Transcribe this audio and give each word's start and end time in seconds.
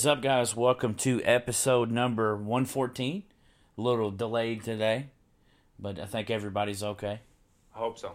Is 0.00 0.06
up, 0.06 0.22
guys? 0.22 0.56
Welcome 0.56 0.94
to 0.94 1.22
episode 1.24 1.90
number 1.90 2.34
114. 2.34 3.22
A 3.76 3.80
little 3.82 4.10
delayed 4.10 4.64
today, 4.64 5.08
but 5.78 5.98
I 6.00 6.06
think 6.06 6.30
everybody's 6.30 6.82
okay 6.82 7.20
I 7.74 7.78
hope 7.78 7.98
so. 7.98 8.14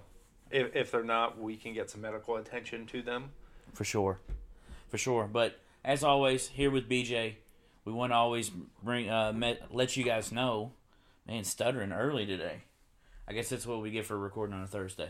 If, 0.50 0.76
if 0.76 0.90
they're 0.90 1.04
not, 1.04 1.40
we 1.40 1.56
can 1.58 1.76
get 1.76 1.92
some 1.92 2.02
medical 2.02 2.38
attention 2.38 2.88
to 2.88 3.04
them. 3.04 3.30
for 3.76 3.84
sure. 3.84 4.18
For 4.90 4.98
sure. 4.98 5.29
But 5.32 5.60
as 5.84 6.04
always, 6.04 6.48
here 6.48 6.71
with 6.71 6.90
BJ, 6.90 7.36
we 7.86 7.93
want 7.93 8.14
to 8.14 8.15
always 8.15 8.50
bring 8.82 9.12
uh, 9.12 9.32
met, 9.32 9.68
let 9.70 9.96
you 9.96 10.04
guys 10.04 10.32
know, 10.32 10.71
man, 11.28 11.43
stuttering 11.43 11.92
early 11.92 12.26
today. 12.26 12.64
I 13.28 13.34
guess 13.34 13.50
that's 13.50 13.68
what 13.68 13.84
we 13.84 13.92
get 13.92 14.07
for 14.07 14.18
recording 14.18 14.56
on 14.56 14.64
a 14.64 14.68
Thursday. 14.68 15.10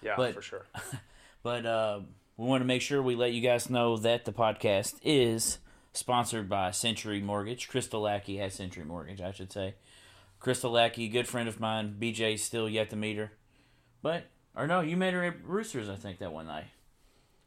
Yeah, 0.00 0.14
But- 0.16 0.32
for 0.32 0.40
sure. 0.40 0.64
But 1.42 1.66
uh, 1.66 2.00
we 2.38 2.46
want 2.46 2.62
to 2.62 2.66
make 2.66 2.80
sure 2.80 3.02
we 3.02 3.14
let 3.14 3.34
you 3.34 3.42
guys 3.42 3.68
know 3.68 3.98
that 3.98 4.24
the 4.24 4.32
podcast 4.32 4.94
is 5.02 5.58
sponsored 5.94 6.48
by 6.48 6.70
Century 6.72 7.20
Mortgage. 7.20 7.68
Crystal 7.68 8.02
Lackey 8.02 8.36
has 8.36 8.52
Century 8.52 8.84
Mortgage, 8.84 9.20
I 9.20 9.32
should 9.32 9.52
say. 9.52 9.74
Crystal 10.40 10.70
Lackey, 10.70 11.08
good 11.08 11.26
friend 11.26 11.48
of 11.48 11.60
mine. 11.60 11.96
BJ's 11.98 12.42
still 12.42 12.68
yet 12.68 12.90
to 12.90 12.96
meet 12.96 13.16
her. 13.16 13.32
But, 14.02 14.24
or 14.54 14.66
no, 14.66 14.80
you 14.80 14.96
met 14.96 15.14
her 15.14 15.24
at 15.24 15.42
Roosters, 15.42 15.88
I 15.88 15.96
think, 15.96 16.18
that 16.18 16.32
one 16.32 16.46
night. 16.46 16.66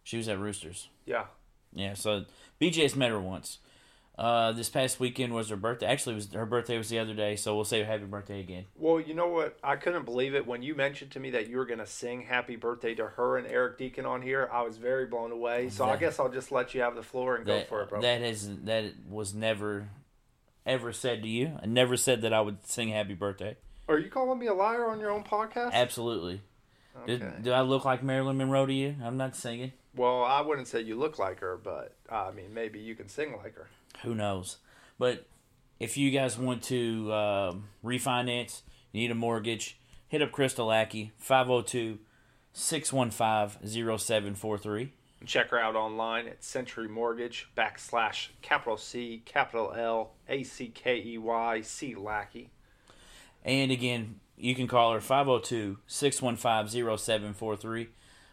She 0.04 0.18
was 0.18 0.28
at 0.28 0.40
Roosters. 0.40 0.90
Yeah. 1.06 1.26
Yeah, 1.74 1.94
so 1.94 2.26
BJ's 2.60 2.96
met 2.96 3.12
her 3.12 3.20
once. 3.20 3.60
Uh, 4.18 4.52
this 4.52 4.68
past 4.68 5.00
weekend 5.00 5.32
was 5.32 5.50
her 5.50 5.56
birthday. 5.56 5.86
Actually, 5.86 6.14
it 6.14 6.16
was 6.16 6.34
her 6.34 6.46
birthday 6.48 6.76
was 6.78 6.90
the 6.90 6.98
other 6.98 7.14
day, 7.14 7.36
so 7.36 7.56
we'll 7.56 7.64
say 7.64 7.84
happy 7.84 8.06
birthday 8.06 8.40
again. 8.40 8.66
Well, 8.76 9.00
you 9.00 9.14
know 9.14 9.28
what? 9.28 9.60
I 9.64 9.76
couldn't 9.76 10.06
believe 10.06 10.34
it 10.34 10.48
when 10.48 10.64
you 10.64 10.74
mentioned 10.74 11.12
to 11.12 11.20
me 11.20 11.30
that 11.32 11.50
you 11.50 11.58
were 11.58 11.66
going 11.66 11.80
to 11.80 11.86
sing 11.86 12.22
happy 12.24 12.56
birthday 12.56 12.96
to 12.96 13.06
her 13.06 13.38
and 13.38 13.46
Eric 13.46 13.78
Deacon 13.78 14.08
on 14.08 14.24
here. 14.24 14.50
I 14.52 14.64
was 14.64 14.78
very 14.78 15.06
blown 15.06 15.32
away. 15.32 15.70
So 15.70 15.86
I 15.86 15.98
guess 15.98 16.20
I'll 16.20 16.32
just 16.32 16.52
let 16.52 16.74
you 16.74 16.82
have 16.82 16.96
the 16.96 17.04
floor 17.04 17.36
and 17.36 17.46
go 17.46 17.62
for 17.70 17.84
it, 17.84 17.90
bro. 17.90 18.02
that 18.02 18.22
has 18.22 18.50
that 18.64 18.86
was 19.08 19.36
never 19.36 19.90
ever 20.66 20.92
said 20.92 21.22
to 21.22 21.30
you. 21.30 21.52
I 21.62 21.68
never 21.68 21.96
said 21.96 22.22
that 22.24 22.34
I 22.34 22.42
would 22.42 22.66
sing 22.66 22.90
happy 22.90 23.14
birthday. 23.14 23.56
Are 23.88 24.00
you 24.00 24.10
calling 24.10 24.40
me 24.40 24.48
a 24.48 24.54
liar 24.54 24.90
on 24.90 25.00
your 25.00 25.12
own 25.12 25.24
podcast? 25.24 25.74
Absolutely. 25.74 26.42
Okay. 27.04 27.18
Do, 27.18 27.32
do 27.44 27.52
I 27.52 27.62
look 27.62 27.86
like 27.86 28.04
Marilyn 28.04 28.38
Monroe 28.38 28.66
to 28.66 28.74
you? 28.74 28.96
I'm 29.04 29.18
not 29.18 29.36
singing. 29.36 29.72
Well, 29.96 30.24
I 30.24 30.42
wouldn't 30.42 30.68
say 30.68 30.82
you 30.82 30.96
look 30.96 31.20
like 31.20 31.40
her, 31.40 31.58
but 31.64 31.96
uh, 32.12 32.28
I 32.28 32.32
mean, 32.32 32.54
maybe 32.54 32.80
you 32.80 32.96
can 32.96 33.08
sing 33.08 33.36
like 33.38 33.56
her. 33.56 33.68
Who 34.04 34.16
knows? 34.16 34.58
But 35.00 35.28
if 35.80 35.98
you 35.98 36.12
guys 36.12 36.38
want 36.38 36.64
to 36.64 37.14
um, 37.14 37.70
refinance, 37.84 38.62
you 38.92 39.02
need 39.02 39.12
a 39.12 39.16
mortgage, 39.16 39.80
hit 40.08 40.22
up 40.22 40.32
Crystal 40.32 40.68
Lackey, 40.68 41.12
502 41.18 42.00
615 42.54 43.98
0743. 43.98 44.94
Check 45.26 45.50
her 45.50 45.60
out 45.60 45.76
online 45.76 46.28
at 46.28 46.44
Century 46.44 46.88
Mortgage 46.88 47.50
backslash 47.58 48.30
capital 48.42 48.78
C 48.78 49.24
capital 49.26 49.74
L 49.76 50.12
A 50.30 50.44
C 50.44 50.68
K 50.68 51.02
E 51.04 51.18
Y 51.18 51.62
C 51.62 51.96
Lackey. 51.96 52.50
And 53.44 53.72
again, 53.72 54.20
you 54.38 54.54
can 54.54 54.68
call 54.68 54.94
her 54.94 55.02
502 55.02 55.80
615 55.88 56.98
0743. 56.98 57.90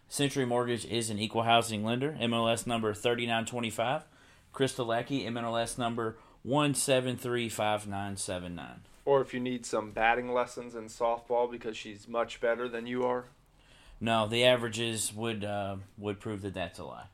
Century 0.08 0.44
Mortgage 0.44 0.84
is 0.84 1.08
an 1.08 1.18
equal 1.18 1.42
housing 1.42 1.84
lender, 1.84 2.16
MLS 2.20 2.66
number 2.66 2.92
3925. 2.92 4.02
Crystal 4.54 4.86
Lackey, 4.86 5.24
MLS 5.24 5.76
number 5.76 6.16
1735979. 6.46 8.66
Or 9.04 9.20
if 9.20 9.34
you 9.34 9.40
need 9.40 9.66
some 9.66 9.90
batting 9.90 10.32
lessons 10.32 10.74
in 10.74 10.84
softball 10.86 11.50
because 11.50 11.76
she's 11.76 12.08
much 12.08 12.40
better 12.40 12.66
than 12.68 12.86
you 12.86 13.04
are. 13.04 13.26
No, 14.00 14.26
the 14.26 14.44
averages 14.46 15.12
would 15.12 15.44
uh, 15.44 15.76
would 15.98 16.20
prove 16.20 16.40
that 16.42 16.54
that's 16.54 16.78
a 16.78 16.84
lie. 16.84 17.06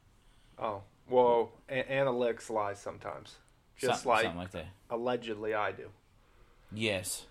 Oh, 0.58 0.82
well, 1.08 1.50
a- 1.68 1.82
analytics 1.82 2.48
lie 2.50 2.74
sometimes. 2.74 3.34
Just 3.76 4.02
Some- 4.04 4.10
like 4.10 4.22
something 4.22 4.38
like 4.38 4.52
that. 4.52 4.66
allegedly 4.88 5.52
I 5.54 5.72
do. 5.72 5.88
Yes. 6.72 7.26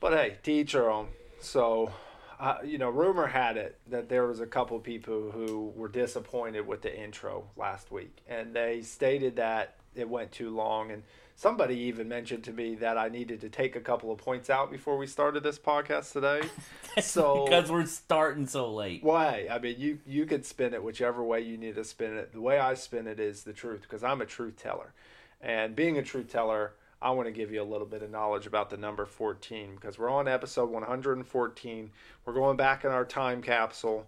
But 0.00 0.12
hey, 0.12 0.36
to 0.44 0.52
each 0.52 0.72
their 0.72 0.90
own. 0.90 1.08
So, 1.40 1.90
uh, 2.40 2.58
you 2.64 2.78
know, 2.78 2.90
rumor 2.90 3.26
had 3.26 3.56
it 3.56 3.78
that 3.88 4.08
there 4.08 4.26
was 4.26 4.40
a 4.40 4.46
couple 4.46 4.78
people 4.80 5.30
who 5.30 5.72
were 5.76 5.88
disappointed 5.88 6.66
with 6.66 6.82
the 6.82 6.96
intro 6.96 7.44
last 7.56 7.90
week, 7.90 8.22
and 8.28 8.54
they 8.54 8.82
stated 8.82 9.36
that 9.36 9.76
it 9.94 10.08
went 10.08 10.32
too 10.32 10.50
long. 10.50 10.90
And 10.90 11.02
somebody 11.36 11.76
even 11.76 12.08
mentioned 12.08 12.44
to 12.44 12.52
me 12.52 12.74
that 12.76 12.98
I 12.98 13.08
needed 13.08 13.40
to 13.42 13.48
take 13.48 13.76
a 13.76 13.80
couple 13.80 14.12
of 14.12 14.18
points 14.18 14.50
out 14.50 14.70
before 14.70 14.96
we 14.96 15.06
started 15.06 15.42
this 15.42 15.58
podcast 15.58 16.12
today. 16.12 16.42
so, 17.00 17.44
because 17.44 17.70
we're 17.70 17.86
starting 17.86 18.46
so 18.46 18.72
late. 18.72 19.02
why? 19.02 19.46
I 19.50 19.58
mean, 19.58 19.76
you 19.78 19.98
you 20.06 20.26
could 20.26 20.44
spin 20.44 20.74
it 20.74 20.82
whichever 20.82 21.22
way 21.22 21.40
you 21.40 21.56
need 21.56 21.76
to 21.76 21.84
spin 21.84 22.16
it. 22.16 22.32
The 22.32 22.40
way 22.40 22.58
I 22.58 22.74
spin 22.74 23.06
it 23.06 23.20
is 23.20 23.44
the 23.44 23.52
truth 23.52 23.82
because 23.82 24.04
I'm 24.04 24.20
a 24.20 24.26
truth 24.26 24.56
teller, 24.56 24.92
and 25.40 25.74
being 25.74 25.98
a 25.98 26.02
truth 26.02 26.30
teller, 26.30 26.72
I 27.02 27.10
want 27.10 27.26
to 27.26 27.32
give 27.32 27.52
you 27.52 27.62
a 27.62 27.64
little 27.64 27.86
bit 27.86 28.02
of 28.02 28.10
knowledge 28.10 28.46
about 28.46 28.70
the 28.70 28.76
number 28.76 29.04
14 29.04 29.74
because 29.74 29.98
we're 29.98 30.10
on 30.10 30.28
episode 30.28 30.70
114. 30.70 31.90
We're 32.24 32.32
going 32.32 32.56
back 32.56 32.84
in 32.84 32.90
our 32.90 33.04
time 33.04 33.42
capsule, 33.42 34.06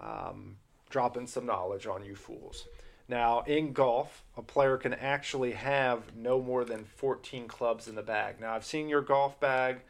um, 0.00 0.56
dropping 0.90 1.26
some 1.26 1.46
knowledge 1.46 1.86
on 1.86 2.04
you 2.04 2.16
fools. 2.16 2.66
Now, 3.08 3.42
in 3.42 3.72
golf, 3.72 4.24
a 4.36 4.42
player 4.42 4.76
can 4.78 4.94
actually 4.94 5.52
have 5.52 6.16
no 6.16 6.40
more 6.40 6.64
than 6.64 6.84
14 6.84 7.46
clubs 7.46 7.86
in 7.86 7.94
the 7.94 8.02
bag. 8.02 8.40
Now, 8.40 8.54
I've 8.54 8.64
seen 8.64 8.88
your 8.88 9.02
golf 9.02 9.38
bag. 9.38 9.80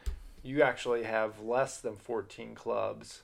You 0.42 0.62
actually 0.62 1.04
have 1.04 1.40
less 1.40 1.80
than 1.80 1.96
14 1.96 2.54
clubs, 2.54 3.22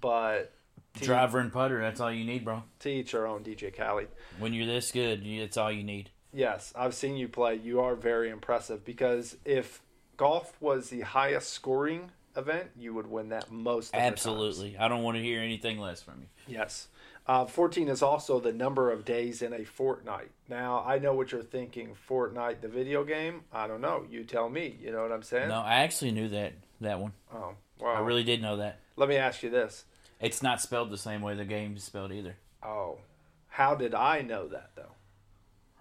but 0.00 0.52
Driver 1.00 1.38
and 1.38 1.52
putter, 1.52 1.80
that's 1.80 2.00
all 2.00 2.10
you 2.10 2.24
need, 2.24 2.44
bro. 2.44 2.64
to 2.80 2.90
each 2.90 3.14
our 3.14 3.26
own, 3.26 3.44
DJ 3.44 3.74
Khaled. 3.74 4.08
When 4.38 4.52
you're 4.52 4.66
this 4.66 4.90
good, 4.90 5.24
it's 5.24 5.56
all 5.56 5.70
you 5.70 5.84
need. 5.84 6.10
Yes, 6.32 6.72
I've 6.76 6.94
seen 6.94 7.16
you 7.16 7.28
play. 7.28 7.54
You 7.56 7.80
are 7.80 7.94
very 7.94 8.30
impressive 8.30 8.84
because 8.84 9.36
if 9.44 9.82
golf 10.16 10.54
was 10.60 10.90
the 10.90 11.00
highest 11.00 11.50
scoring 11.50 12.10
event, 12.36 12.70
you 12.76 12.94
would 12.94 13.10
win 13.10 13.30
that 13.30 13.50
most. 13.50 13.94
Absolutely. 13.94 14.76
I 14.76 14.88
don't 14.88 15.02
want 15.02 15.16
to 15.16 15.22
hear 15.22 15.40
anything 15.40 15.78
less 15.78 16.02
from 16.02 16.20
you. 16.20 16.54
Yes. 16.54 16.88
Uh, 17.26 17.44
14 17.44 17.88
is 17.88 18.02
also 18.02 18.40
the 18.40 18.52
number 18.52 18.90
of 18.90 19.04
days 19.04 19.42
in 19.42 19.52
a 19.52 19.64
fortnight. 19.64 20.30
Now, 20.48 20.82
I 20.86 20.98
know 20.98 21.12
what 21.12 21.30
you're 21.30 21.42
thinking. 21.42 21.94
Fortnite, 22.08 22.62
the 22.62 22.68
video 22.68 23.04
game? 23.04 23.42
I 23.52 23.66
don't 23.66 23.82
know. 23.82 24.06
You 24.08 24.24
tell 24.24 24.48
me. 24.48 24.78
You 24.80 24.92
know 24.92 25.02
what 25.02 25.12
I'm 25.12 25.22
saying? 25.22 25.48
No, 25.48 25.60
I 25.60 25.80
actually 25.80 26.12
knew 26.12 26.28
that 26.30 26.54
that 26.80 27.00
one. 27.00 27.12
Oh, 27.34 27.54
well. 27.78 27.96
I 27.96 28.00
really 28.00 28.24
did 28.24 28.40
know 28.40 28.56
that. 28.56 28.80
Let 28.96 29.08
me 29.10 29.16
ask 29.16 29.42
you 29.42 29.50
this. 29.50 29.84
It's 30.20 30.42
not 30.42 30.60
spelled 30.60 30.90
the 30.90 30.98
same 30.98 31.20
way 31.20 31.34
the 31.34 31.44
game 31.44 31.76
is 31.76 31.84
spelled 31.84 32.12
either. 32.12 32.36
Oh, 32.62 32.98
how 33.48 33.74
did 33.74 33.94
I 33.94 34.22
know 34.22 34.48
that, 34.48 34.70
though? 34.74 34.92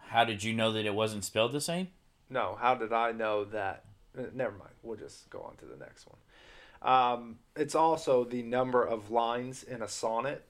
How 0.07 0.23
did 0.23 0.43
you 0.43 0.53
know 0.53 0.71
that 0.71 0.85
it 0.85 0.93
wasn't 0.93 1.23
spelled 1.23 1.51
the 1.51 1.61
same? 1.61 1.89
No, 2.29 2.57
how 2.59 2.75
did 2.75 2.93
I 2.93 3.11
know 3.11 3.45
that? 3.45 3.85
Never 4.33 4.51
mind. 4.57 4.71
We'll 4.81 4.97
just 4.97 5.29
go 5.29 5.41
on 5.41 5.55
to 5.57 5.65
the 5.65 5.77
next 5.77 6.07
one. 6.07 6.17
Um, 6.81 7.39
it's 7.55 7.75
also 7.75 8.23
the 8.23 8.43
number 8.43 8.83
of 8.83 9.11
lines 9.11 9.63
in 9.63 9.81
a 9.81 9.87
sonnet. 9.87 10.43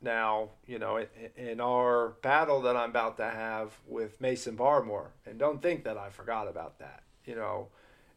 Now, 0.00 0.50
you 0.66 0.78
know, 0.78 1.04
in 1.36 1.60
our 1.60 2.10
battle 2.22 2.60
that 2.62 2.76
I'm 2.76 2.90
about 2.90 3.16
to 3.16 3.24
have 3.24 3.72
with 3.86 4.20
Mason 4.20 4.56
Barmore, 4.56 5.08
and 5.24 5.38
don't 5.38 5.62
think 5.62 5.84
that 5.84 5.96
I 5.96 6.10
forgot 6.10 6.48
about 6.48 6.78
that. 6.78 7.02
You 7.24 7.34
know, 7.34 7.68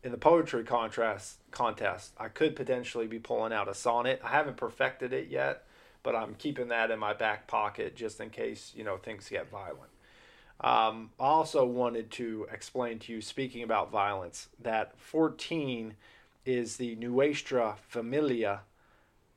in 0.04 0.12
the 0.12 0.18
poetry 0.18 0.64
contrast 0.64 1.38
contest, 1.52 2.14
I 2.18 2.28
could 2.28 2.56
potentially 2.56 3.08
be 3.08 3.20
pulling 3.20 3.54
out 3.54 3.70
a 3.70 3.74
sonnet. 3.74 4.22
I 4.24 4.30
haven't 4.30 4.58
perfected 4.58 5.14
it 5.14 5.30
yet, 5.30 5.64
but 6.04 6.16
I'm 6.16 6.36
keeping 6.36 6.68
that 6.68 6.92
in 6.92 7.00
my 7.00 7.14
back 7.14 7.48
pocket 7.48 7.96
just 7.96 8.20
in 8.20 8.30
case 8.30 8.74
you 8.76 8.84
know 8.84 8.98
things 8.98 9.30
get 9.30 9.50
violent. 9.50 9.89
Um, 10.62 11.12
I 11.20 11.26
also 11.26 11.66
wanted 11.66 12.12
to 12.12 12.48
explain 12.52 13.00
to 13.00 13.14
you, 13.14 13.22
speaking 13.22 13.64
about 13.64 13.92
violence, 13.92 14.50
that 14.60 15.00
14 15.00 15.96
is 16.46 16.78
the 16.78 16.96
Nuestra 16.96 17.76
Familia 17.88 18.62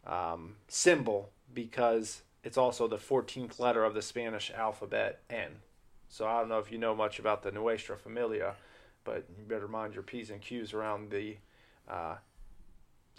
um, 0.06 0.56
symbol 0.66 1.30
because 1.54 2.22
it's 2.42 2.56
also 2.56 2.88
the 2.88 2.96
14th 2.96 3.60
letter 3.60 3.84
of 3.84 3.94
the 3.94 4.02
Spanish 4.02 4.50
alphabet, 4.50 5.20
N. 5.30 5.60
So 6.08 6.26
I 6.26 6.40
don't 6.40 6.48
know 6.48 6.58
if 6.58 6.72
you 6.72 6.78
know 6.78 6.94
much 6.94 7.18
about 7.18 7.42
the 7.42 7.52
Nuestra 7.52 7.96
Familia, 7.96 8.54
but 9.04 9.24
you 9.38 9.44
better 9.44 9.68
mind 9.68 9.94
your 9.94 10.02
P's 10.02 10.30
and 10.30 10.40
Q's 10.40 10.72
around 10.72 11.10
the 11.10 11.36
uh, 11.88 12.16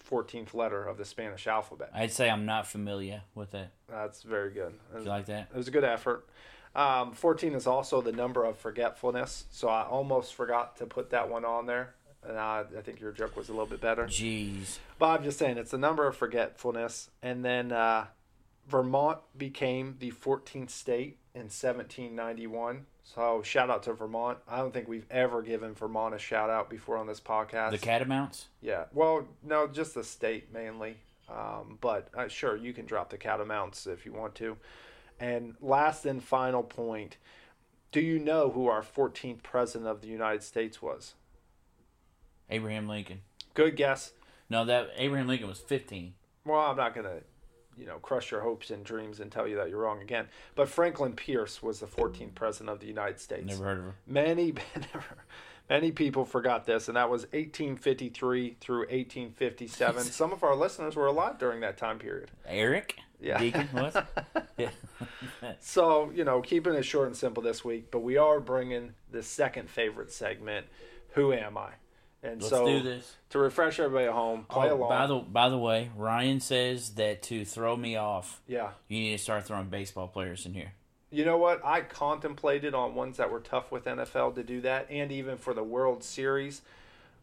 14th 0.09 0.53
letter 0.53 0.83
of 0.83 0.97
the 0.97 1.05
Spanish 1.05 1.47
alphabet. 1.47 1.89
I'd 1.93 2.11
say 2.11 2.29
I'm 2.29 2.45
not 2.45 2.67
familiar 2.67 3.21
with 3.33 3.55
it. 3.55 3.69
That's 3.89 4.23
very 4.23 4.51
good. 4.51 4.73
You 4.93 5.03
like 5.03 5.25
that? 5.27 5.49
It 5.53 5.57
was 5.57 5.69
a 5.69 5.71
good 5.71 5.85
effort. 5.85 6.27
Um, 6.75 7.11
14 7.11 7.53
is 7.53 7.67
also 7.67 8.01
the 8.01 8.11
number 8.11 8.43
of 8.43 8.57
forgetfulness, 8.57 9.45
so 9.51 9.67
I 9.67 9.83
almost 9.83 10.33
forgot 10.33 10.77
to 10.77 10.85
put 10.85 11.11
that 11.11 11.29
one 11.29 11.45
on 11.45 11.67
there. 11.67 11.93
And 12.27 12.37
I, 12.37 12.63
I 12.77 12.81
think 12.81 12.99
your 12.99 13.11
joke 13.11 13.35
was 13.35 13.49
a 13.49 13.51
little 13.51 13.67
bit 13.67 13.81
better. 13.81 14.05
Jeez. 14.05 14.79
But 14.97 15.07
I'm 15.07 15.23
just 15.23 15.37
saying, 15.37 15.57
it's 15.57 15.71
the 15.71 15.77
number 15.77 16.07
of 16.07 16.15
forgetfulness. 16.15 17.09
And 17.21 17.43
then 17.43 17.71
uh, 17.71 18.05
Vermont 18.67 19.19
became 19.37 19.97
the 19.99 20.11
14th 20.11 20.69
state 20.69 21.17
in 21.35 21.41
1791. 21.41 22.85
So 23.03 23.41
shout 23.43 23.69
out 23.69 23.83
to 23.83 23.93
Vermont. 23.93 24.37
I 24.47 24.57
don't 24.57 24.73
think 24.73 24.87
we've 24.87 25.05
ever 25.11 25.41
given 25.41 25.73
Vermont 25.73 26.15
a 26.15 26.19
shout 26.19 26.49
out 26.49 26.69
before 26.69 26.97
on 26.97 27.07
this 27.07 27.19
podcast. 27.19 27.71
The 27.71 27.77
catamounts? 27.77 28.47
Yeah. 28.61 28.85
Well, 28.93 29.27
no, 29.43 29.67
just 29.67 29.93
the 29.93 30.03
state 30.03 30.53
mainly. 30.53 30.95
Um, 31.29 31.77
but 31.81 32.07
uh, 32.15 32.27
sure, 32.27 32.55
you 32.55 32.73
can 32.73 32.85
drop 32.85 33.09
the 33.09 33.17
catamounts 33.17 33.87
if 33.87 34.05
you 34.05 34.13
want 34.13 34.35
to. 34.35 34.57
And 35.19 35.55
last 35.61 36.05
and 36.05 36.23
final 36.23 36.63
point 36.63 37.17
Do 37.91 38.01
you 38.01 38.19
know 38.19 38.49
who 38.49 38.67
our 38.67 38.81
14th 38.81 39.43
president 39.43 39.89
of 39.89 40.01
the 40.01 40.07
United 40.07 40.43
States 40.43 40.81
was? 40.81 41.13
Abraham 42.49 42.87
Lincoln. 42.87 43.21
Good 43.53 43.75
guess. 43.75 44.13
No, 44.49 44.65
that 44.65 44.89
Abraham 44.97 45.27
Lincoln 45.27 45.47
was 45.47 45.59
15. 45.59 46.13
Well, 46.45 46.59
I'm 46.59 46.77
not 46.77 46.93
going 46.93 47.05
to, 47.05 47.21
you 47.77 47.85
know, 47.85 47.97
crush 47.97 48.31
your 48.31 48.41
hopes 48.41 48.69
and 48.69 48.83
dreams 48.83 49.19
and 49.19 49.31
tell 49.31 49.47
you 49.47 49.55
that 49.55 49.69
you're 49.69 49.79
wrong 49.79 50.01
again. 50.01 50.27
But 50.55 50.69
Franklin 50.69 51.13
Pierce 51.13 51.63
was 51.63 51.79
the 51.79 51.87
14th 51.87 52.35
president 52.35 52.69
of 52.69 52.79
the 52.79 52.87
United 52.87 53.19
States. 53.19 53.45
Never 53.45 53.63
heard 53.63 53.77
of 53.79 53.83
her. 53.85 53.95
Many, 54.05 54.53
many 55.69 55.91
people 55.91 56.25
forgot 56.25 56.65
this, 56.65 56.87
and 56.87 56.97
that 56.97 57.09
was 57.09 57.21
1853 57.31 58.57
through 58.59 58.79
1857. 58.79 60.03
Some 60.11 60.33
of 60.33 60.43
our 60.43 60.55
listeners 60.55 60.95
were 60.95 61.07
alive 61.07 61.37
during 61.37 61.61
that 61.61 61.77
time 61.77 61.97
period. 61.99 62.31
Eric? 62.45 62.97
Yeah. 63.23 63.39
Deacon? 63.39 63.67
What? 63.71 64.27
yeah. 64.57 64.69
So, 65.59 66.11
you 66.13 66.23
know, 66.23 66.41
keeping 66.41 66.73
it 66.73 66.83
short 66.83 67.07
and 67.07 67.15
simple 67.17 67.41
this 67.41 67.63
week, 67.63 67.89
but 67.89 67.99
we 67.99 68.17
are 68.17 68.39
bringing 68.39 68.93
the 69.11 69.23
second 69.23 69.69
favorite 69.69 70.11
segment, 70.11 70.67
Who 71.13 71.31
Am 71.33 71.57
I? 71.57 71.69
And 72.21 72.41
Let's 72.41 72.49
so, 72.49 72.65
do 72.65 72.81
this. 72.81 73.15
to 73.31 73.39
refresh 73.39 73.79
everybody 73.79 74.05
at 74.05 74.13
home, 74.13 74.45
play 74.49 74.69
Oh, 74.69 74.75
along. 74.75 74.89
by 74.89 75.07
the 75.07 75.15
by 75.15 75.49
the 75.49 75.57
way, 75.57 75.89
Ryan 75.97 76.39
says 76.39 76.91
that 76.91 77.21
to 77.23 77.43
throw 77.43 77.75
me 77.75 77.95
off, 77.97 78.41
yeah. 78.47 78.69
you 78.87 78.99
need 78.99 79.11
to 79.17 79.21
start 79.21 79.45
throwing 79.45 79.67
baseball 79.67 80.07
players 80.07 80.45
in 80.45 80.53
here. 80.53 80.71
You 81.11 81.25
know 81.25 81.37
what? 81.37 81.63
I 81.65 81.81
contemplated 81.81 82.73
on 82.73 82.95
ones 82.95 83.17
that 83.17 83.29
were 83.29 83.41
tough 83.41 83.71
with 83.71 83.85
NFL 83.85 84.35
to 84.35 84.43
do 84.43 84.61
that, 84.61 84.87
and 84.89 85.11
even 85.11 85.37
for 85.37 85.53
the 85.53 85.63
World 85.63 86.03
Series. 86.03 86.61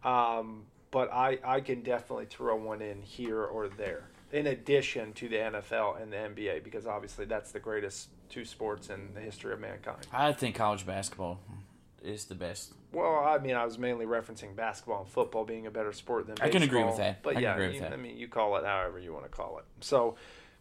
Um, 0.05 0.65
but 0.91 1.13
I, 1.13 1.39
I 1.45 1.61
can 1.61 1.83
definitely 1.83 2.27
throw 2.27 2.57
one 2.57 2.83
in 2.83 3.03
here 3.03 3.43
or 3.43 3.69
there, 3.69 4.05
in 4.33 4.47
addition 4.47 5.13
to 5.15 5.29
the 5.29 5.37
NFL 5.37 6.01
and 6.01 6.13
the 6.13 6.17
NBA, 6.17 6.63
because 6.65 6.87
obviously 6.87 7.25
that's 7.25 7.53
the 7.53 7.61
greatest 7.61 8.09
two 8.29 8.45
sports 8.45 8.89
in 8.91 9.13
the 9.15 9.21
history 9.21 9.53
of 9.53 9.61
mankind. 9.61 10.07
I 10.13 10.33
think 10.33 10.55
college 10.55 10.87
basketball 10.87 11.41
is 12.03 12.27
the 12.27 12.35
best. 12.35 12.73
Well, 12.93 13.17
I 13.25 13.39
mean, 13.39 13.57
I 13.57 13.65
was 13.65 13.79
mainly 13.79 14.07
referencing 14.07 14.57
basketball 14.57 15.01
and 15.03 15.09
football 15.09 15.45
being 15.45 15.67
a 15.67 15.71
better 15.71 15.93
sport 15.93 16.27
than 16.27 16.37
I 16.41 16.49
can 16.49 16.63
agree 16.63 16.83
with 16.85 16.97
that. 16.97 17.23
But 17.23 17.37
I 17.37 17.41
yeah, 17.41 17.53
agree 17.55 17.67
with 17.67 17.75
you- 17.77 17.81
that. 17.83 17.93
I 17.93 17.97
mean, 17.97 18.17
you 18.17 18.29
call 18.29 18.57
it 18.57 18.65
however 18.65 18.99
you 18.99 19.13
want 19.13 19.25
to 19.25 19.31
call 19.31 19.59
it. 19.59 19.65
So, 19.81 20.17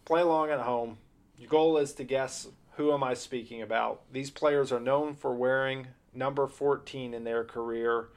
play 0.06 0.21
along 0.21 0.50
at 0.51 0.60
home. 0.60 0.98
Your 1.38 1.50
goal 1.50 1.77
is 1.77 1.94
to 1.94 2.04
guess 2.04 2.48
who 2.74 2.92
am 2.94 3.04
I 3.04 3.13
speaking 3.13 3.62
about. 3.62 4.01
These 4.12 4.31
players 4.31 4.71
are 4.71 4.80
known 4.80 5.16
for 5.16 5.33
wearing 5.33 5.88
number 6.13 6.48
14 6.48 7.13
in 7.13 7.24
their 7.24 7.44
career. 7.44 8.10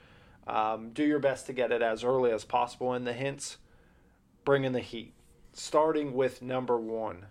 Um, 0.46 0.90
do 0.90 1.04
your 1.04 1.19
best 1.20 1.46
to 1.46 1.52
get 1.52 1.70
it 1.70 1.82
as 1.82 2.02
early 2.02 2.32
as 2.32 2.44
possible 2.44 2.94
in 2.94 3.04
the 3.04 3.12
hints. 3.12 3.58
Bring 4.44 4.64
in 4.64 4.72
the 4.72 4.81
heat. 4.81 5.14
Starting 5.52 6.14
with 6.14 6.40
number 6.40 6.78
one. 6.78 7.26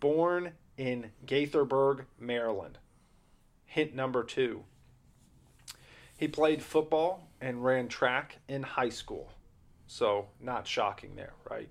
Born 0.00 0.52
in 0.76 1.10
Gaithersburg, 1.26 2.04
Maryland. 2.18 2.78
Hint 3.66 3.94
number 3.94 4.24
two. 4.24 4.64
He 6.16 6.28
played 6.28 6.62
football 6.62 7.28
and 7.40 7.64
ran 7.64 7.88
track 7.88 8.38
in 8.48 8.62
high 8.62 8.88
school. 8.88 9.32
So, 9.86 10.28
not 10.40 10.66
shocking 10.66 11.14
there, 11.14 11.34
right? 11.50 11.68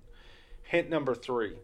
Hint 0.62 0.88
number 0.88 1.14
three. 1.14 1.56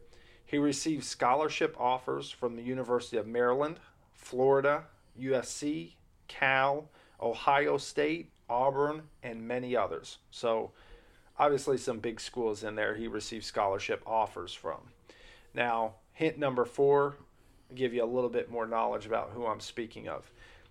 He 0.45 0.59
received 0.59 1.05
scholarship 1.05 1.77
offers 1.79 2.31
from 2.31 2.57
the 2.57 2.63
University 2.63 3.17
of 3.17 3.27
Maryland, 3.27 3.81
Florida, 4.13 4.85
USC, 5.21 5.95
Cal, 6.29 6.91
Ohio 7.21 7.77
State, 7.77 8.33
Auburn, 8.49 9.03
and 9.23 9.47
many 9.47 9.77
others. 9.77 10.19
So, 10.31 10.73
obviously, 11.39 11.79
some 11.79 11.99
big 11.99 12.21
schools 12.21 12.65
in 12.65 12.75
there 12.75 12.95
he 12.95 13.09
received 13.09 13.45
scholarship 13.45 14.03
offers 14.07 14.53
from. 14.53 14.81
Now, 15.55 15.95
hint 16.13 16.39
number 16.39 16.65
four, 16.65 17.17
give 17.75 17.95
you 17.95 18.05
a 18.05 18.07
little 18.07 18.31
bit 18.31 18.51
more 18.51 18.67
knowledge 18.67 19.07
about 19.07 19.31
who 19.35 19.47
I'm 19.47 19.61
speaking 19.61 20.09
of. 20.09 20.31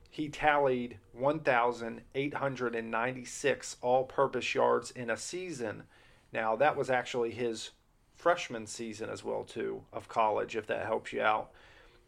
He 0.10 0.30
tallied 0.30 0.98
1,896 1.14 3.78
all 3.82 4.04
purpose 4.04 4.54
yards 4.54 4.92
in 4.92 5.10
a 5.10 5.18
season. 5.18 5.84
Now, 6.32 6.56
that 6.56 6.78
was 6.78 6.92
actually 6.92 7.32
his 7.32 7.72
freshman 8.16 8.68
season 8.68 9.10
as 9.10 9.24
well, 9.24 9.44
too, 9.44 9.82
of 9.92 10.08
college, 10.08 10.56
if 10.56 10.68
that 10.68 10.86
helps 10.86 11.12
you 11.14 11.22
out. 11.22 11.50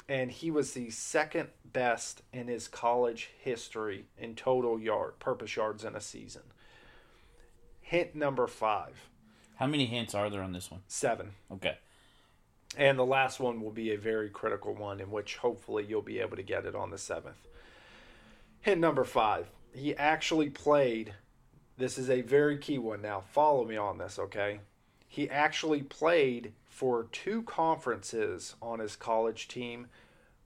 And 0.07 0.29
he 0.29 0.51
was 0.51 0.73
the 0.73 0.91
second 0.91 1.49
best 1.65 2.21
in 2.31 2.47
his 2.47 2.67
college 2.67 3.31
history 3.39 4.05
in 4.19 4.35
total 4.35 4.79
yard 4.79 5.17
purpose 5.19 5.55
yards 5.55 5.83
in 5.83 5.95
a 5.95 6.01
season. 6.01 6.43
Hint 7.85 8.15
number 8.15 8.47
five, 8.47 9.09
How 9.57 9.67
many 9.67 9.85
hints 9.85 10.15
are 10.15 10.27
there 10.31 10.41
on 10.41 10.53
this 10.53 10.71
one? 10.71 10.81
seven. 10.87 11.33
Okay. 11.51 11.77
And 12.75 12.97
the 12.97 13.05
last 13.05 13.39
one 13.39 13.61
will 13.61 13.69
be 13.71 13.93
a 13.93 13.97
very 13.97 14.27
critical 14.27 14.73
one, 14.73 14.99
in 14.99 15.11
which 15.11 15.37
hopefully 15.37 15.85
you'll 15.87 16.01
be 16.01 16.19
able 16.19 16.35
to 16.35 16.41
get 16.43 16.65
it 16.65 16.75
on 16.75 16.89
the 16.89 16.97
seventh. 16.97 17.47
Hint 18.61 18.81
number 18.81 19.03
five. 19.03 19.49
He 19.71 19.95
actually 19.95 20.49
played. 20.49 21.13
This 21.77 21.99
is 21.99 22.09
a 22.09 22.21
very 22.21 22.57
key 22.57 22.79
one 22.79 23.03
now. 23.03 23.21
Follow 23.21 23.65
me 23.65 23.77
on 23.77 23.99
this, 23.99 24.17
okay? 24.17 24.61
He 25.07 25.29
actually 25.29 25.83
played 25.83 26.53
for 26.65 27.03
two 27.11 27.43
conferences 27.43 28.55
on 28.63 28.79
his 28.79 28.95
college 28.95 29.47
team, 29.47 29.87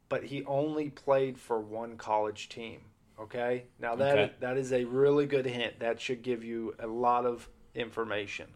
but 0.10 0.26
he 0.26 0.44
only 0.44 0.90
played 0.90 1.38
for 1.38 1.62
one 1.62 1.96
college 1.96 2.50
team. 2.50 2.82
Okay? 3.20 3.66
Now 3.80 3.96
that 3.96 4.18
Okay. 4.18 4.34
that 4.40 4.58
is 4.58 4.72
a 4.72 4.86
really 4.86 5.26
good 5.26 5.46
hint. 5.46 5.80
That 5.80 6.00
should 6.00 6.22
give 6.22 6.44
you 6.44 6.76
a 6.80 6.88
lot 6.88 7.26
of 7.26 7.50
information. 7.76 8.48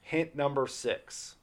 Hint 0.00 0.34
number 0.34 0.66
six. 0.66 1.36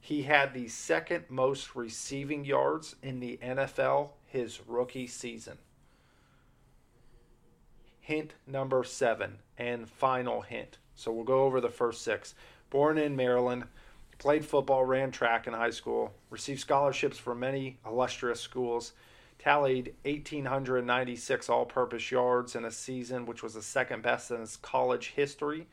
He 0.00 0.22
had 0.22 0.54
the 0.54 0.68
second 0.68 1.24
most 1.28 1.74
receiving 1.74 2.44
yards 2.44 2.96
in 3.02 3.20
the 3.20 3.38
NFL 3.42 4.10
his 4.24 4.60
rookie 4.66 5.06
season. 5.06 5.58
Hint 8.00 8.34
number 8.46 8.84
seven 8.84 9.38
and 9.58 9.88
final 9.88 10.42
hint. 10.42 10.78
So 10.94 11.10
we'll 11.12 11.24
go 11.24 11.42
over 11.44 11.60
the 11.60 11.68
first 11.70 12.02
six. 12.02 12.34
Born 12.70 12.98
in 12.98 13.16
Maryland, 13.16 13.64
played 14.18 14.44
football, 14.44 14.84
ran 14.84 15.10
track 15.10 15.46
in 15.46 15.52
high 15.52 15.70
school, 15.70 16.14
received 16.30 16.60
scholarships 16.60 17.18
from 17.18 17.40
many 17.40 17.78
illustrious 17.84 18.40
schools, 18.40 18.92
tallied 19.38 19.94
1,896 20.04 21.48
all 21.48 21.64
purpose 21.64 22.10
yards 22.10 22.54
in 22.54 22.64
a 22.64 22.70
season, 22.70 23.26
which 23.26 23.42
was 23.42 23.54
the 23.54 23.62
second 23.62 24.02
best 24.02 24.30
in 24.30 24.40
his 24.40 24.56
college 24.56 25.12
history. 25.16 25.66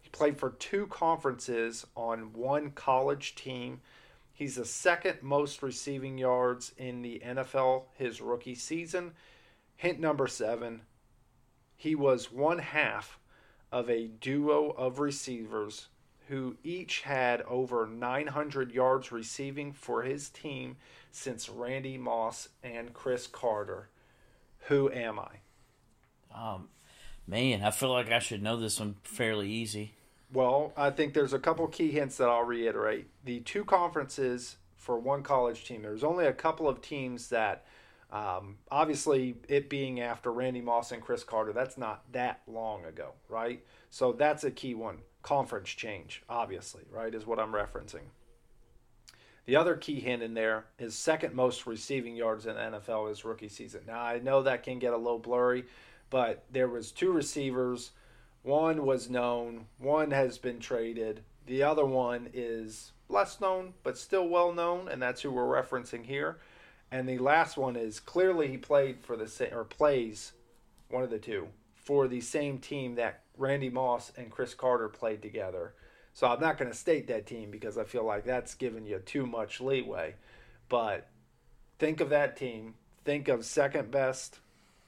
He 0.00 0.08
played 0.10 0.38
for 0.38 0.50
two 0.50 0.86
conferences 0.88 1.86
on 1.96 2.32
one 2.32 2.70
college 2.70 3.34
team. 3.34 3.80
He's 4.32 4.56
the 4.56 4.64
second 4.64 5.22
most 5.22 5.62
receiving 5.62 6.18
yards 6.18 6.72
in 6.76 7.02
the 7.02 7.22
NFL 7.24 7.84
his 7.94 8.20
rookie 8.20 8.54
season. 8.54 9.12
Hint 9.76 10.00
number 10.00 10.26
seven 10.26 10.82
he 11.82 11.96
was 11.96 12.30
one 12.30 12.60
half 12.60 13.18
of 13.72 13.90
a 13.90 14.06
duo 14.06 14.70
of 14.70 15.00
receivers 15.00 15.88
who 16.32 16.56
each 16.64 17.02
had 17.02 17.42
over 17.42 17.86
900 17.86 18.72
yards 18.72 19.12
receiving 19.12 19.70
for 19.70 20.02
his 20.02 20.30
team 20.30 20.76
since 21.10 21.50
Randy 21.50 21.98
Moss 21.98 22.48
and 22.62 22.94
Cris 22.94 23.26
Carter. 23.26 23.90
Who 24.68 24.90
am 24.90 25.20
I? 25.20 25.28
Um, 26.34 26.68
man, 27.26 27.62
I 27.62 27.70
feel 27.70 27.90
like 27.90 28.10
I 28.10 28.18
should 28.18 28.42
know 28.42 28.56
this 28.56 28.80
one 28.80 28.94
fairly 29.02 29.50
easy. 29.50 29.92
Well, 30.32 30.72
I 30.74 30.88
think 30.88 31.12
there's 31.12 31.34
a 31.34 31.38
couple 31.38 31.66
key 31.66 31.90
hints 31.90 32.16
that 32.16 32.30
I'll 32.30 32.44
reiterate. 32.44 33.08
The 33.22 33.40
two 33.40 33.66
conferences 33.66 34.56
for 34.78 34.98
one 34.98 35.22
college 35.22 35.66
team, 35.66 35.82
there's 35.82 36.02
only 36.02 36.24
a 36.24 36.32
couple 36.32 36.66
of 36.66 36.80
teams 36.80 37.28
that, 37.28 37.66
um, 38.10 38.56
obviously, 38.70 39.36
it 39.50 39.68
being 39.68 40.00
after 40.00 40.32
Randy 40.32 40.62
Moss 40.62 40.92
and 40.92 41.02
Cris 41.02 41.24
Carter, 41.24 41.52
that's 41.52 41.76
not 41.76 42.10
that 42.12 42.40
long 42.46 42.86
ago, 42.86 43.12
right? 43.28 43.62
So 43.90 44.12
that's 44.12 44.44
a 44.44 44.50
key 44.50 44.74
one. 44.74 45.00
Conference 45.22 45.68
change, 45.68 46.22
obviously, 46.28 46.82
right, 46.90 47.14
is 47.14 47.26
what 47.26 47.38
I'm 47.38 47.52
referencing. 47.52 48.10
The 49.44 49.56
other 49.56 49.76
key 49.76 50.00
hint 50.00 50.22
in 50.22 50.34
there 50.34 50.66
is 50.78 50.94
second 50.94 51.34
most 51.34 51.66
receiving 51.66 52.14
yards 52.14 52.46
in 52.46 52.54
the 52.54 52.60
NFL 52.60 53.08
his 53.08 53.24
rookie 53.24 53.48
season. 53.48 53.82
Now 53.86 54.00
I 54.00 54.18
know 54.20 54.42
that 54.42 54.62
can 54.62 54.78
get 54.78 54.92
a 54.92 54.96
little 54.96 55.18
blurry, 55.18 55.64
but 56.10 56.44
there 56.50 56.68
was 56.68 56.92
two 56.92 57.10
receivers. 57.10 57.90
One 58.42 58.84
was 58.84 59.10
known, 59.10 59.66
one 59.78 60.12
has 60.12 60.38
been 60.38 60.60
traded. 60.60 61.22
The 61.46 61.62
other 61.64 61.84
one 61.84 62.30
is 62.32 62.92
less 63.08 63.40
known 63.40 63.74
but 63.82 63.98
still 63.98 64.28
well 64.28 64.52
known, 64.52 64.88
and 64.88 65.02
that's 65.02 65.22
who 65.22 65.30
we're 65.32 65.62
referencing 65.62 66.04
here. 66.04 66.38
And 66.90 67.08
the 67.08 67.18
last 67.18 67.56
one 67.56 67.74
is 67.74 67.98
clearly 67.98 68.48
he 68.48 68.58
played 68.58 69.00
for 69.00 69.16
the 69.16 69.26
same 69.26 69.54
or 69.54 69.64
plays 69.64 70.32
one 70.88 71.02
of 71.02 71.10
the 71.10 71.18
two 71.18 71.48
for 71.74 72.06
the 72.06 72.20
same 72.20 72.58
team 72.58 72.94
that 72.94 73.21
Randy 73.36 73.70
Moss 73.70 74.12
and 74.16 74.30
Cris 74.30 74.54
Carter 74.54 74.88
played 74.88 75.22
together. 75.22 75.74
So 76.12 76.26
I'm 76.26 76.40
not 76.40 76.58
going 76.58 76.70
to 76.70 76.76
state 76.76 77.06
that 77.08 77.26
team 77.26 77.50
because 77.50 77.78
I 77.78 77.84
feel 77.84 78.04
like 78.04 78.24
that's 78.24 78.54
giving 78.54 78.84
you 78.86 78.98
too 78.98 79.26
much 79.26 79.60
leeway. 79.60 80.14
But 80.68 81.08
think 81.78 82.00
of 82.00 82.10
that 82.10 82.36
team. 82.36 82.74
Think 83.04 83.28
of 83.28 83.44
second 83.44 83.90
best, 83.90 84.38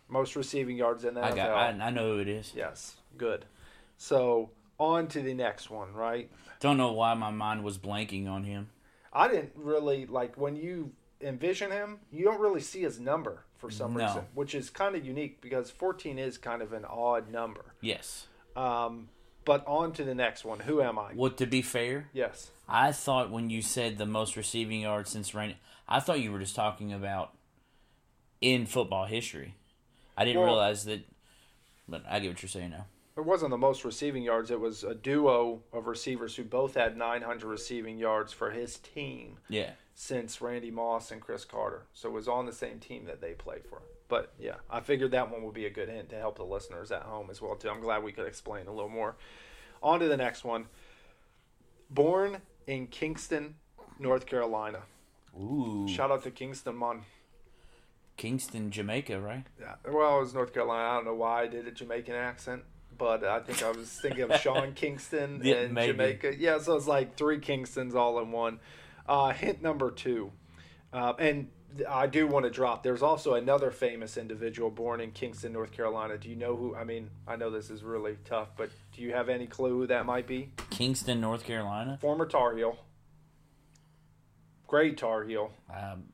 most 0.09 0.37
receiving 0.37 0.77
yards 0.77 1.05
in 1.05 1.15
the 1.15 1.23
I 1.25 1.31
NFL. 1.33 1.37
got. 1.37 1.51
I, 1.51 1.69
I 1.87 1.91
know 1.91 2.15
who 2.15 2.19
it 2.21 2.29
is. 2.29 2.53
Yes, 2.55 2.97
good. 3.17 3.47
So 3.97 4.51
on 4.79 5.09
to 5.09 5.21
the 5.23 5.35
next 5.35 5.71
one, 5.71 5.93
right? 5.95 6.31
Don't 6.61 6.77
know 6.77 6.93
why 6.93 7.15
my 7.15 7.31
mind 7.31 7.65
was 7.65 7.79
blanking 7.79 8.29
on 8.29 8.45
him. 8.45 8.69
I 9.13 9.29
didn't 9.29 9.53
really 9.57 10.07
like 10.07 10.37
when 10.37 10.57
you 10.57 10.93
envision 11.21 11.71
him, 11.71 11.99
you 12.13 12.25
don't 12.25 12.41
really 12.41 12.61
see 12.61 12.83
his 12.83 13.01
number 13.01 13.45
for 13.57 13.71
some 13.71 13.95
No. 13.95 14.05
reason, 14.05 14.25
which 14.35 14.55
is 14.55 14.69
kind 14.71 14.95
of 14.95 15.05
unique 15.07 15.41
because 15.41 15.71
14 15.71 16.19
is 16.19 16.37
kind 16.39 16.61
of 16.63 16.73
an 16.73 16.85
odd 16.85 17.31
number. 17.31 17.65
Yes. 17.81 18.27
Um, 18.57 19.09
but 19.45 19.67
on 19.67 19.93
to 19.95 20.05
the 20.05 20.15
next 20.15 20.45
one. 20.45 20.61
Who 20.61 20.81
am 20.81 20.99
I? 20.99 21.13
Well, 21.15 21.31
to 21.33 21.47
be 21.47 21.63
fair, 21.63 22.09
Yes. 22.13 22.51
I 22.69 22.93
thought 22.93 23.31
when 23.31 23.51
you 23.51 23.61
said 23.63 23.99
the 23.99 24.07
most 24.07 24.37
receiving 24.37 24.81
yards 24.81 25.11
since 25.11 25.35
Randy, 25.35 25.59
I 25.89 26.01
thought 26.01 26.21
you 26.21 26.33
were 26.33 26.39
just 26.39 26.55
talking 26.57 26.93
about 26.93 27.33
in 28.41 28.67
football 28.67 29.05
history. 29.07 29.55
I 30.17 30.25
didn't 30.25 30.41
Well- 30.41 30.51
realize 30.51 30.85
that, 30.85 31.03
but 31.89 32.03
I 32.09 32.21
get 32.21 32.29
what 32.29 32.43
you're 32.43 32.49
saying 32.49 32.71
now. 32.71 32.87
It 33.17 33.25
wasn't 33.25 33.51
the 33.51 33.59
most 33.59 33.85
receiving 33.85 34.25
yards. 34.25 34.51
It 34.51 34.59
was 34.59 34.83
a 34.83 34.95
duo 34.95 35.63
of 35.73 35.87
receivers 35.87 36.35
who 36.37 36.43
both 36.45 36.75
had 36.75 36.97
900 36.97 37.47
receiving 37.47 37.97
yards 37.99 38.33
for 38.33 38.51
his 38.51 38.79
team 38.79 39.39
Yeah. 39.49 39.75
since 39.95 40.41
Randy 40.41 40.71
Moss 40.73 41.13
and 41.13 41.21
Cris 41.21 41.45
Carter. 41.45 41.87
So 41.93 42.09
it 42.09 42.13
was 42.13 42.27
on 42.27 42.47
the 42.47 42.53
same 42.53 42.81
team 42.81 43.05
that 43.05 43.21
they 43.21 43.35
played 43.35 43.67
for. 43.67 43.83
But 44.09 44.33
yeah, 44.39 44.57
I 44.71 44.81
figured 44.81 45.13
that 45.13 45.31
one 45.31 45.43
would 45.45 45.55
be 45.55 45.67
a 45.67 45.71
good 45.71 45.89
hint 45.89 46.11
to 46.11 46.17
help 46.17 46.37
the 46.37 46.45
listeners 46.45 46.93
at 46.93 47.03
home 47.03 47.29
as 47.31 47.41
well 47.41 47.57
too. 47.57 47.69
I'm 47.71 47.81
glad 47.81 48.03
we 48.05 48.13
could 48.13 48.27
explain 48.27 48.67
a 48.67 48.73
little 48.73 48.91
more. 48.91 49.17
On 49.83 49.99
to 50.01 50.09
the 50.09 50.17
next 50.17 50.45
one. 50.45 50.67
Born 51.91 52.39
in 52.67 52.87
Kingston, 52.87 53.57
North 53.99 54.27
Carolina. 54.27 54.81
Ooh. 55.39 55.87
Shout 55.89 56.11
out 56.11 56.23
to 56.25 56.31
Kingston, 56.31 56.77
Mon. 56.77 57.03
Kingston, 58.17 58.71
Jamaica, 58.71 59.21
right? 59.21 59.45
Yeah. 59.61 59.75
Well, 59.91 60.19
it 60.19 60.21
was 60.21 60.35
North 60.35 60.55
Carolina. 60.55 60.89
I 60.89 60.95
don't 60.97 61.05
know 61.07 61.15
why 61.15 61.43
I 61.43 61.47
did 61.49 61.67
a 61.67 61.73
Jamaican 61.73 62.15
accent, 62.15 62.63
but 62.97 63.25
I 63.25 63.41
think 63.41 63.63
I 63.63 63.71
was 63.73 63.91
thinking 63.91 64.23
of 64.31 64.41
Sean 64.41 64.73
Kingston 64.77 65.41
Yeah, 65.43 65.57
and 65.57 65.75
maybe. 65.75 65.93
Jamaica. 65.93 66.35
Yeah, 66.39 66.59
so 66.59 66.77
it's 66.77 66.87
like 66.87 67.17
three 67.17 67.39
Kingstons 67.39 67.95
all 67.95 68.21
in 68.21 68.31
one. 68.31 68.61
Uh, 69.09 69.31
hint 69.33 69.61
number 69.61 69.91
two, 69.91 70.31
uh, 70.93 71.13
and 71.19 71.49
I 71.89 72.07
do 72.07 72.27
want 72.27 72.45
to 72.45 72.51
drop. 72.51 72.83
There's 72.83 73.03
also 73.03 73.35
another 73.35 73.71
famous 73.71 74.17
individual 74.17 74.71
born 74.71 75.01
in 75.01 75.11
Kingston, 75.11 75.53
North 75.53 75.73
Carolina. 75.73 76.17
Do 76.19 76.29
you 76.29 76.37
know 76.37 76.55
who? 76.57 76.75
I 76.77 76.85
mean, 76.85 77.11
I 77.27 77.37
know 77.37 77.51
this 77.51 77.71
is 77.71 77.83
really 77.83 78.17
tough, 78.25 78.49
but 78.57 78.71
do 78.93 79.03
you 79.03 79.13
have 79.13 79.29
any 79.29 79.47
clue 79.47 79.71
who 79.81 79.87
that 79.89 80.07
might 80.07 80.27
be? 80.27 80.51
Kingston, 80.71 81.21
North 81.21 81.45
Carolina. 81.45 81.99
Former 82.01 82.27
Tar 82.27 82.57
Heel, 82.57 82.79
great 84.67 84.97
Tar 84.99 85.25
Heel, 85.25 85.53
Um, 85.71 86.05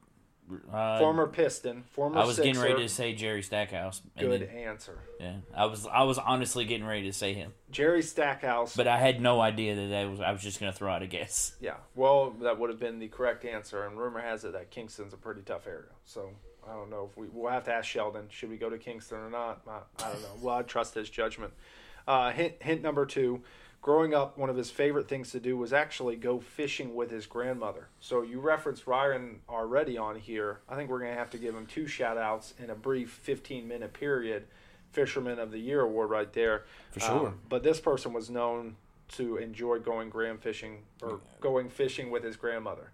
uh, 0.73 0.99
former 0.99 1.27
Piston, 1.27 1.85
former. 1.91 2.19
I 2.19 2.25
was 2.25 2.37
getting 2.37 2.59
ready 2.61 2.83
to 2.83 2.89
say 2.89 3.15
Jerry 3.15 3.43
Stackhouse. 3.43 4.03
and 4.17 4.29
Good 4.29 4.43
then- 4.43 4.49
answer, 4.57 4.99
yeah, 5.19 5.37
I 5.55 5.67
was. 5.67 5.87
I 5.87 6.03
was 6.05 6.19
honestly 6.19 6.65
getting 6.65 6.87
ready 6.87 7.03
to 7.05 7.13
say 7.13 7.33
him, 7.35 7.53
Jerry 7.71 8.03
Stackhouse. 8.03 8.77
but 8.77 8.87
I 8.89 8.97
had 8.99 9.21
no 9.21 9.41
idea 9.41 9.75
that 9.77 9.87
that 9.89 10.11
was. 10.11 10.21
I 10.21 10.33
was 10.33 10.43
just 10.43 10.61
gonna 10.61 10.73
throw 10.73 10.91
out 10.93 11.03
a 11.03 11.07
guess. 11.07 11.55
Yeah, 11.61 11.77
well, 11.95 12.31
that 12.43 12.59
would 12.59 12.71
have 12.71 12.79
been 12.81 12.99
the 12.99 13.09
correct 13.09 13.45
answer, 13.45 13.85
and 13.87 13.99
rumor 13.99 14.21
has 14.21 14.45
it 14.45 14.53
that 14.53 14.71
Kingston's 14.71 15.13
a 15.13 15.17
pretty 15.19 15.43
tough 15.43 15.67
area. 15.67 15.91
So 16.05 16.31
I 16.69 16.73
don't 16.75 16.91
know 16.91 17.09
if 17.11 17.17
we 17.17 17.27
we'll 17.33 17.51
have 17.51 17.65
to 17.65 17.73
ask 17.73 17.87
Sheldon 17.89 18.27
should 18.31 18.51
we 18.51 18.57
go 18.57 18.71
to 18.71 18.79
Kingston 18.79 19.19
or 19.19 19.31
not. 19.31 19.61
I, 19.69 19.81
I 20.05 20.13
don't 20.13 20.23
know. 20.23 20.29
Well, 20.43 20.57
I 20.57 20.63
trust 20.63 20.95
his 20.95 21.09
judgment. 21.11 21.53
Uh, 22.07 22.31
hint 22.33 22.55
hint 22.61 22.83
number 22.83 23.07
two: 23.07 23.43
growing 23.83 24.15
up, 24.15 24.37
one 24.37 24.51
of 24.51 24.57
his 24.57 24.71
favorite 24.71 25.09
things 25.09 25.31
to 25.33 25.41
do 25.41 25.57
was 25.57 25.73
actually 25.73 26.17
go 26.17 26.41
fishing 26.41 26.95
with 26.95 27.11
his 27.11 27.27
grandmother. 27.27 27.89
So 28.01 28.23
you 28.23 28.41
referenced 28.41 28.87
Ryan 28.87 29.41
already 29.49 29.97
on 29.97 30.17
here. 30.17 30.61
I 30.69 30.77
think 30.77 30.91
we're 30.91 31.01
gonna 31.01 31.15
have 31.15 31.31
to 31.31 31.39
give 31.39 31.55
him 31.55 31.67
two 31.67 31.87
shout 31.87 32.19
outs 32.19 32.55
in 32.63 32.71
a 32.71 32.75
brief 32.75 33.11
15 33.11 33.67
minute 33.67 33.93
period. 33.93 34.45
Fisherman 34.93 35.39
of 35.39 35.53
the 35.53 35.59
Year 35.59 35.83
award 35.83 36.11
right 36.11 36.33
there. 36.33 36.65
For 36.91 37.01
sure. 37.01 37.27
Um, 37.29 37.39
but 37.49 37.63
this 37.63 37.79
person 37.81 38.13
was 38.13 38.29
known 38.29 38.77
to 39.11 39.37
enjoy 39.37 39.79
going 39.79 40.11
gram 40.11 40.39
fishing 40.39 40.83
or 41.03 41.21
going 41.41 41.69
fishing 41.69 42.11
with 42.11 42.25
his 42.25 42.37
grandmother. 42.37 42.91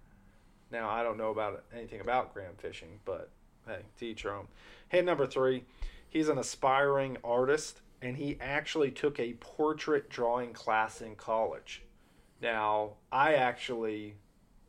Now 0.70 0.88
I 0.90 1.02
don't 1.02 1.16
know 1.16 1.30
about 1.30 1.64
anything 1.74 2.00
about 2.00 2.34
gram 2.34 2.52
fishing, 2.58 3.00
but 3.04 3.30
hey, 3.66 3.80
to 3.98 4.06
each 4.06 4.24
your 4.24 4.34
own. 4.34 4.48
Hint 4.88 5.06
number 5.06 5.26
three, 5.26 5.64
he's 6.08 6.28
an 6.28 6.38
aspiring 6.38 7.16
artist, 7.24 7.80
and 8.06 8.16
he 8.16 8.38
actually 8.40 8.92
took 8.92 9.18
a 9.18 9.32
portrait 9.34 10.08
drawing 10.08 10.52
class 10.52 11.00
in 11.00 11.16
college. 11.16 11.82
Now 12.40 12.92
I 13.10 13.34
actually 13.34 14.14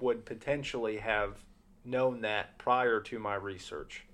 would 0.01 0.25
potentially 0.25 0.98
have 0.98 1.38
known 1.86 2.22
that 2.22 2.58
prior 2.58 3.00
to 3.01 3.20
my 3.20 3.36
research, 3.36 4.06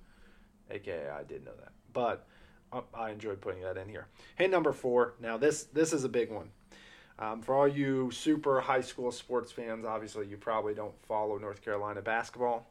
aka 0.70 1.10
I 1.10 1.24
did 1.24 1.46
know 1.46 1.54
that, 1.58 1.72
but 1.94 2.28
uh, 2.74 2.82
I 2.94 3.12
enjoyed 3.12 3.40
putting 3.40 3.62
that 3.62 3.78
in 3.78 3.88
here. 3.88 4.08
Hint 4.36 4.52
number 4.52 4.74
four. 4.74 5.14
Now 5.22 5.38
this 5.38 5.64
this 5.66 5.94
is 5.94 6.04
a 6.04 6.10
big 6.10 6.30
one. 6.30 6.50
Um, 7.18 7.42
for 7.42 7.56
all 7.56 7.68
you 7.68 8.12
super 8.12 8.60
high 8.60 8.82
school 8.82 9.12
sports 9.12 9.54
fans, 9.54 9.86
obviously 9.86 10.28
you 10.28 10.36
probably 10.36 10.74
don't 10.74 10.96
follow 11.08 11.38
North 11.38 11.64
Carolina 11.64 12.02
basketball, 12.02 12.68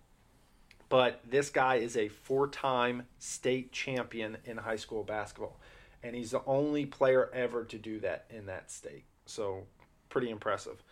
but 0.91 1.21
this 1.31 1.49
guy 1.49 1.77
is 1.77 1.97
a 1.97 2.09
four-time 2.09 3.07
state 3.19 3.73
champion 3.73 4.37
in 4.45 4.59
high 4.59 4.77
school 4.77 5.05
basketball, 5.05 5.59
and 6.03 6.15
he's 6.15 6.33
the 6.33 6.43
only 6.47 6.87
player 6.87 7.31
ever 7.33 7.65
to 7.65 7.79
do 7.79 8.01
that 8.01 8.27
in 8.31 8.47
that 8.47 8.71
state. 8.71 9.05
So 9.27 9.65
pretty 10.09 10.31
impressive. 10.31 10.83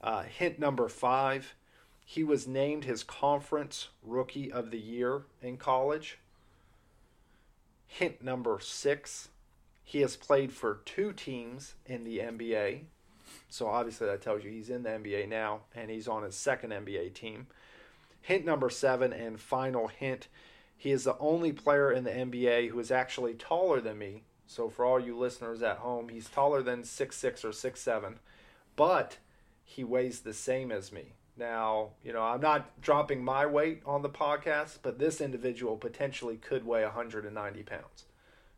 Uh, 0.00 0.22
hint 0.22 0.58
number 0.58 0.88
five. 0.88 1.54
He 2.04 2.24
was 2.24 2.48
named 2.48 2.84
his 2.84 3.02
conference 3.02 3.88
rookie 4.02 4.50
of 4.50 4.70
the 4.70 4.78
year 4.78 5.22
in 5.42 5.58
college. 5.58 6.18
Hint 7.86 8.22
number 8.22 8.58
six, 8.60 9.28
he 9.82 10.00
has 10.00 10.16
played 10.16 10.52
for 10.52 10.80
two 10.84 11.12
teams 11.12 11.74
in 11.84 12.04
the 12.04 12.18
NBA. 12.18 12.84
So 13.50 13.66
obviously 13.66 14.06
that 14.06 14.22
tells 14.22 14.44
you 14.44 14.50
he's 14.50 14.70
in 14.70 14.82
the 14.82 14.90
NBA 14.90 15.28
now 15.28 15.60
and 15.74 15.90
he's 15.90 16.08
on 16.08 16.22
his 16.22 16.34
second 16.34 16.70
NBA 16.70 17.14
team. 17.14 17.46
Hint 18.22 18.44
number 18.44 18.70
seven 18.70 19.12
and 19.12 19.40
final 19.40 19.88
hint, 19.88 20.28
he 20.76 20.90
is 20.90 21.04
the 21.04 21.18
only 21.18 21.52
player 21.52 21.90
in 21.90 22.04
the 22.04 22.10
NBA 22.10 22.68
who 22.68 22.78
is 22.78 22.90
actually 22.90 23.34
taller 23.34 23.80
than 23.80 23.98
me. 23.98 24.22
So 24.48 24.70
for 24.70 24.86
all 24.86 24.98
you 24.98 25.16
listeners 25.16 25.62
at 25.62 25.76
home, 25.76 26.08
he's 26.08 26.30
taller 26.30 26.62
than 26.62 26.82
six 26.82 27.16
six 27.16 27.44
or 27.44 27.52
six 27.52 27.80
seven, 27.82 28.18
but 28.76 29.18
he 29.62 29.84
weighs 29.84 30.20
the 30.20 30.32
same 30.32 30.72
as 30.72 30.90
me. 30.90 31.12
Now, 31.36 31.90
you 32.02 32.14
know, 32.14 32.22
I'm 32.22 32.40
not 32.40 32.80
dropping 32.80 33.22
my 33.22 33.44
weight 33.44 33.82
on 33.84 34.00
the 34.00 34.08
podcast, 34.08 34.78
but 34.82 34.98
this 34.98 35.20
individual 35.20 35.76
potentially 35.76 36.38
could 36.38 36.66
weigh 36.66 36.82
190 36.82 37.62
pounds. 37.62 38.06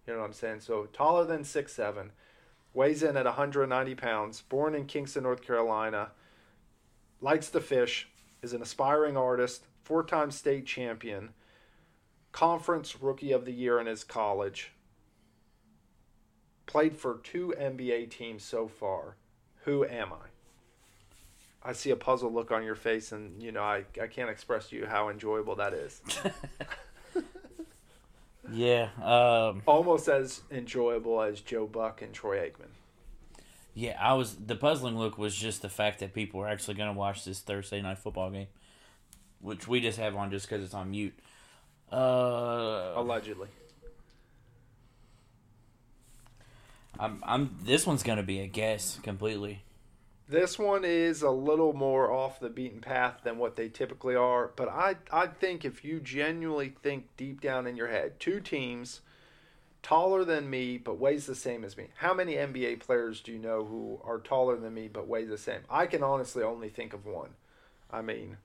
You 0.07 0.13
know 0.13 0.21
what 0.21 0.27
I'm 0.27 0.33
saying? 0.33 0.61
So 0.61 0.87
taller 0.87 1.25
than 1.25 1.43
six 1.43 1.73
seven, 1.73 2.13
weighs 2.73 3.03
in 3.03 3.17
at 3.17 3.27
190 3.27 3.95
pounds, 3.97 4.43
born 4.43 4.77
in 4.77 4.87
Kingston, 4.87 5.25
North 5.25 5.43
Carolina, 5.43 6.13
likes 7.21 7.51
to 7.51 7.61
fish, 7.61 8.09
is 8.43 8.53
an 8.53 8.63
aspiring 8.63 9.17
artist, 9.17 9.67
four 9.83 10.05
time 10.05 10.31
state 10.31 10.67
champion, 10.67 11.31
conference 12.31 13.03
rookie 13.03 13.33
of 13.33 13.45
the 13.45 13.53
year 13.53 13.81
in 13.81 13.87
his 13.87 14.05
college, 14.05 14.73
played 16.71 16.97
for 16.97 17.19
two 17.23 17.55
NBA 17.59 18.11
teams 18.11 18.45
so 18.45 18.69
far. 18.69 19.17
Who 19.65 19.85
am 19.85 20.13
I? 20.13 21.69
I 21.69 21.73
see 21.75 21.91
a 21.91 21.97
puzzled 21.97 22.33
look 22.33 22.51
on 22.51 22.65
your 22.65 22.75
face, 22.75 23.13
and 23.13 23.43
you 23.43 23.53
know 23.53 23.63
I, 23.63 23.85
I 24.01 24.07
can't 24.07 24.31
express 24.31 24.71
to 24.71 24.77
you 24.77 24.87
how 24.87 25.09
enjoyable 25.09 25.57
that 25.57 25.75
is. 25.75 26.01
Yeah. 28.53 28.89
Um, 29.03 29.63
Almost 29.67 30.09
as 30.09 30.41
enjoyable 30.51 31.21
as 31.23 31.41
Joe 31.41 31.67
Buck 31.67 32.03
and 32.03 32.13
Troy 32.13 32.39
Aikman. 32.39 32.71
yeah. 33.75 33.97
I 34.01 34.15
was. 34.15 34.35
The 34.35 34.57
puzzling 34.57 34.99
look 34.99 35.19
was 35.19 35.37
just 35.37 35.63
the 35.63 35.69
fact 35.69 36.01
that 36.01 36.15
people 36.15 36.41
were 36.41 36.49
actually 36.49 36.75
going 36.75 36.93
to 36.93 36.99
watch 36.99 37.25
this 37.25 37.41
Thursday 37.41 37.81
night 37.81 37.99
football 37.99 38.31
game, 38.31 38.49
which 39.41 39.69
we 39.69 39.81
just 39.81 39.99
have 39.99 40.17
on 40.17 40.31
just 40.31 40.49
because 40.49 40.65
it's 40.65 40.75
on 40.75 40.91
mute. 40.91 41.17
Uh, 41.93 42.93
Allegedly. 42.97 43.49
I'm. 47.01 47.23
I'm. 47.27 47.57
This 47.63 47.87
one's 47.87 48.03
to 48.19 48.23
be 48.23 48.41
a 48.41 48.47
guess 48.47 49.01
completely. 49.03 49.63
This 50.29 50.59
one 50.59 50.85
is 50.85 51.23
a 51.23 51.31
little 51.31 51.73
more 51.73 52.13
off 52.13 52.39
the 52.39 52.51
beaten 52.51 52.81
path 52.81 53.23
than 53.25 53.39
what 53.39 53.57
they 53.57 53.69
typically 53.69 54.15
are, 54.15 54.53
but 54.55 54.69
I 54.69 54.97
I 55.11 55.27
think 55.27 55.65
if 55.65 55.85
you 55.85 55.99
genuinely 55.99 56.75
think 56.83 57.09
deep 57.17 57.41
down 57.41 57.67
in 57.67 57.77
your 57.77 57.89
head, 57.89 58.21
two 58.21 58.41
teams 58.41 59.01
taller 59.83 60.25
than 60.25 60.51
me 60.51 60.77
but 60.77 60.99
weighs 60.99 61.27
the 61.27 61.35
same 61.35 61.65
as 61.65 61.77
me. 61.77 61.89
How 61.97 62.15
many 62.15 62.35
NBA 62.35 62.81
players 62.81 63.21
do 63.23 63.33
you 63.33 63.39
know 63.39 63.65
who 63.65 63.99
are 64.05 64.19
taller 64.19 64.57
than 64.57 64.75
me 64.75 64.89
but 64.89 65.09
weigh 65.09 65.25
the 65.25 65.39
same? 65.39 65.63
I 65.71 65.87
can 65.87 66.03
honestly 66.03 66.43
only 66.43 66.69
think 66.69 66.93
of 66.93 67.07
one. 67.07 67.31
I 67.91 68.03
mean, 68.03 68.37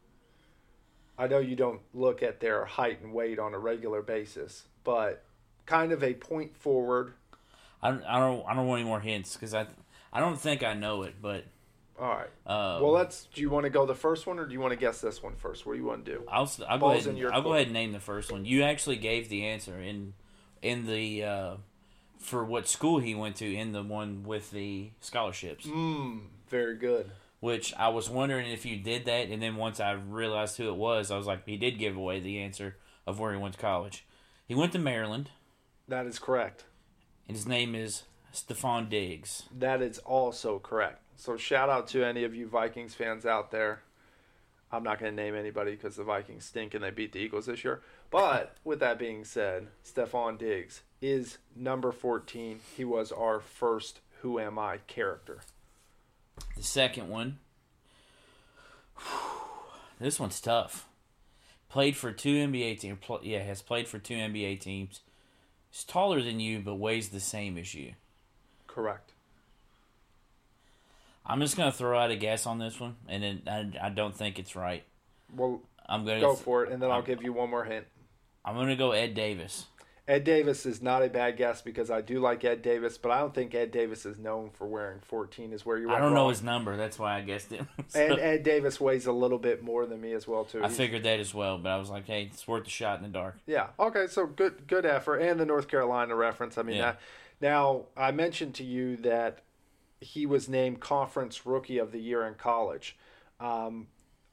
I 1.17 1.27
know 1.27 1.39
you 1.39 1.55
don't 1.55 1.81
look 1.93 2.23
at 2.23 2.39
their 2.39 2.65
height 2.65 3.01
and 3.01 3.13
weight 3.13 3.37
on 3.37 3.53
a 3.53 3.59
regular 3.59 4.01
basis, 4.01 4.63
but 4.83 5.23
kind 5.65 5.91
of 5.91 6.03
a 6.03 6.13
point 6.13 6.55
forward. 6.55 7.13
I 7.81 7.91
don't. 7.91 8.03
I 8.05 8.19
don't. 8.19 8.45
I 8.47 8.53
don't 8.55 8.67
want 8.67 8.81
any 8.81 8.89
more 8.89 8.99
hints 8.99 9.33
because 9.33 9.53
I. 9.53 9.67
I 10.13 10.19
don't 10.19 10.39
think 10.39 10.63
I 10.63 10.73
know 10.73 11.03
it, 11.03 11.15
but 11.21 11.43
All 11.99 12.07
right. 12.07 12.29
um, 12.47 12.81
Well, 12.81 12.91
let's. 12.91 13.25
Do 13.33 13.41
you 13.41 13.49
want 13.49 13.65
to 13.65 13.69
go 13.69 13.85
the 13.85 13.93
first 13.95 14.25
one, 14.27 14.39
or 14.39 14.45
do 14.45 14.53
you 14.53 14.59
want 14.61 14.71
to 14.71 14.77
guess 14.79 15.01
this 15.01 15.21
one 15.21 15.35
first? 15.35 15.65
What 15.65 15.73
do 15.73 15.79
you 15.79 15.85
want 15.85 16.05
to 16.05 16.11
do? 16.13 16.23
I'll. 16.29 16.49
I'll 16.67 16.77
go 16.79 16.91
ahead. 16.91 17.05
in 17.07 17.17
And, 17.17 17.33
I'll 17.33 17.41
go 17.41 17.53
ahead 17.53 17.67
and 17.67 17.73
name 17.73 17.91
the 17.91 17.99
first 17.99 18.31
one. 18.31 18.45
You 18.45 18.63
actually 18.63 18.95
gave 18.95 19.27
the 19.29 19.45
answer 19.45 19.79
in, 19.79 20.13
in 20.61 20.87
the, 20.87 21.23
uh, 21.23 21.55
for 22.19 22.45
what 22.45 22.67
school 22.67 22.99
he 22.99 23.13
went 23.13 23.35
to 23.37 23.53
in 23.53 23.71
the 23.73 23.83
one 23.83 24.23
with 24.23 24.51
the 24.51 24.91
scholarships. 25.01 25.65
Mmm, 25.67 26.21
very 26.47 26.75
good. 26.77 27.11
which 27.41 27.73
I 27.75 27.89
was 27.89 28.09
wondering 28.09 28.49
if 28.49 28.65
you 28.65 28.77
did 28.77 29.05
that, 29.05 29.27
and 29.27 29.41
then 29.41 29.57
once 29.57 29.79
I 29.81 29.91
realized 29.91 30.55
who 30.57 30.69
it 30.69 30.75
was, 30.77 31.11
I 31.11 31.17
was 31.17 31.27
like, 31.27 31.45
he 31.45 31.57
did 31.57 31.77
give 31.77 31.95
away 31.97 32.19
the 32.21 32.39
answer 32.39 32.77
of 33.05 33.19
where 33.19 33.33
he 33.33 33.37
went 33.37 33.55
to 33.55 33.59
college. 33.59 34.05
He 34.47 34.55
went 34.55 34.71
to 34.71 34.79
Maryland, 34.79 35.29
That 35.89 36.05
is 36.07 36.17
correct. 36.19 36.63
And 37.27 37.35
his 37.35 37.47
name 37.47 37.75
is 37.75 38.03
Stefon 38.33 38.89
Diggs. 38.89 39.43
That 39.57 39.81
is 39.81 39.99
also 39.99 40.59
correct. 40.59 41.01
So 41.15 41.37
shout 41.37 41.69
out 41.69 41.87
to 41.89 42.03
any 42.03 42.23
of 42.23 42.35
you 42.35 42.47
Vikings 42.47 42.93
fans 42.93 43.25
out 43.25 43.51
there. 43.51 43.81
I'm 44.71 44.83
not 44.83 44.99
going 44.99 45.15
to 45.15 45.23
name 45.23 45.35
anybody 45.35 45.71
because 45.71 45.95
the 45.95 46.03
Vikings 46.03 46.45
stink 46.45 46.73
and 46.73 46.83
they 46.83 46.89
beat 46.91 47.13
the 47.13 47.19
Eagles 47.19 47.45
this 47.45 47.63
year. 47.63 47.81
But 48.11 48.57
with 48.63 48.79
that 48.79 48.99
being 48.99 49.23
said, 49.23 49.67
Stefon 49.85 50.37
Diggs 50.37 50.81
is 51.01 51.37
number 51.55 51.91
14. 51.91 52.59
He 52.75 52.83
was 52.83 53.11
our 53.11 53.39
first 53.39 54.01
Who 54.21 54.39
Am 54.39 54.59
I 54.59 54.77
character. 54.87 55.41
The 56.57 56.63
second 56.63 57.09
one, 57.09 57.39
this 59.99 60.19
one's 60.19 60.41
tough. 60.41 60.87
Played 61.69 61.95
for 61.95 62.11
two 62.11 62.35
NBA 62.35 62.79
teams. 62.79 62.99
Yeah, 63.21 63.43
has 63.43 63.61
played 63.61 63.87
for 63.87 63.99
two 63.99 64.15
NBA 64.15 64.59
teams. 64.59 65.01
He's 65.75 65.83
taller 65.83 66.21
than 66.21 66.39
you, 66.39 66.59
but 66.59 66.75
weighs 66.75 67.09
the 67.09 67.19
same 67.19 67.57
as 67.57 67.75
you. 67.75 67.95
Correct. 68.65 69.11
I'm 71.25 71.41
just 71.41 71.57
gonna 71.57 71.73
throw 71.73 71.99
out 71.99 72.11
a 72.11 72.15
guess 72.15 72.45
on 72.45 72.59
this 72.59 72.79
one, 72.79 72.95
and 73.09 73.21
then 73.21 73.41
I, 73.45 73.87
I 73.87 73.89
don't 73.89 74.15
think 74.15 74.39
it's 74.39 74.55
right. 74.55 74.83
Well, 75.35 75.59
I'm 75.89 76.05
gonna 76.05 76.21
go 76.21 76.33
for 76.33 76.63
it, 76.63 76.71
and 76.71 76.81
then 76.81 76.91
I'll 76.91 77.01
give 77.01 77.21
you 77.21 77.33
one 77.33 77.49
more 77.49 77.65
hint. 77.65 77.85
I'm 78.45 78.55
gonna 78.55 78.77
go 78.77 78.93
Ed 78.93 79.15
Davis. 79.15 79.65
Ed 80.07 80.23
Davis 80.23 80.67
is 80.67 80.83
not 80.83 81.01
a 81.03 81.09
bad 81.09 81.35
guess 81.35 81.61
because 81.63 81.89
I 81.89 82.01
do 82.01 82.19
like 82.19 82.43
Ed 82.43 82.61
Davis, 82.61 82.95
but 82.97 83.11
I 83.11 83.19
don't 83.19 83.33
think 83.33 83.55
Ed 83.55 83.71
Davis 83.71 84.05
is 84.05 84.19
known 84.19 84.51
for 84.51 84.67
wearing 84.67 84.99
14. 84.99 85.51
Is 85.51 85.65
where 85.65 85.77
you 85.79 85.87
were 85.87 85.95
I 85.95 85.99
don't 85.99 86.13
know 86.13 86.29
his 86.29 86.43
number. 86.43 86.77
That's 86.77 86.99
why 86.99 87.17
I 87.17 87.21
guessed 87.21 87.51
it. 87.51 87.61
So, 87.87 87.99
And 87.99 88.19
Ed 88.19 88.43
Davis 88.43 88.79
weighs 88.79 89.07
a 89.07 89.11
little 89.11 89.39
bit 89.39 89.63
more 89.63 89.85
than 89.87 89.99
me 90.01 90.11
as 90.13 90.27
well 90.27 90.43
too. 90.45 90.59
I 90.59 90.67
He's- 90.67 90.77
figured 90.77 91.03
that 91.03 91.19
as 91.19 91.33
well, 91.33 91.57
but 91.57 91.69
I 91.69 91.77
was 91.77 91.89
like, 91.89 92.05
hey, 92.05 92.29
it's 92.31 92.47
worth 92.47 92.67
a 92.67 92.69
shot 92.69 92.97
in 92.97 93.03
the 93.03 93.09
dark. 93.09 93.37
Yeah. 93.47 93.67
Okay. 93.79 94.05
So 94.07 94.27
good, 94.27 94.67
good 94.67 94.85
effort, 94.85 95.17
and 95.17 95.39
the 95.39 95.45
North 95.45 95.67
Carolina 95.67 96.15
reference. 96.15 96.57
I 96.59 96.61
mean, 96.61 96.75
Yeah. 96.77 96.91
that, 96.91 96.99
now 97.41 97.85
I 97.97 98.11
mentioned 98.11 98.53
to 98.55 98.63
you 98.63 98.97
that 98.97 99.39
he 100.01 100.27
was 100.27 100.47
named 100.47 100.81
Conference 100.81 101.47
Rookie 101.47 101.79
of 101.79 101.91
the 101.91 101.99
Year 101.99 102.25
in 102.27 102.35
college. 102.35 102.95
Um, 103.39 103.87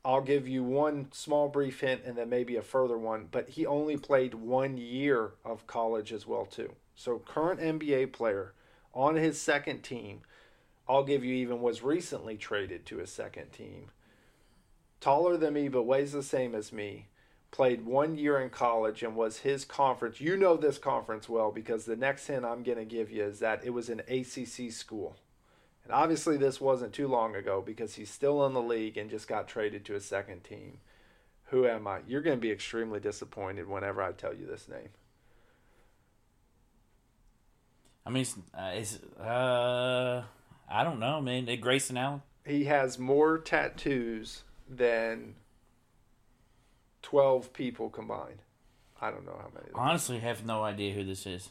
I'll 0.04 0.20
give 0.20 0.48
you 0.48 0.64
one 0.64 1.08
small 1.12 1.48
brief 1.48 1.80
hint, 1.80 2.02
and 2.04 2.16
then 2.16 2.28
maybe 2.28 2.56
a 2.56 2.62
further 2.62 2.98
one. 2.98 3.28
But 3.30 3.50
he 3.50 3.66
only 3.66 3.96
played 3.96 4.34
one 4.34 4.76
year 4.76 5.32
of 5.44 5.66
college 5.66 6.12
as 6.12 6.26
well 6.26 6.44
too. 6.44 6.72
So 6.94 7.18
current 7.18 7.60
NBA 7.60 8.12
player 8.12 8.52
on 8.92 9.16
his 9.16 9.40
second 9.40 9.82
team. 9.82 10.22
I'll 10.88 11.04
give 11.04 11.24
you 11.24 11.34
even 11.34 11.62
was 11.62 11.82
recently 11.82 12.36
traded 12.36 12.84
to 12.86 12.98
his 12.98 13.10
second 13.10 13.52
team. 13.52 13.90
Taller 15.00 15.36
than 15.36 15.54
me, 15.54 15.68
but 15.68 15.84
weighs 15.84 16.12
the 16.12 16.22
same 16.22 16.54
as 16.54 16.72
me 16.72 17.06
played 17.52 17.84
one 17.84 18.16
year 18.16 18.40
in 18.40 18.50
college 18.50 19.02
and 19.02 19.14
was 19.14 19.38
his 19.38 19.64
conference. 19.64 20.20
You 20.20 20.36
know 20.36 20.56
this 20.56 20.78
conference 20.78 21.28
well 21.28 21.52
because 21.52 21.84
the 21.84 21.94
next 21.94 22.26
hint 22.26 22.44
I'm 22.44 22.64
going 22.64 22.78
to 22.78 22.84
give 22.84 23.10
you 23.10 23.22
is 23.22 23.38
that 23.38 23.64
it 23.64 23.70
was 23.70 23.88
an 23.88 24.00
ACC 24.08 24.72
school. 24.72 25.16
And 25.84 25.92
obviously, 25.92 26.36
this 26.36 26.60
wasn't 26.60 26.92
too 26.92 27.08
long 27.08 27.34
ago 27.34 27.62
because 27.64 27.94
he's 27.94 28.10
still 28.10 28.46
in 28.46 28.54
the 28.54 28.62
league 28.62 28.96
and 28.96 29.10
just 29.10 29.26
got 29.26 29.48
traded 29.48 29.84
to 29.86 29.96
a 29.96 30.00
second 30.00 30.44
team. 30.44 30.78
Who 31.46 31.66
am 31.66 31.86
I? 31.86 32.00
You're 32.06 32.22
going 32.22 32.36
to 32.36 32.40
be 32.40 32.50
extremely 32.50 33.00
disappointed 33.00 33.68
whenever 33.68 34.02
I 34.02 34.12
tell 34.12 34.32
you 34.32 34.46
this 34.46 34.68
name. 34.68 34.88
I 38.06 38.10
mean, 38.10 38.22
it's, 38.22 38.36
uh, 38.54 38.70
it's 38.74 38.98
uh, 39.20 40.22
I 40.68 40.84
don't 40.84 40.98
know, 40.98 41.20
man. 41.20 41.48
Grayson 41.60 41.96
Allen. 41.96 42.22
He 42.44 42.64
has 42.64 42.98
more 42.98 43.38
tattoos 43.38 44.42
than 44.68 45.34
12 47.02 47.52
people 47.52 47.90
combined. 47.90 48.42
I 49.00 49.10
don't 49.10 49.26
know 49.26 49.36
how 49.38 49.50
many. 49.54 49.66
Honestly, 49.74 50.18
have 50.20 50.44
no 50.44 50.62
idea 50.62 50.94
who 50.94 51.04
this 51.04 51.26
is. 51.26 51.50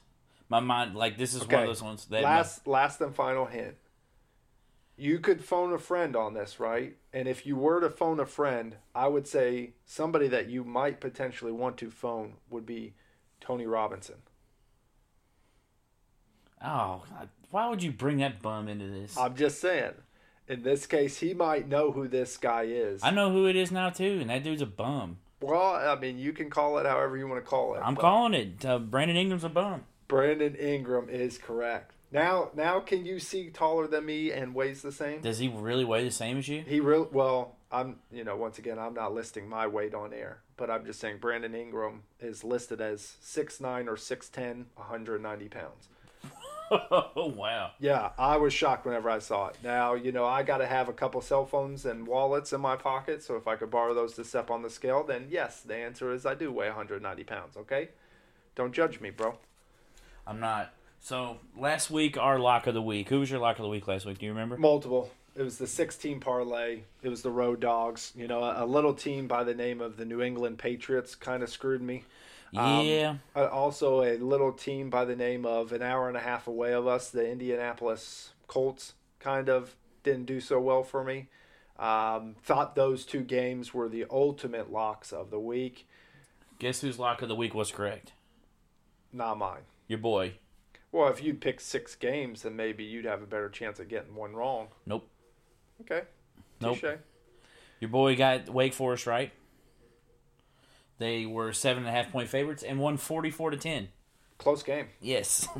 My 0.50 0.60
mind, 0.60 0.96
like, 0.96 1.18
this 1.18 1.34
is 1.34 1.48
one 1.48 1.62
of 1.62 1.68
those 1.68 1.84
ones 1.84 2.06
that 2.06 2.24
last 2.24 2.68
last 2.68 3.00
and 3.02 3.16
final 3.16 3.46
hint. 3.46 3.76
You 5.02 5.18
could 5.18 5.44
phone 5.44 5.74
a 5.74 5.80
friend 5.80 6.16
on 6.16 6.36
this, 6.36 6.60
right? 6.60 6.96
And 7.12 7.28
if 7.28 7.44
you 7.44 7.56
were 7.56 7.82
to 7.82 7.90
phone 7.90 8.20
a 8.20 8.26
friend, 8.28 8.76
I 8.94 9.08
would 9.08 9.28
say 9.28 9.72
somebody 9.84 10.28
that 10.28 10.48
you 10.48 10.64
might 10.64 11.00
potentially 11.00 11.52
want 11.52 11.78
to 11.78 11.90
phone 11.90 12.34
would 12.52 12.68
be 12.68 12.94
Tony 13.40 13.66
Robinson. 13.66 14.18
oh, 16.64 17.02
why 17.50 17.68
would 17.68 17.82
you 17.82 17.92
bring 17.92 18.18
that 18.18 18.44
bum 18.44 18.68
into 18.68 18.90
this? 18.90 19.18
I'm 19.18 19.36
just 19.36 19.60
saying. 19.60 19.94
In 20.48 20.62
this 20.62 20.86
case, 20.86 21.18
he 21.18 21.34
might 21.34 21.68
know 21.68 21.92
who 21.92 22.08
this 22.08 22.38
guy 22.38 22.66
is. 22.66 23.02
I 23.04 23.10
know 23.10 23.32
who 23.32 23.48
it 23.48 23.56
is 23.56 23.72
now 23.72 23.90
too, 23.90 24.20
and 24.22 24.30
that 24.30 24.44
dude's 24.44 24.62
a 24.62 24.68
bum. 24.68 25.18
well, 25.42 25.78
I 25.78 26.00
mean, 26.00 26.20
you 26.20 26.32
can 26.32 26.52
call 26.52 26.78
it 26.78 26.86
however 26.86 27.18
you 27.18 27.28
want 27.28 27.44
to 27.44 27.50
call 27.50 27.74
it. 27.74 27.82
I'm 27.84 27.96
calling 27.96 28.36
it. 28.36 28.64
Uh, 28.64 28.78
Brandon 28.78 29.18
Ingram's 29.18 29.44
a 29.44 29.50
bum. 29.50 29.82
Brandon 30.08 30.54
Ingram 30.54 31.10
is 31.10 31.40
correct. 31.40 31.96
Now, 32.12 32.50
now, 32.54 32.82
can 32.82 33.06
you 33.06 33.20
see 33.20 33.50
taller 33.50 33.88
than 33.88 34.06
me 34.06 34.32
and 34.32 34.54
weighs 34.54 34.82
the 34.82 34.92
same? 34.92 35.22
Does 35.22 35.40
he 35.40 35.48
really 35.48 35.86
weigh 35.86 36.04
the 36.04 36.12
same 36.12 36.38
as 36.38 36.48
you? 36.48 36.64
He 36.68 36.80
real 36.80 37.08
well. 37.12 37.56
I'm 37.72 38.00
you 38.12 38.26
know 38.26 38.36
once 38.36 38.60
again 38.60 38.78
I'm 38.78 38.94
not 38.94 39.14
listing 39.14 39.48
my 39.48 39.66
weight 39.66 39.94
on 39.94 40.14
air, 40.14 40.42
but 40.58 40.70
I'm 40.70 40.86
just 40.86 41.00
saying 41.00 41.20
Brandon 41.20 41.56
Ingram 41.56 42.04
is 42.20 42.44
listed 42.44 42.82
as 42.82 43.16
6'9 43.24 43.88
or 43.88 43.96
6'10, 43.96 44.66
190 44.76 45.48
pounds. 45.48 45.88
oh 46.70 47.32
wow. 47.36 47.72
Yeah, 47.80 48.10
I 48.18 48.36
was 48.36 48.54
shocked 48.54 48.86
whenever 48.86 49.10
I 49.10 49.20
saw 49.20 49.48
it. 49.48 49.56
Now 49.64 49.94
you 49.94 50.12
know 50.12 50.26
I 50.26 50.44
got 50.44 50.58
to 50.58 50.68
have 50.68 50.90
a 50.90 50.94
couple 50.94 51.22
cell 51.22 51.46
phones 51.46 51.86
and 51.86 52.06
wallets 52.06 52.52
in 52.52 52.60
my 52.60 52.76
pocket, 52.76 53.24
so 53.24 53.38
if 53.38 53.48
I 53.48 53.56
could 53.56 53.72
borrow 53.72 53.94
those 53.94 54.16
to 54.16 54.26
step 54.26 54.52
on 54.52 54.64
the 54.64 54.70
scale, 54.70 55.06
then 55.06 55.28
yes, 55.30 55.62
the 55.62 55.76
answer 55.76 56.12
is 56.12 56.26
I 56.26 56.36
do 56.36 56.52
weigh 56.52 56.68
190 56.68 57.24
pounds. 57.24 57.56
Okay, 57.56 57.90
don't 58.56 58.74
judge 58.74 59.00
me, 59.00 59.12
bro. 59.12 59.38
I'm 60.28 60.42
not. 60.42 60.74
So 61.02 61.40
last 61.58 61.90
week, 61.90 62.16
our 62.18 62.38
lock 62.38 62.68
of 62.68 62.76
the 62.76 62.82
week. 62.82 63.10
Who 63.10 63.20
was 63.20 63.30
your 63.32 63.40
lock 63.40 63.58
of 63.58 63.64
the 63.64 63.70
week 63.70 63.88
last 63.88 64.06
week? 64.06 64.20
Do 64.20 64.26
you 64.28 64.32
remember? 64.32 64.56
Multiple. 64.56 65.10
It 65.36 65.42
was 65.42 65.58
the 65.58 65.66
16 65.66 66.20
parlay. 66.20 66.82
It 67.02 67.10
was 67.10 67.24
the 67.24 67.32
Road 67.32 67.60
Dogs. 67.60 68.14
You 68.16 68.28
know, 68.28 68.44
a, 68.44 68.64
a 68.64 68.68
little 68.68 68.94
team 68.94 69.28
by 69.28 69.44
the 69.44 69.56
name 69.56 69.82
of 69.82 69.98
the 69.98 70.06
New 70.06 70.22
England 70.22 70.60
Patriots 70.60 71.16
kind 71.16 71.42
of 71.42 71.50
screwed 71.50 71.82
me. 71.82 72.04
Um, 72.56 72.86
Yeah. 72.86 73.16
Uh, 73.36 73.48
also, 73.48 74.04
a 74.04 74.18
little 74.18 74.52
team 74.52 74.92
by 74.92 75.06
the 75.06 75.16
name 75.16 75.44
of 75.46 75.72
an 75.72 75.82
hour 75.82 76.08
and 76.08 76.16
a 76.16 76.22
half 76.22 76.48
away 76.48 76.74
of 76.74 76.86
us, 76.86 77.10
the 77.10 77.28
Indianapolis 77.28 78.34
Colts, 78.48 78.94
kind 79.20 79.50
of 79.50 79.76
didn't 80.04 80.26
do 80.26 80.40
so 80.40 80.60
well 80.60 80.84
for 80.84 81.04
me. 81.04 81.30
Um, 81.80 82.36
thought 82.44 82.76
those 82.76 83.06
two 83.06 83.22
games 83.22 83.74
were 83.74 83.90
the 83.90 84.06
ultimate 84.12 84.72
locks 84.72 85.12
of 85.12 85.32
the 85.32 85.40
week. 85.40 85.88
Guess 86.60 86.82
whose 86.82 87.00
lock 87.00 87.24
of 87.24 87.28
the 87.28 87.36
week 87.36 87.56
was 87.56 87.72
correct? 87.72 88.12
Not 89.12 89.40
mine. 89.40 89.62
Your 89.88 89.98
boy. 89.98 90.34
Well, 90.92 91.10
if 91.10 91.24
you'd 91.24 91.40
pick 91.40 91.62
six 91.62 91.96
games, 91.96 92.44
then 92.44 92.56
maybe 92.56 92.84
you'd 92.84 93.06
have 93.06 93.22
a 93.22 93.26
better 93.26 93.50
chance 93.50 93.80
of 93.80 93.88
getting 93.88 94.16
one 94.16 94.34
wrong. 94.34 94.68
Nope. 94.86 95.08
Okay. 95.82 96.02
Nope. 96.60 96.80
Touche. 96.80 96.98
Your 97.80 97.90
boy 97.90 98.16
got 98.16 98.50
Wake 98.50 98.74
Forest 98.74 99.08
right. 99.08 99.32
They 100.98 101.26
were 101.26 101.54
seven 101.54 101.84
and 101.84 101.90
a 101.90 101.92
half 101.92 102.12
point 102.12 102.30
favorites 102.30 102.62
and 102.62 102.80
won 102.80 102.98
forty 102.98 103.32
four 103.32 103.50
to 103.52 103.58
ten. 103.58 103.90
Close 104.38 104.64
game. 104.64 104.88
Yes. 105.02 105.48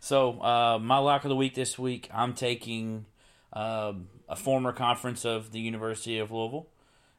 So 0.00 0.40
uh, 0.40 0.78
my 0.80 0.98
lock 0.98 1.24
of 1.24 1.28
the 1.28 1.34
week 1.34 1.56
this 1.56 1.76
week, 1.76 2.08
I'm 2.14 2.32
taking 2.32 3.06
um 3.52 4.06
a 4.28 4.36
former 4.36 4.72
conference 4.72 5.24
of 5.24 5.50
the 5.50 5.58
University 5.58 6.18
of 6.18 6.30
Louisville 6.30 6.68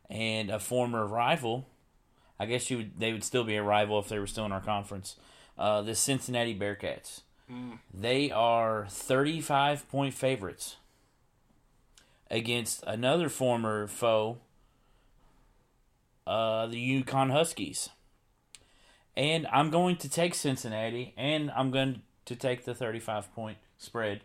and 0.09 0.49
a 0.49 0.59
former 0.59 1.05
rival. 1.05 1.67
I 2.39 2.45
guess 2.45 2.71
you 2.71 2.77
would, 2.77 2.97
they 2.97 3.11
would 3.11 3.25
still 3.25 3.43
be 3.43 3.57
a 3.57 3.63
rival 3.63 3.99
if 3.99 4.07
they 4.07 4.17
were 4.17 4.27
still 4.27 4.45
in 4.45 4.53
our 4.53 4.61
conference. 4.61 5.17
Uh, 5.57 5.81
the 5.81 5.93
Cincinnati 5.93 6.57
Bearcats. 6.57 7.21
They 7.93 8.29
are 8.31 8.85
35 8.89 9.89
point 9.89 10.13
favorites 10.13 10.75
against 12.29 12.83
another 12.85 13.27
former 13.29 13.87
foe, 13.87 14.37
uh, 16.27 16.67
the 16.67 17.03
UConn 17.03 17.31
Huskies. 17.31 17.89
And 19.17 19.47
I'm 19.47 19.69
going 19.69 19.97
to 19.97 20.09
take 20.09 20.35
Cincinnati, 20.35 21.13
and 21.17 21.51
I'm 21.51 21.71
going 21.71 22.03
to 22.25 22.35
take 22.35 22.65
the 22.65 22.75
35 22.75 23.33
point 23.33 23.57
spread. 23.77 24.21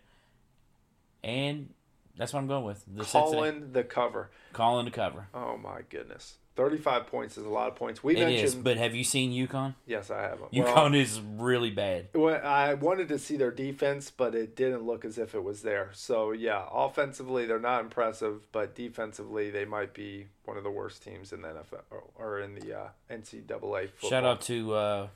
And 1.24 1.70
that's 2.16 2.32
what 2.32 2.40
I'm 2.40 2.46
going 2.46 2.64
with. 2.64 2.84
The 2.86 3.04
Cincinnati, 3.04 3.32
Calling 3.32 3.72
the 3.72 3.82
cover. 3.84 4.30
calling 4.52 4.84
the 4.84 4.90
cover. 4.90 5.28
Oh 5.34 5.56
my 5.56 5.80
goodness. 5.88 6.36
35 6.56 7.06
points 7.08 7.36
is 7.36 7.44
a 7.44 7.48
lot 7.48 7.68
of 7.68 7.74
points. 7.74 8.04
We 8.04 8.16
It 8.16 8.20
mentioned 8.20 8.44
is, 8.44 8.54
but 8.54 8.76
have 8.76 8.94
you 8.94 9.02
seen 9.02 9.32
UConn? 9.32 9.74
Yes, 9.86 10.10
I 10.10 10.22
have 10.22 10.38
them. 10.38 10.48
UConn 10.52 10.96
is 10.96 11.20
really 11.20 11.70
bad. 11.70 12.08
Well, 12.14 12.40
I 12.44 12.74
wanted 12.74 13.08
to 13.08 13.18
see 13.18 13.36
their 13.36 13.50
defense, 13.50 14.10
but 14.10 14.34
it 14.34 14.54
didn't 14.54 14.84
look 14.84 15.04
as 15.04 15.18
if 15.18 15.34
it 15.34 15.42
was 15.42 15.62
there. 15.62 15.90
So, 15.92 16.30
yeah, 16.32 16.64
offensively 16.72 17.46
they're 17.46 17.58
not 17.58 17.80
impressive, 17.80 18.50
but 18.52 18.74
defensively 18.74 19.50
they 19.50 19.64
might 19.64 19.94
be 19.94 20.26
one 20.44 20.56
of 20.56 20.62
the 20.62 20.70
worst 20.70 21.02
teams 21.02 21.32
in 21.32 21.42
the 21.42 21.48
NFL 21.48 21.82
or, 21.90 22.04
or 22.16 22.40
in 22.40 22.54
the 22.54 22.78
uh, 22.78 22.88
NCAA 23.10 23.88
football. 23.90 24.10
Shout 24.10 24.24
out 24.24 24.40
to 24.42 24.74
uh, 24.74 25.08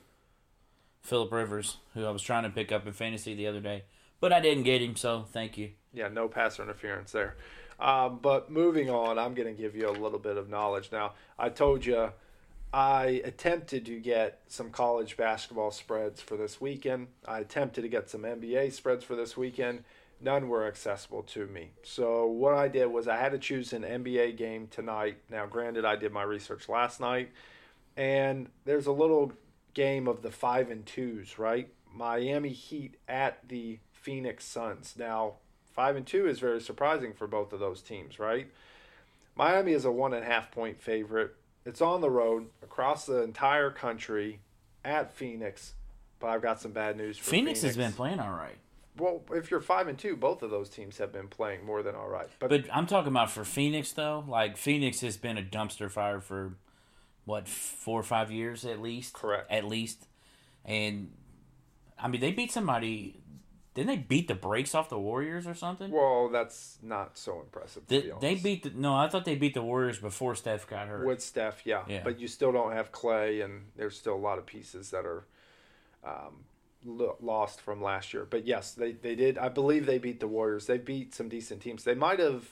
Philip 1.01 1.31
Rivers, 1.31 1.77
who 1.93 2.05
I 2.05 2.11
was 2.11 2.21
trying 2.21 2.43
to 2.43 2.49
pick 2.49 2.71
up 2.71 2.85
in 2.85 2.91
fantasy 2.91 3.33
the 3.33 3.47
other 3.47 3.61
day, 3.61 3.83
but 4.19 4.33
I 4.33 4.41
didn't 4.41 4.63
get 4.63 4.81
him, 4.81 4.95
so 4.97 5.25
thank 5.31 5.57
you. 5.57 5.71
Yeah, 5.93 6.09
no 6.09 6.27
passer 6.27 6.63
interference 6.63 7.13
there. 7.13 7.35
Um, 7.79 8.19
but 8.21 8.51
moving 8.51 8.89
on, 8.89 9.17
I'm 9.17 9.33
going 9.33 9.47
to 9.47 9.59
give 9.59 9.75
you 9.75 9.89
a 9.89 9.91
little 9.91 10.19
bit 10.19 10.37
of 10.37 10.49
knowledge 10.49 10.91
now. 10.91 11.13
I 11.37 11.49
told 11.49 11.85
you 11.85 12.11
I 12.73 13.21
attempted 13.23 13.85
to 13.87 13.99
get 13.99 14.41
some 14.47 14.69
college 14.69 15.17
basketball 15.17 15.71
spreads 15.71 16.21
for 16.21 16.37
this 16.37 16.61
weekend. 16.61 17.07
I 17.25 17.39
attempted 17.39 17.81
to 17.81 17.87
get 17.87 18.09
some 18.09 18.21
NBA 18.21 18.73
spreads 18.73 19.03
for 19.03 19.15
this 19.15 19.35
weekend. 19.35 19.83
None 20.21 20.49
were 20.49 20.67
accessible 20.67 21.23
to 21.23 21.47
me. 21.47 21.71
So 21.81 22.25
what 22.27 22.53
I 22.53 22.67
did 22.67 22.87
was 22.87 23.07
I 23.07 23.17
had 23.17 23.31
to 23.31 23.39
choose 23.39 23.71
an 23.71 23.83
NBA 23.83 24.35
game 24.37 24.67
tonight. 24.67 25.17
Now, 25.29 25.45
granted, 25.45 25.85
I 25.85 25.95
did 25.95 26.11
my 26.11 26.23
research 26.23 26.67
last 26.67 26.99
night, 26.99 27.31
and 27.95 28.49
there's 28.65 28.85
a 28.85 28.91
little 28.91 29.31
game 29.73 30.07
of 30.07 30.21
the 30.21 30.31
five 30.31 30.69
and 30.69 30.85
twos, 30.85 31.39
right? 31.39 31.69
Miami 31.91 32.49
Heat 32.49 32.97
at 33.07 33.47
the 33.47 33.79
Phoenix 33.93 34.45
Suns. 34.45 34.95
Now, 34.97 35.35
five 35.71 35.95
and 35.95 36.05
two 36.05 36.27
is 36.27 36.39
very 36.39 36.61
surprising 36.61 37.13
for 37.13 37.27
both 37.27 37.53
of 37.53 37.59
those 37.59 37.81
teams, 37.81 38.19
right? 38.19 38.49
Miami 39.35 39.71
is 39.71 39.85
a 39.85 39.91
one 39.91 40.13
and 40.13 40.23
a 40.23 40.27
half 40.27 40.51
point 40.51 40.81
favorite. 40.81 41.35
It's 41.65 41.81
on 41.81 42.01
the 42.01 42.09
road 42.09 42.47
across 42.63 43.05
the 43.05 43.21
entire 43.21 43.69
country 43.69 44.39
at 44.83 45.13
Phoenix, 45.13 45.73
but 46.19 46.27
I've 46.27 46.41
got 46.41 46.61
some 46.61 46.71
bad 46.71 46.97
news 46.97 47.17
for 47.17 47.29
Phoenix, 47.29 47.61
Phoenix. 47.61 47.77
has 47.77 47.77
been 47.77 47.93
playing 47.93 48.19
all 48.19 48.31
right. 48.31 48.57
Well, 48.97 49.21
if 49.31 49.49
you're 49.49 49.61
five 49.61 49.87
and 49.87 49.97
two, 49.97 50.17
both 50.17 50.41
of 50.41 50.51
those 50.51 50.67
teams 50.69 50.97
have 50.97 51.13
been 51.13 51.27
playing 51.29 51.65
more 51.65 51.81
than 51.83 51.95
all 51.95 52.09
right. 52.09 52.27
But, 52.39 52.49
But 52.49 52.65
I'm 52.73 52.85
talking 52.85 53.09
about 53.09 53.31
for 53.31 53.45
Phoenix 53.45 53.93
though. 53.93 54.25
Like 54.27 54.57
Phoenix 54.57 55.01
has 55.01 55.15
been 55.15 55.37
a 55.37 55.43
dumpster 55.43 55.89
fire 55.89 56.19
for 56.19 56.55
what 57.23 57.47
four 57.47 57.99
or 57.99 58.03
five 58.03 58.31
years 58.31 58.65
at 58.65 58.81
least. 58.81 59.13
Correct. 59.13 59.49
At 59.49 59.65
least, 59.65 60.07
and 60.65 61.13
I 61.97 62.07
mean 62.09 62.19
they 62.19 62.31
beat 62.31 62.51
somebody. 62.51 63.21
Didn't 63.75 63.87
they 63.87 63.97
beat 63.97 64.27
the 64.27 64.35
brakes 64.35 64.73
off 64.73 64.89
the 64.89 64.99
Warriors 64.99 65.45
or 65.47 65.53
something? 65.53 65.91
well, 65.91 66.29
that's 66.29 66.77
not 66.81 67.17
so 67.17 67.39
impressive. 67.39 67.87
Be 67.87 68.09
honest. 68.11 68.21
they 68.21 68.35
beat 68.35 68.63
the 68.63 68.71
no. 68.75 68.95
I 68.95 69.07
thought 69.07 69.25
they 69.25 69.35
beat 69.35 69.53
the 69.53 69.61
Warriors 69.61 69.99
before 69.99 70.35
Steph 70.35 70.67
got 70.67 70.87
hurt. 70.87 71.05
with 71.05 71.21
Steph, 71.21 71.61
yeah. 71.65 71.83
Yeah. 71.87 72.01
But 72.03 72.19
you 72.19 72.27
still 72.27 72.51
don't 72.51 72.73
have 72.73 72.91
Clay, 72.91 73.41
and 73.41 73.67
there's 73.75 73.97
still 73.97 74.15
a 74.15 74.17
lot 74.17 74.37
of 74.39 74.45
pieces 74.45 74.89
that 74.89 75.05
are 75.05 75.25
um, 76.03 76.45
lost 76.85 77.61
from 77.61 77.81
last 77.81 78.13
year. 78.13 78.25
But 78.29 78.45
yes, 78.45 78.73
they, 78.73 78.93
they 78.93 79.15
did. 79.15 79.37
I 79.37 79.49
believe 79.49 79.85
they 79.85 79.97
beat 79.99 80.19
the 80.19 80.27
Warriors. 80.27 80.65
They 80.65 80.77
beat 80.77 81.13
some 81.13 81.29
decent 81.29 81.61
teams. 81.61 81.83
They 81.83 81.95
might 81.95 82.19
have 82.19 82.47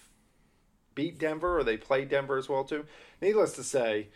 beat 0.95 1.17
Denver, 1.19 1.59
or 1.59 1.63
they 1.63 1.77
played 1.77 2.09
Denver 2.09 2.37
as 2.37 2.47
well 2.49 2.63
too. 2.63 2.85
Needless 3.21 3.53
to 3.53 3.63
say, 3.63 4.07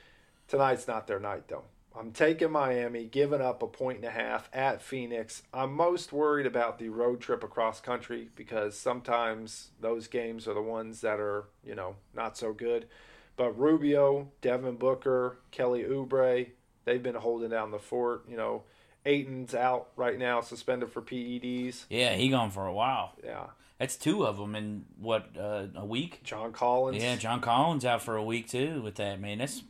tonight's 0.47 0.87
not 0.87 1.07
their 1.07 1.19
night 1.19 1.47
though. 1.47 1.63
I'm 1.97 2.11
taking 2.11 2.51
Miami, 2.51 3.05
giving 3.05 3.41
up 3.41 3.61
a 3.61 3.67
point 3.67 3.97
and 3.97 4.05
a 4.05 4.11
half 4.11 4.49
at 4.53 4.81
Phoenix. 4.81 5.43
I'm 5.53 5.73
most 5.73 6.13
worried 6.13 6.45
about 6.45 6.79
the 6.79 6.89
road 6.89 7.19
trip 7.19 7.43
across 7.43 7.81
country 7.81 8.29
because 8.35 8.77
sometimes 8.77 9.71
those 9.79 10.07
games 10.07 10.47
are 10.47 10.53
the 10.53 10.61
ones 10.61 11.01
that 11.01 11.19
are, 11.19 11.45
you 11.65 11.75
know, 11.75 11.95
not 12.13 12.37
so 12.37 12.53
good. 12.53 12.87
But 13.35 13.59
Rubio, 13.59 14.29
Devin 14.41 14.75
Booker, 14.75 15.39
Kelly 15.51 15.83
Oubre, 15.83 16.47
they've 16.85 17.03
been 17.03 17.15
holding 17.15 17.49
down 17.49 17.71
the 17.71 17.79
fort. 17.79 18.23
You 18.29 18.37
know, 18.37 18.63
Ayton's 19.05 19.53
out 19.53 19.89
right 19.95 20.17
now, 20.17 20.41
suspended 20.41 20.91
for 20.91 21.01
PEDs. 21.01 21.85
yeah, 21.89 22.15
he 22.15 22.29
gone 22.29 22.51
for 22.51 22.67
a 22.67 22.73
while. 22.73 23.13
Yeah. 23.23 23.47
That's 23.79 23.95
two 23.95 24.27
of 24.27 24.37
them 24.37 24.55
in 24.55 24.85
what 24.99 25.29
uh, 25.35 25.65
a 25.75 25.85
week. 25.85 26.21
John 26.23 26.51
Collins. 26.53 27.01
Yeah, 27.01 27.15
John 27.15 27.41
Collins 27.41 27.83
out 27.83 28.03
for 28.03 28.15
a 28.15 28.23
week 28.23 28.47
too 28.47 28.79
with 28.83 28.95
that 28.95 29.19
man. 29.19 29.39
That's 29.39 29.63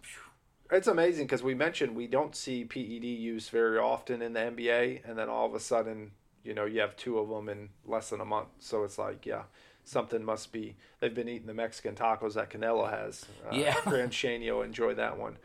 It's 0.72 0.88
amazing 0.88 1.26
because 1.26 1.44
we 1.44 1.54
mentioned 1.54 1.96
we 1.96 2.08
don't 2.08 2.36
see 2.36 2.64
PED 2.64 3.04
use 3.04 3.50
very 3.50 3.78
often 3.78 4.22
in 4.22 4.34
the 4.34 4.40
NBA, 4.40 5.02
and 5.04 5.18
then 5.18 5.28
all 5.28 5.46
of 5.46 5.54
a 5.54 5.60
sudden, 5.60 6.12
you 6.44 6.54
know, 6.54 6.66
you 6.66 6.80
have 6.80 6.96
two 6.96 7.20
of 7.20 7.28
them 7.28 7.50
in 7.50 7.70
less 7.86 8.10
than 8.10 8.22
a 8.22 8.26
month. 8.26 8.48
So 8.60 8.84
it's 8.84 8.98
like, 8.98 9.26
yeah, 9.26 9.44
something 9.84 10.24
must 10.24 10.54
be. 10.54 10.78
They've 11.00 11.14
been 11.14 11.28
eating 11.28 11.48
the 11.48 11.54
Mexican 11.54 11.96
tacos 11.96 12.36
that 12.36 12.50
Canelo 12.50 12.90
has. 12.90 13.26
Uh, 13.46 13.56
Yeah. 13.56 13.76
Grand 13.86 14.12
Shanio 14.12 14.64
enjoy 14.64 14.96
that 14.96 15.18
one. 15.20 15.38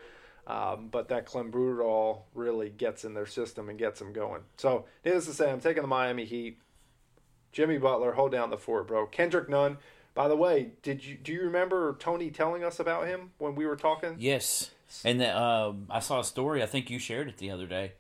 Um, 0.47 0.89
but 0.93 1.09
that 1.09 1.27
Clenbuterol 1.27 2.21
really 2.33 2.71
gets 2.71 3.05
in 3.05 3.15
their 3.15 3.27
system 3.27 3.69
and 3.69 3.77
gets 3.77 3.99
them 3.99 4.13
going. 4.13 4.43
So, 4.57 4.85
needless 5.05 5.27
to 5.27 5.33
say, 5.33 5.51
I'm 5.51 5.61
taking 5.61 5.83
the 5.83 5.89
Miami 5.89 6.25
Heat. 6.25 6.59
Jimmy 7.51 7.79
Butler, 7.79 8.13
hold 8.13 8.31
down 8.31 8.51
the 8.51 8.59
fort, 8.59 8.87
bro. 8.87 9.07
Kendrick 9.07 9.49
Nunn. 9.49 9.79
By 10.15 10.29
the 10.29 10.37
way, 10.37 10.71
did 10.83 11.05
you 11.05 11.17
do 11.17 11.33
you 11.33 11.43
remember 11.43 11.97
Tony 11.99 12.31
telling 12.31 12.65
us 12.65 12.81
about 12.81 13.07
him 13.07 13.33
when 13.39 13.55
we 13.55 13.67
were 13.67 13.77
talking? 13.77 14.17
yes. 14.19 14.71
And 15.05 15.21
the, 15.21 15.37
um, 15.37 15.87
I 15.91 16.01
saw 16.01 16.21
a 16.21 16.25
story. 16.25 16.63
I 16.63 16.67
think 16.67 16.91
you 16.91 16.99
shared 16.99 17.29
it 17.29 17.39
the 17.39 17.51
other 17.51 17.67
day, 17.67 17.93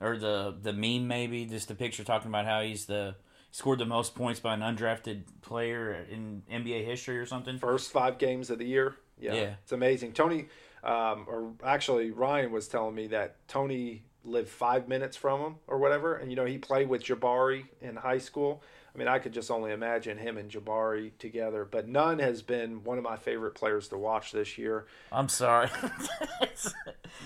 or 0.00 0.16
the 0.16 0.54
the 0.60 0.72
meme 0.72 1.06
maybe 1.06 1.44
just 1.46 1.68
the 1.68 1.74
picture 1.74 2.04
talking 2.04 2.28
about 2.28 2.46
how 2.46 2.62
he's 2.62 2.86
the 2.86 3.14
scored 3.50 3.78
the 3.78 3.84
most 3.86 4.14
points 4.14 4.40
by 4.40 4.54
an 4.54 4.60
undrafted 4.60 5.22
player 5.42 6.06
in 6.10 6.42
NBA 6.50 6.84
history 6.86 7.18
or 7.18 7.26
something. 7.26 7.58
first 7.58 7.92
five 7.92 8.16
games 8.18 8.48
of 8.48 8.58
the 8.58 8.64
year. 8.66 8.96
Yeah, 9.20 9.34
Yeah. 9.34 9.54
it's 9.62 9.72
amazing. 9.72 10.14
Tony, 10.14 10.46
um, 10.82 11.26
or 11.28 11.52
actually 11.62 12.10
Ryan 12.10 12.50
was 12.50 12.66
telling 12.66 12.94
me 12.94 13.08
that 13.08 13.46
Tony 13.48 14.04
lived 14.24 14.48
five 14.48 14.88
minutes 14.88 15.16
from 15.16 15.40
him 15.40 15.56
or 15.66 15.78
whatever, 15.78 16.16
and 16.16 16.30
you 16.30 16.36
know 16.36 16.46
he 16.46 16.56
played 16.56 16.88
with 16.88 17.04
Jabari 17.04 17.66
in 17.80 17.96
high 17.96 18.18
school. 18.18 18.62
I 18.94 18.98
mean, 18.98 19.08
I 19.08 19.18
could 19.20 19.32
just 19.32 19.50
only 19.50 19.72
imagine 19.72 20.18
him 20.18 20.36
and 20.36 20.50
Jabari 20.50 21.12
together. 21.18 21.64
But 21.64 21.88
Nunn 21.88 22.18
has 22.18 22.42
been 22.42 22.84
one 22.84 22.98
of 22.98 23.04
my 23.04 23.16
favorite 23.16 23.54
players 23.54 23.88
to 23.88 23.96
watch 23.96 24.32
this 24.32 24.58
year. 24.58 24.86
I'm 25.10 25.28
sorry. 25.28 25.68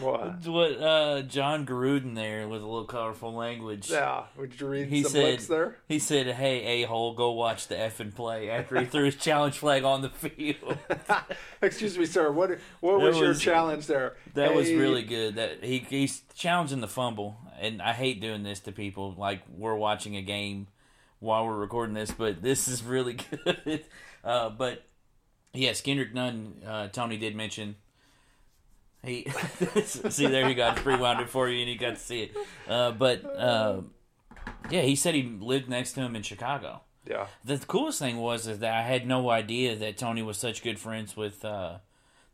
What? 0.01 0.47
what 0.47 0.73
uh, 0.73 1.23
Jon 1.23 1.65
Gruden 1.65 2.15
there 2.15 2.49
with 2.49 2.61
a 2.61 2.67
little 2.67 2.85
colorful 2.85 3.33
language. 3.33 3.91
Yeah, 3.91 4.25
would 4.37 4.61
you 4.61 4.67
read 4.67 4.89
He 4.89 5.03
some 5.03 5.13
said, 5.13 5.39
there? 5.41 5.77
he 5.89 5.99
said, 5.99 6.27
"Hey, 6.27 6.83
a 6.83 6.87
hole, 6.87 7.15
go 7.15 7.31
watch 7.33 7.69
the 7.69 7.77
effing 7.77 8.15
play." 8.15 8.51
After 8.51 8.79
he 8.79 8.85
threw 8.85 9.05
his 9.05 9.17
challenge 9.17 9.57
flag 9.59 9.85
on 9.85 10.03
the 10.03 10.11
field, 10.11 10.77
Excuse 11.63 11.97
me, 11.97 12.05
sir. 12.05 12.31
What 12.31 12.59
what 12.81 12.99
That 12.99 13.07
was, 13.07 13.19
your 13.19 13.35
challenge 13.35 13.87
there? 13.87 14.17
that 14.35 14.55
was 14.55 14.71
really 14.71 15.03
good. 15.03 15.37
That 15.37 15.65
he 15.65 15.79
he's 15.79 16.23
challenging 16.35 16.81
the 16.83 16.89
fumble, 16.89 17.39
and 17.59 17.81
I 17.81 17.93
hate 17.95 18.21
doing 18.21 18.43
this 18.43 18.61
to 18.61 18.73
people. 18.73 19.15
Like 19.17 19.43
we're 19.49 19.77
watching 19.77 20.17
a 20.17 20.23
game 20.23 20.67
while 21.21 21.47
we're 21.47 21.57
recording 21.57 21.95
this, 21.95 22.11
but 22.11 22.43
this 22.43 22.69
is 22.69 22.83
really 22.83 23.15
good. 23.45 23.85
Uh, 24.25 24.51
but 24.51 24.85
yes, 25.53 25.81
Kendrick 25.81 26.13
Nunn. 26.15 26.63
Uh, 26.67 26.89
Tony 26.89 27.17
did 27.17 27.35
mention. 27.37 27.77
He 29.05 29.25
see 29.85 30.27
there 30.27 30.49
he 30.49 30.55
got 30.55 30.73
I 30.73 30.75
just 30.75 30.87
rewound 30.87 31.21
it 31.21 31.29
for 31.29 31.49
you, 31.49 31.61
and 31.61 31.71
you 31.71 31.79
got 31.79 31.91
to 31.95 32.01
see 32.01 32.23
it. 32.25 32.37
Uh, 32.69 32.91
but 32.91 33.25
uh, 33.25 33.83
yeah, 34.71 34.83
he 34.83 34.97
said 34.97 35.15
he 35.15 35.23
lived 35.23 35.69
next 35.69 35.93
to 35.93 36.01
him 36.01 36.17
in 36.17 36.23
Chicago. 36.23 36.81
Yeah, 37.09 37.29
The 37.45 37.57
coolest 37.59 38.01
thing 38.01 38.17
was 38.17 38.49
is 38.49 38.59
that 38.59 38.75
I 38.75 38.83
had 38.83 39.07
no 39.07 39.31
idea 39.31 39.77
that 39.77 39.97
Tony 39.97 40.23
was 40.23 40.39
such 40.39 40.61
good 40.65 40.77
friends 40.81 41.17
with 41.17 41.45
uh, 41.45 41.79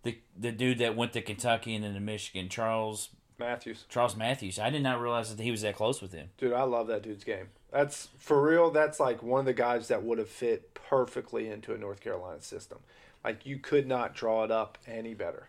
the 0.03 0.17
the 0.35 0.51
dude 0.51 0.79
that 0.79 0.97
went 0.97 1.13
to 1.13 1.21
Kentucky 1.21 1.75
and 1.75 1.85
then 1.85 1.93
to 1.93 2.01
Michigan, 2.01 2.49
Charles 2.49 3.11
Matthews. 3.39 3.85
Charles 3.91 4.17
Matthews. 4.17 4.59
I 4.59 4.71
did 4.71 4.83
not 4.83 4.99
realize 4.99 5.35
that 5.35 5.43
he 5.43 5.51
was 5.51 5.61
that 5.61 5.75
close 5.77 6.01
with 6.01 6.13
him. 6.15 6.31
Dude, 6.39 6.55
I 6.55 6.63
love 6.63 6.87
that 6.87 7.03
dude's 7.03 7.23
game. 7.25 7.49
That's 7.73 8.09
for 8.19 8.43
real. 8.43 8.71
That's 8.71 9.01
like 9.01 9.23
one 9.23 9.41
of 9.41 9.47
the 9.47 9.55
guys 9.55 9.89
that 9.89 10.03
would 10.03 10.19
have 10.19 10.29
fit 10.29 10.75
perfectly 10.75 11.49
into 11.49 11.73
a 11.73 11.79
North 11.79 12.01
Carolina 12.01 12.43
system. 12.43 12.79
Like 13.25 13.47
you 13.47 13.59
could 13.59 13.87
not 13.87 14.15
draw 14.15 14.45
it 14.45 14.51
up 14.51 14.79
any 14.87 15.15
better. 15.15 15.49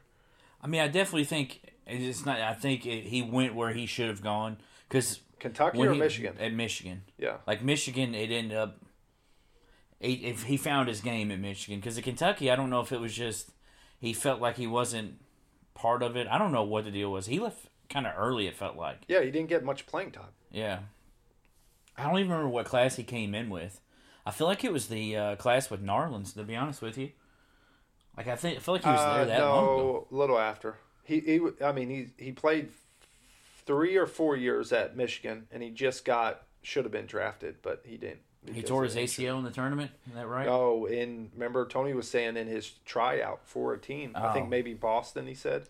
I 0.62 0.68
mean, 0.68 0.80
I 0.80 0.88
definitely 0.88 1.26
think 1.26 1.62
it's 1.86 2.26
not. 2.26 2.40
I 2.40 2.54
think 2.54 2.86
it, 2.86 3.06
he 3.06 3.22
went 3.22 3.56
where 3.56 3.72
he 3.72 3.86
should 3.86 4.08
have 4.08 4.22
gone 4.22 4.58
because 4.88 5.20
Kentucky 5.40 5.80
or 5.80 5.94
Michigan? 5.94 6.38
At 6.40 6.54
Michigan, 6.54 7.04
Yeah, 7.18 7.38
like 7.46 7.62
Michigan, 7.62 8.16
it 8.16 8.32
ended 8.32 8.58
up. 8.58 8.80
He, 10.00 10.14
if 10.14 10.44
he 10.44 10.58
found 10.58 10.88
his 10.88 11.02
game 11.02 11.32
at 11.32 11.40
Michigan, 11.40 11.80
because 11.80 11.98
at 11.98 12.04
Kentucky, 12.06 12.50
I 12.50 12.56
don't 12.56 12.70
know 12.70 12.82
if 12.82 12.92
it 12.92 13.00
was 13.00 13.14
just 13.14 13.52
he 14.00 14.14
felt 14.14 14.40
like 14.40 14.56
he 14.56 14.68
wasn't 14.68 15.20
part 15.74 16.02
of 16.04 16.16
it. 16.16 16.28
I 16.28 16.38
don't 16.38 16.52
know 16.54 16.64
what 16.64 16.86
the 16.86 16.92
deal 16.92 17.12
was. 17.12 17.26
He 17.26 17.40
left 17.40 17.68
kind 17.90 18.08
of 18.08 18.14
early. 18.18 18.48
It 18.48 18.56
felt 18.56 18.78
like. 18.78 19.04
yeah. 19.08 19.22
He 19.22 19.32
didn't 19.32 19.50
get 19.50 19.64
much 19.64 19.86
playing 19.86 20.12
time. 20.12 20.32
Yeah. 20.52 20.80
I 21.98 22.04
don't 22.04 22.18
even 22.20 22.32
remember 22.32 22.50
what 22.50 22.66
class 22.66 22.96
he 22.96 23.04
came 23.04 23.36
in 23.36 23.50
with. 23.50 23.80
I 24.26 24.32
feel 24.32 24.48
like 24.48 24.64
it 24.64 24.72
was 24.74 24.88
the 24.88 25.16
uh, 25.18 25.36
class 25.36 25.70
with 25.70 25.84
Narlands, 25.84 26.34
to 26.36 26.44
be 26.44 26.56
honest 26.56 26.82
with 26.82 26.98
you. 26.98 27.12
Like 28.18 28.28
I 28.28 28.36
think 28.36 28.58
I 28.58 28.60
feel 28.60 28.76
like 28.76 28.84
he 28.84 28.90
was 28.90 29.00
Uh, 29.00 29.16
there 29.18 29.26
that 29.26 29.42
long 29.42 29.64
ago. 29.64 30.08
no, 30.12 30.16
a 30.16 30.20
little 30.20 30.40
after. 30.40 30.78
He 31.04 31.20
he. 31.20 31.40
I 31.64 31.72
mean, 31.72 31.90
he 31.90 32.08
he 32.24 32.32
played 32.32 32.70
three 33.66 33.96
or 33.98 34.06
four 34.06 34.36
years 34.36 34.72
at 34.72 34.96
Michigan, 34.96 35.48
and 35.52 35.62
he 35.64 35.70
just 35.70 36.06
got 36.06 36.44
should 36.62 36.86
have 36.86 36.92
been 36.92 37.06
drafted, 37.06 37.56
but 37.62 37.82
he 37.86 37.98
didn't. 37.98 38.22
He 38.54 38.62
tore 38.62 38.84
his. 38.84 38.96
ACL 38.96 39.38
in 39.40 39.44
the 39.46 39.52
tournament. 39.52 39.92
Is 40.08 40.14
that 40.16 40.28
right? 40.28 40.48
Oh, 40.48 40.86
and 40.86 41.30
remember 41.34 41.66
Tony 41.68 41.94
was 41.94 42.10
saying 42.10 42.36
in 42.38 42.48
his 42.48 42.70
tryout 42.86 43.42
for 43.46 43.74
a 43.74 43.80
team. 43.80 44.12
I 44.16 44.30
Oh. 44.30 44.34
think 44.34 44.50
maybe 44.50 44.74
Boston. 44.74 45.28
He 45.28 45.34
said. 45.36 45.68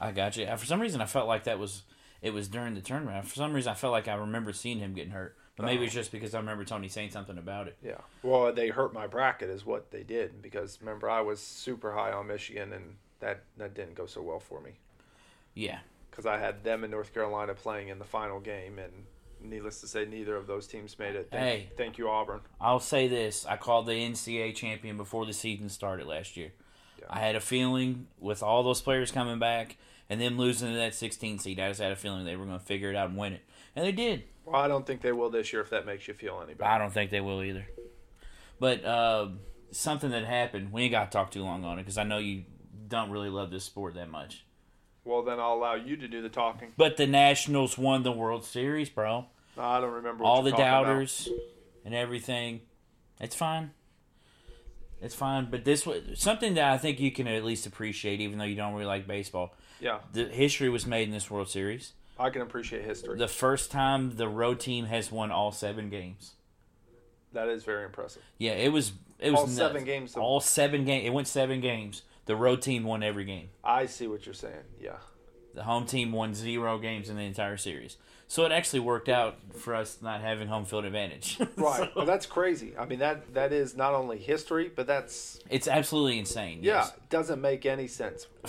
I 0.00 0.12
got 0.12 0.36
you. 0.36 0.44
Uh, 0.44 0.56
For 0.56 0.66
some 0.66 0.80
reason, 0.80 1.00
I 1.00 1.06
felt 1.06 1.26
like 1.26 1.44
that 1.44 1.58
was 1.58 1.82
it 2.22 2.30
was 2.32 2.48
during 2.48 2.74
the 2.74 2.80
tournament. 2.80 3.26
For 3.26 3.34
some 3.34 3.52
reason, 3.52 3.70
I 3.70 3.74
felt 3.74 3.92
like 3.92 4.08
I 4.08 4.14
remember 4.14 4.52
seeing 4.52 4.78
him 4.78 4.94
getting 4.94 5.12
hurt. 5.12 5.36
But 5.56 5.66
maybe 5.66 5.84
it's 5.86 5.94
um, 5.94 6.00
just 6.00 6.12
because 6.12 6.34
I 6.34 6.38
remember 6.38 6.64
Tony 6.64 6.88
saying 6.88 7.10
something 7.10 7.38
about 7.38 7.66
it. 7.66 7.76
Yeah. 7.82 7.98
Well, 8.22 8.52
they 8.52 8.68
hurt 8.68 8.92
my 8.92 9.06
bracket 9.06 9.48
is 9.48 9.64
what 9.64 9.90
they 9.90 10.02
did 10.02 10.42
because 10.42 10.78
remember 10.80 11.08
I 11.08 11.22
was 11.22 11.40
super 11.40 11.92
high 11.92 12.12
on 12.12 12.26
Michigan 12.26 12.72
and 12.72 12.96
that 13.20 13.42
that 13.56 13.74
didn't 13.74 13.94
go 13.94 14.04
so 14.06 14.20
well 14.20 14.38
for 14.38 14.60
me 14.60 14.72
Yeah. 15.54 15.78
because 16.10 16.26
I 16.26 16.36
had 16.38 16.62
them 16.62 16.84
in 16.84 16.90
North 16.90 17.14
Carolina 17.14 17.54
playing 17.54 17.88
in 17.88 17.98
the 17.98 18.04
final 18.04 18.38
game 18.38 18.78
and 18.78 18.92
needless 19.40 19.80
to 19.80 19.88
say, 19.88 20.04
neither 20.04 20.36
of 20.36 20.46
those 20.46 20.66
teams 20.66 20.98
made 20.98 21.14
it. 21.14 21.28
Thank, 21.30 21.42
Hey. 21.42 21.68
thank 21.76 21.98
you, 21.98 22.08
Auburn. 22.08 22.40
I'll 22.60 22.80
say 22.80 23.08
this: 23.08 23.46
I 23.46 23.56
called 23.56 23.86
the 23.86 23.92
NCAA 23.92 24.54
champion 24.54 24.96
before 24.98 25.24
the 25.24 25.32
season 25.32 25.68
started 25.70 26.06
last 26.06 26.36
year. 26.36 26.52
Yeah. 26.98 27.06
I 27.10 27.20
had 27.20 27.34
a 27.36 27.40
feeling 27.40 28.08
with 28.18 28.42
all 28.42 28.62
those 28.62 28.80
players 28.82 29.10
coming 29.10 29.38
back 29.38 29.76
and 30.08 30.20
them 30.20 30.36
losing 30.38 30.68
to 30.68 30.76
that 30.78 30.94
16 30.94 31.38
seed, 31.40 31.58
I 31.60 31.68
just 31.68 31.80
had 31.80 31.92
a 31.92 31.96
feeling 31.96 32.24
they 32.24 32.36
were 32.36 32.46
going 32.46 32.58
to 32.58 32.64
figure 32.64 32.90
it 32.90 32.96
out 32.96 33.08
and 33.08 33.18
win 33.18 33.32
it, 33.32 33.42
and 33.76 33.84
they 33.84 33.92
did. 33.92 34.24
Well, 34.44 34.56
I 34.56 34.66
don't 34.68 34.84
think 34.86 35.02
they 35.02 35.12
will 35.12 35.30
this 35.30 35.52
year. 35.52 35.62
If 35.62 35.70
that 35.70 35.86
makes 35.86 36.08
you 36.08 36.14
feel 36.14 36.40
any 36.42 36.54
better. 36.54 36.70
I 36.70 36.78
don't 36.78 36.92
think 36.92 37.10
they 37.10 37.20
will 37.20 37.42
either. 37.42 37.66
But 38.58 38.84
uh, 38.84 39.28
something 39.70 40.10
that 40.10 40.24
happened, 40.24 40.72
we 40.72 40.82
ain't 40.82 40.92
got 40.92 41.10
to 41.10 41.16
talk 41.16 41.30
too 41.30 41.42
long 41.44 41.64
on 41.64 41.78
it 41.78 41.82
because 41.82 41.98
I 41.98 42.04
know 42.04 42.18
you 42.18 42.44
don't 42.88 43.10
really 43.10 43.28
love 43.28 43.50
this 43.50 43.64
sport 43.64 43.94
that 43.94 44.08
much. 44.10 44.44
Well, 45.04 45.22
then 45.22 45.38
I'll 45.38 45.54
allow 45.54 45.74
you 45.74 45.96
to 45.98 46.08
do 46.08 46.22
the 46.22 46.28
talking. 46.28 46.72
But 46.76 46.96
the 46.96 47.06
Nationals 47.06 47.78
won 47.78 48.02
the 48.02 48.10
World 48.12 48.44
Series, 48.44 48.88
bro. 48.88 49.26
No, 49.56 49.62
I 49.62 49.80
don't 49.80 49.92
remember 49.92 50.24
what 50.24 50.30
All 50.30 50.42
the 50.42 50.50
talking 50.50 50.64
about. 50.66 50.84
doubters 50.84 51.28
and 51.84 51.94
everything. 51.94 52.62
It's 53.20 53.36
fine. 53.36 53.70
It's 55.00 55.14
fine. 55.14 55.48
But 55.50 55.64
this 55.64 55.86
was 55.86 56.02
something 56.14 56.54
that 56.54 56.72
I 56.72 56.78
think 56.78 56.98
you 57.00 57.10
can 57.12 57.26
at 57.28 57.44
least 57.44 57.66
appreciate, 57.66 58.20
even 58.20 58.38
though 58.38 58.44
you 58.44 58.56
don't 58.56 58.72
really 58.72 58.86
like 58.86 59.06
baseball. 59.06 59.54
Yeah, 59.80 59.98
The 60.12 60.24
history 60.24 60.68
was 60.70 60.86
made 60.86 61.06
in 61.06 61.12
this 61.12 61.30
World 61.30 61.48
Series. 61.48 61.92
I 62.18 62.30
can 62.30 62.42
appreciate 62.42 62.84
history. 62.84 63.18
The 63.18 63.28
first 63.28 63.70
time 63.70 64.16
the 64.16 64.28
road 64.28 64.60
team 64.60 64.86
has 64.86 65.12
won 65.12 65.30
all 65.30 65.52
seven 65.52 65.90
games. 65.90 66.32
that 67.32 67.48
is 67.48 67.64
very 67.64 67.84
impressive. 67.84 68.22
Yeah, 68.38 68.52
it 68.52 68.72
was. 68.72 68.92
It 69.18 69.30
was 69.30 69.40
All 69.40 69.46
nuts. 69.46 69.56
seven 69.56 69.84
games 69.84 70.14
All 70.16 70.40
seven 70.40 70.84
games. 70.84 71.06
It 71.06 71.10
went 71.12 71.26
seven 71.28 71.60
games. 71.60 72.02
The 72.26 72.36
road 72.36 72.60
team 72.60 72.84
won 72.84 73.02
every 73.02 73.24
game. 73.24 73.48
I 73.64 73.86
see 73.86 74.06
what 74.06 74.26
you're 74.26 74.34
saying. 74.34 74.64
Yeah. 74.80 74.96
The 75.56 75.64
home 75.64 75.86
team 75.86 76.12
won 76.12 76.34
zero 76.34 76.78
games 76.78 77.08
in 77.08 77.16
the 77.16 77.22
entire 77.22 77.56
series. 77.56 77.96
So 78.28 78.44
it 78.44 78.52
actually 78.52 78.80
worked 78.80 79.08
out 79.08 79.36
for 79.56 79.74
us 79.74 79.98
not 80.02 80.20
having 80.20 80.48
home 80.48 80.64
field 80.66 80.84
advantage. 80.84 81.38
Right. 81.56 81.78
So, 81.78 81.88
but 81.94 82.04
that's 82.06 82.26
crazy. 82.26 82.74
I 82.78 82.84
mean 82.84 82.98
that 82.98 83.32
that 83.34 83.52
is 83.52 83.74
not 83.76 83.94
only 83.94 84.18
history, 84.18 84.70
but 84.74 84.86
that's 84.86 85.38
it's 85.48 85.66
absolutely 85.66 86.18
insane. 86.18 86.58
yeah, 86.62 86.80
yes. 86.82 86.92
it 86.94 87.08
doesn't 87.08 87.40
make 87.40 87.64
any 87.64 87.88
sense. 87.88 88.26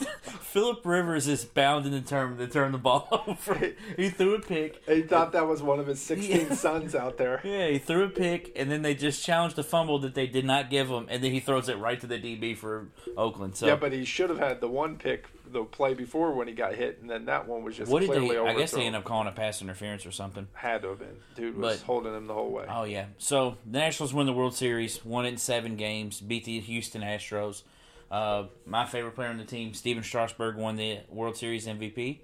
Philip 0.00 0.80
Rivers 0.86 1.28
is 1.28 1.44
bound 1.44 1.84
in 1.86 1.92
the 1.92 2.00
term 2.00 2.38
to 2.38 2.46
turn 2.46 2.72
the 2.72 2.78
ball 2.78 3.08
over. 3.26 3.72
he 3.96 4.08
threw 4.08 4.36
a 4.36 4.40
pick. 4.40 4.82
He 4.88 5.02
thought 5.02 5.32
that 5.32 5.46
was 5.46 5.62
one 5.62 5.78
of 5.80 5.86
his 5.86 6.00
16 6.00 6.30
Yeah. 6.48 6.54
sons 6.54 6.94
out 6.94 7.18
there. 7.18 7.40
Yeah, 7.44 7.68
he 7.68 7.78
threw 7.78 8.04
a 8.04 8.08
pick, 8.08 8.52
and 8.56 8.70
then 8.70 8.80
they 8.82 8.94
just 8.94 9.22
challenged 9.24 9.56
the 9.56 9.62
fumble 9.64 9.98
that 10.00 10.14
they 10.14 10.26
did 10.26 10.44
not 10.46 10.70
give 10.70 10.88
him, 10.88 11.06
and 11.10 11.22
then 11.22 11.32
he 11.32 11.40
throws 11.40 11.68
it 11.68 11.78
right 11.78 12.00
to 12.00 12.06
the 12.06 12.18
DB 12.18 12.56
for 12.56 12.86
Oakland. 13.16 13.56
So 13.56 13.66
Yeah, 13.66 13.76
but 13.76 13.92
he 13.92 14.04
should 14.04 14.30
have 14.30 14.38
had 14.38 14.60
the 14.60 14.68
one 14.68 14.96
pick 14.96 15.26
the 15.52 15.64
play 15.64 15.94
before 15.94 16.32
when 16.32 16.48
he 16.48 16.54
got 16.54 16.74
hit, 16.74 16.98
and 17.00 17.08
then 17.08 17.26
that 17.26 17.46
one 17.48 17.62
was 17.64 17.76
just 17.76 17.90
what 17.90 18.00
did 18.00 18.10
clearly 18.10 18.30
they? 18.36 18.38
I 18.38 18.54
guess 18.54 18.72
they 18.72 18.82
ended 18.84 18.98
up 19.00 19.04
calling 19.04 19.28
a 19.28 19.32
pass 19.32 19.62
interference 19.62 20.04
or 20.06 20.10
something. 20.10 20.48
Had 20.54 20.82
to 20.82 20.88
have 20.90 20.98
been. 20.98 21.16
Dude 21.34 21.56
was 21.56 21.78
But- 21.78 21.86
holding 21.86 22.14
him 22.14 22.26
the 22.26 22.34
whole 22.34 22.50
way. 22.50 22.66
Oh 22.68 22.84
yeah. 22.84 23.06
So 23.18 23.56
the 23.64 23.78
Nationals 23.78 24.12
won 24.12 24.26
the 24.26 24.32
World 24.32 24.54
Series, 24.54 25.04
won 25.04 25.26
in 25.26 25.36
seven 25.36 25.76
games, 25.76 26.20
beat 26.20 26.44
the 26.44 26.60
Houston 26.60 27.02
Astros. 27.02 27.62
Uh, 28.10 28.44
my 28.66 28.86
favorite 28.86 29.14
player 29.14 29.28
on 29.28 29.38
the 29.38 29.44
team, 29.44 29.74
Stephen 29.74 30.02
Strasburg, 30.02 30.56
won 30.56 30.76
the 30.76 31.00
World 31.08 31.36
Series 31.36 31.66
MVP, 31.66 32.20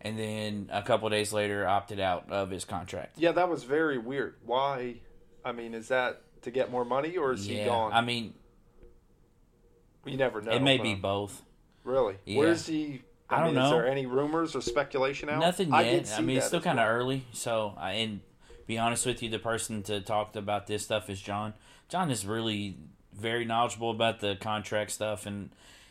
and 0.00 0.16
then 0.18 0.68
a 0.72 0.82
couple 0.82 1.08
days 1.08 1.32
later 1.32 1.66
opted 1.66 1.98
out 1.98 2.30
of 2.30 2.50
his 2.50 2.64
contract. 2.64 3.18
Yeah, 3.18 3.32
that 3.32 3.48
was 3.48 3.64
very 3.64 3.98
weird. 3.98 4.36
Why? 4.44 4.96
I 5.44 5.52
mean, 5.52 5.74
is 5.74 5.88
that 5.88 6.22
to 6.42 6.50
get 6.52 6.70
more 6.70 6.84
money 6.84 7.16
or 7.16 7.32
is 7.32 7.46
he 7.46 7.64
gone? 7.64 7.92
I 7.92 8.00
mean, 8.00 8.34
you 10.06 10.16
never 10.16 10.40
know. 10.40 10.52
it 10.52 10.62
may 10.62 10.78
be 10.78 10.94
both. 10.94 11.42
Really? 11.88 12.16
Yeah. 12.24 12.38
Where's 12.38 12.66
he? 12.66 13.02
I, 13.30 13.36
I 13.36 13.40
don't 13.44 13.54
mean, 13.54 13.62
Is 13.64 13.70
know. 13.70 13.76
there 13.78 13.86
any 13.88 14.06
rumors 14.06 14.54
or 14.54 14.60
speculation 14.62 15.28
out? 15.28 15.40
Nothing 15.40 15.72
I 15.72 15.82
yet. 15.82 16.04
did 16.04 16.12
I, 16.14 16.20
mean, 16.20 16.36
it's 16.38 16.46
still 16.46 16.60
kind 16.60 16.78
of 16.78 16.86
well. 16.86 16.94
early. 16.94 17.24
So, 17.32 17.74
I, 17.78 17.92
and 17.92 18.20
be 18.66 18.78
honest 18.78 19.04
with 19.06 19.22
you, 19.22 19.28
the 19.30 19.38
person 19.38 19.82
to 19.84 20.00
talk 20.00 20.36
about 20.36 20.66
this 20.66 20.82
stuff 20.84 21.10
is 21.10 21.20
John. 21.20 21.54
John 21.88 22.10
is 22.10 22.26
really 22.26 22.76
very 23.14 23.44
knowledgeable 23.44 23.90
about 23.90 24.20
the 24.20 24.36
contract 24.36 24.90
stuff, 24.92 25.26
and 25.26 25.50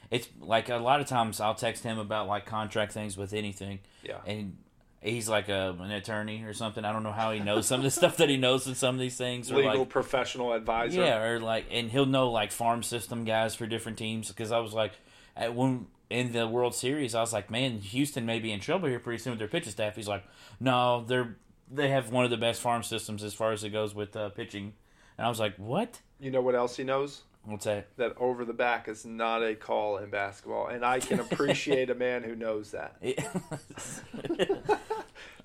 it's 0.10 0.28
like 0.40 0.70
a 0.70 0.78
lot 0.78 1.00
of 1.00 1.08
times 1.08 1.40
I'll 1.40 1.56
text 1.56 1.84
him 1.84 1.98
about 2.00 2.28
like 2.28 2.46
contract 2.46 2.92
things 2.94 3.18
with 3.18 3.34
anything, 3.34 3.80
Yeah. 4.04 4.18
and 4.26 4.58
he's 5.02 5.28
like 5.30 5.50
a, 5.50 5.76
an 5.80 5.92
attorney 5.92 6.44
or 6.44 6.54
something. 6.54 6.84
I 6.86 6.92
don't 6.92 7.04
know 7.04 7.12
how 7.12 7.32
he 7.32 7.40
knows 7.40 7.68
some 7.68 7.80
of 7.80 7.84
the 7.84 7.92
stuff 8.02 8.18
that 8.18 8.30
he 8.30 8.38
knows 8.38 8.68
with 8.68 8.78
some 8.78 8.96
of 8.96 9.02
these 9.02 9.18
things. 9.18 9.52
Or 9.52 9.58
Legal 9.58 9.80
like, 9.80 9.90
professional 9.90 10.54
advisor. 10.54 11.02
yeah, 11.02 11.22
or 11.24 11.40
like, 11.40 11.66
and 11.72 11.90
he'll 11.92 12.06
know 12.06 12.32
like 12.32 12.52
farm 12.52 12.84
system 12.84 13.26
guys 13.26 13.54
for 13.56 13.68
different 13.68 13.98
teams. 13.98 14.28
Because 14.30 14.52
I 14.52 14.60
was 14.60 14.74
like, 14.74 14.94
at 15.38 15.56
when 15.56 15.88
in 16.10 16.32
the 16.32 16.48
World 16.48 16.74
Series, 16.76 17.16
I 17.16 17.22
was 17.22 17.34
like, 17.34 17.50
man, 17.52 17.80
Houston 17.80 18.26
may 18.26 18.40
be 18.40 18.52
in 18.52 18.60
trouble 18.60 18.88
here 18.88 19.00
pretty 19.00 19.22
soon 19.22 19.32
with 19.32 19.40
their 19.40 19.48
pitching 19.48 19.72
staff. 19.72 19.96
He's 19.96 20.08
like, 20.08 20.24
no, 20.60 21.04
they're 21.06 21.36
they 21.70 21.90
have 21.90 22.12
one 22.12 22.24
of 22.24 22.32
the 22.32 22.38
best 22.38 22.62
farm 22.62 22.82
systems 22.84 23.24
as 23.24 23.34
far 23.34 23.52
as 23.52 23.64
it 23.64 23.72
goes 23.72 23.94
with 23.94 24.16
uh, 24.16 24.30
pitching. 24.30 24.74
And 25.18 25.26
I 25.26 25.30
was 25.30 25.40
like, 25.40 25.56
what? 25.58 26.00
You 26.20 26.32
know 26.32 26.42
what 26.42 26.56
else 26.56 26.78
he 26.78 26.84
knows? 26.84 27.24
What's 27.44 27.66
that? 27.66 27.88
That 27.98 28.14
over 28.18 28.46
the 28.46 28.54
back 28.54 28.88
is 28.88 29.06
not 29.06 29.42
a 29.44 29.56
call 29.56 29.98
in 29.98 30.10
basketball, 30.10 30.68
and 30.68 30.86
I 30.86 31.00
can 31.00 31.20
appreciate 31.20 31.90
a 31.90 31.96
man 31.96 32.24
who 32.24 32.36
knows 32.36 32.72
that. 32.72 32.98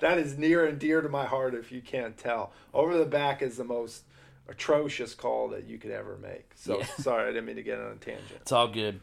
That 0.02 0.18
is 0.18 0.36
near 0.36 0.66
and 0.66 0.80
dear 0.80 1.00
to 1.00 1.08
my 1.08 1.26
heart. 1.26 1.54
If 1.54 1.70
you 1.70 1.80
can't 1.80 2.18
tell, 2.18 2.52
over 2.74 2.98
the 2.98 3.04
back 3.04 3.40
is 3.40 3.56
the 3.56 3.62
most 3.64 4.02
atrocious 4.48 5.14
call 5.14 5.48
that 5.50 5.64
you 5.68 5.78
could 5.78 5.92
ever 5.92 6.18
make. 6.18 6.50
So 6.56 6.80
Yeah. 6.80 6.86
sorry, 6.98 7.22
I 7.22 7.26
didn't 7.28 7.44
mean 7.46 7.54
to 7.54 7.62
get 7.62 7.78
on 7.78 7.92
a 7.92 7.94
tangent. 7.94 8.40
It's 8.40 8.50
all 8.50 8.66
good. 8.66 9.00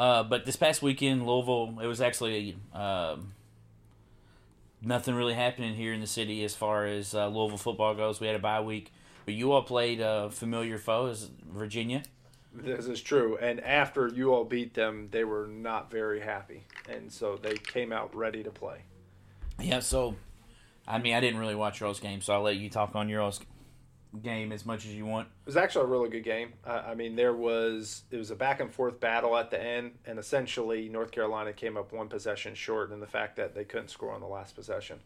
Uh, 0.00 0.22
but 0.22 0.46
this 0.46 0.56
past 0.56 0.80
weekend, 0.80 1.26
Louisville, 1.26 1.78
it 1.82 1.86
was 1.86 2.00
actually 2.00 2.56
um, 2.72 3.34
nothing 4.80 5.14
really 5.14 5.34
happening 5.34 5.74
here 5.74 5.92
in 5.92 6.00
the 6.00 6.06
city 6.06 6.42
as 6.42 6.54
far 6.54 6.86
as 6.86 7.14
uh, 7.14 7.28
Louisville 7.28 7.58
football 7.58 7.94
goes. 7.94 8.18
We 8.18 8.26
had 8.26 8.34
a 8.34 8.38
bye 8.38 8.62
week, 8.62 8.94
but 9.26 9.34
you 9.34 9.52
all 9.52 9.60
played 9.62 10.00
a 10.00 10.30
familiar 10.30 10.78
foe, 10.78 11.08
as 11.08 11.28
Virginia. 11.52 12.02
This 12.54 12.86
is 12.86 13.02
true. 13.02 13.36
And 13.42 13.60
after 13.60 14.08
you 14.08 14.32
all 14.32 14.44
beat 14.44 14.72
them, 14.72 15.08
they 15.10 15.24
were 15.24 15.46
not 15.46 15.90
very 15.90 16.20
happy, 16.20 16.64
and 16.88 17.12
so 17.12 17.36
they 17.36 17.56
came 17.56 17.92
out 17.92 18.16
ready 18.16 18.42
to 18.42 18.50
play. 18.50 18.84
Yeah, 19.60 19.80
so 19.80 20.16
I 20.88 20.96
mean, 20.96 21.12
I 21.12 21.20
didn't 21.20 21.40
really 21.40 21.54
watch 21.54 21.78
your 21.78 21.88
all's 21.88 22.00
game, 22.00 22.22
so 22.22 22.32
I'll 22.32 22.40
let 22.40 22.56
you 22.56 22.70
talk 22.70 22.96
on 22.96 23.10
your 23.10 23.20
all's 23.20 23.40
game 24.22 24.50
as 24.52 24.66
much 24.66 24.84
as 24.84 24.92
you 24.94 25.06
want. 25.06 25.28
It 25.28 25.46
was 25.46 25.56
actually 25.56 25.84
a 25.84 25.88
really 25.88 26.08
good 26.08 26.24
game. 26.24 26.52
Uh, 26.64 26.82
I 26.86 26.94
mean, 26.94 27.16
there 27.16 27.32
was 27.34 28.02
it 28.10 28.16
was 28.16 28.30
a 28.30 28.36
back 28.36 28.60
and 28.60 28.72
forth 28.72 28.98
battle 29.00 29.36
at 29.36 29.50
the 29.50 29.62
end, 29.62 29.92
and 30.04 30.18
essentially 30.18 30.88
North 30.88 31.10
Carolina 31.12 31.52
came 31.52 31.76
up 31.76 31.92
one 31.92 32.08
possession 32.08 32.54
short 32.54 32.90
in 32.92 33.00
the 33.00 33.06
fact 33.06 33.36
that 33.36 33.54
they 33.54 33.64
couldn't 33.64 33.88
score 33.88 34.12
on 34.12 34.20
the 34.20 34.26
last 34.26 34.54
possession. 34.56 35.00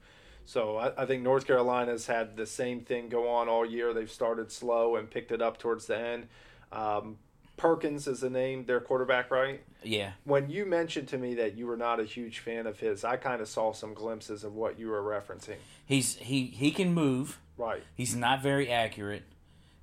So 0.47 0.77
I, 0.77 1.03
I 1.03 1.07
think 1.07 1.23
North 1.23 1.47
Carolina's 1.47 2.07
had 2.07 2.37
the 2.37 2.47
same 2.47 2.81
thing 2.81 3.09
go 3.09 3.29
on 3.29 3.49
all 3.49 3.65
year. 3.65 3.93
They've 3.95 4.11
started 4.11 4.51
slow 4.53 4.97
and 4.97 5.11
picked 5.11 5.33
it 5.33 5.41
up 5.41 5.59
towards 5.59 5.87
the 5.87 5.99
end. 5.99 6.29
Um, 6.73 7.19
Perkins 7.57 8.07
is 8.09 8.21
the 8.21 8.31
name, 8.31 8.65
their 8.67 8.81
quarterback, 8.81 9.31
right? 9.31 9.63
Yeah, 9.83 10.13
When 10.25 10.51
you 10.51 10.67
mentioned 10.67 11.09
to 11.09 11.19
me 11.19 11.35
that 11.37 11.57
you 11.57 11.67
were 11.67 11.77
not 11.77 12.01
a 12.01 12.05
huge 12.05 12.41
fan 12.41 12.67
of 12.67 12.81
his, 12.81 13.05
I 13.05 13.17
kind 13.17 13.41
of 13.41 13.49
saw 13.49 13.73
some 13.73 13.95
glimpses 13.95 14.43
of 14.45 14.55
what 14.55 14.79
you 14.79 14.89
were 14.89 15.03
referencing. 15.03 15.57
he's 15.85 16.17
he 16.17 16.47
he 16.47 16.71
can 16.73 16.93
move. 16.93 17.39
Right. 17.57 17.83
He's 17.95 18.17
not 18.17 18.43
very 18.43 18.71
accurate, 18.71 19.23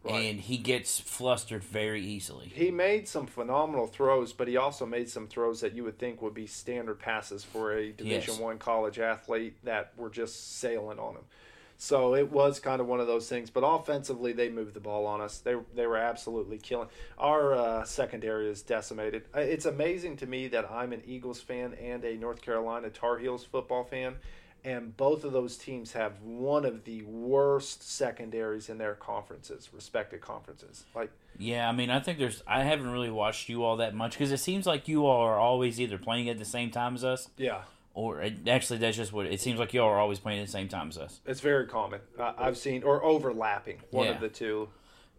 Right. 0.03 0.25
and 0.25 0.39
he 0.39 0.57
gets 0.57 0.99
flustered 0.99 1.63
very 1.63 2.01
easily. 2.03 2.47
He 2.53 2.71
made 2.71 3.07
some 3.07 3.27
phenomenal 3.27 3.87
throws, 3.87 4.33
but 4.33 4.47
he 4.47 4.57
also 4.57 4.85
made 4.85 5.09
some 5.09 5.27
throws 5.27 5.61
that 5.61 5.73
you 5.73 5.83
would 5.83 5.97
think 5.99 6.21
would 6.21 6.33
be 6.33 6.47
standard 6.47 6.99
passes 6.99 7.43
for 7.43 7.71
a 7.73 7.91
Division 7.91 8.33
Yes. 8.33 8.39
One 8.39 8.57
college 8.57 8.99
athlete 8.99 9.57
that 9.63 9.93
were 9.97 10.09
just 10.09 10.57
sailing 10.59 10.99
on 10.99 11.15
him. 11.15 11.23
So 11.77 12.13
it 12.13 12.31
was 12.31 12.59
kind 12.59 12.79
of 12.79 12.85
one 12.85 12.99
of 12.99 13.07
those 13.07 13.27
things. 13.27 13.49
But 13.49 13.61
offensively, 13.61 14.33
they 14.33 14.49
moved 14.49 14.75
the 14.75 14.79
ball 14.79 15.07
on 15.07 15.19
us. 15.19 15.39
They 15.39 15.55
they 15.73 15.87
were 15.87 15.97
absolutely 15.97 16.59
killing. 16.59 16.89
Our 17.17 17.53
uh, 17.55 17.83
secondary 17.85 18.49
is 18.51 18.61
decimated. 18.61 19.23
Uh, 19.35 19.39
It's 19.39 19.65
amazing 19.65 20.17
to 20.17 20.27
me 20.27 20.47
that 20.49 20.69
I'm 20.69 20.93
an 20.93 21.01
Eagles 21.07 21.39
fan 21.41 21.73
and 21.81 22.03
a 22.05 22.15
North 22.17 22.41
Carolina 22.43 22.91
Tar 22.91 23.17
Heels 23.17 23.43
football 23.45 23.83
fan. 23.83 24.17
And 24.63 24.95
both 24.95 25.23
of 25.23 25.33
those 25.33 25.57
teams 25.57 25.93
have 25.93 26.21
one 26.21 26.65
of 26.65 26.83
the 26.83 27.01
worst 27.03 27.81
secondaries 27.89 28.69
in 28.69 28.77
their 28.77 28.93
conferences, 28.93 29.69
respected 29.73 30.21
conferences. 30.21 30.85
Like 30.93 31.09
Yeah, 31.39 31.67
I 31.67 31.71
mean, 31.71 31.89
I 31.89 31.99
think 31.99 32.19
there's. 32.19 32.43
I 32.45 32.61
haven't 32.63 32.91
really 32.91 33.09
watched 33.09 33.49
you 33.49 33.63
all 33.63 33.77
that 33.77 33.95
much 33.95 34.11
because 34.11 34.31
it 34.31 34.37
seems 34.37 34.67
like 34.67 34.87
you 34.87 35.05
all 35.07 35.21
are 35.21 35.39
always 35.39 35.81
either 35.81 35.97
playing 35.97 36.29
at 36.29 36.37
the 36.37 36.45
same 36.45 36.69
time 36.69 36.93
as 36.93 37.03
us, 37.03 37.29
yeah, 37.37 37.61
or 37.95 38.23
actually, 38.47 38.77
that's 38.77 38.97
just 38.97 39.11
what 39.11 39.25
it 39.25 39.41
seems 39.41 39.57
like. 39.59 39.73
You 39.73 39.81
all 39.81 39.89
are 39.89 39.99
always 39.99 40.19
playing 40.19 40.41
at 40.41 40.45
the 40.45 40.51
same 40.51 40.67
time 40.67 40.89
as 40.89 40.97
us. 40.99 41.21
It's 41.25 41.41
very 41.41 41.65
common. 41.65 42.01
Uh, 42.19 42.33
I've 42.37 42.57
seen 42.57 42.83
or 42.83 43.03
overlapping 43.03 43.79
one 43.89 44.05
Yeah. 44.05 44.11
of 44.13 44.21
the 44.21 44.29
two. 44.29 44.69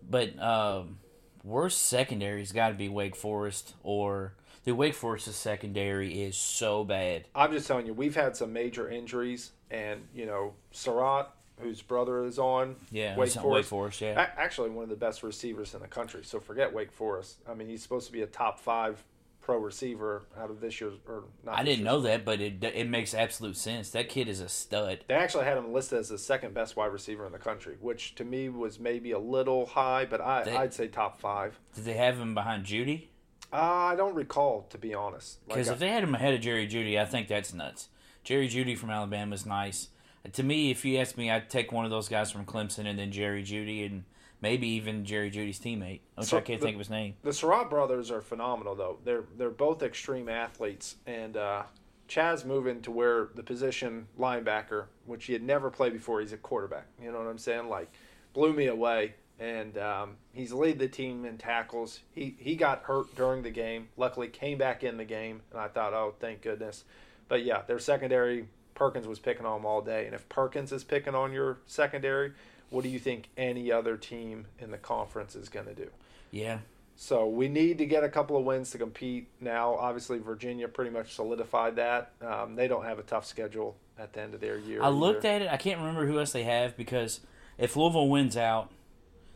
But 0.08 0.38
um, 0.40 0.98
worst 1.42 1.82
secondary's 1.82 2.52
got 2.52 2.68
to 2.68 2.74
be 2.74 2.88
Wake 2.88 3.16
Forest 3.16 3.74
or 3.82 4.34
the 4.64 4.74
Wake 4.74 4.94
Forest's 4.94 5.36
secondary 5.36 6.22
is 6.22 6.36
so 6.36 6.84
bad. 6.84 7.24
I'm 7.34 7.52
just 7.52 7.66
telling 7.66 7.86
you, 7.86 7.94
we've 7.94 8.14
had 8.14 8.36
some 8.36 8.52
major 8.52 8.88
injuries, 8.88 9.52
and 9.70 10.02
you 10.14 10.26
know, 10.26 10.54
Surratt, 10.70 11.30
whose 11.58 11.82
brother 11.82 12.24
is 12.24 12.38
on 12.38 12.76
Yeah, 12.90 13.16
Wake 13.16 13.30
Forest, 13.32 13.44
Wake 13.46 13.64
Forest. 13.66 14.00
Yeah, 14.00 14.28
actually 14.36 14.70
one 14.70 14.84
of 14.84 14.90
the 14.90 14.96
best 14.96 15.22
receivers 15.22 15.74
in 15.74 15.80
the 15.80 15.88
country. 15.88 16.22
So 16.24 16.40
forget 16.40 16.72
Wake 16.72 16.92
Forest. 16.92 17.38
I 17.48 17.54
mean, 17.54 17.68
he's 17.68 17.82
supposed 17.82 18.06
to 18.06 18.12
be 18.12 18.22
a 18.22 18.26
top 18.26 18.58
five 18.58 19.02
pro 19.40 19.58
receiver 19.58 20.22
out 20.38 20.50
of 20.50 20.60
this 20.60 20.80
year's 20.80 20.94
or 21.08 21.24
not. 21.44 21.58
I 21.58 21.64
didn't 21.64 21.84
know 21.84 22.00
that, 22.02 22.24
but 22.24 22.40
it 22.40 22.62
it 22.62 22.88
makes 22.88 23.12
absolute 23.12 23.56
sense. 23.56 23.90
That 23.90 24.08
kid 24.08 24.28
is 24.28 24.40
a 24.40 24.48
stud. 24.48 25.00
They 25.08 25.14
actually 25.14 25.44
had 25.44 25.56
him 25.58 25.72
listed 25.72 25.98
as 25.98 26.08
the 26.10 26.18
second 26.18 26.54
best 26.54 26.76
wide 26.76 26.92
receiver 26.92 27.26
in 27.26 27.32
the 27.32 27.38
country, 27.38 27.76
which 27.80 28.14
to 28.16 28.24
me 28.24 28.48
was 28.48 28.78
maybe 28.78 29.10
a 29.10 29.18
little 29.18 29.66
high, 29.66 30.04
but 30.04 30.20
I, 30.20 30.44
They- 30.44 30.56
I'd 30.56 30.72
say 30.72 30.86
top 30.86 31.20
five. 31.20 31.58
Did 31.74 31.84
they 31.84 31.94
have 31.94 32.18
him 32.20 32.34
behind 32.34 32.64
Jeudy? 32.66 33.08
Uh, 33.52 33.56
I 33.56 33.96
don't 33.96 34.14
recall, 34.14 34.62
to 34.70 34.78
be 34.78 34.94
honest. 34.94 35.38
Like, 35.46 35.56
Because 35.56 35.68
if 35.68 35.78
they 35.78 35.88
had 35.90 36.02
him 36.02 36.14
ahead 36.14 36.34
of 36.34 36.40
Jerry 36.40 36.66
Jeudy, 36.66 36.98
I 36.98 37.04
think 37.04 37.28
that's 37.28 37.52
nuts. 37.52 37.88
Jerry 38.24 38.48
Jeudy 38.48 38.76
from 38.76 38.90
Alabama 38.90 39.34
is 39.34 39.44
nice. 39.44 39.88
To 40.32 40.42
me, 40.42 40.70
if 40.70 40.84
you 40.84 40.98
ask 40.98 41.16
me, 41.18 41.30
I'd 41.30 41.50
take 41.50 41.72
one 41.72 41.84
of 41.84 41.90
those 41.90 42.08
guys 42.08 42.30
from 42.30 42.46
Clemson 42.46 42.86
and 42.86 42.98
then 42.98 43.10
Jerry 43.10 43.42
Jeudy 43.42 43.84
and 43.84 44.04
maybe 44.40 44.68
even 44.68 45.04
Jerry 45.04 45.30
Jeudy's 45.30 45.58
teammate, 45.58 46.00
which 46.14 46.28
So 46.28 46.38
I 46.38 46.40
can't 46.40 46.60
the- 46.60 46.66
think 46.66 46.76
of 46.76 46.78
his 46.78 46.90
name. 46.90 47.14
The 47.22 47.32
Surratt 47.32 47.68
brothers 47.68 48.10
are 48.10 48.22
phenomenal, 48.22 48.74
though. 48.74 48.98
They're 49.04 49.24
they're 49.36 49.50
both 49.50 49.82
extreme 49.82 50.28
athletes, 50.28 50.96
and 51.06 51.36
uh, 51.36 51.64
Chazz 52.08 52.44
moving 52.44 52.80
to 52.82 52.90
where 52.92 53.30
the 53.34 53.42
position 53.42 54.06
linebacker, 54.18 54.86
which 55.06 55.24
he 55.24 55.32
had 55.32 55.42
never 55.42 55.70
played 55.70 55.92
before, 55.92 56.20
he's 56.20 56.32
a 56.32 56.36
quarterback. 56.36 56.86
You 57.02 57.10
know 57.10 57.18
what 57.18 57.26
I'm 57.26 57.38
saying? 57.38 57.68
Like, 57.68 57.90
blew 58.32 58.52
me 58.52 58.66
away. 58.66 59.14
And 59.40 59.76
um, 59.78 60.16
he's 60.32 60.52
lead 60.52 60.78
the 60.78 60.88
team 60.88 61.24
in 61.24 61.36
tackles. 61.38 62.00
He 62.12 62.36
he 62.38 62.54
got 62.54 62.82
hurt 62.82 63.14
during 63.16 63.42
the 63.42 63.50
game. 63.50 63.88
Luckily, 63.96 64.28
came 64.28 64.58
back 64.58 64.84
in 64.84 64.96
the 64.96 65.04
game, 65.04 65.42
and 65.50 65.60
I 65.60 65.68
thought, 65.68 65.94
oh, 65.94 66.14
thank 66.20 66.42
goodness. 66.42 66.84
But 67.28 67.44
yeah, 67.44 67.62
their 67.66 67.78
secondary. 67.78 68.46
Perkins 68.74 69.06
was 69.06 69.18
picking 69.18 69.44
on 69.44 69.58
them 69.60 69.66
all 69.66 69.82
day, 69.82 70.06
and 70.06 70.14
if 70.14 70.26
Perkins 70.30 70.72
is 70.72 70.82
picking 70.82 71.14
on 71.14 71.30
your 71.32 71.58
secondary, 71.66 72.32
what 72.70 72.82
do 72.82 72.88
you 72.88 72.98
think 72.98 73.28
any 73.36 73.70
other 73.70 73.98
team 73.98 74.46
in 74.58 74.70
the 74.70 74.78
conference 74.78 75.36
is 75.36 75.50
going 75.50 75.66
to 75.66 75.74
do? 75.74 75.88
Yeah, 76.30 76.60
So 76.96 77.26
we 77.28 77.48
need 77.48 77.76
to 77.78 77.86
get 77.86 78.02
a 78.02 78.08
couple 78.08 78.36
of 78.38 78.44
wins 78.44 78.70
to 78.70 78.78
compete 78.78 79.28
now. 79.40 79.74
Obviously, 79.74 80.18
Virginia 80.18 80.68
pretty 80.68 80.90
much 80.90 81.14
solidified 81.14 81.76
that. 81.76 82.12
Um, 82.22 82.56
they 82.56 82.66
don't 82.66 82.84
have 82.84 82.98
a 82.98 83.02
tough 83.02 83.26
schedule 83.26 83.76
at 83.98 84.14
the 84.14 84.22
end 84.22 84.32
of 84.32 84.40
their 84.40 84.56
year. 84.56 84.82
I 84.82 84.88
looked 84.88 85.26
either. 85.26 85.36
at 85.36 85.42
it. 85.42 85.48
I 85.52 85.58
can't 85.58 85.78
remember 85.78 86.06
who 86.06 86.18
else 86.18 86.32
they 86.32 86.44
have 86.44 86.74
because 86.76 87.20
if 87.58 87.76
Louisville 87.76 88.08
wins 88.08 88.38
out, 88.38 88.70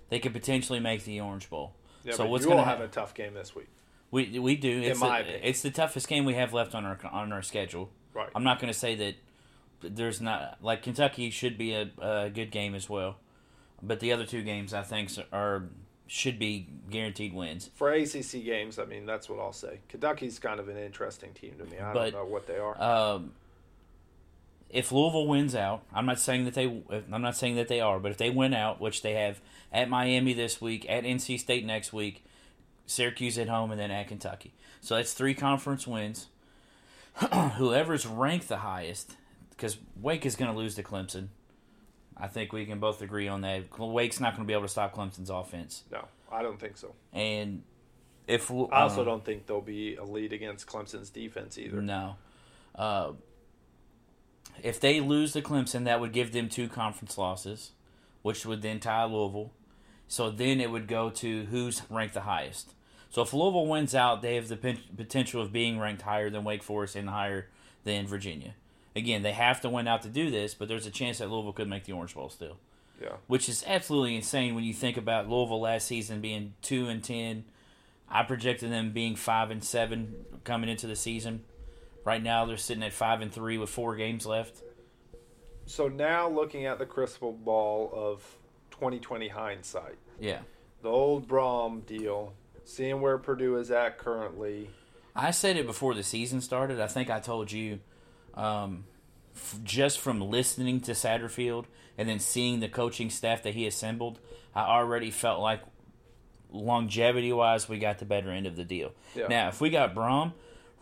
they 0.09 0.19
could 0.19 0.33
potentially 0.33 0.81
make 0.81 1.05
the 1.05 1.21
Orange 1.21 1.49
Bowl. 1.51 1.75
Yeah, 2.05 2.15
so 2.15 2.27
what's 2.27 2.47
going 2.47 2.59
to 2.59 2.65
have 2.65 2.81
a 2.81 2.89
tough 2.89 3.15
game 3.15 3.35
this 3.35 3.55
week. 3.55 3.69
We 4.11 4.39
we 4.39 4.57
do. 4.57 4.81
It's 4.83 5.01
my 5.01 5.23
the, 5.23 5.29
opinion. 5.29 5.41
it's 5.45 5.63
the 5.63 5.71
toughest 5.71 6.07
game 6.07 6.25
we 6.25 6.35
have 6.35 6.53
left 6.53 6.75
on 6.75 6.85
our 6.85 6.99
on 7.11 7.33
our 7.33 7.43
schedule. 7.43 7.91
Right. 8.15 8.29
I'm 8.35 8.45
not 8.45 8.61
going 8.61 8.73
to 8.73 8.79
say 8.79 8.95
that 8.95 9.15
there's 9.83 10.21
not 10.21 10.59
like 10.63 10.83
Kentucky 10.83 11.31
should 11.31 11.59
be 11.59 11.73
a, 11.73 11.91
a 12.01 12.31
good 12.31 12.51
game 12.51 12.75
as 12.75 12.89
well, 12.89 13.17
but 13.83 14.01
the 14.01 14.13
other 14.13 14.25
two 14.25 14.43
games 14.43 14.73
I 14.73 14.83
think 14.83 15.11
are 15.33 15.65
should 16.07 16.39
be 16.39 16.69
guaranteed 16.89 17.35
wins. 17.35 17.71
For 17.75 17.91
ACC 17.93 18.45
games, 18.45 18.79
I 18.79 18.85
mean, 18.85 19.07
that's 19.07 19.29
what 19.29 19.41
I'll 19.41 19.53
say. 19.53 19.81
Kentucky's 19.89 20.39
kind 20.39 20.61
of 20.61 20.69
an 20.69 20.77
interesting 20.77 21.33
team 21.33 21.55
to 21.59 21.65
me. 21.65 21.79
I 21.79 21.93
But, 21.93 22.13
don't 22.13 22.25
know 22.25 22.33
what 22.33 22.47
they 22.47 22.59
are. 22.59 22.81
Um, 22.81 23.33
if 24.71 24.93
Louisville 24.93 25.27
wins 25.27 25.55
out, 25.55 25.83
I'm 25.93 26.07
not 26.07 26.21
saying 26.21 26.45
that 26.45 26.55
they 26.55 26.83
I'm 27.13 27.23
not 27.23 27.37
saying 27.37 27.57
that 27.57 27.69
they 27.69 27.81
are, 27.81 27.99
but 27.99 28.13
if 28.13 28.19
they 28.19 28.31
win 28.31 28.55
out, 28.55 28.81
which 28.81 29.03
they 29.03 29.15
have 29.15 29.41
at 29.77 29.91
Miami 29.91 30.33
this 30.33 30.59
week, 30.61 30.87
at 30.89 31.05
NC 31.05 31.39
State 31.39 31.67
next 31.67 31.93
week, 31.93 32.25
Syracuse 32.87 33.37
at 33.37 33.49
home, 33.49 33.71
and 33.71 33.79
then 33.79 33.91
at 33.91 34.09
Kentucky. 34.09 34.55
So 34.81 34.97
that's 34.97 35.13
three 35.13 35.35
conference 35.35 35.87
wins. 35.87 36.29
Whoever's 37.57 38.07
ranked 38.07 38.49
the 38.49 38.57
highest, 38.59 39.17
because 39.51 39.77
Wake 40.01 40.25
is 40.25 40.35
going 40.35 40.51
to 40.51 40.57
lose 40.57 40.77
to 40.77 40.83
Clemson. 40.83 41.29
I 42.17 42.27
think 42.27 42.55
we 42.55 42.65
can 42.65 42.81
both 42.81 43.03
agree 43.03 43.29
on 43.29 43.43
that. 43.43 43.79
Wake's 43.79 44.19
not 44.19 44.35
going 44.35 44.47
to 44.47 44.49
be 44.49 44.55
able 44.55 44.63
to 44.63 44.69
stop 44.69 44.95
Clemson's 44.95 45.29
offense, 45.29 45.83
no, 45.93 46.07
I 46.33 46.43
don't 46.43 46.59
think 46.59 46.79
so. 46.79 46.95
and 47.13 47.63
if 48.27 48.51
I 48.51 48.83
also 48.83 49.01
um, 49.01 49.07
don't 49.07 49.25
think 49.25 49.47
they'll 49.47 49.61
be 49.61 49.97
a 49.97 50.05
lead 50.05 50.33
against 50.33 50.67
Clemson's 50.67 51.11
defense 51.11 51.59
either. 51.59 51.81
No. 51.81 52.17
Uh, 52.75 53.13
if 54.63 54.81
they 54.81 55.01
lose 55.01 55.33
to 55.35 55.43
Clemson, 55.43 55.85
that 55.85 56.01
would 56.01 56.13
give 56.13 56.33
them 56.33 56.49
two 56.49 56.69
conference 56.69 57.17
losses, 57.19 57.73
which 58.23 58.45
would 58.45 58.63
then 58.63 58.81
tie 58.81 59.05
Louisville. 59.05 59.53
So 60.09 60.31
then 60.31 60.61
it 60.61 60.71
would 60.71 60.87
go 60.89 61.11
to 61.11 61.45
who's 61.47 61.83
ranked 61.91 62.15
the 62.15 62.21
highest. 62.23 62.75
So 63.11 63.23
if 63.23 63.33
Louisville 63.33 63.67
wins 63.67 63.95
out, 63.95 64.23
they 64.23 64.35
have 64.37 64.49
the 64.49 64.57
potential 64.97 65.41
of 65.43 65.53
being 65.53 65.79
ranked 65.79 66.03
higher 66.03 66.31
than 66.31 66.45
Wake 66.45 66.63
Forest 66.63 66.97
and 66.97 67.09
higher 67.09 67.49
than 67.85 68.07
Virginia. 68.07 68.55
Again, 68.95 69.23
they 69.23 69.33
have 69.33 69.61
to 69.63 69.69
win 69.69 69.89
out 69.89 70.03
to 70.03 70.09
do 70.09 70.31
this, 70.31 70.55
but 70.55 70.69
there's 70.69 70.87
a 70.87 70.91
chance 70.91 71.19
that 71.19 71.31
Louisville 71.31 71.53
could 71.53 71.69
make 71.69 71.85
the 71.85 71.93
Orange 71.93 72.15
Bowl 72.15 72.29
still, 72.31 72.57
Yeah. 73.01 73.17
which 73.27 73.49
is 73.49 73.65
absolutely 73.67 74.17
insane 74.17 74.55
when 74.55 74.65
you 74.65 74.73
think 74.75 74.97
about 74.97 75.29
Louisville 75.29 75.61
last 75.61 75.87
season 75.87 76.21
being 76.21 76.55
two 76.63 76.89
and 76.89 77.03
ten. 77.03 77.45
I 78.09 78.23
projected 78.23 78.71
them 78.71 78.93
being 78.93 79.17
five 79.17 79.51
and 79.51 79.63
seven 79.63 80.25
coming 80.45 80.71
into 80.71 80.87
the 80.87 80.97
season. 80.97 81.45
Right 82.05 82.23
now, 82.23 82.45
they're 82.45 82.57
sitting 82.57 82.83
at 82.85 82.93
five 82.93 83.21
and 83.21 83.33
three 83.33 83.59
with 83.59 83.69
four 83.71 83.97
games 83.97 84.25
left. 84.27 84.63
So 85.67 85.89
now 85.89 86.29
looking 86.29 86.65
at 86.67 86.79
the 86.79 86.87
crystal 86.87 87.33
ball 87.33 87.91
of 87.93 88.23
2020 88.77 89.29
hindsight, 89.29 89.97
Yeah, 90.21 90.41
the 90.83 90.89
old 90.89 91.27
Brohm 91.29 91.85
deal, 91.87 92.33
seeing 92.65 93.01
where 93.01 93.19
Purdue 93.19 93.57
is 93.57 93.71
at 93.71 93.99
currently. 93.99 94.71
I 95.15 95.31
said 95.31 95.57
it 95.57 95.67
before 95.67 95.95
the 95.95 96.03
season 96.03 96.41
started. 96.41 96.81
I 96.81 96.87
think 96.87 97.09
I 97.11 97.21
told 97.21 97.51
you, 97.51 97.81
um, 98.35 98.85
f- 99.35 99.59
just 99.65 99.99
from 99.99 100.21
listening 100.21 100.81
to 100.83 100.93
Satterfield 100.93 101.65
and 101.97 102.07
then 102.09 102.19
seeing 102.19 102.61
the 102.61 102.69
coaching 102.69 103.09
staff 103.09 103.43
that 103.45 103.55
he 103.55 103.67
assembled, 103.67 104.19
I 104.55 104.63
already 104.65 105.11
felt 105.11 105.41
like 105.41 105.63
longevity 106.51 107.33
wise, 107.33 107.69
we 107.69 107.79
got 107.79 107.99
the 107.99 108.05
better 108.05 108.31
end 108.31 108.47
of 108.47 108.57
the 108.57 108.65
deal. 108.65 108.93
Yeah. 109.15 109.27
Now, 109.29 109.49
if 109.49 109.61
we 109.61 109.71
got 109.71 109.95
Brohm 109.95 110.33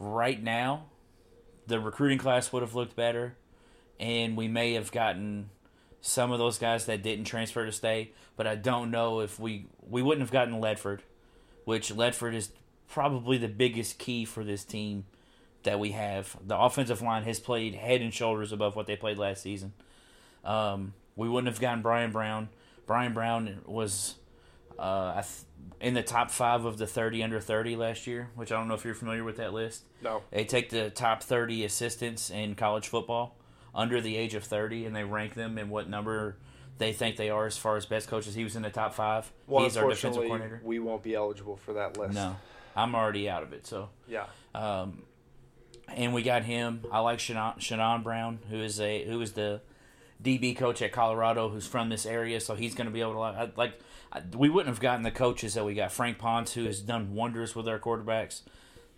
right 0.01 0.43
now, 0.43 0.87
the 1.67 1.79
recruiting 1.81 2.19
class 2.19 2.53
would 2.53 2.63
have 2.63 2.75
looked 2.75 2.97
better, 2.97 3.37
and 4.01 4.37
we 4.37 4.49
may 4.49 4.75
have 4.75 4.91
gotten 4.93 5.51
some 6.07 6.33
of 6.33 6.39
those 6.39 6.59
guys 6.59 6.85
that 6.85 7.03
didn't 7.03 7.25
transfer 7.25 7.65
to 7.65 7.73
stay. 7.73 8.13
But 8.37 8.47
I 8.47 8.57
don't 8.57 8.91
know 8.91 9.21
if 9.21 9.41
we 9.41 9.67
we 9.89 10.03
wouldn't 10.03 10.21
have 10.21 10.31
gotten 10.31 10.61
Ledford, 10.61 11.01
which 11.65 11.93
Ledford 11.93 12.35
is 12.35 12.51
probably 12.89 13.39
the 13.39 13.49
biggest 13.49 13.99
key 13.99 14.25
for 14.25 14.45
this 14.45 14.65
team 14.65 15.07
that 15.63 15.81
we 15.81 15.93
have. 15.93 16.37
The 16.47 16.59
offensive 16.59 17.01
line 17.01 17.23
has 17.25 17.41
played 17.41 17.75
head 17.75 18.03
and 18.03 18.13
shoulders 18.13 18.53
above 18.53 18.77
what 18.77 18.87
they 18.87 18.97
played 18.97 19.17
last 19.17 19.43
season. 19.43 19.73
Um, 20.45 20.93
we 21.17 21.29
wouldn't 21.29 21.51
have 21.51 21.61
gotten 21.61 21.81
Bryan 21.81 22.13
Brown. 22.13 22.51
Bryan 22.87 23.15
Brown 23.15 23.61
was 23.65 24.17
uh, 24.79 25.23
in 25.81 25.95
the 25.95 26.03
top 26.03 26.31
five 26.31 26.67
of 26.67 26.77
the 26.77 26.87
30 26.87 27.23
under 27.23 27.41
30 27.41 27.77
last 27.77 28.07
year, 28.07 28.29
which 28.35 28.53
I 28.53 28.57
don't 28.57 28.69
know 28.69 28.75
if 28.75 28.85
you're 28.85 28.95
familiar 28.95 29.25
with 29.25 29.39
that 29.39 29.55
list. 29.55 29.85
No. 30.03 30.23
They 30.31 30.45
take 30.45 30.69
the 30.69 30.91
top 30.91 31.23
30 31.23 31.65
assistants 31.65 32.29
in 32.29 32.57
college 32.57 32.89
football 32.89 33.37
under 33.75 34.01
the 34.01 34.17
age 34.17 34.35
of 34.35 34.45
30 34.45 34.87
and 34.87 34.95
they 34.95 35.05
rank 35.05 35.35
them 35.35 35.59
in 35.59 35.69
what 35.69 35.89
number 35.89 36.37
they 36.79 36.93
think 36.93 37.17
they 37.17 37.31
are 37.31 37.47
as 37.47 37.57
far 37.57 37.77
as 37.77 37.87
best 37.87 38.09
coaches. 38.09 38.35
He 38.35 38.45
was 38.45 38.57
in 38.57 38.63
the 38.63 38.71
top 38.71 38.95
five. 38.95 39.31
Well, 39.47 39.65
He's 39.65 39.77
our 39.77 39.89
defensive 39.89 40.23
coordinator. 40.23 40.61
we 40.65 40.79
won't 40.79 41.03
be 41.03 41.15
eligible 41.15 41.57
for 41.57 41.75
that 41.75 41.97
list. 41.97 42.15
No, 42.15 42.37
I'm 42.77 42.95
already 42.95 43.29
out 43.29 43.43
of 43.43 43.53
it. 43.53 43.67
So, 43.67 43.91
Yeah. 44.09 44.27
um, 44.55 45.03
and 45.89 46.15
we 46.15 46.23
got 46.23 46.43
him. 46.45 46.83
I 46.91 47.01
like 47.01 47.21
Shannon, 47.21 47.59
Shannon 47.59 48.03
Brown, 48.03 48.41
who 48.51 48.57
is 48.57 48.81
a 48.81 49.05
who 49.05 49.21
is 49.21 49.33
the 49.33 49.61
DB 50.23 50.57
coach 50.57 50.81
at 50.83 50.93
Colorado, 50.93 51.49
who's 51.49 51.67
from 51.67 51.91
this 51.91 52.07
area, 52.07 52.41
so 52.41 52.55
he's 52.55 52.75
going 52.75 52.87
to 52.87 52.93
be 52.93 53.01
able 53.01 53.13
to 53.13 53.19
like. 53.19 53.57
like 53.57 53.81
I, 54.13 54.23
we 54.37 54.49
wouldn't 54.49 54.69
have 54.73 54.81
gotten 54.81 55.03
the 55.03 55.11
coaches 55.11 55.55
that 55.55 55.65
we 55.65 55.75
got. 55.75 55.91
Frank 55.93 56.19
Ponce, 56.19 56.53
who 56.55 56.65
has 56.65 56.81
done 56.81 57.15
wonders 57.15 57.55
with 57.57 57.69
our 57.69 57.79
quarterbacks. 57.81 58.43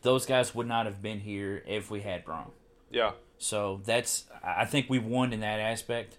Those 0.03 0.27
guys 0.27 0.55
would 0.55 0.67
not 0.69 0.85
have 0.87 1.01
been 1.03 1.21
here 1.21 1.63
if 1.67 1.91
we 1.91 2.03
had 2.03 2.25
Brown. 2.25 2.51
Yeah. 2.91 3.13
So 3.39 3.81
that's 3.85 4.25
I 4.43 4.65
think 4.65 4.87
we've 4.89 5.05
won 5.05 5.33
in 5.33 5.41
that 5.41 5.61
aspect. 5.61 6.17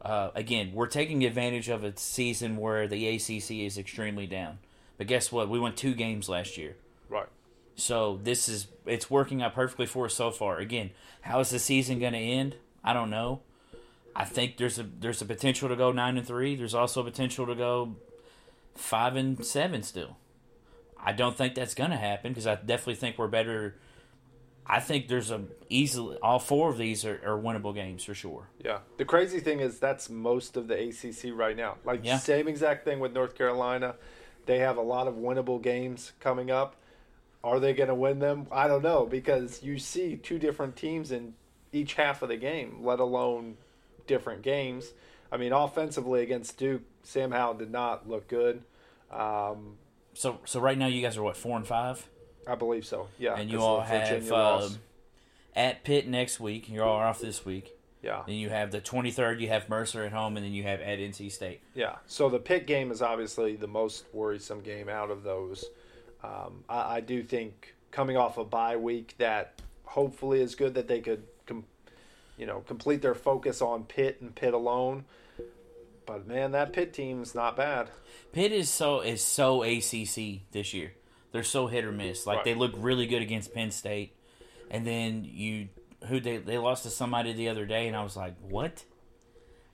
Uh, 0.00 0.30
again, 0.34 0.72
we're 0.72 0.86
taking 0.86 1.24
advantage 1.24 1.68
of 1.68 1.82
a 1.82 1.96
season 1.96 2.56
where 2.56 2.86
the 2.86 3.08
ACC 3.08 3.50
is 3.50 3.78
extremely 3.78 4.26
down. 4.26 4.58
But 4.96 5.06
guess 5.06 5.32
what? 5.32 5.48
We 5.48 5.58
won 5.58 5.74
two 5.74 5.94
games 5.94 6.28
last 6.28 6.56
year. 6.56 6.76
Right. 7.08 7.28
So 7.76 8.18
this 8.22 8.48
is 8.48 8.66
it's 8.86 9.10
working 9.10 9.42
out 9.42 9.54
perfectly 9.54 9.86
for 9.86 10.06
us 10.06 10.14
so 10.14 10.30
far. 10.30 10.58
Again, 10.58 10.90
how 11.22 11.40
is 11.40 11.50
the 11.50 11.58
season 11.58 11.98
going 11.98 12.12
to 12.12 12.18
end? 12.18 12.56
I 12.82 12.92
don't 12.92 13.10
know. 13.10 13.40
I 14.14 14.24
think 14.24 14.56
there's 14.56 14.78
a 14.78 14.82
there's 14.82 15.22
a 15.22 15.24
potential 15.24 15.68
to 15.68 15.76
go 15.76 15.92
nine 15.92 16.16
and 16.16 16.26
three. 16.26 16.56
There's 16.56 16.74
also 16.74 17.02
a 17.02 17.04
potential 17.04 17.46
to 17.46 17.54
go 17.54 17.94
five 18.74 19.14
and 19.14 19.44
seven 19.44 19.82
still. 19.82 20.16
I 21.00 21.12
don't 21.12 21.36
think 21.36 21.54
that's 21.54 21.74
going 21.74 21.90
to 21.90 21.96
happen 21.96 22.32
because 22.32 22.46
I 22.46 22.56
definitely 22.56 22.96
think 22.96 23.16
we're 23.16 23.28
better. 23.28 23.76
I 24.68 24.80
think 24.80 25.08
there's 25.08 25.30
a 25.30 25.44
easily 25.70 26.18
all 26.22 26.38
four 26.38 26.68
of 26.70 26.76
these 26.78 27.04
are, 27.04 27.20
are 27.24 27.38
winnable 27.40 27.74
games 27.74 28.04
for 28.04 28.14
sure. 28.14 28.48
Yeah. 28.62 28.80
The 28.98 29.04
crazy 29.04 29.40
thing 29.40 29.60
is 29.60 29.78
that's 29.78 30.10
most 30.10 30.56
of 30.56 30.68
the 30.68 30.74
ACC 30.88 31.32
right 31.34 31.56
now. 31.56 31.76
Like 31.84 32.00
Yeah. 32.04 32.18
same 32.18 32.48
exact 32.48 32.84
thing 32.84 33.00
with 33.00 33.12
North 33.12 33.34
Carolina. 33.36 33.94
They 34.46 34.58
have 34.58 34.76
a 34.76 34.82
lot 34.82 35.08
of 35.08 35.14
winnable 35.14 35.60
games 35.62 36.12
coming 36.20 36.50
up. 36.50 36.76
Are 37.44 37.60
they 37.60 37.72
going 37.72 37.88
to 37.88 37.94
win 37.94 38.18
them? 38.18 38.46
I 38.50 38.66
don't 38.68 38.82
know 38.82 39.06
because 39.06 39.62
you 39.62 39.78
see 39.78 40.16
two 40.16 40.38
different 40.38 40.74
teams 40.76 41.12
in 41.12 41.34
each 41.72 41.94
half 41.94 42.22
of 42.22 42.28
the 42.28 42.36
game, 42.36 42.78
let 42.82 42.98
alone 42.98 43.56
different 44.06 44.42
games. 44.42 44.92
I 45.30 45.36
mean, 45.36 45.52
offensively 45.52 46.22
against 46.22 46.58
Duke, 46.58 46.82
Sam 47.02 47.30
Howell 47.30 47.54
did 47.54 47.70
not 47.70 48.08
look 48.08 48.26
good. 48.28 48.62
Um, 49.10 49.76
So 50.14 50.40
so 50.44 50.60
right 50.60 50.76
now 50.76 50.86
you 50.86 51.00
guys 51.00 51.16
are 51.16 51.22
what 51.22 51.36
four 51.36 51.56
and 51.56 51.66
five. 51.66 52.08
I 52.48 52.54
believe 52.54 52.86
so. 52.86 53.08
Yeah, 53.18 53.34
and 53.36 53.50
you 53.50 53.60
all 53.60 53.80
have 53.80 54.32
uh, 54.32 54.68
at 55.54 55.84
Pitt 55.84 56.08
next 56.08 56.40
week. 56.40 56.68
You're 56.68 56.84
all 56.84 56.96
off 56.96 57.20
this 57.20 57.44
week. 57.44 57.76
yeah, 58.02 58.22
Then 58.26 58.36
you 58.36 58.48
have 58.48 58.70
the 58.70 58.80
23rd. 58.80 59.40
You 59.40 59.48
have 59.48 59.68
Mercer 59.68 60.04
at 60.04 60.12
home, 60.12 60.36
and 60.36 60.46
then 60.46 60.52
you 60.52 60.62
have 60.62 60.80
at 60.80 60.98
NC 60.98 61.30
State. 61.30 61.60
yeah. 61.74 61.96
So 62.06 62.28
the 62.28 62.38
Pitt 62.38 62.66
game 62.66 62.90
is 62.90 63.02
obviously 63.02 63.56
the 63.56 63.66
most 63.66 64.04
worrisome 64.12 64.60
game 64.60 64.88
out 64.88 65.10
of 65.10 65.22
those. 65.24 65.64
Um, 66.22 66.64
I, 66.68 66.96
I 66.96 67.00
do 67.00 67.22
think 67.22 67.74
coming 67.90 68.16
off 68.16 68.38
a 68.38 68.44
bye 68.44 68.76
week 68.76 69.14
that 69.18 69.60
hopefully 69.84 70.40
is 70.40 70.54
good 70.54 70.74
that 70.74 70.88
they 70.88 71.00
could, 71.00 71.22
com- 71.46 71.64
you 72.36 72.46
know, 72.46 72.60
complete 72.66 73.02
their 73.02 73.14
focus 73.14 73.60
on 73.62 73.84
Pitt 73.84 74.18
and 74.20 74.34
Pitt 74.34 74.54
alone. 74.54 75.04
But 76.06 76.26
man, 76.26 76.52
that 76.52 76.72
Pitt 76.72 76.92
team's 76.94 77.34
not 77.34 77.56
bad. 77.56 77.88
Pitt 78.32 78.50
is 78.52 78.70
so 78.70 79.00
is 79.00 79.22
so 79.22 79.62
ACC 79.62 80.40
this 80.52 80.72
year. 80.72 80.92
They're 81.32 81.42
so 81.44 81.66
hit 81.66 81.84
or 81.84 81.92
miss. 81.92 82.26
Like 82.26 82.36
Right. 82.38 82.44
they 82.46 82.54
look 82.54 82.72
really 82.76 83.06
good 83.06 83.22
against 83.22 83.52
Penn 83.54 83.70
State, 83.70 84.16
and 84.70 84.86
then 84.86 85.24
you 85.24 85.68
who 86.08 86.20
they 86.20 86.36
they 86.38 86.58
lost 86.58 86.84
to 86.84 86.90
somebody 86.90 87.32
the 87.32 87.48
other 87.48 87.66
day, 87.66 87.86
and 87.88 87.96
I 87.96 88.02
was 88.02 88.16
like, 88.16 88.34
what? 88.40 88.84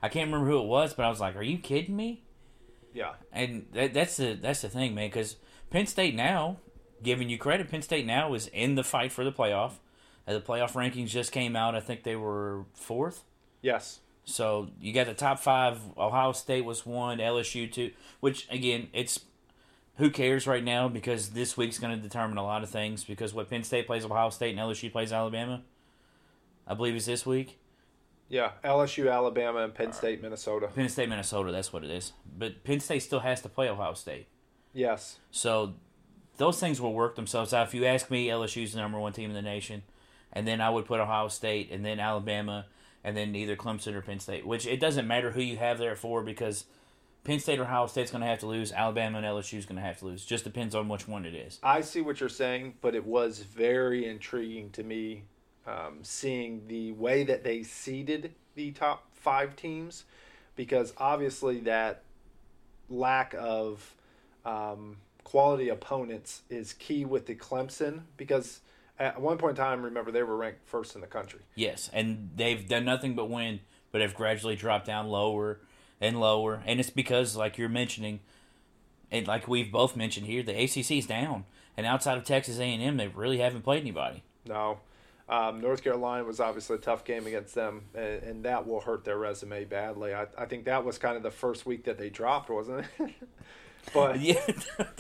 I 0.03 0.09
can't 0.09 0.27
remember 0.31 0.51
who 0.51 0.59
it 0.61 0.67
was, 0.67 0.93
but 0.95 1.05
I 1.07 1.09
was 1.09 1.21
like, 1.21 1.37
are 1.37 1.43
you 1.43 1.59
kidding 1.59 1.97
me? 1.97 2.23
Yeah, 2.93 3.15
And 3.33 3.67
that, 3.73 3.93
that's 3.95 4.17
the 4.19 4.35
that's 4.35 4.63
the 4.63 4.69
thing, 4.69 4.95
man. 4.95 5.09
Because 5.09 5.37
Penn 5.71 5.87
State 5.87 6.15
now, 6.15 6.59
giving 7.03 7.29
you 7.29 7.39
credit, 7.39 7.69
Penn 7.71 7.83
State 7.83 8.07
now 8.07 8.35
is 8.35 8.47
in 8.49 8.75
the 8.77 8.85
fight 8.85 9.13
for 9.13 9.25
the 9.25 9.33
playoff. 9.33 9.73
Uh, 10.29 10.35
the 10.35 10.41
playoff 10.41 10.73
rankings 10.73 11.09
just 11.09 11.33
came 11.33 11.57
out. 11.57 11.75
I 11.75 11.81
think 11.81 12.03
they 12.05 12.17
were 12.17 12.65
fourth. 12.75 13.25
yes, 13.63 14.01
So 14.25 14.69
you 14.81 14.93
got 14.93 15.07
the 15.07 15.15
top 15.15 15.39
five. 15.41 15.79
Ohio 15.99 16.33
State 16.33 16.65
was 16.65 16.87
one, 16.87 17.19
LSU 17.19 17.71
two. 17.71 17.91
Which 18.21 18.47
again, 18.51 18.89
it's 18.93 19.21
who 19.97 20.11
cares 20.11 20.47
right 20.47 20.65
now 20.65 20.89
because 20.89 21.31
this 21.31 21.57
week's 21.57 21.79
going 21.79 21.97
to 21.97 22.03
determine 22.03 22.37
a 22.37 22.43
lot 22.43 22.63
of 22.63 22.71
things. 22.71 23.05
Because 23.05 23.33
what 23.33 23.49
Penn 23.51 23.63
State 23.65 23.87
plays 23.87 24.05
Ohio 24.05 24.31
State 24.31 24.51
and 24.51 24.59
LSU 24.59 24.91
plays 24.91 25.13
Alabama, 25.13 25.63
I 26.67 26.75
believe 26.75 26.95
is 26.97 27.07
this 27.07 27.25
week. 27.25 27.59
yeah. 28.29 28.53
LSU, 28.65 29.13
Alabama, 29.13 29.61
and 29.61 29.75
Penn 29.75 29.93
State, 29.93 30.21
Minnesota. 30.23 30.69
Penn 30.75 30.89
State, 30.89 31.09
Minnesota. 31.09 31.53
That's 31.53 31.73
what 31.73 31.85
it 31.85 31.91
is. 31.91 32.13
But 32.37 32.65
Penn 32.65 32.81
State 32.81 33.01
still 33.01 33.21
has 33.21 33.41
to 33.43 33.49
play 33.49 33.69
Ohio 33.69 33.95
State. 33.95 34.27
Yes, 34.73 35.19
So 35.31 35.75
those 36.37 36.59
things 36.59 36.81
will 36.81 36.95
work 36.95 37.15
themselves 37.15 37.55
out. 37.55 37.69
If 37.69 37.75
you 37.75 37.85
ask 37.85 38.11
me, 38.11 38.27
LSU's 38.27 38.73
the 38.73 38.81
number 38.81 38.99
one 38.99 39.13
team 39.13 39.31
in 39.31 39.37
the 39.37 39.43
nation, 39.43 39.85
and 40.33 40.49
then 40.49 40.61
I 40.61 40.69
would 40.71 40.85
put 40.85 40.99
Ohio 40.99 41.29
State, 41.29 41.71
and 41.71 41.85
then 41.85 42.01
Alabama, 42.01 42.67
and 43.05 43.17
then 43.17 43.37
either 43.37 43.55
Clemson 43.55 43.95
or 43.95 44.03
Penn 44.03 44.19
State. 44.19 44.45
Which 44.45 44.67
it 44.67 44.81
doesn't 44.81 45.07
matter 45.07 45.31
who 45.31 45.41
you 45.41 45.59
have 45.59 45.79
there 45.79 45.95
for 45.95 46.25
because 46.25 46.65
Penn 47.25 47.41
State 47.41 47.59
or 47.59 47.63
Ohio 47.63 47.87
State's 47.87 48.11
going 48.11 48.21
to 48.21 48.27
have 48.27 48.41
to 48.41 48.47
lose. 48.47 48.71
Alabama 48.71 49.19
and 49.19 49.27
LSU's 49.27 49.65
going 49.65 49.77
to 49.77 49.83
have 49.83 49.99
to 50.01 50.05
lose. 50.05 50.25
Just 50.25 50.45
depends 50.45 50.75
on 50.75 50.89
which 50.89 51.09
one 51.09 51.25
it 51.25 51.35
is. 51.35 51.59
I 51.63 51.81
see 51.81 52.03
what 52.03 52.21
you're 52.21 52.29
saying, 52.29 52.75
but 52.83 52.95
it 52.95 53.07
was 53.07 53.39
very 53.39 54.07
intriguing 54.07 54.71
to 54.73 54.83
me 54.83 55.25
um, 55.67 56.01
seeing 56.03 56.67
the 56.69 56.93
way 56.93 57.25
that 57.25 57.43
they 57.43 57.63
seeded 57.63 58.35
the 58.55 58.73
top 58.73 59.07
five 59.15 59.57
teams, 59.57 60.05
because 60.55 60.93
obviously 60.99 61.61
that 61.61 62.03
lack 62.91 63.35
of 63.39 63.97
um, 64.45 64.99
quality 65.25 65.71
opponents 65.71 66.43
is 66.51 66.75
key 66.75 67.07
with 67.07 67.25
the 67.25 67.35
Clemson. 67.35 68.03
Because 68.19 68.61
at 68.99 69.19
one 69.19 69.39
point 69.39 69.59
in 69.59 69.65
time, 69.65 69.83
remember 69.83 70.11
they 70.11 70.23
were 70.23 70.37
ranked 70.37 70.69
first 70.69 70.95
in 70.95 71.01
the 71.01 71.07
country. 71.07 71.41
Yes, 71.55 71.89
and 71.91 72.33
they've 72.37 72.69
done 72.69 72.85
nothing 72.85 73.15
but 73.15 73.31
win, 73.31 73.61
but 73.93 74.03
have 74.03 74.15
gradually 74.15 74.57
dropped 74.57 74.85
down 74.85 75.07
lower 75.07 75.61
and 76.01 76.21
lower, 76.21 76.63
and 76.67 76.81
it's 76.81 76.91
because, 76.91 77.37
like 77.37 77.59
you're 77.59 77.69
mentioning, 77.69 78.21
and 79.11 79.27
like 79.27 79.49
we've 79.49 79.71
both 79.71 79.97
mentioned 79.97 80.27
here, 80.27 80.43
the 80.43 80.53
ACC's 80.53 81.07
down, 81.07 81.45
and 81.77 81.87
outside 81.87 82.19
of 82.19 82.25
Texas 82.25 82.59
A&M, 82.59 82.97
they 82.97 83.09
really 83.09 83.39
haven't 83.39 83.63
played 83.63 83.81
anybody. 83.83 84.23
No. 84.47 84.79
Um, 85.27 85.61
North 85.63 85.83
Carolina 85.83 86.25
was 86.25 86.39
obviously 86.39 86.77
a 86.77 86.81
tough 86.81 87.05
game 87.05 87.27
against 87.27 87.55
them, 87.55 87.83
and, 87.95 88.23
and 88.23 88.45
that 88.45 88.67
will 88.67 88.81
hurt 88.81 89.05
their 89.05 89.17
resume 89.17 89.65
badly. 89.65 90.13
I, 90.13 90.27
I 90.37 90.45
think 90.45 90.67
that 90.67 90.85
was 90.85 90.99
kind 90.99 91.17
of 91.17 91.23
the 91.23 91.31
first 91.31 91.65
week 91.65 91.85
that 91.85 91.97
they 91.97 92.11
dropped, 92.11 92.51
wasn't 92.51 92.87
it? 92.99 93.15
but 93.95 94.21
Yeah, 94.21 94.47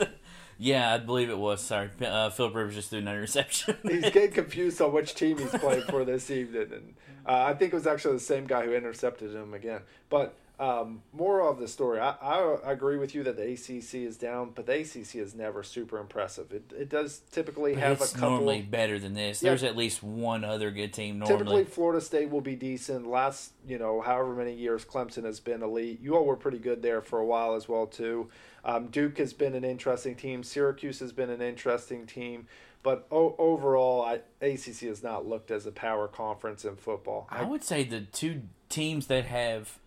yeah, 0.59 0.95
I 0.95 0.99
believe 0.99 1.29
it 1.29 1.39
was. 1.39 1.63
Sorry, 1.63 1.91
uh, 2.01 2.31
Philip 2.31 2.55
Rivers 2.55 2.75
just 2.75 2.91
threw 2.91 3.01
an 3.01 3.09
interception. 3.09 3.77
he's 3.83 4.03
getting 4.11 4.31
confused 4.31 4.81
on 4.81 4.93
which 4.93 5.15
team 5.15 5.37
he's 5.37 5.51
playing 5.51 5.83
for 5.83 6.07
this 6.07 6.31
evening, 6.31 6.73
and 6.73 6.95
uh, 7.27 7.45
I 7.47 7.55
think 7.55 7.75
it 7.75 7.77
was 7.77 7.87
actually 7.87 8.15
the 8.15 8.21
same 8.21 8.47
guy 8.47 8.65
who 8.65 8.73
intercepted 8.73 9.35
him 9.35 9.53
again. 9.53 9.83
But 10.09 10.35
um, 10.59 11.03
more 11.13 11.41
of 11.49 11.59
the 11.59 11.67
story, 11.67 11.99
I, 11.99 12.13
I 12.13 12.73
agree 12.73 12.97
with 12.97 13.13
you 13.13 13.25
that 13.25 13.37
the 13.37 13.53
ACC 13.53 14.07
is 14.07 14.17
down, 14.17 14.53
but 14.55 14.67
the 14.67 14.81
ACC 14.81 15.17
is 15.17 15.35
never 15.35 15.65
super 15.65 15.99
impressive. 15.99 16.53
It, 16.53 16.73
it 16.77 16.89
does 16.89 17.23
typically 17.33 17.75
have 17.75 18.01
it's 18.01 18.13
a 18.13 18.15
couple. 18.15 18.31
normally 18.31 18.63
better 18.63 19.01
than 19.01 19.15
this. 19.15 19.43
Yeah. 19.43 19.51
There's 19.51 19.65
at 19.65 19.77
least 19.77 20.05
one 20.05 20.45
other 20.45 20.71
good 20.71 20.93
team 20.93 21.21
Typically, 21.21 21.45
normally. 21.45 21.65
Florida 21.65 22.01
State 22.01 22.31
will 22.31 22.41
be 22.41 22.55
decent. 22.55 23.09
Last, 23.09 23.51
you 23.67 23.79
know, 23.79 24.01
however 24.01 24.33
many 24.33 24.55
years 24.55 24.85
Clemson 24.85 25.25
has 25.25 25.41
been 25.41 25.61
elite. 25.61 26.01
You 26.01 26.15
all 26.15 26.25
were 26.25 26.37
pretty 26.37 26.59
good 26.59 26.83
there 26.83 27.01
for 27.01 27.19
a 27.19 27.27
while 27.27 27.55
as 27.55 27.69
well 27.69 27.87
too. 27.87 28.29
Um, 28.65 28.87
Duke 28.87 29.19
has 29.19 29.33
been 29.33 29.57
an 29.57 29.65
interesting 29.65 30.15
team. 30.15 30.45
Syracuse 30.45 31.01
has 31.01 31.13
been 31.13 31.31
an 31.31 31.43
interesting 31.43 32.07
team. 32.07 32.47
But 32.85 33.07
o- 33.11 33.35
overall, 33.39 34.03
I, 34.03 34.21
ACC 34.45 34.81
has 34.83 35.03
not 35.03 35.27
looked 35.27 35.51
as 35.51 35.67
a 35.67 35.73
power 35.73 36.07
conference 36.07 36.65
in 36.65 36.77
football. 36.77 37.27
I 37.31 37.43
would 37.43 37.65
say 37.65 37.83
the 37.83 38.03
two 38.03 38.43
teams 38.69 39.07
that 39.07 39.25
have 39.25 39.79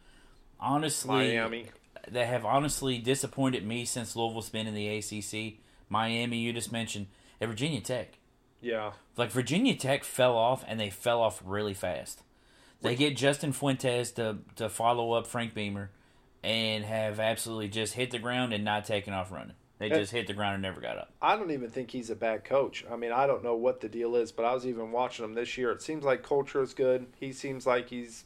honestly 0.60 1.38
Miami, 1.38 1.66
that 2.10 2.28
have 2.28 2.46
honestly 2.46 2.98
disappointed 2.98 3.66
me 3.66 3.86
since 3.86 4.16
Louisville's 4.16 4.50
been 4.50 4.68
in 4.68 4.74
the 4.74 4.88
ACC. 4.88 5.60
Miami, 5.90 6.38
you 6.38 6.54
just 6.54 6.72
mentioned, 6.72 7.08
and 7.40 7.50
Virginia 7.50 7.82
Tech. 7.82 8.18
yeah, 8.62 8.92
Like 9.16 9.32
Virginia 9.32 9.76
Tech 9.76 10.04
fell 10.04 10.36
off, 10.36 10.66
and 10.68 10.80
they 10.80 10.90
fell 10.90 11.22
off 11.22 11.42
really 11.46 11.74
fast. 11.74 12.24
They 12.82 12.96
get 12.96 13.18
Justin 13.18 13.54
Fuentes 13.54 14.12
to 14.14 14.38
to 14.56 14.70
follow 14.70 15.14
up 15.14 15.26
Frank 15.28 15.54
Beamer, 15.54 15.90
and 16.44 16.86
have 16.86 17.20
absolutely 17.20 17.70
just 17.70 17.94
hit 17.94 18.12
the 18.12 18.20
ground 18.20 18.54
and 18.54 18.64
not 18.64 18.86
taken 18.86 19.14
off 19.14 19.32
running. 19.32 19.56
They 19.80 19.90
just 19.90 20.12
hit 20.12 20.26
the 20.26 20.34
ground 20.34 20.56
and 20.56 20.64
never 20.64 20.82
got 20.82 20.98
up. 20.98 21.14
I 21.22 21.36
don't 21.36 21.52
even 21.52 21.70
think 21.70 21.92
he's 21.92 22.10
a 22.10 22.16
bad 22.16 22.44
coach. 22.44 22.84
I 22.92 22.96
mean, 22.96 23.12
I 23.12 23.28
don't 23.28 23.44
know 23.44 23.56
what 23.56 23.80
the 23.80 23.88
deal 23.88 24.16
is, 24.16 24.32
but 24.32 24.44
I 24.44 24.54
was 24.54 24.66
even 24.66 24.92
watching 24.92 25.24
him 25.24 25.36
this 25.36 25.56
year. 25.56 25.72
It 25.72 25.84
seems 25.84 26.04
like 26.04 26.24
culture 26.24 26.64
is 26.64 26.74
good. 26.74 27.06
He 27.20 27.32
seems 27.32 27.68
like 27.68 27.90
he's 27.90 28.24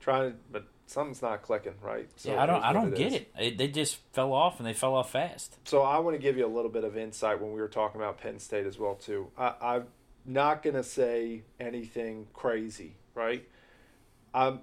trying, 0.00 0.32
to, 0.32 0.36
but 0.50 0.66
something's 0.86 1.22
not 1.22 1.42
clicking, 1.42 1.74
right? 1.82 2.08
So 2.16 2.32
yeah, 2.32 2.42
I 2.42 2.46
don't 2.46 2.62
I 2.62 2.72
don't 2.72 2.92
it 2.92 2.96
get 2.96 3.12
it. 3.12 3.32
it. 3.38 3.58
They 3.58 3.68
just 3.68 3.96
fell 4.12 4.32
off, 4.32 4.58
and 4.58 4.66
they 4.66 4.72
fell 4.72 4.94
off 4.94 5.10
fast. 5.12 5.56
So 5.64 5.82
I 5.82 5.98
want 5.98 6.16
to 6.16 6.22
give 6.22 6.36
you 6.36 6.46
a 6.46 6.48
little 6.54 6.70
bit 6.70 6.84
of 6.84 6.96
insight 6.96 7.40
when 7.40 7.52
we 7.52 7.60
were 7.60 7.68
talking 7.68 8.00
about 8.00 8.18
Penn 8.18 8.38
State 8.38 8.66
as 8.66 8.78
well 8.78 8.94
too. 8.94 9.28
I, 9.38 9.54
I'm 9.60 9.86
not 10.26 10.62
going 10.62 10.76
to 10.76 10.82
say 10.84 11.42
anything 11.58 12.26
crazy, 12.32 12.96
right? 13.14 13.46
I'm 14.34 14.60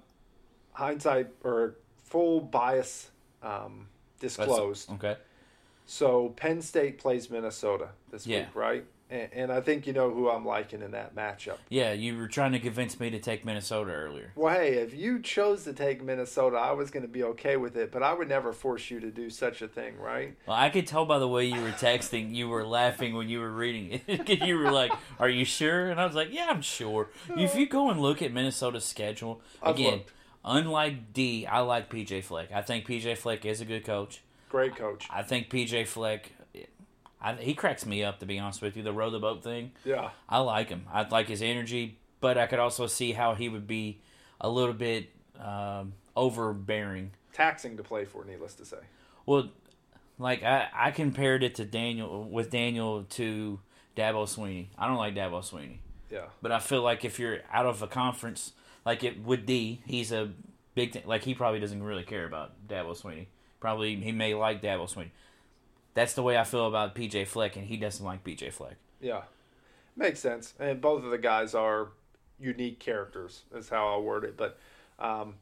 hindsight 0.72 1.28
or 1.44 1.76
full 2.04 2.40
bias 2.40 3.10
um, 3.42 3.86
That's- 4.20 4.36
disclosed. 4.36 4.90
Okay. 4.92 5.16
So 5.86 6.28
Penn 6.36 6.62
State 6.62 6.98
plays 6.98 7.28
Minnesota 7.30 7.88
this 8.10 8.26
Yeah. 8.26 8.40
week, 8.40 8.54
right? 8.54 8.84
And, 9.10 9.28
and 9.32 9.52
I 9.52 9.60
think 9.60 9.86
you 9.86 9.92
know 9.92 10.10
who 10.10 10.30
I'm 10.30 10.46
liking 10.46 10.82
in 10.82 10.92
that 10.92 11.16
matchup. 11.16 11.58
Yeah, 11.68 11.92
you 11.92 12.16
were 12.16 12.28
trying 12.28 12.52
to 12.52 12.60
convince 12.60 12.98
me 13.00 13.10
to 13.10 13.18
take 13.18 13.44
Minnesota 13.44 13.90
earlier. 13.90 14.32
Well, 14.36 14.54
hey, 14.54 14.74
if 14.74 14.94
you 14.94 15.20
chose 15.20 15.64
to 15.64 15.72
take 15.72 16.02
Minnesota, 16.02 16.56
I 16.56 16.72
was 16.72 16.90
going 16.90 17.02
to 17.02 17.08
be 17.08 17.24
okay 17.24 17.56
with 17.56 17.76
it, 17.76 17.90
but 17.90 18.02
I 18.02 18.12
would 18.12 18.28
never 18.28 18.52
force 18.52 18.90
you 18.90 19.00
to 19.00 19.10
do 19.10 19.28
such 19.28 19.62
a 19.62 19.68
thing, 19.68 19.98
right? 19.98 20.36
Well, 20.46 20.56
I 20.56 20.70
could 20.70 20.86
tell 20.86 21.04
by 21.06 21.18
the 21.18 21.28
way 21.28 21.46
you 21.46 21.60
were 21.60 21.72
texting, 21.72 22.34
you 22.34 22.48
were 22.48 22.66
laughing 22.66 23.14
when 23.14 23.28
you 23.28 23.40
were 23.40 23.50
reading 23.50 24.00
it. 24.06 24.40
you 24.42 24.56
were 24.56 24.70
like, 24.70 24.92
"Are 25.18 25.28
you 25.28 25.44
sure?" 25.44 25.90
And 25.90 26.00
I 26.00 26.06
was 26.06 26.14
like, 26.14 26.32
"Yeah, 26.32 26.46
I'm 26.48 26.62
sure." 26.62 27.08
If 27.36 27.56
you 27.56 27.66
go 27.66 27.90
and 27.90 28.00
look 28.00 28.22
at 28.22 28.32
Minnesota's 28.32 28.84
schedule 28.84 29.40
again, 29.62 30.02
unlike 30.44 31.12
D, 31.12 31.46
I 31.46 31.60
like 31.60 31.90
PJ 31.90 32.22
Fleck. 32.24 32.52
I 32.52 32.62
think 32.62 32.86
PJ 32.86 33.18
Fleck 33.18 33.44
is 33.44 33.60
a 33.60 33.64
good 33.64 33.84
coach. 33.84 34.22
Great 34.48 34.76
coach. 34.76 35.06
I 35.10 35.22
think 35.22 35.48
PJ 35.48 35.86
Fleck, 35.86 36.32
I, 37.20 37.34
he 37.34 37.54
cracks 37.54 37.84
me 37.84 38.02
up 38.04 38.18
to 38.20 38.26
be 38.26 38.38
honest 38.38 38.62
with 38.62 38.76
you. 38.76 38.82
The 38.82 38.92
row 38.92 39.10
the 39.10 39.18
boat 39.18 39.42
thing, 39.42 39.72
Yeah. 39.84 40.10
I 40.28 40.38
like 40.38 40.68
him. 40.68 40.86
I 40.92 41.06
like 41.08 41.28
his 41.28 41.42
energy, 41.42 41.98
but 42.20 42.38
I 42.38 42.46
could 42.46 42.58
also 42.58 42.86
see 42.86 43.12
how 43.12 43.34
he 43.34 43.48
would 43.48 43.66
be 43.66 44.00
a 44.40 44.48
little 44.48 44.72
bit 44.74 45.10
um, 45.38 45.92
overbearing. 46.16 47.10
Taxing 47.32 47.76
to 47.76 47.82
play 47.82 48.04
for, 48.04 48.24
needless 48.24 48.54
to 48.54 48.64
say. 48.64 48.78
Well, 49.26 49.50
like 50.18 50.42
I, 50.42 50.68
I 50.74 50.90
compared 50.90 51.42
it 51.42 51.54
to 51.56 51.64
Daniel 51.64 52.24
with 52.24 52.50
Daniel 52.50 53.04
to 53.10 53.60
Dabo 53.96 54.24
Swinney. 54.26 54.66
I 54.78 54.86
don't 54.86 54.96
like 54.96 55.14
Dabo 55.14 55.40
Swinney, 55.42 55.78
Yeah. 56.10 56.26
but 56.42 56.52
I 56.52 56.58
feel 56.58 56.82
like 56.82 57.04
if 57.04 57.18
you're 57.18 57.38
out 57.52 57.66
of 57.66 57.82
a 57.82 57.86
conference, 57.86 58.52
like 58.84 59.04
it 59.04 59.22
with 59.22 59.46
D, 59.46 59.82
he's 59.86 60.10
a 60.12 60.30
big 60.74 60.92
thing. 60.92 61.02
Like 61.06 61.22
he 61.24 61.34
probably 61.34 61.60
doesn't 61.60 61.82
really 61.82 62.04
care 62.04 62.24
about 62.26 62.52
Dabo 62.68 62.98
Swinney. 63.00 63.26
Probably 63.60 63.96
he 63.96 64.12
may 64.12 64.34
like 64.34 64.62
Dabo 64.62 64.92
Swinney. 64.92 65.10
That's 65.94 66.14
the 66.14 66.22
way 66.22 66.36
I 66.38 66.44
feel 66.44 66.66
about 66.66 66.94
PJ 66.94 67.26
Fleck, 67.26 67.56
and 67.56 67.66
he 67.66 67.76
doesn't 67.76 68.04
like 68.04 68.24
PJ 68.24 68.52
Fleck. 68.52 68.76
Yeah, 69.00 69.22
makes 69.96 70.20
sense. 70.20 70.54
And 70.58 70.80
both 70.80 71.04
of 71.04 71.10
the 71.10 71.18
guys 71.18 71.54
are 71.54 71.88
unique 72.38 72.78
characters, 72.78 73.42
is 73.54 73.68
how 73.68 73.88
I'll 73.88 74.02
word 74.02 74.24
it. 74.24 74.36
But 74.36 74.58
um, 74.98 75.34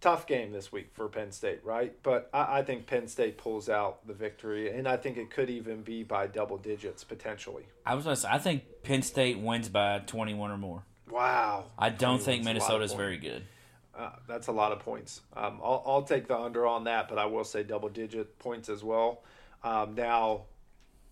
tough 0.00 0.26
game 0.26 0.52
this 0.52 0.72
week 0.72 0.90
for 0.92 1.08
Penn 1.08 1.32
State, 1.32 1.60
right? 1.64 1.94
But 2.02 2.30
I, 2.32 2.58
I 2.58 2.62
think 2.62 2.86
Penn 2.86 3.06
State 3.08 3.38
pulls 3.38 3.68
out 3.68 4.06
the 4.06 4.14
victory, 4.14 4.74
and 4.76 4.88
I 4.88 4.96
think 4.96 5.16
it 5.16 5.30
could 5.30 5.50
even 5.50 5.82
be 5.82 6.02
by 6.02 6.26
double 6.26 6.56
digits 6.56 7.04
potentially. 7.04 7.64
I 7.84 7.94
was 7.94 8.04
gonna 8.04 8.16
say, 8.16 8.28
I 8.30 8.38
think 8.38 8.64
Penn 8.82 9.02
State 9.02 9.38
wins 9.38 9.68
by 9.68 10.00
21 10.00 10.50
or 10.50 10.58
more. 10.58 10.82
Wow. 11.10 11.64
I 11.78 11.90
don't 11.90 12.20
think 12.22 12.42
a 12.42 12.46
lot 12.46 12.50
of 12.50 12.54
Minnesota's 12.54 12.92
very 12.92 13.18
good. 13.18 13.42
Uh, 14.00 14.12
that's 14.26 14.46
a 14.46 14.52
lot 14.52 14.72
of 14.72 14.78
points. 14.78 15.20
Um, 15.36 15.60
I'll, 15.62 15.82
I'll 15.84 16.02
take 16.02 16.26
the 16.26 16.38
under 16.38 16.66
on 16.66 16.84
that, 16.84 17.06
but 17.08 17.18
I 17.18 17.26
will 17.26 17.44
say 17.44 17.62
double 17.62 17.90
digit 17.90 18.38
points 18.38 18.70
as 18.70 18.82
well. 18.82 19.22
Um, 19.62 19.94
now, 19.94 20.44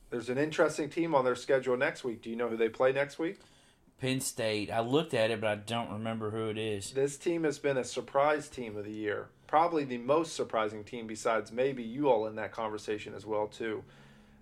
there's 0.09 0.31
an 0.31 0.39
interesting 0.39 0.89
team 0.89 1.15
on 1.15 1.23
their 1.23 1.37
schedule 1.37 1.77
next 1.77 2.03
week. 2.03 2.23
Do 2.23 2.31
you 2.31 2.37
know 2.37 2.49
who 2.49 2.57
they 2.57 2.71
play 2.71 2.93
next 2.93 3.19
week? 3.19 3.41
Penn 4.01 4.21
State. 4.21 4.71
I 4.71 4.81
looked 4.81 5.13
at 5.13 5.31
it, 5.31 5.39
but 5.39 5.51
I 5.51 5.57
don't 5.57 5.91
remember 5.91 6.31
who 6.31 6.49
it 6.49 6.57
is. 6.57 6.93
This 6.93 7.19
team 7.19 7.45
has 7.45 7.59
been 7.59 7.77
a 7.77 7.85
surprise 7.85 8.49
team 8.49 8.75
of 8.79 8.87
the 8.87 8.93
year. 8.93 9.29
Probably 9.47 9.85
the 9.85 9.99
most 9.99 10.35
surprising 10.35 10.83
team, 10.83 11.07
besides 11.07 11.53
maybe 11.53 11.83
you 11.83 12.09
all 12.09 12.27
in 12.27 12.37
that 12.37 12.53
conversation 12.53 13.13
as 13.15 13.27
well 13.27 13.49
too. 13.49 13.85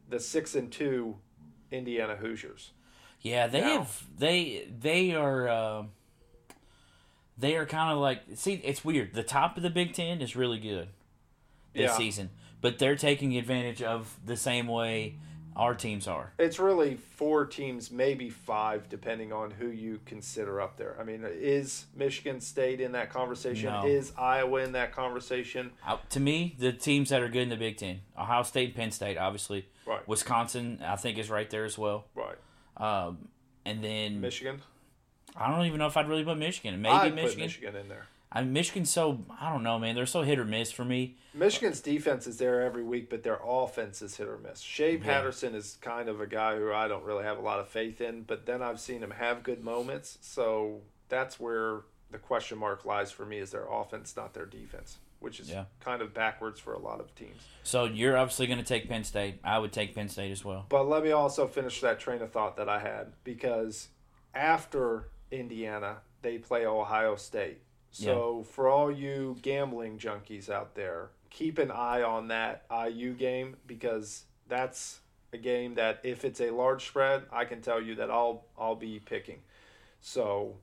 The 0.09 0.21
six 0.21 0.55
and 0.55 0.71
two 0.71 1.17
Indiana 1.73 2.15
Hoosiers. 2.15 2.71
Yeah, 3.23 3.49
they 3.49 3.61
Now- 3.63 3.79
have 3.79 4.05
they 4.19 4.69
they 4.79 5.15
are 5.15 5.49
uh, 5.49 5.83
they 7.39 7.57
are 7.57 7.67
kind 7.67 7.93
of 7.93 7.99
like 7.99 8.23
see 8.35 8.55
it's 8.55 8.85
weird. 8.85 9.15
The 9.15 9.23
top 9.23 9.57
of 9.57 9.63
the 9.63 9.71
Big 9.71 9.93
Ten 9.93 10.21
is 10.21 10.37
really 10.37 10.59
good 10.59 10.89
this 11.73 11.91
Yeah. 11.91 11.97
season, 11.97 12.31
but 12.61 12.79
they're 12.79 12.97
taking 12.97 13.37
advantage 13.37 13.83
of 13.83 14.19
the 14.25 14.37
same 14.37 14.67
way 14.67 15.17
our 15.55 15.75
teams 15.75 16.07
are. 16.07 16.33
It's 16.39 16.59
really 16.59 16.97
four 16.97 17.47
teams, 17.47 17.91
maybe 17.91 18.29
five, 18.29 18.91
depending 18.91 19.33
on 19.33 19.51
who 19.53 19.69
you 19.69 20.01
consider 20.05 20.61
up 20.61 20.77
there. 20.77 20.97
I 21.01 21.05
mean, 21.05 21.25
is 21.27 21.87
Michigan 21.95 22.43
State 22.43 22.79
in 22.79 22.93
that 22.93 23.09
conversation? 23.09 23.73
No. 23.73 23.87
Is 23.87 24.13
Iowa 24.19 24.61
in 24.63 24.73
that 24.73 24.93
conversation? 24.93 25.71
Uh, 25.87 25.97
to 26.11 26.21
me, 26.21 26.57
the 26.59 26.75
teams 26.75 27.09
that 27.09 27.23
are 27.23 27.29
good 27.31 27.41
in 27.45 27.49
the 27.49 27.57
Big 27.57 27.79
Ten, 27.79 28.01
Ohio 28.19 28.43
State, 28.43 28.75
Penn 28.77 28.91
State, 28.91 29.17
obviously, 29.17 29.67
Right. 29.87 30.07
Wisconsin, 30.07 30.83
I 30.85 30.97
think 30.97 31.17
is 31.17 31.31
right 31.31 31.49
there 31.49 31.65
as 31.65 31.79
well. 31.79 32.05
Right. 32.15 32.37
Um, 32.77 33.29
and 33.65 33.83
then 33.83 34.21
Michigan. 34.21 34.61
I 35.39 35.55
don't 35.55 35.67
even 35.67 35.79
know 35.79 35.87
if 35.87 35.97
I'd 35.97 36.09
really 36.09 36.25
put 36.25 36.39
Michigan. 36.39 36.81
Maybe 36.81 36.93
I'd 36.95 37.15
Michigan. 37.15 37.31
put 37.35 37.39
Michigan 37.39 37.77
in 37.77 37.89
there. 37.89 38.07
I 38.33 38.43
mean, 38.43 38.53
Michigan's 38.53 38.91
so 38.91 39.21
I 39.41 39.51
don't 39.51 39.63
know, 39.63 39.79
man. 39.79 39.95
They're 39.95 40.05
so 40.07 40.23
hit 40.23 40.39
or 40.39 40.45
miss 40.45 40.71
for 40.73 40.85
me. 40.85 41.17
Michigan's 41.33 41.81
defense 41.81 42.27
is 42.27 42.39
there 42.39 42.63
every 42.63 42.83
week, 42.83 43.09
but 43.09 43.23
their 43.23 43.39
offense 43.45 44.03
is 44.03 44.17
hit 44.17 44.27
or 44.29 44.39
miss. 44.39 44.61
Shea 44.61 44.97
Yeah. 44.97 45.05
Patterson 45.05 45.55
is 45.55 45.79
kind 45.81 46.09
of 46.09 46.21
a 46.21 46.27
guy 46.27 46.57
who 46.57 46.73
I 46.73 46.89
don't 46.89 47.05
really 47.05 47.25
have 47.25 47.39
a 47.39 47.43
lot 47.43 47.61
of 47.61 47.69
faith 47.69 48.01
in, 48.01 48.23
but 48.23 48.45
then 48.47 48.63
I've 48.63 48.81
seen 48.81 49.03
him 49.03 49.11
have 49.13 49.43
good 49.43 49.63
moments. 49.63 50.19
So 50.23 50.81
that's 51.09 51.39
where 51.39 51.83
the 52.11 52.19
question 52.19 52.59
mark 52.59 52.85
lies 52.85 53.11
for 53.13 53.25
me 53.25 53.39
is 53.39 53.51
their 53.53 53.67
offense, 53.71 54.17
not 54.17 54.35
their 54.35 54.47
defense, 54.47 54.99
which 55.21 55.39
is 55.41 55.49
Yeah. 55.51 55.67
kind 55.81 56.03
of 56.03 56.13
backwards 56.13 56.59
for 56.59 56.73
a 56.75 56.79
lot 56.79 57.01
of 57.01 57.15
teams. 57.15 57.43
So 57.63 57.85
you're 57.85 58.17
obviously 58.17 58.47
going 58.47 58.59
to 58.59 58.65
take 58.65 58.89
Penn 58.89 59.05
State. 59.05 59.39
I 59.45 59.59
would 59.59 59.73
take 59.73 59.95
Penn 59.95 60.09
State 60.09 60.31
as 60.33 60.45
well. 60.45 60.67
But 60.69 60.89
let 60.89 61.05
me 61.05 61.13
also 61.13 61.47
finish 61.47 61.81
that 61.81 62.01
train 62.01 62.23
of 62.23 62.33
thought 62.33 62.57
that 62.57 62.69
I 62.69 62.81
had 62.81 63.13
because 63.25 63.89
after 64.35 65.09
Indiana, 65.31 65.99
they 66.23 66.39
play 66.39 66.67
Ohio 66.67 67.17
State. 67.17 67.61
So 67.91 68.45
for 68.51 68.69
all 68.69 68.91
you 68.91 69.37
gambling 69.41 69.99
junkies 69.99 70.51
out 70.51 70.75
there, 70.75 71.09
keep 71.31 71.59
an 71.59 71.71
eye 71.71 72.03
on 72.03 72.29
that 72.29 72.65
IU 72.71 73.15
game 73.15 73.57
because 73.67 74.25
that's 74.49 75.01
a 75.33 75.39
game 75.39 75.75
that 75.77 76.01
if 76.03 76.25
it's 76.25 76.41
a 76.41 76.51
large 76.51 76.87
spread, 76.87 77.23
I 77.33 77.47
can 77.47 77.63
tell 77.63 77.81
you 77.81 77.95
that 77.97 78.11
I'll 78.11 78.45
I'll 78.59 78.75
be 78.75 79.01
picking. 79.01 79.39
So 80.01 80.57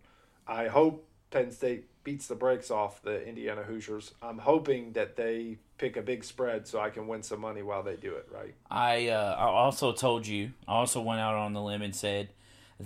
I 0.47 0.67
hope 0.67 1.07
Penn 1.31 1.51
State 1.51 1.85
beats 2.03 2.27
the 2.27 2.35
brakes 2.35 2.69
off 2.69 3.01
the 3.01 3.25
Indiana 3.25 3.63
Hoosiers. 3.63 4.13
I'm 4.21 4.37
hoping 4.37 4.93
that 4.93 5.15
they 5.15 5.57
pick 5.77 5.97
a 5.97 6.01
big 6.01 6.23
spread 6.23 6.67
so 6.67 6.79
I 6.79 6.89
can 6.89 7.07
win 7.07 7.23
some 7.23 7.41
money 7.41 7.61
while 7.61 7.81
they 7.81 7.95
do 7.95 8.13
it, 8.15 8.27
right? 8.31 8.53
I 8.69 9.07
uh, 9.07 9.35
I 9.39 9.45
also 9.45 9.91
told 9.91 10.27
you. 10.27 10.51
I 10.67 10.73
also 10.73 11.01
went 11.01 11.19
out 11.19 11.35
on 11.35 11.53
the 11.53 11.61
limb 11.61 11.81
and 11.81 11.95
said 11.95 12.29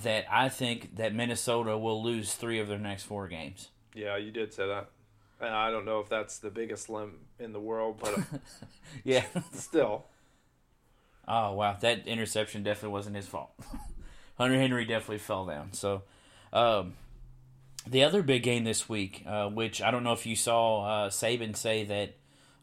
that 0.03 0.25
I 0.31 0.49
think 0.49 0.95
that 0.97 1.13
Minnesota 1.13 1.77
will 1.77 2.03
lose 2.03 2.33
three 2.33 2.59
of 2.59 2.67
their 2.67 2.77
next 2.77 3.03
four 3.03 3.27
games. 3.27 3.69
Yeah, 3.93 4.17
you 4.17 4.31
did 4.31 4.53
say 4.53 4.67
that. 4.67 4.89
And 5.39 5.49
I 5.53 5.69
don't 5.71 5.85
know 5.85 5.99
if 5.99 6.09
that's 6.09 6.39
the 6.39 6.49
biggest 6.49 6.89
limb 6.89 7.19
in 7.39 7.53
the 7.53 7.59
world, 7.59 7.97
but 8.01 8.19
Yeah. 9.03 9.25
still. 9.53 10.05
oh 11.27 11.53
wow, 11.53 11.77
that 11.81 12.07
interception 12.07 12.63
definitely 12.63 12.93
wasn't 12.93 13.15
his 13.15 13.27
fault. 13.27 13.51
Hunter 14.37 14.57
Henry 14.59 14.85
definitely 14.85 15.17
fell 15.19 15.45
down. 15.45 15.73
So, 15.73 16.03
um, 16.53 16.93
the 17.87 18.03
other 18.03 18.21
big 18.21 18.43
game 18.43 18.63
this 18.65 18.87
week, 18.87 19.23
uh, 19.25 19.47
which 19.49 19.81
I 19.81 19.89
don't 19.91 20.03
know 20.03 20.13
if 20.13 20.25
you 20.25 20.35
saw 20.35 20.83
uh, 21.05 21.09
Saban 21.09 21.55
say 21.55 21.85
that 21.85 22.15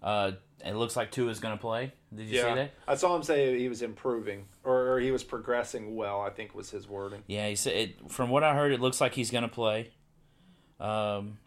uh, 0.02 0.32
it 0.64 0.74
looks 0.74 0.96
like 0.96 1.10
Tua 1.10 1.30
is 1.30 1.40
going 1.40 1.56
to 1.56 1.60
play. 1.60 1.92
Did 2.14 2.28
you 2.28 2.38
see 2.40 2.54
that? 2.54 2.70
I 2.86 2.94
saw 2.94 3.14
him 3.16 3.22
say 3.24 3.58
he 3.58 3.68
was 3.68 3.82
improving, 3.82 4.44
or, 4.62 4.83
or 4.94 5.00
he 5.00 5.10
was 5.10 5.22
progressing 5.24 5.94
well. 5.96 6.20
I 6.20 6.30
think 6.30 6.54
was 6.54 6.70
his 6.70 6.88
wording. 6.88 7.22
Yeah, 7.26 7.48
he 7.48 7.56
said. 7.56 7.72
It, 7.74 8.10
from 8.10 8.30
what 8.30 8.42
I 8.44 8.54
heard, 8.54 8.72
it 8.72 8.80
looks 8.80 9.00
like 9.00 9.14
he's 9.14 9.30
going 9.30 9.42
to 9.42 9.48
play. 9.48 9.90
Um, 10.80 11.38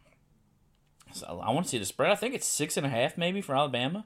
so 1.14 1.41
I 1.43 1.52
want 1.52 1.66
to 1.66 1.70
see 1.70 1.78
the 1.78 1.86
spread. 1.86 2.12
I 2.12 2.16
think 2.16 2.36
it's 2.36 2.48
six 2.48 2.78
and 2.78 2.86
a 2.86 2.89
half, 2.89 3.18
maybe 3.18 3.41
for 3.41 3.56
Alabama, 3.56 4.06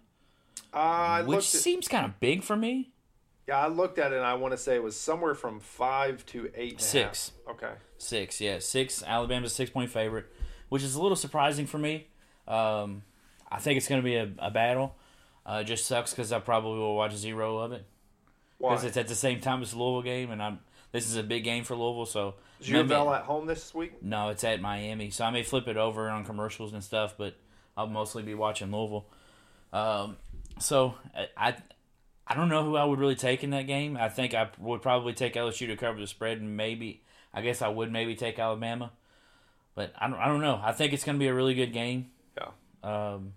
Uh, 0.73 1.23
which. 1.23 1.39
At, 1.39 1.43
seems 1.43 1.87
kind 1.87 2.05
of 2.05 2.19
big 2.19 2.43
for 2.43 2.55
me. 2.55 2.91
yeah, 3.47 3.57
I 3.57 3.67
looked 3.67 3.97
at 3.99 4.11
it, 4.13 4.17
and 4.17 4.25
I 4.25 4.35
want 4.35 4.53
to 4.53 4.57
say 4.57 4.75
it 4.75 4.83
was 4.83 4.95
somewhere 4.99 5.35
from 5.35 5.59
five 5.59 6.25
to 6.27 6.49
eight. 6.55 6.73
and 6.73 6.79
a 6.79 6.83
Six. 6.83 7.31
Okay. 7.49 7.71
Six, 7.97 8.41
yeah, 8.41 8.59
six. 8.59 9.03
Alabama's 9.03 9.53
six 9.53 9.69
point 9.69 9.89
favorite, 9.89 10.25
which 10.69 10.83
is 10.83 10.95
a 10.95 11.01
little 11.01 11.15
surprising 11.15 11.65
for 11.67 11.77
me. 11.77 12.07
Um, 12.47 13.03
I 13.51 13.59
think 13.59 13.77
it's 13.77 13.87
going 13.87 14.01
to 14.01 14.05
be 14.05 14.15
a, 14.15 14.29
a 14.39 14.49
battle. 14.51 14.95
Uh, 15.45 15.59
it 15.61 15.65
just 15.65 15.85
sucks 15.85 16.11
because 16.11 16.31
I 16.31 16.39
probably 16.39 16.79
will 16.79 16.95
watch 16.95 17.15
zero 17.15 17.57
of 17.59 17.71
it? 17.73 17.85
Because 18.61 18.83
it's 18.83 18.97
at 18.97 19.07
the 19.07 19.15
same 19.15 19.39
time 19.39 19.61
as 19.61 19.71
the 19.71 19.77
Louisville 19.77 20.03
game, 20.03 20.31
and 20.31 20.41
I'm 20.41 20.59
this 20.91 21.09
is 21.09 21.15
a 21.15 21.23
big 21.23 21.43
game 21.43 21.63
for 21.63 21.75
Louisville. 21.75 22.05
So 22.05 22.35
Is 22.59 22.69
Bell 22.87 23.13
at 23.13 23.23
home 23.23 23.45
this 23.45 23.73
week? 23.73 24.03
No, 24.03 24.29
it's 24.29 24.43
at 24.43 24.61
Miami, 24.61 25.09
so 25.09 25.25
I 25.25 25.31
may 25.31 25.43
flip 25.43 25.67
it 25.67 25.77
over 25.77 26.09
on 26.09 26.25
commercials 26.25 26.73
and 26.73 26.83
stuff, 26.83 27.15
but 27.17 27.35
I'll 27.77 27.87
mostly 27.87 28.23
be 28.23 28.33
watching 28.33 28.71
Louisville. 28.71 29.05
Um, 29.71 30.17
so 30.59 30.95
I, 31.15 31.27
I, 31.37 31.55
I 32.27 32.35
don't 32.35 32.49
know 32.49 32.63
who 32.63 32.75
I 32.75 32.83
would 32.83 32.99
really 32.99 33.15
take 33.15 33.43
in 33.43 33.51
that 33.51 33.67
game. 33.67 33.97
I 33.97 34.09
think 34.09 34.33
I 34.33 34.49
would 34.59 34.81
probably 34.81 35.13
take 35.13 35.35
LSU 35.35 35.67
to 35.67 35.77
cover 35.77 35.99
the 35.99 36.07
spread, 36.07 36.39
and 36.39 36.57
maybe 36.57 37.03
I 37.33 37.41
guess 37.41 37.61
I 37.61 37.69
would 37.69 37.91
maybe 37.91 38.15
take 38.15 38.37
Alabama, 38.37 38.91
but 39.75 39.93
I 39.97 40.09
don't, 40.09 40.19
I 40.19 40.27
don't 40.27 40.41
know. 40.41 40.59
I 40.61 40.73
think 40.73 40.91
it's 40.91 41.05
going 41.05 41.15
to 41.17 41.19
be 41.19 41.27
a 41.27 41.33
really 41.33 41.53
good 41.53 41.71
game. 41.71 42.11
Yeah. 42.37 42.49
Um, 42.83 43.33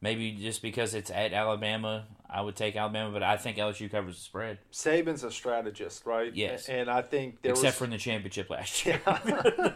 maybe 0.00 0.32
just 0.32 0.62
because 0.62 0.94
it's 0.94 1.10
at 1.10 1.32
Alabama, 1.32 2.06
I 2.30 2.42
would 2.42 2.56
take 2.56 2.76
Alabama, 2.76 3.10
but 3.10 3.22
I 3.22 3.36
think 3.36 3.56
LSU 3.56 3.90
covers 3.90 4.16
the 4.16 4.20
spread, 4.20 4.58
Saban's 4.72 5.24
a 5.24 5.30
strategist, 5.30 6.04
right? 6.04 6.34
Yes. 6.34 6.68
And 6.68 6.90
I 6.90 7.02
think 7.02 7.40
there 7.42 7.52
except 7.52 7.66
was 7.66 7.74
for 7.76 7.84
in 7.84 7.90
the 7.90 7.98
championship 7.98 8.50
last 8.50 8.84
year. 8.84 9.00
I 9.06 9.74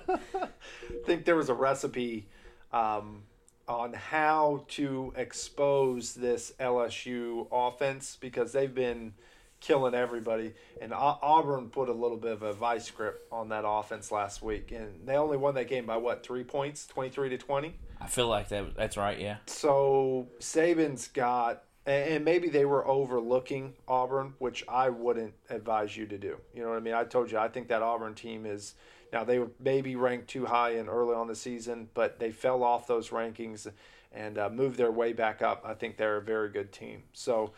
think 1.07 1.25
there 1.25 1.37
was 1.37 1.49
a 1.49 1.55
recipe 1.55 2.29
um, 2.73 3.23
on 3.67 3.95
how 3.95 4.65
to 4.69 5.13
expose 5.17 6.15
this 6.15 6.53
LSU 6.61 7.47
offense 7.51 8.19
because 8.21 8.53
they've 8.53 8.75
been 8.75 9.15
killing 9.63 9.95
everybody. 9.95 10.53
And 10.81 10.93
Auburn 10.93 11.71
put 11.71 11.89
a 11.89 11.93
little 11.93 12.17
bit 12.19 12.33
of 12.33 12.43
a 12.43 12.53
vice 12.53 12.91
grip 12.91 13.27
on 13.33 13.49
that 13.49 13.65
offense 13.67 14.13
last 14.13 14.43
week, 14.43 14.73
and 14.73 15.07
they 15.07 15.17
only 15.17 15.39
won 15.39 15.55
that 15.55 15.69
game 15.69 15.87
by 15.87 15.97
what 15.97 16.23
three 16.23 16.45
points, 16.45 16.87
twenty 16.87 17.09
three 17.09 17.31
to 17.31 17.39
twenty. 17.39 17.77
I 18.01 18.09
feel 18.09 18.29
like 18.29 18.49
that. 18.49 18.75
That's 18.77 18.97
right. 18.97 19.19
Yeah. 19.19 19.37
So 19.47 20.29
Saban's 20.41 21.09
got, 21.09 21.63
and 21.87 22.25
maybe 22.25 22.49
they 22.49 22.65
were 22.65 22.87
overlooking 22.87 23.75
Auburn, 23.89 24.35
which 24.39 24.65
I 24.69 24.89
wouldn't 24.89 25.35
advise 25.51 25.97
you 25.97 26.07
to 26.07 26.19
do. 26.19 26.37
You 26.55 26.63
know 26.63 26.69
what 26.69 26.77
I 26.77 26.81
mean? 26.81 26.95
I 26.95 27.05
told 27.05 27.31
you 27.31 27.39
I 27.39 27.49
think 27.49 27.69
that 27.69 27.83
Auburn 27.83 28.15
team 28.15 28.47
is 28.47 28.75
now 29.13 29.25
they 29.25 29.39
were 29.39 29.51
maybe 29.59 29.97
ranked 29.97 30.29
too 30.29 30.47
high 30.47 30.71
and 30.71 30.89
early 30.89 31.15
on 31.15 31.27
the 31.27 31.35
season, 31.35 31.89
but 31.93 32.19
they 32.19 32.31
fell 32.31 32.63
off 32.63 32.87
those 32.87 33.11
rankings 33.11 33.71
and 34.13 34.39
uh, 34.39 34.49
moved 34.49 34.77
their 34.77 34.93
way 34.93 35.13
back 35.13 35.43
up. 35.43 35.63
I 35.67 35.75
think 35.75 35.97
they're 35.97 36.19
a 36.19 36.23
very 36.23 36.51
good 36.51 36.73
team. 36.73 37.03
So 37.13 37.53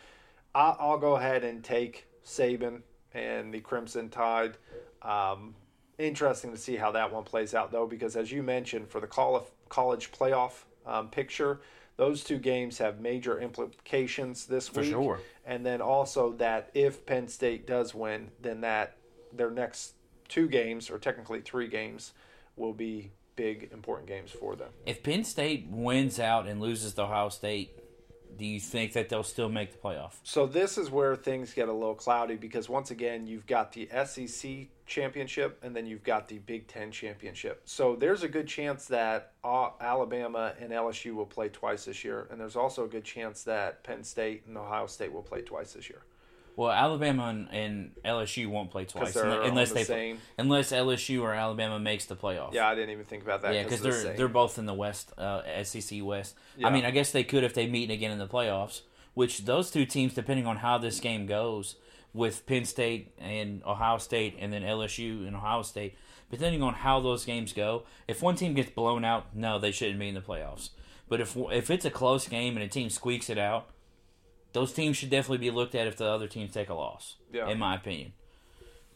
I, 0.53 0.75
I'll 0.79 0.97
go 0.97 1.15
ahead 1.15 1.43
and 1.43 1.63
take 1.63 2.07
Saban 2.25 2.81
and 3.13 3.53
the 3.53 3.59
Crimson 3.59 4.09
Tide. 4.09 4.57
Um, 5.01 5.55
interesting 5.97 6.51
to 6.51 6.57
see 6.57 6.75
how 6.75 6.91
that 6.91 7.11
one 7.11 7.23
plays 7.23 7.53
out, 7.53 7.71
though, 7.71 7.87
because 7.87 8.15
as 8.15 8.31
you 8.31 8.43
mentioned, 8.43 8.89
for 8.89 8.99
the 8.99 9.07
col- 9.07 9.47
college 9.69 10.11
playoff 10.11 10.63
um, 10.85 11.09
picture, 11.09 11.61
those 11.97 12.23
two 12.23 12.37
games 12.37 12.77
have 12.79 12.99
major 12.99 13.39
implications 13.39 14.45
this 14.45 14.67
For 14.67 14.81
week. 14.81 14.91
sure. 14.91 15.19
And 15.45 15.65
then 15.65 15.81
also 15.81 16.33
that 16.33 16.69
if 16.73 17.05
Penn 17.05 17.27
State 17.27 17.65
does 17.65 17.93
win, 17.93 18.31
then 18.41 18.61
that 18.61 18.97
their 19.31 19.51
next 19.51 19.93
two 20.27 20.47
games, 20.47 20.89
or 20.89 20.97
technically 20.97 21.41
three 21.41 21.67
games, 21.67 22.13
will 22.55 22.73
be 22.73 23.11
big 23.35 23.69
important 23.71 24.07
games 24.07 24.31
for 24.31 24.55
them. 24.55 24.69
If 24.85 25.03
Penn 25.03 25.23
State 25.23 25.67
wins 25.69 26.19
out 26.19 26.47
and 26.47 26.61
loses 26.61 26.93
to 26.95 27.03
Ohio 27.03 27.29
State, 27.29 27.77
do 28.37 28.45
you 28.45 28.59
think 28.59 28.93
that 28.93 29.09
they'll 29.09 29.23
still 29.23 29.49
make 29.49 29.71
the 29.71 29.77
playoff? 29.77 30.13
So 30.23 30.45
this 30.45 30.77
is 30.77 30.91
where 30.91 31.15
things 31.15 31.53
get 31.53 31.69
a 31.69 31.73
little 31.73 31.95
cloudy 31.95 32.35
because 32.35 32.69
once 32.69 32.91
again, 32.91 33.27
you've 33.27 33.45
got 33.45 33.71
the 33.71 33.89
SEC 34.05 34.67
championship 34.85 35.59
and 35.63 35.75
then 35.75 35.85
you've 35.85 36.03
got 36.03 36.27
the 36.27 36.39
Big 36.39 36.67
Ten 36.67 36.91
championship. 36.91 37.61
So 37.65 37.95
there's 37.95 38.23
a 38.23 38.27
good 38.27 38.47
chance 38.47 38.85
that 38.87 39.33
Alabama 39.43 40.53
and 40.59 40.71
LSU 40.71 41.13
will 41.13 41.25
play 41.25 41.49
twice 41.49 41.85
this 41.85 42.03
year, 42.03 42.27
and 42.31 42.39
there's 42.39 42.55
also 42.55 42.85
a 42.85 42.87
good 42.87 43.03
chance 43.03 43.43
that 43.43 43.83
Penn 43.83 44.03
State 44.03 44.43
and 44.47 44.57
Ohio 44.57 44.87
State 44.87 45.11
will 45.11 45.23
play 45.23 45.41
twice 45.41 45.73
this 45.73 45.89
year. 45.89 46.03
Well, 46.55 46.71
Alabama 46.71 47.25
and, 47.25 47.49
and 47.51 47.91
LSU 48.05 48.47
won't 48.47 48.71
play 48.71 48.85
twice 48.85 49.15
unless, 49.15 49.69
the 49.69 49.75
they 49.75 49.83
same- 49.83 50.19
unless 50.37 50.71
LSU 50.71 51.21
or 51.21 51.33
Alabama 51.33 51.79
makes 51.79 52.05
the 52.05 52.15
playoff. 52.15 52.53
Yeah, 52.53 52.67
I 52.67 52.75
didn't 52.75 52.91
even 52.91 53.05
think 53.05 53.23
about 53.23 53.41
that. 53.41 53.53
Yeah, 53.53 53.63
because 53.63 53.81
they're 53.81 53.91
they're 53.91 54.11
the 54.13 54.17
they're 54.17 54.27
both 54.27 54.57
in 54.57 54.65
the 54.65 54.73
West, 54.73 55.11
uh, 55.17 55.41
SEC 55.63 56.01
West. 56.01 56.35
Yeah. 56.57 56.67
I 56.67 56.71
mean, 56.71 56.85
I 56.85 56.91
guess 56.91 57.11
they 57.11 57.23
could 57.23 57.43
if 57.43 57.53
they 57.53 57.67
meet 57.67 57.91
again 57.91 58.11
in 58.11 58.19
the 58.19 58.27
playoffs. 58.27 58.81
Which 59.13 59.45
those 59.45 59.71
two 59.71 59.85
teams, 59.85 60.13
depending 60.13 60.45
on 60.45 60.57
how 60.57 60.77
this 60.77 60.99
game 60.99 61.25
goes, 61.25 61.75
with 62.13 62.45
Penn 62.45 62.65
State 62.65 63.13
and 63.19 63.61
Ohio 63.65 63.97
State, 63.97 64.35
and 64.39 64.51
then 64.51 64.61
LSU 64.61 65.25
and 65.27 65.35
Ohio 65.35 65.61
State, 65.61 65.95
depending 66.31 66.63
on 66.63 66.73
how 66.73 66.99
those 66.99 67.25
games 67.25 67.53
go, 67.53 67.83
if 68.07 68.21
one 68.21 68.35
team 68.35 68.53
gets 68.53 68.71
blown 68.71 69.05
out, 69.05 69.35
no, 69.35 69.59
they 69.59 69.71
shouldn't 69.71 69.99
be 69.99 70.09
in 70.09 70.15
the 70.15 70.21
playoffs. 70.21 70.69
But 71.07 71.21
if 71.21 71.37
if 71.37 71.69
it's 71.69 71.85
a 71.85 71.91
close 71.91 72.27
game 72.27 72.55
and 72.55 72.63
a 72.65 72.67
team 72.67 72.89
squeaks 72.89 73.29
it 73.29 73.37
out, 73.37 73.67
those 74.55 74.71
teams 74.71 74.95
should 74.95 75.09
definitely 75.09 75.37
be 75.39 75.51
looked 75.51 75.75
at 75.75 75.85
if 75.85 75.97
the 75.97 76.05
other 76.05 76.27
teams 76.27 76.53
take 76.53 76.69
a 76.69 76.73
loss. 76.73 77.15
Yeah. 77.33 77.49
in 77.49 77.59
my 77.59 77.75
opinion. 77.75 78.13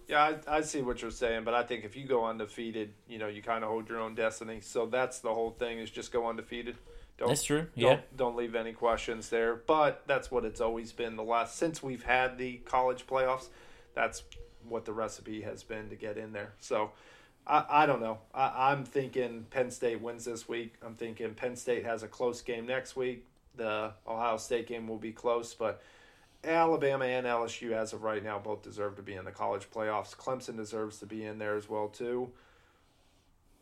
Yeah, 0.07 0.34
I, 0.47 0.57
I 0.57 0.62
see 0.62 0.82
what 0.82 1.01
you're 1.01 1.12
saying, 1.12 1.43
but 1.43 1.53
I 1.53 1.64
think 1.64 1.84
if 1.84 1.95
you 1.97 2.07
go 2.07 2.26
undefeated, 2.26 2.93
you 3.07 3.20
know, 3.20 3.28
you 3.28 3.41
kind 3.43 3.64
of 3.64 3.70
hold 3.70 3.89
your 3.89 3.99
own 3.99 4.16
destiny. 4.16 4.62
So 4.62 4.86
that's 4.86 5.20
the 5.20 5.34
whole 5.34 5.51
thing 5.51 5.78
is 5.80 5.91
just 5.91 6.12
go 6.14 6.28
undefeated. 6.28 6.78
Don't, 7.18 7.28
That's 7.28 7.43
true. 7.43 7.68
Don't, 7.78 7.91
Yeah. 7.91 7.99
don't 8.16 8.38
leave 8.38 8.55
any 8.55 8.72
questions 8.72 9.28
there. 9.30 9.55
But 9.55 10.03
that's 10.07 10.32
what 10.32 10.45
it's 10.45 10.62
always 10.62 10.93
been 10.93 11.18
the 11.18 11.24
last 11.24 11.57
since 11.57 11.84
we've 11.84 12.03
had 12.03 12.38
the 12.38 12.57
college 12.60 13.05
playoffs. 13.05 13.49
That's 13.93 14.24
what 14.68 14.86
the 14.86 14.93
recipe 14.93 15.41
has 15.41 15.62
been 15.62 15.89
to 15.89 15.95
get 15.97 16.18
in 16.18 16.32
there. 16.32 16.53
So 16.62 16.91
I, 17.45 17.66
I 17.70 17.86
don't 17.86 17.99
know. 18.01 18.20
I, 18.34 18.72
I'm 18.72 18.86
thinking 18.86 19.45
Penn 19.49 19.70
State 19.70 19.99
wins 20.01 20.24
this 20.24 20.47
week. 20.47 20.76
I'm 20.84 20.95
thinking 20.95 21.34
Penn 21.34 21.57
State 21.57 21.86
has 21.86 22.01
a 22.01 22.07
close 22.07 22.41
game 22.41 22.66
next 22.66 22.95
week. 22.95 23.26
The 23.60 23.91
Ohio 24.07 24.38
State 24.38 24.68
game 24.68 24.88
will 24.88 24.97
be 24.97 25.12
close, 25.12 25.53
but 25.53 25.82
Alabama 26.45 27.03
and 27.03 27.28
LSU, 27.28 27.74
as 27.74 27.91
of 27.91 28.03
right 28.03 28.24
now, 28.24 28.39
both 28.39 28.64
deserve 28.64 28.95
to 28.95 29.01
be 29.01 29.16
in 29.16 29.26
the 29.26 29.32
college 29.32 29.70
playoffs. 29.70 30.16
Clemson 30.16 30.55
deserves 30.55 30.97
to 30.99 31.05
be 31.05 31.26
in 31.26 31.39
there 31.39 31.57
as 31.57 31.68
well 31.68 31.89
too. 31.89 32.32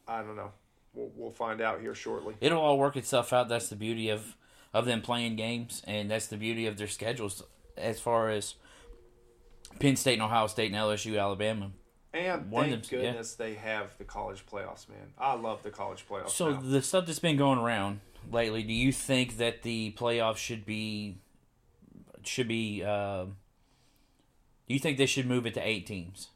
I 0.07 0.21
don't 0.21 0.35
know. 0.35 0.51
We'll, 0.93 1.11
we'll 1.15 1.31
find 1.31 1.61
out 1.61 1.81
here 1.81 1.95
shortly. 1.95 2.35
it'll 2.41 2.61
all 2.61 2.77
work 2.77 2.95
itself 2.95 3.33
out. 3.33 3.49
That's 3.49 3.69
the 3.69 3.75
beauty 3.75 4.09
of 4.09 4.35
of 4.71 4.85
them 4.85 5.01
playing 5.01 5.35
games, 5.35 5.81
and 5.87 6.11
that's 6.11 6.27
the 6.27 6.37
beauty 6.37 6.67
of 6.67 6.77
their 6.77 6.87
schedules 6.87 7.41
as 7.75 7.99
far 7.99 8.29
as 8.29 8.53
Penn 9.79 9.95
State 9.95 10.13
and 10.13 10.21
Ohio 10.21 10.45
State 10.45 10.71
and 10.71 10.75
LSU, 10.79 11.19
Alabama. 11.19 11.71
And 12.13 12.51
One 12.51 12.69
thank 12.69 12.87
them- 12.87 12.99
yeah. 12.99 13.05
goodness 13.07 13.33
they 13.33 13.55
have 13.55 13.97
the 13.97 14.03
college 14.03 14.45
playoffs, 14.45 14.87
man. 14.87 15.13
I 15.17 15.33
love 15.33 15.63
the 15.63 15.71
college 15.71 16.05
playoffs. 16.07 16.29
So 16.29 16.51
now. 16.51 16.61
the 16.61 16.81
stuff 16.83 17.07
that's 17.07 17.19
been 17.19 17.37
going 17.37 17.57
around 17.57 18.01
lately, 18.31 18.63
do 18.63 18.73
you 18.73 18.91
think 18.91 19.37
that 19.37 19.63
the 19.63 19.93
playoffs 19.97 20.37
should 20.37 20.65
be 20.65 21.17
should 22.23 22.47
be? 22.47 22.83
Uh, 22.83 23.25
do 23.25 24.73
you 24.73 24.79
think 24.79 24.97
they 24.97 25.05
should 25.05 25.27
move 25.27 25.45
it 25.45 25.53
to 25.53 25.61
eight 25.61 25.85
teams? 25.85 26.29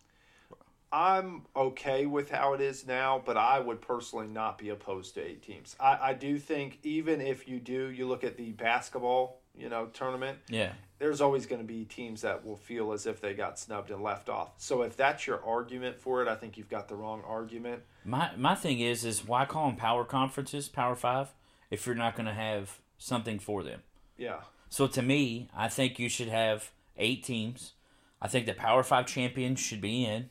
I'm 0.93 1.43
okay 1.55 2.05
with 2.05 2.29
how 2.29 2.53
it 2.53 2.59
is 2.59 2.85
now, 2.85 3.21
but 3.25 3.37
I 3.37 3.59
would 3.59 3.81
personally 3.81 4.27
not 4.27 4.57
be 4.57 4.69
opposed 4.69 5.13
to 5.15 5.21
eight 5.21 5.41
teams. 5.41 5.75
I, 5.79 5.97
I 6.01 6.13
do 6.13 6.37
think 6.37 6.79
even 6.83 7.21
if 7.21 7.47
you 7.47 7.59
do, 7.59 7.89
you 7.89 8.07
look 8.07 8.25
at 8.25 8.35
the 8.35 8.51
basketball, 8.51 9.39
you 9.55 9.69
know, 9.69 9.85
tournament. 9.87 10.39
Yeah, 10.49 10.73
there's 10.99 11.21
always 11.21 11.45
going 11.45 11.61
to 11.61 11.67
be 11.67 11.85
teams 11.85 12.21
that 12.21 12.45
will 12.45 12.57
feel 12.57 12.91
as 12.91 13.07
if 13.07 13.21
they 13.21 13.33
got 13.33 13.57
snubbed 13.57 13.89
and 13.89 14.03
left 14.03 14.27
off. 14.27 14.51
So 14.57 14.81
if 14.81 14.97
that's 14.97 15.25
your 15.25 15.43
argument 15.45 15.97
for 15.97 16.21
it, 16.21 16.27
I 16.27 16.35
think 16.35 16.57
you've 16.57 16.69
got 16.69 16.89
the 16.89 16.95
wrong 16.95 17.23
argument. 17.25 17.83
my 18.03 18.31
my 18.35 18.55
thing 18.55 18.79
is 18.79 19.05
is 19.05 19.25
why 19.25 19.45
call 19.45 19.67
them 19.67 19.77
power 19.77 20.03
conferences, 20.03 20.67
Power 20.67 20.95
Five, 20.95 21.33
if 21.71 21.87
you're 21.87 21.95
not 21.95 22.15
going 22.15 22.27
to 22.27 22.33
have 22.33 22.79
something 22.99 23.39
for 23.39 23.63
them. 23.63 23.81
Yeah. 24.17 24.41
So 24.69 24.85
to 24.87 25.01
me, 25.01 25.49
I 25.55 25.67
think 25.67 25.97
you 25.97 26.09
should 26.09 26.27
have 26.27 26.69
eight 26.97 27.23
teams. 27.23 27.73
I 28.21 28.27
think 28.27 28.45
the 28.45 28.53
Power 28.53 28.83
Five 28.83 29.07
champions 29.07 29.59
should 29.59 29.81
be 29.81 30.05
in. 30.05 30.29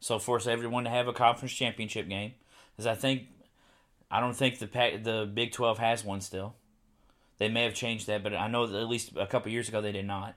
So 0.00 0.18
force 0.18 0.46
everyone 0.46 0.84
to 0.84 0.90
have 0.90 1.08
a 1.08 1.12
conference 1.12 1.52
championship 1.52 2.08
game, 2.08 2.32
because 2.72 2.86
I 2.86 2.94
think 2.94 3.24
I 4.10 4.18
don't 4.18 4.34
think 4.34 4.58
the 4.58 4.66
the 4.66 5.30
Big 5.32 5.52
Twelve 5.52 5.78
has 5.78 6.02
one 6.02 6.22
still. 6.22 6.54
They 7.36 7.48
may 7.50 7.64
have 7.64 7.74
changed 7.74 8.06
that, 8.06 8.22
but 8.22 8.34
I 8.34 8.48
know 8.48 8.66
that 8.66 8.80
at 8.80 8.88
least 8.88 9.12
a 9.16 9.26
couple 9.26 9.52
years 9.52 9.68
ago 9.68 9.82
they 9.82 9.92
did 9.92 10.06
not. 10.06 10.36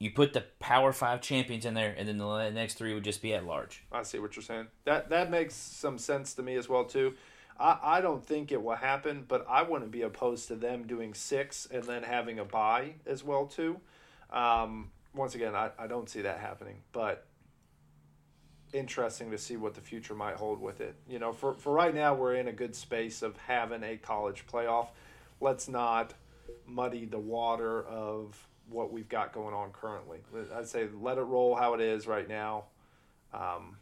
You 0.00 0.10
put 0.10 0.32
the 0.32 0.44
Power 0.58 0.92
Five 0.92 1.20
champions 1.20 1.64
in 1.64 1.74
there, 1.74 1.94
and 1.96 2.08
then 2.08 2.18
the 2.18 2.50
next 2.50 2.74
three 2.74 2.94
would 2.94 3.04
just 3.04 3.22
be 3.22 3.32
at 3.34 3.44
large. 3.44 3.84
I 3.92 4.02
see 4.02 4.18
what 4.18 4.34
you're 4.34 4.42
saying. 4.42 4.66
That 4.84 5.10
that 5.10 5.30
makes 5.30 5.54
some 5.54 5.96
sense 5.98 6.34
to 6.34 6.42
me 6.42 6.56
as 6.56 6.68
well 6.68 6.84
too. 6.84 7.14
I, 7.58 7.78
I 7.82 8.00
don't 8.00 8.24
think 8.24 8.52
it 8.52 8.62
will 8.62 8.76
happen, 8.76 9.24
but 9.26 9.46
I 9.48 9.62
wouldn't 9.62 9.90
be 9.90 10.02
opposed 10.02 10.48
to 10.48 10.54
them 10.54 10.86
doing 10.86 11.14
six 11.14 11.66
and 11.70 11.84
then 11.84 12.02
having 12.02 12.38
a 12.38 12.44
bye 12.44 12.94
as 13.06 13.24
well 13.24 13.46
too. 13.46 13.80
Um, 14.30 14.90
once 15.14 15.34
again, 15.34 15.54
I, 15.54 15.70
I 15.78 15.86
don't 15.86 16.08
see 16.08 16.22
that 16.22 16.38
happening, 16.38 16.82
but 16.92 17.26
interesting 18.72 19.30
to 19.30 19.38
see 19.38 19.56
what 19.56 19.74
the 19.74 19.80
future 19.80 20.14
might 20.14 20.36
hold 20.36 20.60
with 20.60 20.80
it. 20.80 20.94
You 21.08 21.18
know, 21.18 21.32
for, 21.32 21.54
for 21.54 21.72
right 21.72 21.94
now, 21.94 22.14
we're 22.14 22.34
in 22.34 22.48
a 22.48 22.52
good 22.52 22.74
space 22.76 23.22
of 23.22 23.36
having 23.38 23.82
a 23.82 23.96
college 23.96 24.44
playoff. 24.46 24.88
Let's 25.40 25.68
not 25.68 26.14
muddy 26.66 27.06
the 27.06 27.18
water 27.18 27.84
of 27.84 28.36
what 28.68 28.92
we've 28.92 29.08
got 29.08 29.32
going 29.32 29.54
on 29.54 29.70
currently. 29.72 30.18
I'd 30.54 30.68
say 30.68 30.88
let 31.00 31.18
it 31.18 31.22
roll 31.22 31.56
how 31.56 31.74
it 31.74 31.80
is 31.80 32.06
right 32.06 32.28
now. 32.28 32.64
Um, 33.32 33.78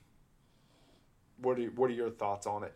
what 1.39 1.59
are 1.59 1.65
what 1.65 1.91
are 1.91 1.95
your 1.95 2.11
thoughts 2.11 2.47
on 2.47 2.65
it? 2.65 2.75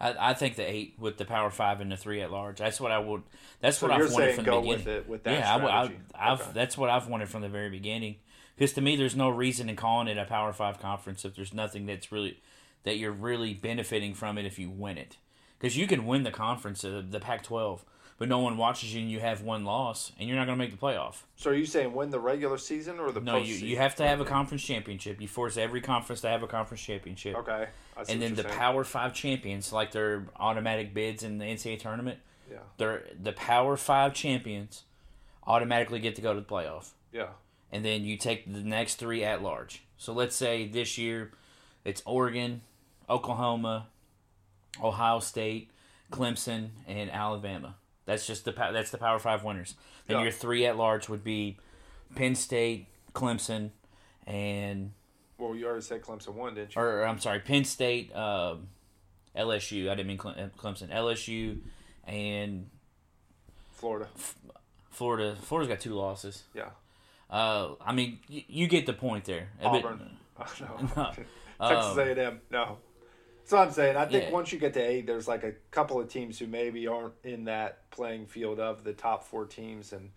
I, 0.00 0.30
I 0.30 0.34
think 0.34 0.56
the 0.56 0.68
eight 0.68 0.94
with 0.98 1.18
the 1.18 1.24
Power 1.24 1.50
Five 1.50 1.80
and 1.80 1.92
the 1.92 1.96
three 1.96 2.22
at 2.22 2.30
large. 2.30 2.58
That's 2.58 2.80
what 2.80 2.90
I 2.90 2.98
would. 2.98 3.22
That's 3.60 3.78
So 3.78 3.88
what 3.88 4.00
I've 4.00 4.12
wanted 4.12 4.34
from 4.34 4.44
the 4.44 4.50
go 4.50 4.60
beginning. 4.62 4.84
with 4.84 4.94
it 4.94 5.08
with 5.08 5.22
that 5.24 5.38
yeah, 5.38 5.54
I, 5.54 5.58
strategy. 5.58 6.00
I, 6.14 6.28
have 6.30 6.40
Okay. 6.40 6.50
that's 6.54 6.78
what 6.78 6.90
I've 6.90 7.06
wanted 7.08 7.28
from 7.28 7.42
the 7.42 7.48
very 7.48 7.70
beginning. 7.70 8.16
Because 8.56 8.72
to 8.74 8.80
me, 8.80 8.96
there's 8.96 9.16
no 9.16 9.28
reason 9.30 9.68
in 9.68 9.76
calling 9.76 10.08
it 10.08 10.18
a 10.18 10.24
Power 10.24 10.52
Five 10.52 10.78
conference 10.80 11.24
if 11.24 11.34
there's 11.36 11.54
nothing 11.54 11.86
that's 11.86 12.10
really 12.10 12.40
that 12.84 12.96
you're 12.96 13.12
really 13.12 13.52
benefiting 13.54 14.14
from 14.14 14.38
it 14.38 14.46
if 14.46 14.58
you 14.58 14.70
win 14.70 14.96
it. 14.98 15.16
Because 15.58 15.76
you 15.76 15.86
can 15.86 16.06
win 16.06 16.22
the 16.22 16.30
conference, 16.30 16.82
uh, 16.82 17.02
the 17.06 17.20
Pac-12, 17.20 17.80
but 18.18 18.28
no 18.28 18.38
one 18.38 18.56
watches 18.56 18.94
you 18.94 19.02
and 19.02 19.10
you 19.10 19.20
have 19.20 19.42
one 19.42 19.64
loss 19.66 20.12
and 20.18 20.26
you're 20.26 20.38
not 20.38 20.46
going 20.46 20.56
to 20.58 20.64
make 20.64 20.70
the 20.70 20.78
playoff. 20.78 21.16
So 21.36 21.50
are 21.50 21.54
you 21.54 21.66
saying 21.66 21.92
win 21.92 22.08
the 22.08 22.18
regular 22.18 22.56
season 22.56 22.98
or 22.98 23.12
the 23.12 23.20
No, 23.20 23.36
you, 23.36 23.54
you 23.54 23.76
have 23.76 23.94
to 23.96 24.06
have 24.06 24.20
a 24.20 24.24
conference 24.24 24.62
championship. 24.62 25.20
You 25.20 25.28
force 25.28 25.58
every 25.58 25.82
conference 25.82 26.22
to 26.22 26.28
have 26.28 26.42
a 26.42 26.46
conference 26.46 26.82
championship. 26.82 27.36
Okay. 27.36 27.66
And 28.08 28.22
then 28.22 28.34
the 28.34 28.42
saying. 28.42 28.54
Power 28.54 28.84
Five 28.84 29.12
champions, 29.14 29.72
like 29.72 29.90
their 29.92 30.26
automatic 30.36 30.94
bids 30.94 31.22
in 31.22 31.38
the 31.38 31.44
NCAA 31.44 31.78
tournament, 31.78 32.18
Yeah. 32.50 32.58
they're 32.78 33.04
the 33.20 33.32
Power 33.32 33.76
Five 33.76 34.14
champions 34.14 34.84
automatically 35.46 35.98
get 36.00 36.14
to 36.16 36.22
go 36.22 36.32
to 36.34 36.40
the 36.40 36.46
playoff, 36.46 36.90
Yeah. 37.12 37.28
and 37.72 37.84
then 37.84 38.04
you 38.04 38.16
take 38.16 38.50
the 38.52 38.60
next 38.60 38.96
three 38.96 39.24
at 39.24 39.42
large. 39.42 39.82
So 39.98 40.12
let's 40.12 40.36
say 40.36 40.66
this 40.66 40.96
year 40.98 41.32
it's 41.84 42.02
Oregon, 42.06 42.62
Oklahoma, 43.08 43.88
Ohio 44.82 45.18
State, 45.20 45.70
Clemson, 46.12 46.70
and 46.86 47.10
Alabama. 47.10 47.76
That's 48.06 48.26
just 48.26 48.44
the 48.44 48.52
that's 48.52 48.90
the 48.90 48.98
Power 48.98 49.18
Five 49.18 49.44
winners. 49.44 49.74
Then 50.06 50.18
Yeah. 50.18 50.22
your 50.24 50.32
three 50.32 50.66
at 50.66 50.76
large 50.76 51.08
would 51.08 51.22
be 51.24 51.58
Penn 52.14 52.34
State, 52.34 52.86
Clemson, 53.14 53.70
and 54.26 54.92
Well, 55.40 55.54
you 55.56 55.66
already 55.66 55.82
said 55.82 56.02
Clemson 56.02 56.34
won, 56.34 56.54
didn't 56.54 56.74
you? 56.76 56.80
or 56.82 57.04
I'm 57.06 57.18
sorry, 57.18 57.40
Penn 57.40 57.64
State, 57.64 58.14
um, 58.14 58.68
LSU. 59.36 59.88
I 59.90 59.94
didn't 59.94 60.06
mean 60.08 60.18
Clemson. 60.18 60.90
LSU 60.94 61.58
and 62.06 62.68
Florida. 63.72 64.08
Florida. 64.90 65.36
Florida's 65.40 65.68
got 65.68 65.80
two 65.80 65.94
losses. 65.94 66.42
Yeah. 66.54 66.70
Uh, 67.30 67.74
I 67.84 67.92
mean, 67.92 68.18
y- 68.28 68.44
you 68.48 68.66
get 68.66 68.86
the 68.86 68.92
point 68.92 69.24
there. 69.24 69.48
A 69.62 69.70
bit- 69.72 69.84
Auburn. 69.84 70.10
Oh, 70.38 70.46
no. 70.60 70.76
No. 70.96 71.04
Texas 71.68 71.92
Um, 71.92 71.98
A&M. 71.98 72.40
No. 72.50 72.78
That's 73.40 73.52
what 73.52 73.60
I'm 73.68 73.72
saying. 73.72 73.96
I 73.96 74.06
think 74.06 74.24
Yeah. 74.24 74.30
once 74.30 74.52
you 74.52 74.58
get 74.58 74.72
to 74.74 74.80
eight, 74.80 75.06
there's 75.06 75.28
like 75.28 75.44
a 75.44 75.52
couple 75.70 76.00
of 76.00 76.08
teams 76.08 76.38
who 76.38 76.46
maybe 76.46 76.86
aren't 76.86 77.12
in 77.24 77.44
that 77.44 77.90
playing 77.90 78.26
field 78.26 78.58
of 78.60 78.82
the 78.84 78.92
top 78.94 79.24
four 79.24 79.44
teams, 79.44 79.92
and 79.92 80.10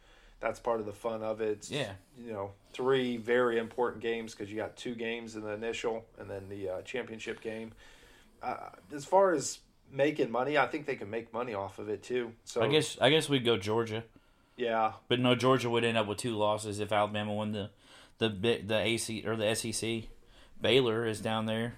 that's 0.44 0.60
part 0.60 0.82
of 0.82 0.86
the 0.86 0.94
fun 0.94 1.24
of 1.24 1.40
it. 1.40 1.50
It's, 1.50 1.72
Yeah. 1.72 1.94
You 2.24 2.34
know, 2.34 2.52
three 2.74 3.18
very 3.18 3.58
important 3.58 4.04
games 4.04 4.34
because 4.36 4.52
you 4.52 4.58
got 4.58 4.76
two 4.76 4.94
games 4.94 5.36
in 5.36 5.42
the 5.42 5.52
initial 5.52 6.06
and 6.20 6.30
then 6.30 6.50
the 6.50 6.70
uh, 6.70 6.82
championship 6.82 7.42
game. 7.42 7.72
Uh, 8.42 8.58
as 8.94 9.06
far 9.06 9.32
as 9.32 9.60
making 9.90 10.30
money, 10.30 10.58
I 10.58 10.68
think 10.68 10.86
they 10.86 10.96
can 10.96 11.10
make 11.10 11.34
money 11.34 11.54
off 11.54 11.80
of 11.80 11.88
it 11.88 12.04
too. 12.04 12.34
So 12.44 12.62
I 12.62 12.68
guess 12.68 12.98
I 13.00 13.10
guess 13.10 13.30
we'd 13.30 13.46
go 13.46 13.56
Georgia, 13.58 14.04
yeah, 14.58 14.94
but 15.08 15.20
no, 15.20 15.34
Georgia 15.34 15.70
would 15.70 15.86
end 15.86 15.98
up 15.98 16.08
with 16.08 16.18
two 16.18 16.36
losses 16.36 16.82
if 16.82 16.92
Alabama 16.92 17.34
won 17.34 17.54
the 17.54 17.70
the 18.18 18.28
the 18.28 18.78
AC 18.78 19.24
or 19.26 19.38
the 19.38 19.56
SEC. 19.56 20.10
Baylor 20.60 21.06
is 21.06 21.22
down 21.22 21.46
there. 21.46 21.76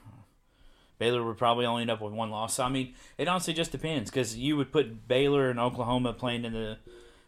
Baylor 0.98 1.24
would 1.24 1.38
probably 1.38 1.66
only 1.66 1.82
end 1.82 1.92
up 1.92 2.02
with 2.02 2.14
one 2.14 2.30
loss. 2.30 2.56
So, 2.56 2.64
I 2.64 2.70
mean, 2.70 2.94
it 3.18 3.28
honestly 3.28 3.54
just 3.54 3.72
depends 3.72 4.10
because 4.10 4.38
you 4.38 4.56
would 4.58 4.72
put 4.72 5.08
Baylor 5.08 5.50
and 5.50 5.60
Oklahoma 5.60 6.14
playing 6.14 6.46
in 6.46 6.54
the 6.54 6.78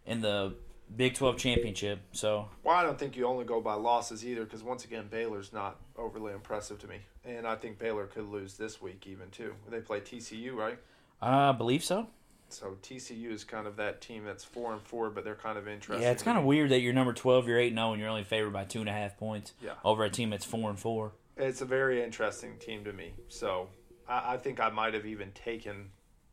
in 0.05 0.21
the 0.21 0.55
Big 0.95 1.13
Twelve 1.15 1.37
championship. 1.37 1.99
So 2.11 2.47
Well, 2.63 2.75
I 2.75 2.83
don't 2.83 2.97
think 2.97 3.15
you 3.17 3.25
only 3.25 3.45
go 3.45 3.61
by 3.61 3.73
losses 3.73 4.25
either, 4.25 4.43
because 4.45 4.63
once 4.63 4.85
again, 4.85 5.07
Baylor's 5.09 5.51
not 5.53 5.77
overly 5.97 6.33
impressive 6.33 6.79
to 6.79 6.87
me, 6.87 6.97
and 7.25 7.45
I 7.47 7.55
think 7.55 7.77
Baylor 7.79 8.05
could 8.07 8.25
lose 8.29 8.53
this 8.55 8.81
week 8.81 9.05
even 9.07 9.29
too. 9.29 9.53
They 9.69 9.79
play 9.79 9.99
TCU, 9.99 10.53
right? 10.55 10.77
I 11.21 11.51
believe 11.51 11.83
so. 11.83 12.07
So 12.49 12.77
TCU 12.81 13.31
is 13.31 13.43
kind 13.43 13.67
of 13.67 13.75
that 13.75 13.99
team 13.99 14.23
that's 14.23 14.45
four 14.45 14.71
and 14.71 14.81
four, 14.81 15.09
but 15.09 15.25
they're 15.25 15.35
kind 15.35 15.57
of 15.57 15.67
interesting. 15.67 16.01
Yeah, 16.03 16.11
it's 16.11 16.23
kind 16.23 16.37
of 16.37 16.45
weird 16.45 16.69
that 16.71 16.79
you're 16.79 16.93
number 16.93 17.13
twelve, 17.13 17.47
you're 17.47 17.59
eight 17.59 17.73
zero, 17.73 17.87
oh, 17.87 17.91
and 17.91 17.99
you're 17.99 18.09
only 18.09 18.23
favored 18.23 18.53
by 18.53 18.63
two 18.63 18.79
and 18.79 18.87
a 18.89 18.93
half 18.93 19.17
points 19.17 19.53
Yeah. 19.61 19.73
over 19.83 20.03
a 20.05 20.09
team 20.09 20.29
that's 20.29 20.45
four 20.45 20.69
and 20.69 20.79
four. 20.79 21.11
It's 21.35 21.61
a 21.61 21.65
very 21.65 22.01
interesting 22.03 22.57
team 22.57 22.83
to 22.85 22.93
me. 22.93 23.13
So 23.27 23.67
I, 24.07 24.35
I 24.35 24.37
think 24.37 24.59
I 24.61 24.69
might 24.69 24.93
have 24.93 25.05
even 25.05 25.31
taken 25.33 25.89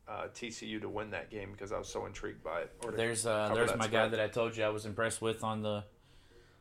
uh, 0.07 0.27
TCU 0.33 0.81
to 0.81 0.89
win 0.89 1.11
that 1.11 1.29
game 1.29 1.51
because 1.51 1.71
I 1.71 1.77
was 1.77 1.87
so 1.87 2.05
intrigued 2.05 2.43
by 2.43 2.61
it. 2.61 2.71
There's 2.95 3.25
uh, 3.25 3.51
there's 3.53 3.75
my 3.75 3.87
guy 3.87 4.07
that 4.07 4.19
I 4.19 4.27
told 4.27 4.55
you 4.55 4.63
I 4.63 4.69
was 4.69 4.85
impressed 4.85 5.21
with 5.21 5.43
on 5.43 5.61
the 5.61 5.83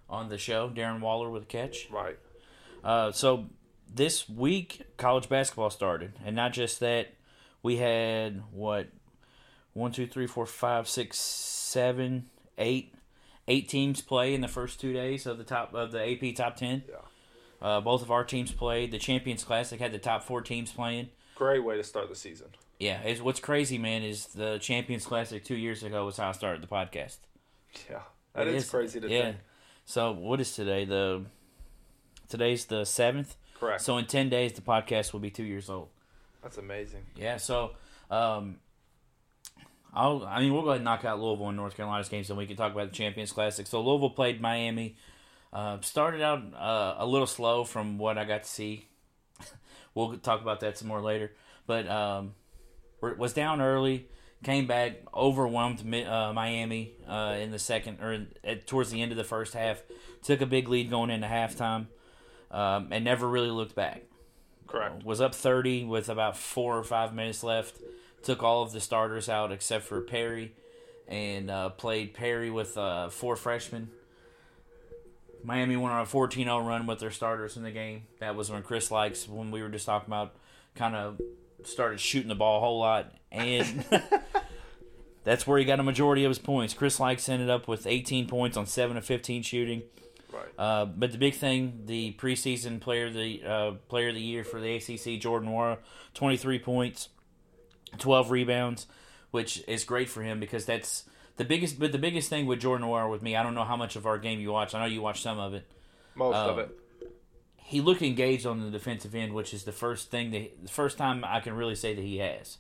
on 0.09 0.29
the 0.29 0.39
show, 0.39 0.69
Darren 0.69 1.01
Waller 1.01 1.31
with 1.31 1.45
a 1.45 1.47
catch. 1.47 1.89
right. 1.91 2.19
Uh, 2.83 3.11
so 3.13 3.47
this 3.93 4.29
week, 4.29 4.83
college 4.99 5.29
basketball 5.29 5.71
started, 5.71 6.13
and 6.25 6.37
not 6.37 6.53
just 6.53 6.81
that, 6.81 7.15
we 7.63 7.77
had 7.77 8.43
what 8.53 8.89
one, 9.73 9.93
two, 9.93 10.07
three, 10.07 10.27
four, 10.27 10.47
five, 10.47 10.89
six, 10.89 11.19
seven, 11.19 12.27
eight, 12.59 12.95
eight 13.49 13.69
teams 13.69 14.01
play 14.03 14.35
in 14.35 14.41
the 14.41 14.49
first 14.49 14.81
two 14.81 14.93
days 14.93 15.27
of 15.27 15.39
the 15.39 15.45
top 15.45 15.75
of 15.75 15.93
the 15.93 16.01
AP 16.01 16.35
top 16.35 16.57
ten. 16.57 16.85
Yeah. 16.89 16.97
Uh, 17.63 17.81
both 17.81 18.03
of 18.03 18.11
our 18.11 18.25
teams 18.25 18.53
played. 18.53 18.91
The 18.91 18.99
Champions 18.99 19.43
Classic 19.43 19.81
had 19.81 19.93
the 19.93 19.99
top 19.99 20.23
four 20.23 20.43
teams 20.43 20.71
playing. 20.71 21.09
Great 21.35 21.65
way 21.65 21.77
to 21.77 21.85
start 21.85 22.09
the 22.11 22.15
season. 22.15 22.49
Yeah, 22.85 23.01
it's, 23.01 23.23
what's 23.23 23.41
crazy, 23.41 23.79
man, 23.79 24.03
is 24.03 24.27
the 24.27 24.59
Champions 24.59 25.07
Classic 25.07 25.43
two 25.43 25.55
years 25.55 25.83
ago 25.83 26.05
was 26.05 26.19
how 26.19 26.29
I 26.29 26.33
started 26.33 26.63
the 26.63 26.67
podcast. 26.67 27.17
Yeah. 27.91 28.01
that 28.35 28.47
It 28.47 28.57
is, 28.57 28.69
crazy 28.69 29.01
to 29.01 29.09
yeah. 29.09 29.23
think. 29.23 29.37
So 29.87 30.13
what 30.13 30.39
is 30.39 30.55
today? 30.55 30.85
The 30.85 31.25
today's 32.29 32.67
the 32.67 32.85
seventh. 32.85 33.37
Correct. 33.59 33.81
So 33.81 33.97
in 33.97 34.05
ten 34.05 34.29
days, 34.29 34.53
the 34.53 34.61
podcast 34.61 35.15
will 35.15 35.21
be 35.21 35.31
two 35.31 35.45
years 35.45 35.71
old. 35.71 35.89
That's 36.43 36.59
amazing. 36.59 37.07
Yeah, 37.17 37.39
so 37.39 37.71
um, 38.11 38.57
I'll 39.95 40.23
I 40.27 40.41
mean 40.41 40.53
we'll 40.53 40.63
go 40.63 40.69
ahead 40.69 40.81
and 40.81 40.85
knock 40.85 41.07
out 41.07 41.19
Louisville 41.19 41.49
and 41.49 41.57
North 41.57 41.77
Carolina's 41.79 42.11
games, 42.11 42.29
and 42.29 42.39
we 42.39 42.45
can 42.45 42.57
talk 42.57 42.73
about 42.75 42.91
the 42.91 42.95
Champions 42.95 43.33
Classic. 43.33 43.67
So 43.67 43.81
Louisville 43.81 44.11
played 44.11 44.43
Miami. 44.43 44.97
Uh, 45.55 45.81
started 45.81 46.21
out 46.21 46.43
uh, 46.55 46.97
a 46.99 47.07
little 47.07 47.27
slow 47.27 47.65
from 47.65 47.97
what 47.97 48.19
I 48.19 48.25
got 48.25 48.43
to 48.43 48.49
see. 48.49 48.89
we'll 49.95 50.19
talk 50.19 50.43
about 50.43 50.61
that 50.61 50.77
some 50.77 50.89
more 50.89 51.01
later, 51.01 51.33
but 51.67 51.89
um, 51.89 52.35
was 53.15 53.33
down 53.33 53.61
early. 53.61 54.09
Came 54.43 54.67
back, 54.67 54.99
overwhelmed 55.15 55.81
uh, 55.81 56.33
Miami 56.35 56.93
uh, 57.09 57.37
in 57.41 57.51
the 57.51 57.59
second 57.59 58.01
or 58.01 58.27
at, 58.45 58.67
towards 58.67 58.91
the 58.91 59.01
end 59.01 59.11
of 59.11 59.17
the 59.17 59.25
first 59.25 59.55
half. 59.55 59.83
Took 60.23 60.41
a 60.41 60.47
big 60.47 60.69
lead 60.69 60.91
going 60.91 61.11
into 61.11 61.27
halftime, 61.27 61.87
um, 62.51 62.89
and 62.91 63.05
never 63.05 63.29
really 63.29 63.51
looked 63.51 63.75
back 63.75 64.03
Correct. 64.67 65.05
was 65.05 65.21
up 65.21 65.35
30 65.35 65.85
with 65.85 66.09
about 66.09 66.37
four 66.37 66.77
or 66.77 66.85
five 66.85 67.15
minutes 67.15 67.43
left. 67.43 67.79
Took 68.23 68.43
all 68.43 68.63
of 68.63 68.73
the 68.73 68.81
starters 68.81 69.29
out 69.29 69.53
except 69.53 69.85
for 69.85 70.01
Perry, 70.01 70.53
and 71.09 71.51
uh, 71.51 71.71
played 71.71 72.15
Perry 72.15 72.51
with 72.51 72.77
uh, 72.77 73.09
four 73.09 73.37
freshmen. 73.37 73.91
Miami 75.43 75.77
went 75.77 75.93
on 75.93 76.01
a 76.01 76.07
14-0 76.07 76.67
run 76.67 76.87
with 76.87 77.01
their 77.01 77.11
starters 77.11 77.57
in 77.57 77.63
the 77.63 77.71
game. 77.71 78.05
That 78.19 78.35
was 78.35 78.51
when 78.51 78.63
Chris 78.63 78.89
Lykes, 78.89 79.29
when 79.29 79.51
we 79.51 79.63
were 79.63 79.69
just 79.69 79.85
talking 79.85 80.09
about, 80.09 80.35
kind 80.75 80.97
of 80.97 81.21
started 81.63 82.01
shooting 82.01 82.29
the 82.29 82.35
ball 82.35 82.59
a 82.59 82.61
whole 82.61 82.79
lot, 82.79 83.13
and 83.31 83.85
that's 85.25 85.47
where 85.47 85.59
he 85.59 85.65
got 85.65 85.81
a 85.81 85.83
majority 85.83 86.25
of 86.25 86.31
his 86.31 86.39
points. 86.39 86.75
Chris 86.75 86.99
Lykes 86.99 87.29
ended 87.29 87.51
up 87.51 87.69
with 87.69 87.87
18 87.87 88.27
points 88.27 88.57
on 88.57 88.67
seven 88.67 88.97
of 88.97 89.05
15 89.05 89.43
shooting. 89.43 89.83
Right. 90.35 90.53
Uh, 90.59 90.85
but 90.87 91.13
the 91.13 91.19
big 91.19 91.35
thing, 91.35 91.83
the 91.87 92.13
preseason 92.19 92.81
player 92.81 93.07
of 93.07 93.15
the 93.15 93.43
uh, 93.45 93.71
player 93.89 94.09
of 94.09 94.15
the 94.15 94.21
year 94.21 94.45
for 94.45 94.61
the 94.61 94.77
ACC, 94.77 95.21
Jordan 95.21 95.49
Nwora, 95.49 95.79
twenty 96.13 96.37
three 96.37 96.59
points, 96.59 97.09
twelve 97.99 98.33
rebounds, 98.33 98.87
which 99.31 99.63
is 99.69 99.85
great 99.85 100.09
for 100.09 100.23
him 100.23 100.41
because 100.41 100.65
that's 100.65 101.05
the 101.37 101.45
biggest. 101.45 101.79
But 101.79 101.93
the 101.93 101.99
biggest 101.99 102.31
thing 102.31 102.47
with 102.47 102.61
Jordan 102.61 102.87
Nwora 102.87 103.09
with 103.09 103.23
me, 103.23 103.37
I 103.37 103.45
don't 103.45 103.55
know 103.55 103.65
how 103.65 103.77
much 103.77 103.95
of 103.95 104.07
our 104.07 104.19
game 104.19 104.41
you 104.41 104.51
watch. 104.51 104.75
I 104.75 104.81
know 104.81 104.87
you 104.87 105.03
watch 105.03 105.23
some 105.23 105.39
of 105.39 105.55
it. 105.55 105.71
Most 106.17 106.35
of 106.35 106.59
um, 106.59 106.65
it. 106.65 106.79
He 107.75 107.81
looked 107.81 108.03
engaged 108.03 108.47
on 108.47 108.61
the 108.61 108.71
defensive 108.71 109.17
end, 109.17 109.33
which 109.33 109.53
is 109.53 109.65
the 109.65 109.73
first 109.73 110.09
thing 110.09 110.31
that 110.31 110.63
the 110.63 110.71
first 110.71 110.97
time 110.97 111.25
I 111.27 111.41
can 111.41 111.55
really 111.55 111.75
say 111.75 111.93
that 111.93 112.01
he 112.01 112.19
has. 112.19 112.59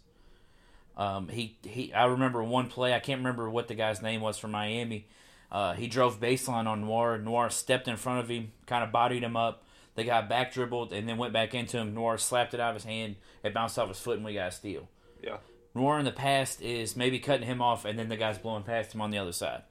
Um, 0.97 1.29
he 1.29 1.57
he. 1.63 1.93
I 1.93 2.07
remember 2.07 2.43
one 2.43 2.67
play. 2.67 2.93
I 2.93 2.99
can't 2.99 3.21
remember 3.21 3.49
what 3.49 3.69
the 3.69 3.77
guy's 3.77 4.03
name 4.03 4.21
was 4.21 4.39
from 4.39 4.51
Miami. 4.51 5.07
Uh, 5.53 5.75
he 5.75 5.87
drove 5.87 6.19
baseline 6.19 6.67
on 6.67 6.85
Nwora. 6.85 7.23
Nwora 7.23 7.53
stepped 7.53 7.87
in 7.87 7.97
front 7.97 8.25
of 8.25 8.29
him, 8.29 8.51
kind 8.67 8.83
of 8.83 8.91
bodied 8.91 9.23
him 9.23 9.37
up. 9.37 9.63
The 9.95 10.03
guy 10.03 10.21
back 10.23 10.53
dribbled 10.53 10.93
and 10.93 11.09
then 11.09 11.17
went 11.17 11.33
back 11.33 11.55
into 11.55 11.79
him. 11.79 11.95
Nwora 11.95 12.19
slapped 12.19 12.53
it 12.53 12.59
out 12.59 12.71
of 12.71 12.83
his 12.83 12.85
hand. 12.85 13.15
It 13.45 13.55
bounced 13.55 13.79
off 13.79 13.87
his 13.87 14.01
foot, 14.01 14.17
and 14.17 14.25
we 14.25 14.35
got 14.35 14.49
a 14.49 14.51
steal. 14.51 14.89
Yeah. 15.23 15.37
Nwora 15.77 16.01
in 16.01 16.07
the 16.07 16.11
past 16.11 16.61
is 16.61 16.97
maybe 16.97 17.21
cutting 17.21 17.47
him 17.47 17.63
off, 17.63 17.85
and 17.85 17.97
then 17.97 18.09
the 18.09 18.17
guy's 18.17 18.39
blowing 18.39 18.65
past 18.65 18.93
him 18.93 19.01
on 19.01 19.13
the 19.13 19.19
other 19.19 19.31
side. 19.31 19.63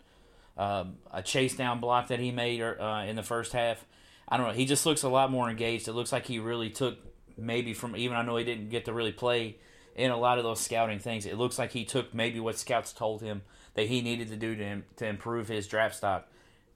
Um, 0.58 1.00
a 1.12 1.22
chase 1.22 1.58
down 1.58 1.82
block 1.82 2.08
that 2.08 2.22
he 2.22 2.32
made 2.32 2.62
uh, 2.62 3.04
in 3.06 3.18
the 3.18 3.24
first 3.24 3.52
half. 3.52 3.86
I 4.34 4.38
don't 4.38 4.48
know. 4.48 4.54
He 4.54 4.66
just 4.66 4.84
looks 4.88 5.04
a 5.04 5.10
lot 5.10 5.30
more 5.30 5.48
engaged. 5.48 5.88
It 5.88 5.94
looks 5.94 6.12
like 6.12 6.26
he 6.26 6.40
really 6.40 6.72
took 6.72 6.98
maybe 7.38 7.76
from 7.76 7.96
even 7.96 8.18
I 8.18 8.24
know 8.24 8.36
he 8.36 8.44
didn't 8.44 8.70
get 8.70 8.86
to 8.86 8.92
really 8.92 9.12
play 9.12 9.58
in 9.96 10.10
a 10.10 10.18
lot 10.18 10.40
of 10.40 10.44
those 10.44 10.60
scouting 10.60 10.98
things. 10.98 11.28
It 11.28 11.38
looks 11.38 11.60
like 11.60 11.72
he 11.72 11.86
took 11.86 12.16
maybe 12.16 12.40
what 12.40 12.58
scouts 12.58 12.94
told 12.94 13.22
him 13.22 13.44
that 13.76 13.86
he 13.86 14.02
needed 14.02 14.30
to 14.30 14.36
do 14.36 14.56
to 14.56 14.64
him, 14.64 14.86
to 14.96 15.06
improve 15.06 15.50
his 15.50 15.68
draft 15.68 15.98
stock, 15.98 16.28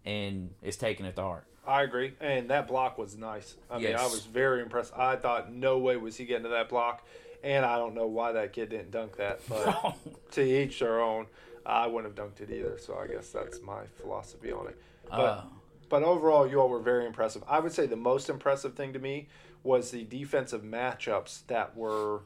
and 0.06 0.52
is 0.62 0.78
taking 0.78 1.08
it 1.08 1.16
to 1.16 1.24
heart. 1.24 1.46
I 1.66 1.82
agree, 1.82 2.14
and 2.22 2.48
that 2.52 2.68
block 2.68 3.00
was 3.00 3.18
nice. 3.18 3.56
I 3.72 3.80
mean, 3.80 3.96
I 3.96 4.06
was 4.06 4.24
very 4.24 4.62
impressed. 4.62 4.94
I 4.96 5.16
thought 5.16 5.52
no 5.52 5.80
way 5.80 5.98
was 5.98 6.16
he 6.16 6.26
getting 6.26 6.44
to 6.44 6.50
that 6.50 6.70
block, 6.70 7.08
and 7.44 7.66
I 7.66 7.80
don't 7.80 7.96
know 7.96 8.06
why 8.06 8.34
that 8.34 8.54
kid 8.54 8.70
didn't 8.70 8.92
dunk 8.92 9.16
that, 9.18 9.40
but 9.50 9.96
to 10.34 10.44
each 10.44 10.78
their 10.78 11.02
own. 11.02 11.26
I 11.66 11.88
wouldn't 11.88 12.16
have 12.16 12.28
dunked 12.28 12.40
it 12.40 12.54
either, 12.54 12.78
so 12.78 13.00
I 13.00 13.08
guess 13.08 13.30
that's 13.30 13.62
my 13.62 13.88
philosophy 14.00 14.52
on 14.52 14.68
it. 14.68 14.80
But 15.10 15.18
Uh, 15.18 15.42
but 15.90 16.04
overall, 16.04 16.48
you 16.48 16.60
all 16.60 16.70
were 16.70 16.80
very 16.80 17.06
impressive. 17.06 17.44
I 17.48 17.60
would 17.60 17.72
say 17.72 17.86
the 17.86 17.96
most 17.96 18.30
impressive 18.30 18.74
thing 18.76 18.94
to 18.94 19.00
me 19.00 19.28
was 19.64 19.92
the 19.92 20.04
defensive 20.04 20.62
matchups 20.64 21.46
that 21.48 21.76
were 21.76 22.22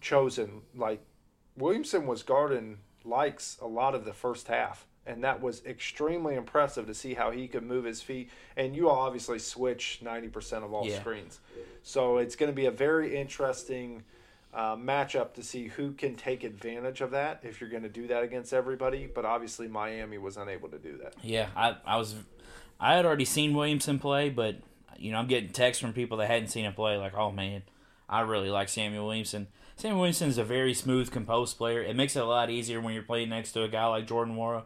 chosen. 0.00 0.62
Like 0.74 1.00
Williamson 1.56 2.06
was 2.06 2.22
guarding 2.22 2.78
Lykes 3.04 3.60
a 3.60 3.66
lot 3.66 3.94
of 3.94 4.04
the 4.04 4.12
first 4.12 4.48
half, 4.48 4.86
and 5.06 5.24
that 5.24 5.40
was 5.40 5.64
extremely 5.64 6.34
impressive 6.34 6.86
to 6.86 6.94
see 6.94 7.14
how 7.14 7.30
he 7.30 7.48
could 7.48 7.62
move 7.62 7.84
his 7.84 8.00
feet. 8.02 8.30
And 8.56 8.74
you 8.76 8.88
all 8.88 9.00
obviously 9.00 9.38
switch 9.38 10.00
ninety 10.02 10.28
percent 10.28 10.64
of 10.64 10.72
all 10.72 10.86
Yeah. 10.86 11.00
screens, 11.00 11.40
so 11.82 12.18
it's 12.18 12.36
going 12.36 12.50
to 12.50 12.56
be 12.56 12.66
a 12.66 12.70
very 12.70 13.16
interesting. 13.16 14.04
Uh, 14.54 14.76
matchup 14.76 15.32
to 15.32 15.42
see 15.42 15.68
who 15.68 15.92
can 15.92 16.14
take 16.14 16.44
advantage 16.44 17.00
of 17.00 17.12
that 17.12 17.40
if 17.42 17.58
you're 17.58 17.70
going 17.70 17.84
to 17.84 17.88
do 17.88 18.06
that 18.06 18.22
against 18.22 18.52
everybody, 18.52 19.06
but 19.06 19.24
obviously 19.24 19.66
Miami 19.66 20.18
was 20.18 20.36
unable 20.36 20.68
to 20.68 20.76
do 20.76 20.98
that. 20.98 21.14
Yeah, 21.22 21.48
I, 21.56 21.76
I 21.86 21.96
was, 21.96 22.14
I 22.82 22.94
had 22.96 23.06
already 23.06 23.24
seen 23.24 23.54
Williamson 23.54 23.98
play, 23.98 24.28
but 24.28 24.56
you 24.98 25.12
know 25.12 25.18
I'm 25.18 25.26
getting 25.28 25.50
texts 25.50 25.80
from 25.80 25.92
people 25.92 26.18
that 26.18 26.26
hadn't 26.28 26.48
seen 26.48 26.64
him 26.64 26.74
play, 26.74 26.96
like, 26.96 27.14
oh 27.16 27.30
man, 27.30 27.62
I 28.08 28.20
really 28.22 28.50
like 28.50 28.68
Samuel 28.68 29.06
Williamson. 29.06 29.46
Samuel 29.76 30.00
Williamson 30.00 30.28
is 30.28 30.36
a 30.38 30.44
very 30.44 30.74
smooth, 30.74 31.10
composed 31.10 31.56
player. 31.56 31.82
It 31.82 31.96
makes 31.96 32.14
it 32.16 32.22
a 32.22 32.26
lot 32.26 32.50
easier 32.50 32.80
when 32.80 32.92
you're 32.94 33.02
playing 33.02 33.30
next 33.30 33.52
to 33.52 33.62
a 33.62 33.68
guy 33.68 33.86
like 33.86 34.06
Jordan 34.06 34.36
Nwora, 34.36 34.64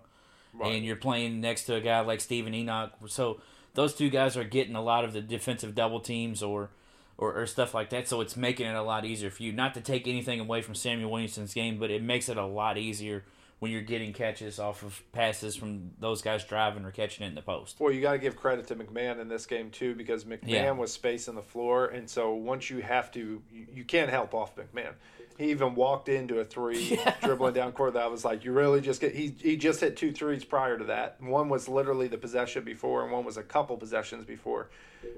Right. 0.52 0.74
and 0.74 0.84
you're 0.84 0.96
playing 0.96 1.40
next 1.40 1.64
to 1.64 1.74
a 1.74 1.80
guy 1.80 2.00
like 2.00 2.20
Steven 2.20 2.54
Enoch. 2.54 2.92
So 3.06 3.40
those 3.74 3.94
two 3.94 4.08
guys 4.10 4.36
are 4.36 4.44
getting 4.44 4.74
a 4.74 4.82
lot 4.82 5.04
of 5.04 5.12
the 5.12 5.20
defensive 5.20 5.74
double 5.74 6.00
teams 6.00 6.42
or. 6.42 6.70
Or, 7.18 7.32
or 7.34 7.46
stuff 7.46 7.72
like 7.72 7.88
that, 7.88 8.06
so 8.06 8.20
it's 8.20 8.36
making 8.36 8.66
it 8.66 8.74
a 8.74 8.82
lot 8.82 9.06
easier 9.06 9.30
for 9.30 9.42
you. 9.42 9.50
Not 9.50 9.72
to 9.72 9.80
take 9.80 10.06
anything 10.06 10.38
away 10.38 10.60
from 10.60 10.74
Samuel 10.74 11.10
Williamson's 11.10 11.54
game, 11.54 11.78
but 11.78 11.90
it 11.90 12.02
makes 12.02 12.28
it 12.28 12.36
a 12.36 12.44
lot 12.44 12.76
easier 12.76 13.24
when 13.58 13.70
you're 13.72 13.80
getting 13.80 14.12
catches 14.12 14.58
off 14.58 14.82
of 14.82 15.02
passes 15.12 15.56
from 15.56 15.90
those 15.98 16.20
guys 16.20 16.44
driving 16.44 16.84
or 16.84 16.90
catching 16.90 17.24
it 17.24 17.30
in 17.30 17.34
the 17.34 17.40
post. 17.42 17.76
Well, 17.80 17.90
you 17.90 18.02
got 18.02 18.12
to 18.12 18.18
give 18.18 18.36
credit 18.36 18.66
to 18.68 18.76
McMahon 18.76 19.18
in 19.18 19.28
this 19.28 19.46
game 19.46 19.70
too, 19.70 19.94
because 19.94 20.24
McMahon 20.24 20.48
Yeah. 20.48 20.70
was 20.72 20.92
spacing 20.92 21.34
the 21.36 21.42
floor, 21.42 21.86
and 21.86 22.08
so 22.08 22.34
once 22.34 22.68
you 22.68 22.80
have 22.82 23.10
to, 23.12 23.42
you, 23.50 23.66
you 23.72 23.84
can't 23.84 24.10
help 24.10 24.34
off 24.34 24.54
McMahon. 24.56 24.92
He 25.38 25.50
even 25.50 25.74
walked 25.74 26.08
into 26.08 26.38
a 26.38 26.44
three, 26.44 26.98
dribbling 27.22 27.52
down 27.54 27.72
court. 27.72 27.92
That 27.94 28.10
was 28.10 28.24
like 28.24 28.44
you 28.44 28.52
really 28.52 28.80
just 28.80 29.02
get. 29.02 29.14
He 29.14 29.34
he 29.38 29.56
just 29.58 29.80
hit 29.80 29.94
two 29.96 30.10
threes 30.10 30.44
prior 30.44 30.78
to 30.78 30.84
that. 30.84 31.20
One 31.20 31.50
was 31.50 31.68
literally 31.68 32.08
the 32.08 32.16
possession 32.16 32.64
before, 32.64 33.02
and 33.02 33.12
one 33.12 33.22
was 33.24 33.36
a 33.36 33.42
couple 33.42 33.76
possessions 33.76 34.24
before. 34.24 34.70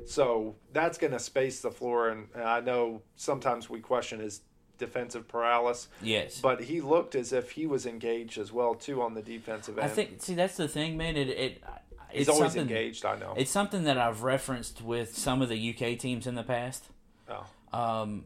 So 0.06 0.56
that's 0.72 0.98
going 0.98 1.12
to 1.12 1.18
space 1.20 1.60
the 1.60 1.70
floor, 1.70 2.08
and, 2.08 2.26
and 2.34 2.42
I 2.44 2.58
know 2.60 3.02
sometimes 3.14 3.70
we 3.70 3.78
question 3.80 4.18
his 4.20 4.40
defensive 4.78 5.28
paralysis, 5.28 5.88
Yes, 6.00 6.40
but 6.40 6.62
he 6.62 6.80
looked 6.80 7.14
as 7.14 7.32
if 7.32 7.52
he 7.52 7.66
was 7.66 7.84
engaged 7.86 8.38
as 8.38 8.52
well 8.52 8.74
too 8.74 9.02
on 9.02 9.14
the 9.14 9.22
defensive 9.22 9.78
end. 9.78 9.90
I 9.90 9.94
think. 9.94 10.22
See, 10.22 10.34
that's 10.34 10.56
the 10.56 10.68
thing, 10.68 10.96
man. 10.96 11.16
It 11.16 11.28
it 11.28 11.64
he's 12.10 12.22
it's 12.22 12.30
always 12.30 12.56
engaged. 12.56 13.04
I 13.04 13.16
know. 13.18 13.34
It's 13.36 13.50
something 13.50 13.84
that 13.84 13.98
I've 13.98 14.22
referenced 14.22 14.80
with 14.82 15.16
some 15.16 15.42
of 15.42 15.48
the 15.48 15.74
UK 15.74 15.98
teams 15.98 16.26
in 16.26 16.34
the 16.34 16.42
past. 16.42 16.84
oh, 17.28 17.44
Um, 17.72 18.24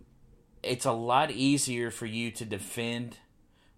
it's 0.63 0.85
a 0.85 0.93
lot 0.93 1.31
easier 1.33 1.91
for 1.91 2.07
you 2.07 2.31
to 2.31 2.45
defend 2.45 3.17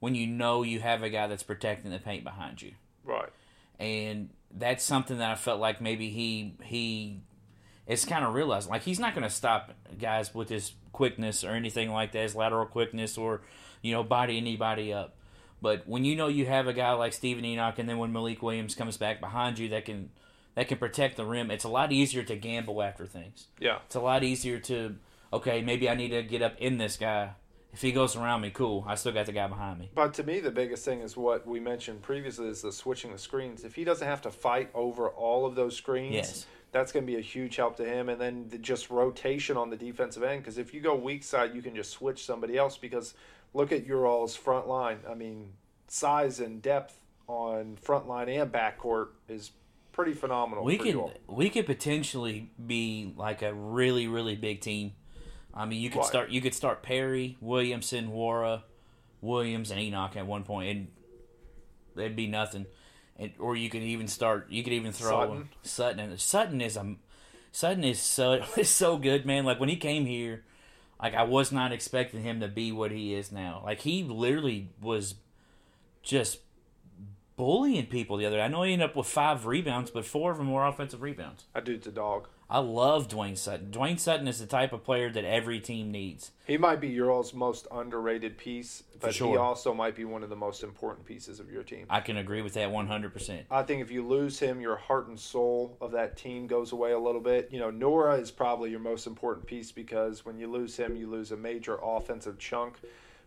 when 0.01 0.15
you 0.15 0.27
know 0.27 0.63
you 0.63 0.81
have 0.81 1.03
a 1.03 1.09
guy 1.09 1.27
that's 1.27 1.43
protecting 1.43 1.91
the 1.91 1.99
paint 1.99 2.25
behind 2.25 2.61
you. 2.61 2.73
right. 3.05 3.31
and 3.79 4.29
that's 4.57 4.85
something 4.85 5.19
that 5.19 5.31
I 5.31 5.35
felt 5.35 5.59
like 5.61 5.81
maybe 5.81 6.11
he 6.11 6.57
he 6.63 7.23
is 7.87 8.05
kind 8.05 8.25
of 8.25 8.35
realizing. 8.35 8.71
Like 8.71 8.83
he's 8.83 9.01
not 9.01 9.15
going 9.15 9.25
to 9.25 9.31
stop 9.31 9.73
guys 9.99 10.33
with 10.35 10.49
his 10.49 10.73
quickness 10.95 11.45
or 11.45 11.51
anything 11.51 11.91
like 11.91 12.13
that, 12.13 12.23
his 12.23 12.35
lateral 12.35 12.65
quickness 12.65 13.19
or 13.19 13.43
you 13.83 13.93
know 13.93 14.03
body 14.03 14.39
anybody 14.39 14.93
up. 14.95 15.15
But 15.61 15.87
when 15.87 16.05
you 16.05 16.17
know 16.17 16.29
you 16.29 16.47
have 16.47 16.67
a 16.67 16.73
guy 16.73 16.93
like 16.93 17.13
Steven 17.13 17.45
Enoch, 17.45 17.79
and 17.79 17.89
then 17.89 17.99
when 17.99 18.13
Malik 18.13 18.43
Williams 18.43 18.75
comes 18.75 18.97
back 18.97 19.21
behind 19.21 19.59
you, 19.59 19.69
that 19.71 19.85
can 19.85 20.11
that 20.55 20.69
can 20.69 20.79
protect 20.79 21.17
the 21.17 21.25
rim, 21.25 21.51
it's 21.51 21.65
a 21.65 21.69
lot 21.69 21.93
easier 21.93 22.23
to 22.23 22.37
gamble 22.37 22.83
after 22.83 23.07
things. 23.07 23.49
Yeah. 23.61 23.79
It's 23.87 23.97
a 23.97 24.01
lot 24.01 24.25
easier 24.25 24.59
to 24.61 24.97
okay, 25.33 25.63
maybe 25.63 25.91
I 25.91 25.95
need 25.95 26.11
to 26.11 26.23
get 26.23 26.43
up 26.43 26.57
in 26.59 26.79
this 26.79 26.97
guy. 26.97 27.33
If 27.73 27.83
he 27.83 27.91
goes 27.91 28.15
around 28.15 28.43
me, 28.43 28.51
cool. 28.51 28.85
I 28.87 28.95
still 28.95 29.11
got 29.11 29.27
the 29.27 29.33
guy 29.33 29.49
behind 29.49 29.81
me. 29.81 29.91
But 29.93 30.15
to 30.15 30.23
me, 30.23 30.39
the 30.39 30.53
biggest 30.53 30.85
thing 30.85 31.01
is 31.01 31.17
what 31.17 31.45
we 31.45 31.59
mentioned 31.59 32.03
previously 32.03 32.47
is 32.47 32.63
the 32.63 32.71
switching 32.71 33.11
the 33.11 33.19
screens. 33.19 33.65
If 33.65 33.75
he 33.75 33.83
doesn't 33.83 34.07
have 34.07 34.23
to 34.23 34.31
fight 34.31 34.71
over 34.75 35.09
all 35.09 35.45
of 35.45 35.57
those 35.57 35.75
screens, 35.77 36.15
Yes. 36.15 36.47
That's 36.75 36.91
going 36.91 37.07
to 37.07 37.13
be 37.13 37.17
a 37.17 37.23
huge 37.23 37.55
help 37.55 37.77
to 37.77 37.85
him. 37.85 38.09
And 38.09 38.21
then 38.21 38.49
the 38.49 38.59
just 38.59 38.91
rotation 38.91 39.57
on 39.57 39.71
the 39.71 39.77
defensive 39.77 40.25
end, 40.25 40.43
because 40.43 40.59
if 40.59 40.75
you 40.75 40.81
go 40.81 40.97
weak 40.97 41.23
side, 41.23 41.55
you 41.55 41.63
can 41.63 41.77
just 41.77 41.93
switch 41.93 42.27
somebody 42.27 42.59
else. 42.59 42.77
Because 42.77 43.15
look 43.55 43.71
at 43.71 43.87
your 43.87 44.09
all's 44.09 44.35
front 44.35 44.67
line. 44.67 44.99
I 45.09 45.15
mean, 45.15 45.53
size 45.87 46.41
and 46.41 46.61
depth 46.61 46.99
on 47.29 47.77
front 47.77 48.09
line 48.09 48.29
and 48.29 48.51
backcourt 48.51 49.11
is 49.29 49.53
pretty 49.93 50.15
phenomenal. 50.15 50.65
We 50.65 50.77
could 50.77 51.01
we 51.29 51.49
could 51.49 51.65
potentially 51.67 52.51
be 52.67 53.15
like 53.17 53.43
a 53.43 53.55
really 53.55 54.09
really 54.09 54.35
big 54.35 54.61
team. 54.61 54.95
I 55.55 55.67
mean, 55.67 55.81
you 55.81 55.91
could 55.91 55.99
Right. 55.99 56.07
start 56.07 56.31
you 56.31 56.41
could 56.41 56.55
start 56.55 56.83
Perry, 56.83 57.39
Williamson, 57.41 58.09
Nwora, 58.09 58.65
Williams, 59.21 59.71
and 59.71 59.79
Enoch 59.79 60.17
at 60.17 60.27
one 60.27 60.43
point, 60.43 60.69
and 60.69 60.89
it'd 61.97 62.17
be 62.17 62.27
nothing. 62.27 62.67
And, 63.17 63.33
or 63.39 63.55
you 63.57 63.71
could 63.71 63.83
even 63.83 64.09
start. 64.09 64.51
You 64.51 64.65
could 64.65 64.73
even 64.73 64.93
throw 64.93 65.11
Sutton. 65.11 65.49
Sutton. 65.63 66.01
And 66.01 66.21
Sutton 66.21 66.61
is 66.61 66.77
a 66.77 66.97
Sutton 67.53 67.85
is 67.85 68.01
so 68.01 68.43
is 68.57 68.69
so 68.69 68.97
good, 68.99 69.25
man. 69.25 69.45
Like 69.45 69.61
when 69.61 69.69
he 69.69 69.77
came 69.77 70.07
here, 70.07 70.45
like 71.01 71.15
I 71.15 71.23
was 71.23 71.53
not 71.53 71.73
expecting 71.73 72.23
him 72.23 72.41
to 72.41 72.49
be 72.49 72.73
what 72.73 72.91
he 72.91 73.15
is 73.15 73.31
now. 73.31 73.63
Like 73.65 73.81
he 73.81 74.03
literally 74.03 74.71
was 74.81 75.15
just 76.03 76.41
bullying 77.37 77.87
people 77.87 78.17
the 78.17 78.27
other 78.27 78.37
day. 78.37 78.43
I 78.43 78.49
know 78.49 78.63
he 78.63 78.73
ended 78.73 78.91
up 78.91 78.97
with 78.97 79.07
five 79.07 79.47
rebounds, 79.47 79.91
but 79.91 80.05
four 80.05 80.33
of 80.33 80.39
them 80.39 80.53
were 80.53 80.67
offensive 80.67 81.03
rebounds. 81.03 81.45
That 81.55 81.65
dude's 81.65 81.87
a 81.87 81.93
dog. 81.93 82.29
I 82.55 82.59
love 82.59 83.09
Dwayne 83.09 83.37
Sutton. 83.37 83.73
Dwayne 83.73 83.99
Sutton 83.99 84.29
is 84.29 84.39
the 84.39 84.47
type 84.47 84.73
of 84.73 84.85
player 84.85 85.11
that 85.11 85.25
every 85.25 85.59
team 85.59 85.91
needs. 85.91 86.31
He 86.47 86.57
might 86.57 86.81
be 86.81 86.87
your 86.87 87.11
all's 87.11 87.35
most 87.35 87.67
underrated 87.73 88.39
piece, 88.39 88.85
but 89.01 89.13
he 89.13 89.37
also 89.37 89.75
might 89.75 89.97
be 89.97 90.05
one 90.05 90.23
of 90.23 90.31
the 90.31 90.37
most 90.37 90.63
important 90.63 91.05
pieces 91.05 91.41
of 91.41 91.51
your 91.51 91.65
team. 91.65 91.87
I 91.91 91.99
can 91.99 92.17
agree 92.17 92.43
with 92.43 92.55
that 92.55 92.69
100%. 92.69 93.43
I 93.51 93.65
think 93.65 93.83
if 93.83 93.91
you 93.91 94.07
lose 94.07 94.39
him, 94.39 94.61
your 94.61 94.77
heart 94.77 95.09
and 95.09 95.19
soul 95.19 95.77
of 95.81 95.91
that 95.91 96.17
team 96.17 96.47
goes 96.47 96.71
away 96.71 96.93
a 96.93 96.99
little 96.99 97.21
bit. 97.21 97.49
You 97.51 97.59
know, 97.59 97.73
Nwora 97.73 98.21
is 98.21 98.31
probably 98.31 98.71
your 98.71 98.79
most 98.79 99.09
important 99.09 99.47
piece 99.47 99.73
because 99.73 100.25
when 100.25 100.39
you 100.39 100.47
lose 100.47 100.77
him, 100.77 100.95
you 100.95 101.11
lose 101.11 101.33
a 101.33 101.37
major 101.37 101.77
offensive 101.83 102.39
chunk. 102.39 102.77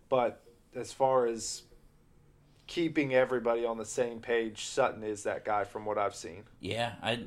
But 0.07 0.41
as 0.73 0.93
far 0.93 1.27
as 1.27 1.63
keeping 2.65 3.13
everybody 3.13 3.65
on 3.65 3.77
the 3.77 3.83
same 3.83 4.21
page, 4.21 4.67
Sutton 4.67 5.03
is 5.03 5.23
that 5.23 5.43
guy 5.43 5.65
from 5.65 5.85
what 5.85 5.97
I've 5.97 6.15
seen. 6.15 6.43
Yeah, 6.61 6.93
I 7.01 7.23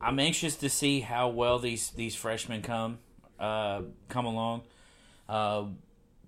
I'm 0.00 0.18
anxious 0.18 0.56
to 0.56 0.68
see 0.68 1.00
how 1.00 1.28
well 1.28 1.58
these 1.58 1.90
these 1.90 2.14
freshmen 2.14 2.62
come 2.62 2.98
uh, 3.38 3.82
come 4.08 4.26
along. 4.26 4.62
Uh, 5.28 5.64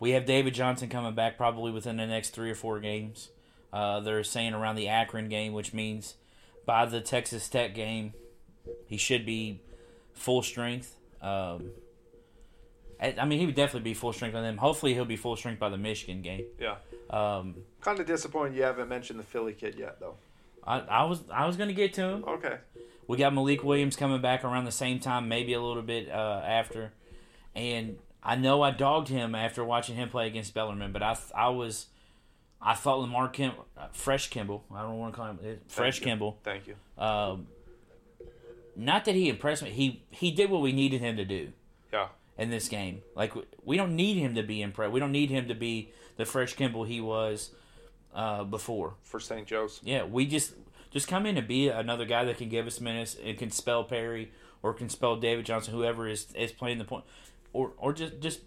we 0.00 0.12
have 0.12 0.26
David 0.26 0.54
Johnson 0.54 0.88
coming 0.88 1.14
back 1.14 1.36
probably 1.36 1.72
within 1.72 1.96
the 1.96 2.06
next 2.06 2.30
three 2.30 2.50
or 2.50 2.54
four 2.54 2.80
games. 2.80 3.30
Uh, 3.72 4.00
they're 4.00 4.24
saying 4.24 4.54
around 4.54 4.76
the 4.76 4.88
Akron 4.88 5.28
game, 5.28 5.52
which 5.52 5.74
means 5.74 6.14
by 6.64 6.86
the 6.86 7.00
Texas 7.00 7.48
Tech 7.48 7.74
game, 7.74 8.14
he 8.86 8.96
should 8.96 9.26
be 9.26 9.60
full 10.14 10.42
strength. 10.42 10.96
Um, 11.20 11.70
I, 13.00 13.14
I 13.20 13.24
mean, 13.26 13.38
he 13.38 13.46
would 13.46 13.54
definitely 13.54 13.90
be 13.90 13.94
full 13.94 14.12
strength 14.12 14.34
on 14.34 14.42
them. 14.42 14.56
Hopefully, 14.56 14.94
he'll 14.94 15.04
be 15.04 15.16
full 15.16 15.36
strength 15.36 15.58
by 15.58 15.68
the 15.68 15.76
Michigan 15.76 16.22
game. 16.22 16.44
Yeah. 16.58 16.76
Um, 17.10 17.56
Kind 17.80 18.00
of 18.00 18.06
disappointed 18.06 18.56
you 18.56 18.62
haven't 18.62 18.88
mentioned 18.88 19.18
the 19.18 19.24
Philly 19.24 19.52
kid 19.52 19.76
yet, 19.78 20.00
though. 20.00 20.14
I, 20.64 20.80
I 20.80 21.04
was 21.04 21.22
I 21.32 21.46
was 21.46 21.56
gonna 21.56 21.72
get 21.72 21.94
to 21.94 22.02
him. 22.02 22.24
Okay. 22.26 22.56
We 23.08 23.16
got 23.16 23.34
Malik 23.34 23.64
Williams 23.64 23.96
coming 23.96 24.20
back 24.20 24.44
around 24.44 24.64
the 24.66 24.70
same 24.70 25.00
time, 25.00 25.28
maybe 25.28 25.54
a 25.54 25.60
little 25.60 25.82
bit 25.82 26.08
uh, 26.10 26.42
after. 26.44 26.92
And 27.56 27.98
I 28.22 28.36
know 28.36 28.62
I 28.62 28.70
dogged 28.70 29.08
him 29.08 29.34
after 29.34 29.64
watching 29.64 29.96
him 29.96 30.08
play 30.10 30.26
against 30.28 30.54
Bellarmine, 30.54 30.92
but 30.92 31.02
I 31.02 31.16
I 31.34 31.48
was 31.48 31.86
I 32.60 32.74
thought 32.74 33.00
Lamar 33.00 33.28
Kim, 33.28 33.52
uh, 33.76 33.86
Fresh 33.92 34.28
Kimble, 34.30 34.62
I 34.74 34.82
don't 34.82 34.98
want 34.98 35.14
to 35.14 35.16
call 35.16 35.30
him 35.30 35.38
uh, 35.42 35.48
Fresh. 35.68 36.00
Kimble. 36.00 36.38
Thank 36.44 36.66
you. 36.68 36.74
Um, 37.02 37.46
not 38.76 39.04
that 39.06 39.14
he 39.14 39.28
impressed 39.28 39.62
me. 39.62 39.70
He 39.70 40.02
he 40.10 40.30
did 40.30 40.50
what 40.50 40.60
we 40.60 40.72
needed 40.72 41.00
him 41.00 41.16
to 41.16 41.24
do 41.24 41.52
Yeah. 41.92 42.08
in 42.36 42.50
this 42.50 42.68
game. 42.68 43.02
Like 43.16 43.32
we 43.64 43.76
don't 43.76 43.96
need 43.96 44.18
him 44.18 44.34
to 44.34 44.42
be 44.42 44.60
impressed. 44.62 44.92
We 44.92 45.00
don't 45.00 45.12
need 45.12 45.30
him 45.30 45.48
to 45.48 45.54
be 45.54 45.90
the 46.16 46.24
Fresh 46.26 46.54
Kimble 46.54 46.84
he 46.84 47.00
was 47.00 47.50
uh, 48.14 48.44
before. 48.44 48.94
For 49.02 49.18
St. 49.18 49.46
Joe's. 49.46 49.80
Yeah, 49.82 50.04
we 50.04 50.26
just 50.26 50.52
just 50.98 51.08
come 51.08 51.26
in 51.26 51.36
and 51.38 51.46
be 51.46 51.68
another 51.68 52.04
guy 52.04 52.24
that 52.24 52.38
can 52.38 52.48
give 52.48 52.66
us 52.66 52.80
minutes 52.80 53.16
and 53.24 53.38
can 53.38 53.50
spell 53.50 53.84
Perry 53.84 54.32
or 54.62 54.74
can 54.74 54.88
spell 54.88 55.14
David 55.16 55.46
Johnson, 55.46 55.72
whoever 55.72 56.08
is 56.08 56.26
is 56.34 56.50
playing 56.50 56.78
the 56.78 56.84
point, 56.84 57.04
or 57.52 57.72
or 57.78 57.92
just 57.92 58.20
just 58.20 58.40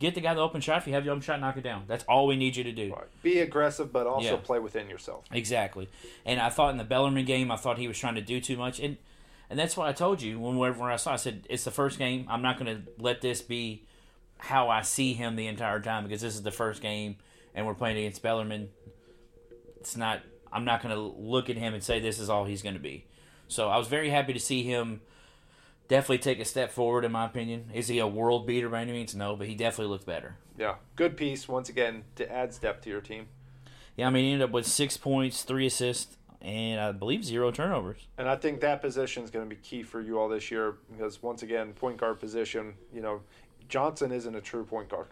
get 0.00 0.14
the 0.16 0.20
guy 0.20 0.34
the 0.34 0.40
open 0.40 0.60
shot. 0.60 0.78
If 0.78 0.88
you 0.88 0.94
have 0.94 1.04
the 1.04 1.10
open 1.10 1.22
shot, 1.22 1.40
knock 1.40 1.56
it 1.56 1.62
down. 1.62 1.84
That's 1.86 2.04
all 2.08 2.26
we 2.26 2.36
need 2.36 2.56
you 2.56 2.64
to 2.64 2.72
do. 2.72 2.92
Right. 2.92 3.06
Be 3.22 3.38
aggressive, 3.38 3.92
but 3.92 4.06
also 4.06 4.32
Yeah. 4.34 4.36
play 4.42 4.58
within 4.58 4.88
yourself. 4.88 5.24
Exactly. 5.30 5.88
And 6.24 6.40
I 6.40 6.48
thought 6.48 6.70
in 6.70 6.76
the 6.76 6.84
Bellarmine 6.84 7.24
game, 7.24 7.50
I 7.52 7.56
thought 7.56 7.78
he 7.78 7.86
was 7.88 7.98
trying 7.98 8.16
to 8.16 8.20
do 8.20 8.40
too 8.40 8.56
much, 8.56 8.80
and 8.80 8.96
and 9.48 9.56
that's 9.56 9.76
what 9.76 9.88
I 9.88 9.92
told 9.92 10.20
you 10.20 10.40
whenever 10.40 10.90
I 10.90 10.96
saw. 10.96 11.12
I 11.12 11.16
said 11.16 11.46
it's 11.48 11.62
the 11.62 11.70
first 11.70 11.98
game. 11.98 12.26
I'm 12.28 12.42
not 12.42 12.58
going 12.58 12.74
to 12.76 12.82
let 12.98 13.20
this 13.20 13.42
be 13.42 13.84
how 14.38 14.68
I 14.68 14.82
see 14.82 15.14
him 15.14 15.36
the 15.36 15.46
entire 15.46 15.80
time 15.80 16.02
because 16.02 16.20
this 16.20 16.34
is 16.34 16.42
the 16.42 16.50
first 16.50 16.82
game 16.82 17.16
and 17.54 17.64
we're 17.64 17.74
playing 17.74 17.96
against 17.96 18.22
Bellarmine. 18.22 18.68
It's 19.80 19.96
not. 19.96 20.20
I'm 20.56 20.64
not 20.64 20.82
going 20.82 20.94
to 20.94 21.00
look 21.00 21.50
at 21.50 21.56
him 21.56 21.74
and 21.74 21.82
say 21.82 22.00
this 22.00 22.18
is 22.18 22.30
all 22.30 22.46
he's 22.46 22.62
going 22.62 22.76
to 22.76 22.80
be. 22.80 23.04
So 23.46 23.68
I 23.68 23.76
was 23.76 23.88
very 23.88 24.08
happy 24.08 24.32
to 24.32 24.40
see 24.40 24.62
him 24.62 25.02
definitely 25.86 26.16
take 26.16 26.40
a 26.40 26.46
step 26.46 26.72
forward. 26.72 27.04
In 27.04 27.12
my 27.12 27.26
opinion, 27.26 27.70
is 27.74 27.88
he 27.88 27.98
a 27.98 28.06
world 28.06 28.46
beater 28.46 28.70
by 28.70 28.80
any 28.80 28.92
means? 28.92 29.14
No, 29.14 29.36
but 29.36 29.48
he 29.48 29.54
definitely 29.54 29.92
looked 29.92 30.06
better. 30.06 30.36
Yeah. 30.56 30.76
Good 30.96 31.18
piece. 31.18 31.46
Once 31.46 31.68
again, 31.68 32.04
to 32.14 32.32
add 32.32 32.58
depth 32.58 32.84
to 32.84 32.90
your 32.90 33.02
team. 33.02 33.26
Yeah, 33.96 34.06
I 34.06 34.10
mean, 34.10 34.24
he 34.24 34.32
ended 34.32 34.48
up 34.48 34.52
with 34.52 34.66
six 34.66 34.96
points, 34.96 35.42
three 35.42 35.66
assists, 35.66 36.16
and 36.40 36.80
I 36.80 36.92
believe 36.92 37.22
zero 37.22 37.50
turnovers. 37.50 38.08
And 38.16 38.26
I 38.26 38.36
think 38.36 38.62
that 38.62 38.80
position 38.80 39.24
is 39.24 39.30
going 39.30 39.46
to 39.46 39.54
be 39.54 39.60
key 39.60 39.82
for 39.82 40.00
you 40.00 40.18
all 40.18 40.30
this 40.30 40.50
year 40.50 40.76
because 40.90 41.22
once 41.22 41.42
again, 41.42 41.74
point 41.74 41.98
guard 41.98 42.18
position, 42.18 42.74
you 42.94 43.02
know, 43.02 43.20
Johnson 43.68 44.10
isn't 44.10 44.34
a 44.34 44.40
true 44.40 44.64
point 44.64 44.88
guard. 44.88 45.08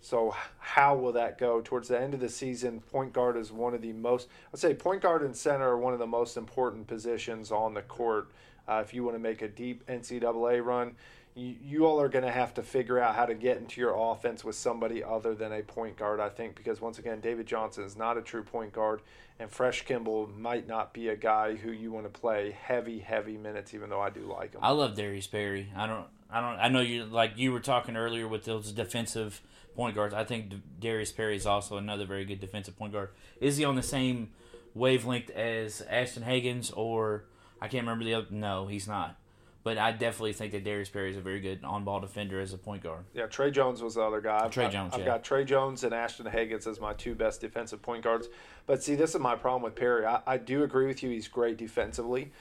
So 0.00 0.34
how 0.58 0.96
will 0.96 1.12
that 1.12 1.38
go 1.38 1.60
towards 1.60 1.88
the 1.88 2.00
end 2.00 2.14
of 2.14 2.20
the 2.20 2.28
season? 2.28 2.80
Point 2.80 3.12
guard 3.12 3.36
is 3.36 3.52
one 3.52 3.74
of 3.74 3.82
the 3.82 3.92
most. 3.92 4.28
I'd 4.52 4.60
say 4.60 4.74
point 4.74 5.02
guard 5.02 5.22
and 5.22 5.36
center 5.36 5.68
are 5.68 5.78
one 5.78 5.92
of 5.92 5.98
the 5.98 6.06
most 6.06 6.36
important 6.36 6.86
positions 6.86 7.52
on 7.52 7.74
the 7.74 7.82
court. 7.82 8.30
Uh, 8.66 8.82
if 8.84 8.94
you 8.94 9.04
want 9.04 9.16
to 9.16 9.20
make 9.20 9.42
a 9.42 9.48
deep 9.48 9.86
NCAA 9.86 10.64
run, 10.64 10.94
you, 11.34 11.54
you 11.62 11.86
all 11.86 12.00
are 12.00 12.08
going 12.08 12.24
to 12.24 12.30
have 12.30 12.54
to 12.54 12.62
figure 12.62 12.98
out 12.98 13.14
how 13.14 13.26
to 13.26 13.34
get 13.34 13.58
into 13.58 13.80
your 13.80 13.94
offense 13.94 14.44
with 14.44 14.54
somebody 14.54 15.02
other 15.02 15.34
than 15.34 15.52
a 15.52 15.62
point 15.62 15.96
guard. 15.96 16.20
I 16.20 16.28
think 16.28 16.56
because 16.56 16.80
once 16.80 16.98
again, 16.98 17.20
David 17.20 17.46
Johnson 17.46 17.84
is 17.84 17.96
not 17.96 18.16
a 18.16 18.22
true 18.22 18.42
point 18.42 18.72
guard, 18.72 19.02
and 19.38 19.50
Fresh 19.50 19.84
Kimble 19.84 20.30
might 20.36 20.66
not 20.66 20.92
be 20.92 21.08
a 21.08 21.16
guy 21.16 21.56
who 21.56 21.72
you 21.72 21.92
want 21.92 22.12
to 22.12 22.20
play 22.20 22.56
heavy, 22.62 22.98
heavy 22.98 23.36
minutes. 23.36 23.74
Even 23.74 23.90
though 23.90 24.00
I 24.00 24.10
do 24.10 24.22
like 24.22 24.54
him. 24.54 24.60
I 24.62 24.70
love 24.70 24.96
Darius 24.96 25.26
Perry. 25.26 25.70
I 25.76 25.86
don't. 25.86 26.06
I 26.32 26.40
don't. 26.40 26.58
I 26.58 26.68
know 26.68 26.80
you 26.80 27.04
like 27.04 27.32
you 27.36 27.52
were 27.52 27.60
talking 27.60 27.96
earlier 27.96 28.28
with 28.28 28.44
those 28.44 28.72
defensive 28.72 29.40
point 29.74 29.94
guards. 29.94 30.14
I 30.14 30.24
think 30.24 30.52
Darius 30.78 31.12
Perry 31.12 31.36
is 31.36 31.46
also 31.46 31.76
another 31.76 32.04
very 32.04 32.24
good 32.24 32.40
defensive 32.40 32.76
point 32.78 32.92
guard. 32.92 33.10
Is 33.40 33.56
he 33.56 33.64
on 33.64 33.76
the 33.76 33.82
same 33.82 34.30
wavelength 34.74 35.30
as 35.30 35.82
Ashton 35.88 36.22
Hagans 36.22 36.72
or 36.76 37.24
I 37.60 37.68
can't 37.68 37.82
remember 37.84 38.04
the 38.04 38.14
other? 38.14 38.26
No, 38.30 38.66
he's 38.66 38.86
not. 38.88 39.16
But 39.62 39.76
I 39.76 39.92
definitely 39.92 40.32
think 40.32 40.52
that 40.52 40.64
Darius 40.64 40.88
Perry 40.88 41.10
is 41.10 41.18
a 41.18 41.20
very 41.20 41.38
good 41.38 41.62
on-ball 41.64 42.00
defender 42.00 42.40
as 42.40 42.54
a 42.54 42.58
point 42.58 42.82
guard. 42.82 43.04
Yeah, 43.12 43.26
Tre 43.26 43.50
Jones 43.50 43.82
was 43.82 43.94
the 43.96 44.00
other 44.00 44.22
guy. 44.22 44.44
I've, 44.44 44.50
Tre 44.50 44.64
I've- 44.64 44.72
Jones, 44.72 44.94
I've 44.94 45.00
yeah. 45.00 45.06
got 45.06 45.22
Tre 45.22 45.44
Jones 45.44 45.84
and 45.84 45.92
Ashton 45.92 46.24
Hagans 46.26 46.66
as 46.66 46.80
my 46.80 46.94
two 46.94 47.14
best 47.14 47.42
defensive 47.42 47.82
point 47.82 48.02
guards. 48.02 48.28
But 48.66 48.82
see, 48.82 48.94
this 48.94 49.14
is 49.14 49.20
my 49.20 49.36
problem 49.36 49.62
with 49.62 49.74
Perry. 49.74 50.06
I, 50.06 50.22
I 50.26 50.38
do 50.38 50.62
agree 50.62 50.86
with 50.86 51.02
you. 51.02 51.10
He's 51.10 51.28
great 51.28 51.58
defensively. 51.58 52.32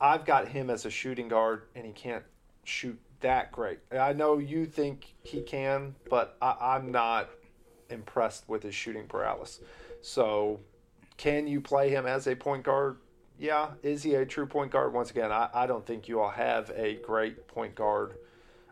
I've 0.00 0.24
got 0.24 0.46
him 0.46 0.70
as 0.70 0.86
a 0.86 0.90
shooting 0.90 1.26
guard, 1.26 1.62
and 1.74 1.84
he 1.84 1.90
can't 1.90 2.22
shoot 2.62 2.96
that 3.20 3.52
great. 3.52 3.78
I 3.92 4.12
know 4.12 4.38
you 4.38 4.66
think 4.66 5.14
he 5.22 5.40
can, 5.40 5.94
but 6.08 6.36
I, 6.40 6.56
I'm 6.60 6.90
not 6.90 7.30
impressed 7.90 8.48
with 8.48 8.62
his 8.62 8.74
shooting 8.74 9.06
paralysis. 9.06 9.60
So, 10.00 10.60
can 11.16 11.48
you 11.48 11.60
play 11.60 11.90
him 11.90 12.06
as 12.06 12.26
a 12.26 12.36
point 12.36 12.62
guard? 12.62 12.98
Yeah. 13.38 13.70
Is 13.82 14.02
he 14.02 14.14
a 14.14 14.26
true 14.26 14.46
point 14.46 14.70
guard? 14.70 14.92
Once 14.92 15.10
again, 15.10 15.32
I, 15.32 15.48
I 15.52 15.66
don't 15.66 15.84
think 15.86 16.08
you 16.08 16.20
all 16.20 16.30
have 16.30 16.70
a 16.74 16.96
great 16.96 17.48
point 17.48 17.74
guard 17.74 18.14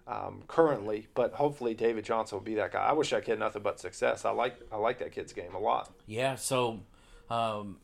um, 0.06 0.42
currently, 0.46 1.08
but 1.14 1.32
hopefully 1.32 1.74
David 1.74 2.04
Johnson 2.04 2.36
will 2.36 2.44
be 2.44 2.54
that 2.56 2.72
guy. 2.72 2.84
I 2.84 2.92
wish 2.92 3.10
that 3.10 3.24
kid 3.24 3.38
nothing 3.38 3.62
but 3.62 3.80
success. 3.80 4.24
I 4.24 4.30
like 4.30 4.56
I 4.70 4.76
like 4.76 4.98
that 5.00 5.12
kid's 5.12 5.32
game 5.32 5.54
a 5.54 5.58
lot. 5.58 5.92
Yeah, 6.06 6.36
so 6.36 6.80
um, 7.28 7.78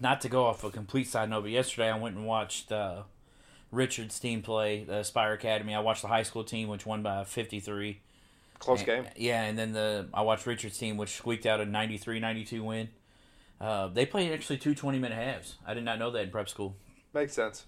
not 0.00 0.20
to 0.22 0.28
go 0.28 0.44
off 0.46 0.64
a 0.64 0.70
complete 0.70 1.08
side 1.08 1.30
note, 1.30 1.42
but 1.42 1.50
yesterday 1.50 1.90
I 1.90 1.98
went 1.98 2.16
and 2.16 2.26
watched 2.26 2.72
uh, 2.72 3.02
Richard's 3.70 4.18
team 4.18 4.42
play 4.42 4.84
the 4.84 5.02
Spire 5.02 5.32
Academy. 5.32 5.74
I 5.74 5.80
watched 5.80 6.02
the 6.02 6.08
high 6.08 6.22
school 6.22 6.44
team, 6.44 6.68
which 6.68 6.86
won 6.86 7.02
by 7.02 7.24
53. 7.24 8.00
Close 8.58 8.82
game. 8.82 9.06
Yeah, 9.16 9.42
and 9.42 9.58
then 9.58 9.72
the 9.72 10.08
I 10.12 10.22
watched 10.22 10.46
Richard's 10.46 10.76
team, 10.76 10.96
which 10.96 11.16
squeaked 11.16 11.46
out 11.46 11.60
a 11.60 11.64
93-92 11.64 12.60
win. 12.60 12.88
Uh, 13.60 13.88
they 13.88 14.06
played 14.06 14.32
actually 14.32 14.58
two 14.58 14.74
20-minute 14.74 15.16
halves. 15.16 15.56
I 15.66 15.74
did 15.74 15.84
not 15.84 15.98
know 15.98 16.10
that 16.10 16.22
in 16.22 16.30
prep 16.30 16.48
school. 16.48 16.76
Makes 17.12 17.34
sense. 17.34 17.66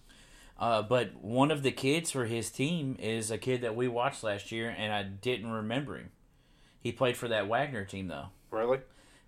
Uh, 0.59 0.83
but 0.83 1.15
one 1.23 1.51
of 1.51 1.63
the 1.63 1.73
kids 1.73 2.11
for 2.11 2.27
his 2.27 2.51
team 2.51 2.97
is 3.01 3.31
a 3.31 3.39
kid 3.39 3.63
that 3.63 3.75
we 3.75 3.89
watched 3.89 4.23
last 4.23 4.53
year, 4.53 4.75
and 4.77 4.93
I 4.93 5.03
didn't 5.03 5.51
remember 5.51 5.97
him. 5.97 6.11
He 6.81 6.93
played 6.93 7.17
for 7.17 7.29
that 7.29 7.49
Wagner 7.49 7.85
team, 7.85 8.09
though. 8.09 8.27
Really? 8.51 8.79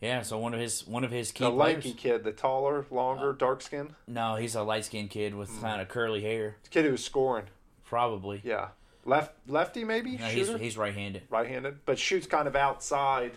Yeah, 0.04 0.22
so 0.22 0.36
one 0.38 0.52
of 0.54 0.60
his 0.60 0.86
one 0.86 1.02
of 1.04 1.10
his 1.10 1.32
key 1.32 1.44
The 1.44 1.50
players. 1.50 1.84
lanky 1.84 1.92
kid, 1.94 2.24
the 2.24 2.32
taller, 2.32 2.84
longer, 2.90 3.32
dark 3.32 3.62
skin 3.62 3.94
No, 4.06 4.34
he's 4.36 4.54
a 4.54 4.62
light 4.62 4.84
skinned 4.84 5.10
kid 5.10 5.34
with 5.34 5.60
kind 5.60 5.80
of 5.80 5.88
curly 5.88 6.20
hair, 6.22 6.56
The 6.64 6.68
kid 6.68 6.84
who's 6.84 7.02
scoring. 7.04 7.46
probably. 7.84 8.40
Yeah, 8.44 8.68
left 9.06 9.32
lefty 9.48 9.82
maybe 9.84 10.16
No, 10.18 10.26
he's 10.26 10.54
he's 10.56 10.76
right 10.76 10.94
handed. 10.94 11.22
right-handed, 11.30 11.78
but 11.86 11.98
shoots 11.98 12.26
kind 12.26 12.46
of 12.46 12.54
outside. 12.54 13.32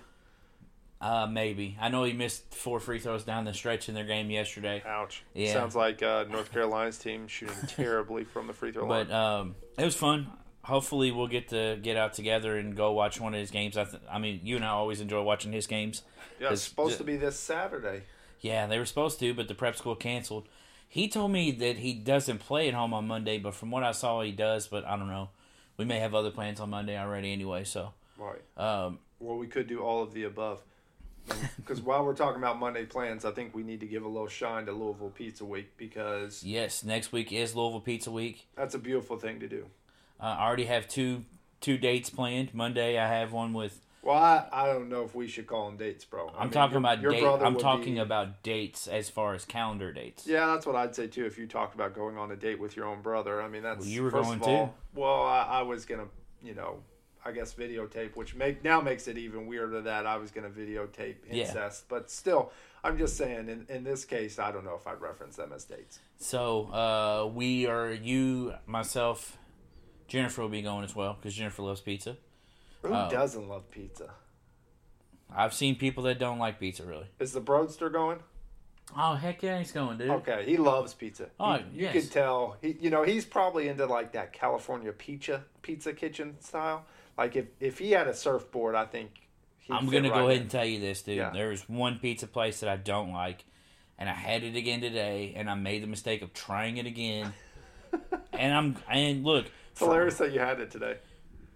Uh, 0.99 1.27
maybe. 1.27 1.77
I 1.79 1.89
know 1.89 2.03
he 2.05 2.13
missed 2.13 2.55
four 2.55 2.79
free 2.79 2.97
throws 2.97 3.23
down 3.23 3.45
the 3.45 3.53
stretch 3.53 3.87
in 3.87 3.93
their 3.93 4.03
game 4.03 4.31
yesterday. 4.31 4.81
Ouch. 4.83 5.23
Yeah. 5.35 5.53
Sounds 5.53 5.75
like 5.75 6.01
uh, 6.01 6.25
North 6.27 6.51
Carolina's 6.51 6.97
team 6.97 7.27
shooting 7.27 7.55
terribly 7.67 8.23
from 8.23 8.47
the 8.47 8.53
free 8.53 8.71
throw 8.71 8.87
line. 8.87 9.05
But 9.07 9.13
um, 9.15 9.55
it 9.77 9.85
was 9.85 9.95
fun. 9.95 10.25
Hopefully, 10.67 11.11
we'll 11.11 11.27
get 11.27 11.47
to 11.49 11.79
get 11.81 11.95
out 11.95 12.13
together 12.13 12.57
and 12.57 12.75
go 12.75 12.91
watch 12.91 13.21
one 13.21 13.33
of 13.33 13.39
his 13.39 13.51
games. 13.51 13.77
I, 13.77 13.85
th- 13.85 14.01
I 14.11 14.19
mean, 14.19 14.41
you 14.43 14.57
and 14.57 14.65
I 14.65 14.69
always 14.69 14.99
enjoy 14.99 15.21
watching 15.21 15.53
his 15.53 15.65
games. 15.65 16.01
yeah, 16.41 16.51
it's 16.51 16.61
supposed 16.61 16.97
to 16.97 17.05
be 17.05 17.15
this 17.15 17.39
Saturday. 17.39 18.01
Yeah, 18.41 18.67
they 18.67 18.77
were 18.77 18.85
supposed 18.85 19.17
to, 19.21 19.33
but 19.33 19.47
the 19.47 19.55
prep 19.55 19.77
school 19.77 19.95
canceled. 19.95 20.47
He 20.89 21.07
told 21.07 21.31
me 21.31 21.51
that 21.51 21.77
he 21.77 21.93
doesn't 21.93 22.39
play 22.39 22.67
at 22.67 22.73
home 22.73 22.93
on 22.93 23.07
Monday, 23.07 23.37
but 23.37 23.55
from 23.55 23.71
what 23.71 23.83
I 23.83 23.93
saw, 23.93 24.21
he 24.21 24.33
does. 24.33 24.67
But 24.67 24.83
I 24.85 24.97
don't 24.97 25.07
know. 25.07 25.29
We 25.77 25.85
may 25.85 25.99
have 25.99 26.13
other 26.13 26.31
plans 26.31 26.59
on 26.59 26.69
Monday 26.69 26.97
already 26.97 27.31
anyway. 27.31 27.63
So, 27.63 27.93
Right. 28.17 28.41
um, 28.57 28.99
Well, 29.21 29.37
we 29.37 29.47
could 29.47 29.67
do 29.67 29.79
all 29.81 30.03
of 30.03 30.13
the 30.13 30.23
above. 30.25 30.61
Because 31.57 31.81
while 31.81 32.05
we're 32.05 32.13
talking 32.15 32.41
about 32.41 32.57
Monday 32.59 32.85
plans, 32.85 33.25
I 33.25 33.31
think 33.31 33.53
we 33.55 33.63
need 33.63 33.79
to 33.81 33.85
give 33.85 34.03
a 34.03 34.07
little 34.07 34.27
shine 34.29 34.65
to 34.65 34.71
Louisville 34.71 35.09
Pizza 35.15 35.43
Week 35.45 35.75
because 35.77 36.41
yes, 36.43 36.83
next 36.83 37.11
week 37.11 37.31
is 37.33 37.53
Louisville 37.55 37.81
Pizza 37.81 38.11
Week. 38.11 38.47
that's 38.55 38.75
a 38.75 38.79
beautiful 38.79 39.17
thing 39.17 39.39
to 39.41 39.47
do. 39.47 39.65
Uh, 40.19 40.23
I 40.39 40.45
already 40.47 40.65
have 40.65 40.87
two 40.87 41.25
two 41.61 41.77
dates 41.77 42.09
planned. 42.09 42.53
Monday, 42.53 42.97
I 42.97 43.07
have 43.07 43.31
one 43.33 43.53
with. 43.53 43.79
Well, 44.03 44.15
I, 44.15 44.45
I 44.53 44.67
don't 44.67 44.87
know 44.87 45.03
if 45.03 45.13
we 45.15 45.27
should 45.27 45.47
call 45.47 45.65
them 45.65 45.75
dates, 45.75 46.05
bro. 46.05 46.29
I 46.29 46.37
I'm 46.37 46.43
mean, 46.43 46.51
talking 46.51 46.71
your- 46.73 46.79
about 46.79 47.01
your 47.01 47.11
date. 47.11 47.21
brother 47.21 47.45
I'm 47.45 47.57
talking 47.57 47.95
be- 47.95 47.99
about 47.99 48.41
dates 48.41 48.87
as 48.87 49.09
far 49.09 49.33
as 49.35 49.43
calendar 49.43 49.91
dates. 49.91 50.25
Yeah, 50.25 50.45
that's 50.47 50.65
what 50.65 50.75
I'd 50.77 50.95
say 50.95 51.07
too. 51.07 51.25
If 51.25 51.37
you 51.37 51.45
talked 51.45 51.75
about 51.75 51.93
going 51.93 52.17
on 52.17 52.31
a 52.31 52.35
date 52.37 52.57
with 52.59 52.75
your 52.77 52.85
own 52.85 53.01
brother, 53.01 53.41
I 53.41 53.49
mean 53.49 53.63
that's 53.63 53.79
Well, 53.81 53.89
you 53.89 54.03
were 54.03 54.11
first 54.11 54.23
going 54.29 54.39
of 54.41 54.47
all, 54.47 54.67
too. 54.67 54.73
Well, 54.95 55.23
I, 55.23 55.41
I 55.41 55.61
was 55.63 55.85
gonna, 55.85 56.05
you 56.41 56.53
know, 56.55 56.77
I 57.25 57.31
guess 57.33 57.53
videotape, 57.53 58.15
which 58.15 58.33
make 58.33 58.63
now 58.63 58.79
makes 58.79 59.09
it 59.09 59.17
even 59.17 59.45
weirder 59.45 59.81
that 59.81 60.05
I 60.05 60.15
was 60.17 60.31
gonna 60.31 60.49
videotape 60.51 61.15
Yeah. 61.29 61.43
incest, 61.43 61.89
but 61.89 62.09
still, 62.09 62.53
I'm 62.85 62.97
just 62.97 63.17
saying. 63.17 63.49
In 63.49 63.65
in 63.67 63.83
this 63.83 64.05
case, 64.05 64.39
I 64.39 64.53
don't 64.53 64.63
know 64.63 64.75
if 64.79 64.87
I'd 64.87 65.01
reference 65.01 65.35
them 65.35 65.51
as 65.53 65.65
dates. 65.65 65.99
So 66.17 66.67
uh, 66.71 67.29
we 67.33 67.65
are 67.67 67.91
you, 67.91 68.53
myself, 68.65 69.37
Jennifer 70.07 70.41
will 70.41 70.49
be 70.49 70.61
going 70.61 70.83
as 70.83 70.95
well 70.95 71.13
because 71.13 71.35
Jennifer 71.35 71.61
loves 71.63 71.81
pizza. 71.81 72.17
Who 72.83 72.93
Oh. 72.93 73.09
doesn't 73.09 73.47
love 73.49 73.69
pizza? 73.71 74.11
I've 75.35 75.53
seen 75.53 75.75
people 75.75 76.03
that 76.03 76.19
don't 76.19 76.39
like 76.39 76.59
pizza 76.59 76.83
really. 76.85 77.07
Is 77.19 77.33
the 77.33 77.41
Broadster 77.41 77.89
going? 77.89 78.19
Oh 78.97 79.15
heck 79.15 79.43
yeah, 79.43 79.59
he's 79.59 79.73
going, 79.73 79.97
dude. 79.97 80.09
Okay, 80.09 80.45
he 80.45 80.55
loves 80.55 80.93
pizza. 80.93 81.29
Oh, 81.39 81.57
He- 81.73 81.81
you 81.83 81.89
can 81.89 82.07
tell. 82.07 82.55
He, 82.61 82.77
you 82.79 82.89
know, 82.89 83.03
he's 83.03 83.25
probably 83.25 83.67
into 83.67 83.85
like 83.85 84.13
that 84.13 84.31
California 84.31 84.93
pizza 84.93 85.43
pizza 85.61 85.91
kitchen 85.93 86.39
style. 86.39 86.85
Like 87.17 87.35
if 87.35 87.47
if 87.59 87.79
he 87.79 87.91
had 87.91 88.07
a 88.07 88.13
surfboard, 88.13 88.75
I 88.75 88.85
think. 88.85 89.11
he'd 89.59 89.73
I'm 89.73 89.87
gonna 89.87 90.09
right 90.09 90.17
go 90.19 90.29
ahead 90.29 90.41
and 90.43 90.49
tell 90.49 90.63
you 90.65 90.79
this, 90.79 91.01
dude. 91.01 91.17
Yeah. 91.17 91.31
There's 91.31 91.67
one 91.67 91.99
pizza 91.99 92.27
place 92.27 92.61
that 92.61 92.69
I 92.69 92.77
don't 92.77 93.11
like, 93.11 93.43
and 93.99 94.07
I 94.09 94.13
had 94.13 94.43
it 94.43 94.55
again 94.55 94.79
today, 94.79 95.33
and 95.35 95.49
I 95.49 95.55
made 95.55 95.83
the 95.83 95.87
mistake 95.87 96.21
of 96.21 96.33
trying 96.33 96.77
it 96.77 96.85
again. 96.85 97.33
and 98.31 98.53
I'm 98.53 98.77
and 98.89 99.25
look, 99.25 99.47
It's 99.77 99.85
hilarious 99.85 100.17
that 100.17 100.31
you 100.31 100.39
had 100.39 100.59
it 100.59 100.71
today. 100.71 100.97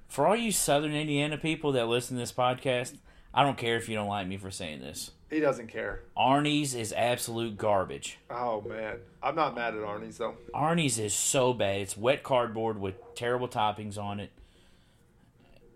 for 0.07 0.27
all 0.27 0.35
you 0.35 0.51
Southern 0.51 0.93
Indiana 0.93 1.39
people 1.39 1.71
that 1.71 1.87
listen 1.87 2.17
to 2.17 2.21
this 2.21 2.31
podcast, 2.31 2.97
I 3.33 3.41
don't 3.41 3.57
care 3.57 3.77
if 3.77 3.89
you 3.89 3.95
don't 3.95 4.09
like 4.09 4.27
me 4.27 4.37
for 4.37 4.51
saying 4.51 4.81
this. 4.81 5.09
He 5.31 5.39
doesn't 5.39 5.69
care. 5.69 6.03
Arnie's 6.15 6.75
is 6.75 6.93
absolute 6.93 7.57
garbage. 7.57 8.19
Oh 8.29 8.61
man, 8.61 8.97
I'm 9.23 9.33
not 9.33 9.55
mad 9.55 9.73
at 9.73 9.81
Arnie's 9.81 10.19
though. 10.19 10.35
Arnie's 10.53 10.99
is 10.99 11.15
so 11.15 11.51
bad. 11.51 11.81
It's 11.81 11.97
wet 11.97 12.21
cardboard 12.21 12.79
with 12.79 12.93
terrible 13.15 13.47
toppings 13.47 13.97
on 13.97 14.19
it. 14.19 14.29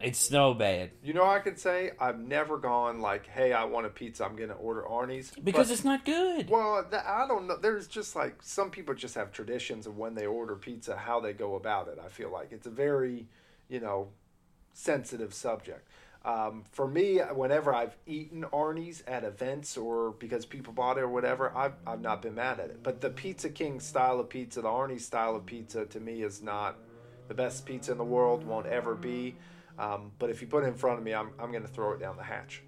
It's 0.02 0.20
so 0.20 0.54
bad 0.54 0.92
You 1.02 1.14
know, 1.14 1.26
I 1.26 1.40
could 1.40 1.58
say 1.58 1.92
I've 2.00 2.20
never 2.20 2.58
gone 2.58 3.00
like, 3.00 3.26
"Hey, 3.28 3.54
I 3.54 3.64
want 3.64 3.86
a 3.86 3.90
pizza. 3.90 4.26
I'm 4.26 4.36
gonna 4.36 4.54
order 4.56 4.84
Arnie's." 4.84 5.32
because 5.32 5.68
But- 5.70 5.74
it's 5.74 5.84
not 5.86 6.06
good. 6.06 6.50
well, 6.50 6.84
th- 6.84 7.02
I 7.04 7.26
don't 7.28 7.48
know. 7.48 7.58
There's 7.58 7.88
just 7.88 8.16
like 8.16 8.42
some 8.44 8.70
people 8.72 8.94
just 8.94 9.16
have 9.16 9.32
traditions 9.32 9.88
of 9.88 9.98
when 9.98 10.14
they 10.16 10.26
order 10.26 10.56
pizza, 10.56 10.96
how 10.98 11.20
they 11.22 11.34
go 11.34 11.56
about 11.56 11.88
it. 11.88 11.98
I 12.04 12.10
feel 12.10 12.30
like 12.30 12.52
it's 12.52 12.68
a 12.68 12.72
very, 12.72 13.28
you 13.70 13.80
know, 13.80 14.10
sensitive 14.74 15.34
subject. 15.34 15.88
Um, 16.26 16.64
for 16.72 16.88
me, 16.88 17.20
whenever 17.20 17.74
I've 17.74 17.96
eaten 18.08 18.44
Arnie's 18.52 19.04
at 19.08 19.24
events 19.24 19.78
or 19.78 20.12
because 20.12 20.46
people 20.46 20.74
bought 20.74 20.98
it 20.98 21.02
or 21.02 21.08
whatever, 21.08 21.56
I've, 21.56 21.76
I've 21.86 22.02
not 22.02 22.24
been 22.24 22.34
mad 22.36 22.60
at 22.60 22.72
it. 22.72 22.82
But 22.82 23.00
the 23.00 23.12
Pizza 23.12 23.50
King 23.50 23.80
style 23.80 24.20
of 24.20 24.28
pizza, 24.28 24.62
the 24.62 24.68
Arnie's 24.68 25.06
style 25.06 25.36
of 25.36 25.46
pizza, 25.46 25.86
to 25.86 26.00
me 26.00 26.24
is 26.24 26.42
not 26.42 26.78
the 27.28 27.36
best 27.36 27.66
pizza 27.66 27.92
in 27.92 28.00
the 28.00 28.04
world, 28.04 28.44
won't 28.44 28.66
ever 28.66 28.96
be. 28.96 29.36
Um, 29.78 30.12
but 30.20 30.30
if 30.30 30.42
you 30.42 30.48
put 30.48 30.64
it 30.64 30.68
in 30.68 30.76
front 30.76 30.98
of 31.00 31.04
me, 31.04 31.14
I'm, 31.14 31.32
I'm 31.40 31.52
going 31.52 31.64
to 31.64 31.68
throw 31.70 31.92
it 31.94 32.00
down 32.00 32.16
the 32.18 32.24
hatch. 32.24 32.64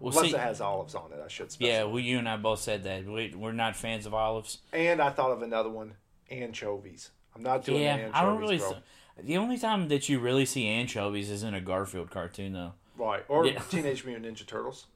Well, 0.00 0.12
Unless 0.12 0.30
see, 0.30 0.36
it 0.36 0.40
has 0.40 0.60
olives 0.60 0.94
on 0.94 1.12
it, 1.12 1.20
I 1.24 1.28
should 1.28 1.52
specify. 1.52 1.76
yeah, 1.78 1.84
well, 1.84 1.98
you 2.00 2.18
and 2.18 2.28
I 2.28 2.36
both 2.38 2.60
said 2.60 2.84
that 2.84 3.04
we, 3.06 3.34
we're 3.36 3.52
not 3.52 3.76
fans 3.76 4.06
of 4.06 4.14
olives. 4.14 4.58
And 4.72 5.00
I 5.00 5.10
thought 5.10 5.30
of 5.30 5.42
another 5.42 5.68
one, 5.68 5.94
anchovies. 6.30 7.10
I'm 7.36 7.42
not 7.42 7.64
doing 7.64 7.82
Yeah, 7.82 7.94
anchovies, 7.94 8.12
I 8.14 8.22
don't 8.24 8.38
really. 8.38 8.58
bro. 8.58 8.76
The 9.22 9.36
only 9.36 9.58
time 9.58 9.88
that 9.88 10.08
you 10.08 10.18
really 10.18 10.46
see 10.46 10.66
anchovies 10.66 11.28
is 11.30 11.42
in 11.42 11.52
a 11.54 11.60
Garfield 11.60 12.10
cartoon, 12.10 12.54
though. 12.54 12.72
Right. 12.96 13.24
Or 13.28 13.46
Yeah. 13.46 13.58
Teenage 13.70 14.04
Mutant 14.04 14.26
Ninja 14.26 14.46
Turtles. 14.46 14.86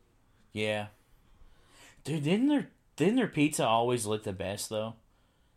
Yeah, 0.52 0.86
dude, 2.04 2.22
didn't 2.24 2.48
their 2.48 2.68
didn't 2.96 3.16
their 3.16 3.26
pizza 3.26 3.66
always 3.66 4.06
look 4.06 4.22
the 4.22 4.32
best 4.32 4.68
though? 4.70 4.94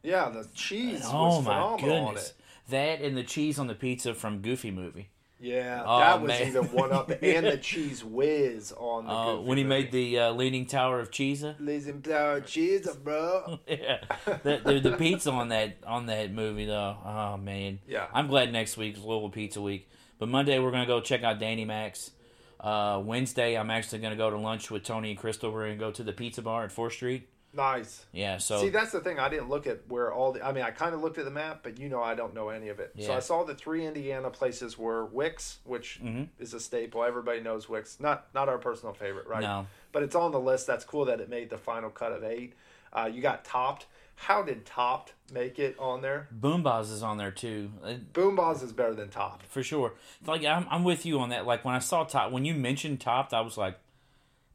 Yeah, 0.02 0.30
the 0.30 0.48
cheese 0.56 1.04
oh 1.06 1.38
was 1.38 1.46
my 1.46 1.78
goodness, 1.80 2.30
it. 2.30 2.36
that 2.70 3.02
and 3.02 3.16
the 3.16 3.24
cheese 3.24 3.60
on 3.60 3.68
the 3.68 3.76
pizza 3.76 4.14
from 4.16 4.42
Goofy 4.42 4.72
movie. 4.72 5.10
Yeah, 5.40 5.84
Oh, 5.86 6.00
that 6.00 6.22
was 6.22 6.28
man. 6.30 6.48
even 6.48 6.64
one 6.72 6.92
up. 6.92 7.12
And 7.22 7.46
the 7.46 7.58
cheese 7.58 8.04
whiz 8.04 8.72
on 8.76 9.06
the 9.06 9.12
Uh, 9.12 9.36
when 9.42 9.58
he 9.58 9.64
movie. 9.64 9.84
made 9.84 9.92
the 9.92 10.20
uh, 10.20 10.32
Leaning 10.32 10.66
Tower 10.66 11.00
of 11.00 11.12
Cheesa. 11.12 11.56
Leaning 11.60 12.02
tower 12.02 12.38
of 12.38 12.48
cheese, 12.48 12.88
bro. 13.04 13.60
yeah, 13.68 14.00
the, 14.26 14.62
the, 14.66 14.80
the 14.90 14.98
pizza 14.98 15.32
on 15.32 15.50
that 15.50 15.78
on 15.86 16.08
that 16.08 16.32
movie 16.32 16.66
though. 16.66 16.98
Oh 17.06 17.38
man, 17.38 17.80
Yeah. 17.88 18.08
I'm 18.14 18.28
glad 18.28 18.52
next 18.52 18.78
week's 18.78 19.00
Louisville 19.00 19.30
Pizza 19.30 19.62
Week. 19.62 19.88
But 20.20 20.30
Monday 20.30 20.58
we're 20.58 20.72
gonna 20.72 20.88
go 20.88 21.02
check 21.02 21.24
out 21.24 21.40
Danny 21.40 21.66
Mac's. 21.66 22.12
Uh, 22.60 23.00
Wednesday 23.06 23.56
I'm 23.56 23.70
actually 23.70 24.00
gonna 24.00 24.16
go 24.16 24.32
to 24.32 24.38
lunch 24.38 24.72
with 24.72 24.84
Tony 24.84 25.12
and 25.12 25.20
Crystal. 25.20 25.52
We're 25.52 25.66
gonna 25.68 25.78
go 25.78 25.92
to 25.92 26.04
the 26.04 26.14
pizza 26.14 26.42
bar 26.42 26.64
at 26.64 26.72
Fourth 26.72 26.94
Street. 26.94 27.30
Nice. 27.58 28.06
Yeah, 28.14 28.38
so 28.38 28.62
See, 28.62 28.70
that's 28.70 28.92
the 28.92 29.00
thing. 29.02 29.20
I 29.20 29.28
didn't 29.30 29.50
look 29.50 29.68
at 29.68 29.80
where 29.90 30.14
all 30.14 30.32
the. 30.32 30.46
I 30.46 30.52
mean, 30.54 30.64
I 30.64 30.70
kind 30.72 30.94
of 30.94 31.02
looked 31.02 31.18
at 31.18 31.26
the 31.26 31.32
map, 31.32 31.62
but 31.64 31.80
you 31.80 31.90
know, 31.90 32.02
I 32.02 32.14
don't 32.16 32.34
know 32.34 32.50
any 32.50 32.70
of 32.70 32.80
it. 32.80 32.92
Yeah. 32.96 33.08
So 33.08 33.14
I 33.16 33.20
saw 33.20 33.44
the 33.44 33.56
three 33.56 33.86
Indiana 33.86 34.30
places 34.30 34.78
were 34.78 35.06
Wicks, 35.06 35.58
which 35.66 36.00
Mhm. 36.02 36.30
is 36.40 36.54
a 36.54 36.60
staple. 36.60 37.04
Everybody 37.04 37.42
knows 37.42 37.68
Wicks. 37.68 38.00
Not 38.00 38.28
not 38.34 38.48
our 38.48 38.60
personal 38.60 38.94
favorite, 38.94 39.28
right? 39.28 39.42
no, 39.42 39.66
But 39.92 40.04
it's 40.04 40.16
on 40.16 40.32
the 40.32 40.40
list. 40.40 40.68
That's 40.68 40.86
cool 40.86 41.06
that 41.06 41.20
it 41.20 41.30
made 41.30 41.50
the 41.50 41.58
final 41.58 41.90
cut 41.90 42.12
of 42.12 42.24
eight. 42.24 42.54
Uh, 42.94 43.10
you 43.12 43.22
got 43.22 43.44
Topped. 43.44 43.88
How 44.20 44.42
did 44.42 44.66
Topped 44.66 45.14
make 45.32 45.60
it 45.60 45.76
on 45.78 46.02
there? 46.02 46.28
BoomBozz 46.40 46.92
is 46.92 47.04
on 47.04 47.18
there 47.18 47.30
too. 47.32 47.72
Uh, 47.84 47.94
BoomBozz 48.14 48.64
is 48.64 48.72
better 48.72 48.96
than 48.96 49.10
Topped. 49.10 49.46
for 49.46 49.62
sure. 49.62 49.94
Like 50.26 50.44
I'm, 50.46 50.66
I'm 50.72 50.84
with 50.84 51.06
you 51.06 51.20
on 51.20 51.30
that. 51.30 51.46
Like 51.46 51.64
when 51.66 51.76
I 51.76 51.80
saw 51.80 52.04
top, 52.04 52.32
when 52.32 52.44
you 52.46 52.54
mentioned 52.56 53.00
topped, 53.02 53.34
I 53.34 53.42
was 53.42 53.58
like, 53.58 53.78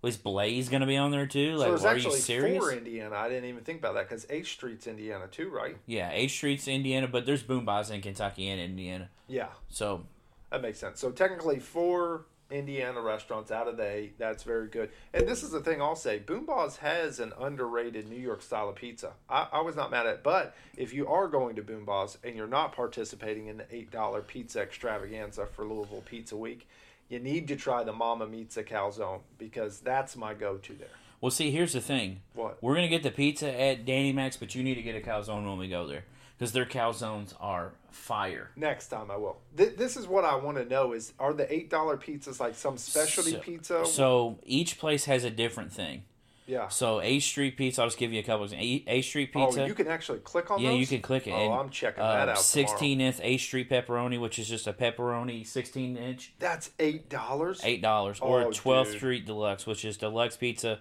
was 0.03 0.17
Blaze 0.17 0.69
gonna 0.69 0.87
be 0.87 0.97
on 0.97 1.13
there 1.13 1.27
too? 1.27 1.55
Like, 1.55 1.71
are 1.71 1.79
you 1.79 1.87
actually 1.87 2.19
serious? 2.19 2.59
four 2.59 2.73
Indiana. 2.73 3.15
I 3.15 3.29
didn't 3.29 3.49
even 3.49 3.63
think 3.63 3.79
about 3.79 3.95
that 3.95 4.09
because 4.09 4.27
H 4.29 4.53
Street's 4.53 4.87
Indiana 4.87 5.29
too, 5.29 5.49
right? 5.49 5.77
Yeah, 5.87 6.11
H 6.13 6.33
Street's 6.33 6.67
Indiana, 6.69 7.07
but 7.07 7.25
there's 7.25 7.43
BoomBozz 7.43 7.91
in 7.91 8.03
Kentucky 8.03 8.49
and 8.49 8.61
Indiana. 8.61 9.09
Yeah, 9.29 9.49
So 9.71 10.05
that 10.51 10.61
makes 10.61 10.79
sense. 10.79 11.01
So 11.01 11.11
technically, 11.13 11.61
four 11.61 12.27
Indiana 12.51 13.01
restaurants 13.01 13.51
out 13.51 13.67
of 13.67 13.77
the 13.79 13.89
eight. 13.89 14.19
That's 14.19 14.43
very 14.43 14.69
good. 14.69 14.91
And 15.15 15.27
this 15.27 15.43
is 15.43 15.53
the 15.53 15.61
thing 15.61 15.81
I'll 15.81 15.97
say: 15.97 16.21
BoomBozz 16.21 16.79
has 16.79 17.19
an 17.21 17.33
underrated 17.41 18.09
New 18.09 18.19
York 18.19 18.43
style 18.43 18.69
of 18.69 18.75
pizza. 18.75 19.13
I, 19.31 19.49
I 19.53 19.61
was 19.63 19.77
not 19.77 19.91
mad 19.91 20.07
at, 20.07 20.17
it. 20.17 20.23
but 20.23 20.55
if 20.77 20.93
you 20.93 21.09
are 21.09 21.29
going 21.29 21.57
to 21.57 21.63
BoomBozz 21.63 22.19
and 22.25 22.37
you're 22.37 22.47
not 22.47 22.73
participating 22.75 23.47
in 23.47 23.57
the 23.57 23.67
eight 23.75 23.91
dollar 23.91 24.21
pizza 24.21 24.61
extravaganza 24.61 25.47
for 25.47 25.65
Louisville 25.65 26.03
Pizza 26.05 26.37
Week, 26.37 26.69
you 27.13 27.19
need 27.19 27.47
to 27.49 27.57
try 27.57 27.85
the 27.85 27.93
Mama 27.93 28.27
Pizza 28.27 28.63
Calzone 28.63 29.21
because 29.37 29.81
that's 29.81 30.17
my 30.17 30.33
go-to 30.33 30.73
there. 30.73 30.89
Well, 31.21 31.31
see, 31.31 31.51
here's 31.51 31.75
the 31.75 31.81
thing. 31.81 32.23
What? 32.35 32.61
We're 32.63 32.75
gonna 32.75 32.89
get 32.89 33.03
the 33.03 33.11
pizza 33.11 33.49
at 33.49 33.85
Danny 33.85 34.13
Mac's, 34.13 34.39
but 34.39 34.55
you 34.55 34.63
need 34.65 34.75
to 34.77 34.83
get 34.83 34.97
a 34.97 35.01
calzone 35.01 35.47
when 35.47 35.59
we 35.59 35.69
go 35.69 35.87
there 35.87 36.05
because 36.39 36.53
their 36.53 36.65
calzones 36.65 37.35
are 37.39 37.75
fire. 37.91 38.51
Next 38.57 38.89
time 38.89 39.11
I 39.11 39.17
will. 39.19 39.37
Th- 39.57 39.77
this 39.77 39.97
is 39.97 40.07
what 40.09 40.25
I 40.25 40.35
want 40.37 40.57
to 40.57 40.65
know: 40.65 40.95
is 40.95 41.13
are 41.21 41.33
the 41.33 41.53
eight 41.53 41.69
dollar 41.71 41.97
pizzas 41.97 42.41
like 42.41 42.55
some 42.57 42.77
specialty 42.79 43.33
So- 43.33 43.39
pizza? 43.41 43.87
So 43.87 44.39
each 44.45 44.79
place 44.79 45.05
has 45.05 45.23
a 45.23 45.31
different 45.31 45.71
thing. 45.71 46.05
Yeah. 46.47 46.69
So 46.69 47.01
A 47.01 47.19
Street 47.21 47.57
Pizza, 47.57 47.83
I'll 47.83 47.87
just 47.89 47.99
give 47.99 48.13
you 48.13 48.21
a 48.21 48.23
couple. 48.23 48.45
Of, 48.45 48.53
A, 48.53 48.85
a 48.87 49.03
Street 49.03 49.33
Pizza. 49.33 49.63
Oh, 49.63 49.67
you 49.67 49.75
can 49.75 49.89
actually 49.89 50.19
click 50.19 50.51
on 50.51 50.61
yeah, 50.61 50.71
those. 50.71 50.81
you 50.81 50.87
can 50.87 51.01
click 51.01 51.27
it. 51.27 51.33
Oh, 51.33 51.37
and, 51.37 51.55
I'm 51.55 51.71
checking 51.71 52.03
uh, 52.03 52.13
that 52.13 52.29
out. 52.31 52.37
tomorrow. 52.37 52.77
16th 52.79 53.21
A 53.23 53.37
Street 53.39 53.71
pepperoni, 53.71 54.21
which 54.21 54.39
is 54.39 54.49
just 54.49 54.67
a 54.67 54.73
pepperoni 54.73 55.47
16 55.47 55.97
inch, 55.97 56.33
That's 56.39 56.71
eight 56.79 57.09
dollars. 57.09 57.61
eight 57.65 57.83
dollars, 57.83 58.21
or 58.21 58.43
Oh, 58.43 58.51
12th. 58.51 58.97
Street 58.97 59.27
Deluxe, 59.27 59.67
which 59.67 59.85
is 59.85 59.97
deluxe 59.97 60.37
pizza, 60.37 60.81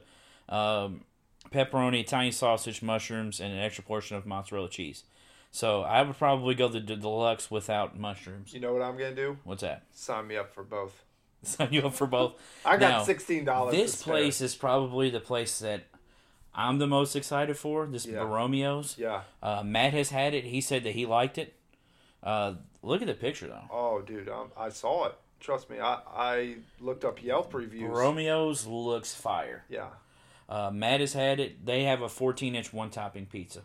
um, 0.49 1.01
pepperoni, 1.51 1.99
Italian 2.01 2.32
sausage, 2.32 2.82
mushrooms, 2.82 3.39
and 3.39 3.53
an 3.53 3.59
extra 3.59 3.84
portion 3.84 4.18
of 4.18 4.26
mozzarella 4.26 4.70
cheese. 4.70 5.03
So 5.53 5.82
I 5.82 6.01
would 6.01 6.18
probably 6.18 6.55
go 6.55 6.70
the 6.70 6.80
d- 6.80 6.95
deluxe 6.95 7.51
without 7.51 7.99
mushrooms. 7.99 8.53
You 8.53 8.62
know 8.62 8.72
what 8.74 8.82
I'm 8.82 8.93
gonna 8.97 9.14
do? 9.14 9.38
What's 9.43 9.62
that? 9.64 9.84
Sign 9.91 10.28
me 10.28 10.38
up 10.38 10.53
for 10.53 10.64
both. 10.64 11.03
Sign 11.43 11.69
you 11.71 11.81
up 11.83 11.93
for 11.93 12.07
both. 12.07 12.33
I 12.65 12.77
got 12.77 12.89
Now, 12.89 13.03
sixteen 13.03 13.45
dollars. 13.45 13.75
This 13.75 14.01
place 14.03 14.41
is 14.41 14.55
probably 14.55 15.09
the 15.09 15.19
place 15.19 15.59
that 15.59 15.83
I'm 16.53 16.77
the 16.79 16.87
most 16.87 17.15
excited 17.15 17.57
for. 17.57 17.85
This 17.87 18.05
Yeah. 18.05 18.19
Borromeo's. 18.19 18.97
Yeah. 18.97 19.21
Uh, 19.41 19.63
Matt 19.63 19.93
has 19.93 20.09
had 20.09 20.33
it. 20.33 20.43
He 20.45 20.61
said 20.61 20.83
that 20.83 20.93
he 20.93 21.05
liked 21.05 21.37
it. 21.37 21.55
Uh, 22.21 22.55
look 22.83 23.01
at 23.01 23.07
the 23.07 23.13
picture 23.15 23.47
though. 23.47 23.63
Oh, 23.71 24.01
dude, 24.01 24.29
um, 24.29 24.51
I 24.55 24.69
saw 24.69 25.05
it. 25.07 25.15
Trust 25.39 25.69
me, 25.71 25.79
I 25.79 25.99
I 26.15 26.55
looked 26.79 27.03
up 27.03 27.23
Yelp 27.23 27.53
reviews. 27.53 27.89
Romeo's 27.89 28.67
looks 28.67 29.15
fire. 29.15 29.65
Yeah. 29.69 29.87
Uh, 30.47 30.69
Matt 30.71 30.99
has 30.99 31.13
had 31.13 31.39
it. 31.39 31.65
They 31.65 31.83
have 31.85 32.01
a 32.01 32.09
14 32.09 32.53
inch 32.53 32.71
one 32.73 32.89
topping 32.91 33.25
pizza. 33.25 33.61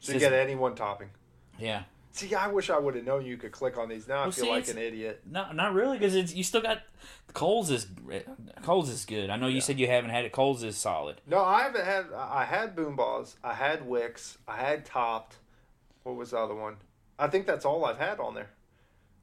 So 0.00 0.12
you 0.12 0.18
Says- 0.18 0.30
get 0.30 0.32
any 0.32 0.56
one 0.56 0.74
topping. 0.74 1.10
Yeah. 1.58 1.82
See, 2.16 2.34
I 2.34 2.48
wish 2.48 2.70
I 2.70 2.78
would 2.78 2.94
have 2.94 3.04
known 3.04 3.26
you 3.26 3.36
could 3.36 3.52
click 3.52 3.76
on 3.76 3.90
these. 3.90 4.08
Now 4.08 4.20
I 4.20 4.22
Well, 4.22 4.32
feel 4.32 4.44
see, 4.46 4.50
like 4.50 4.68
an 4.68 4.78
idiot. 4.78 5.20
No, 5.30 5.52
not 5.52 5.74
really, 5.74 5.98
because 5.98 6.14
it's 6.14 6.34
you 6.34 6.42
still 6.42 6.62
got 6.62 6.80
Coles 7.34 7.70
is 7.70 7.86
Coles 8.62 8.88
is 8.88 9.04
good. 9.04 9.28
I 9.28 9.36
know 9.36 9.48
you 9.48 9.60
said 9.60 9.78
you 9.78 9.86
haven't 9.86 10.10
had 10.10 10.24
it. 10.24 10.32
Coles 10.32 10.62
is 10.62 10.78
solid. 10.78 11.20
No, 11.26 11.44
I 11.44 11.62
haven't 11.64 11.84
had. 11.84 12.06
I 12.16 12.44
had 12.44 12.74
BoomBozz. 12.74 13.34
I 13.44 13.52
had 13.52 13.86
Wicks. 13.86 14.38
I 14.48 14.56
had 14.56 14.86
Topped. 14.86 15.36
What 16.04 16.16
was 16.16 16.30
the 16.30 16.38
other 16.38 16.54
one? 16.54 16.76
I 17.18 17.28
think 17.28 17.46
that's 17.46 17.66
all 17.66 17.84
I've 17.84 17.98
had 17.98 18.18
on 18.18 18.34
there. 18.34 18.48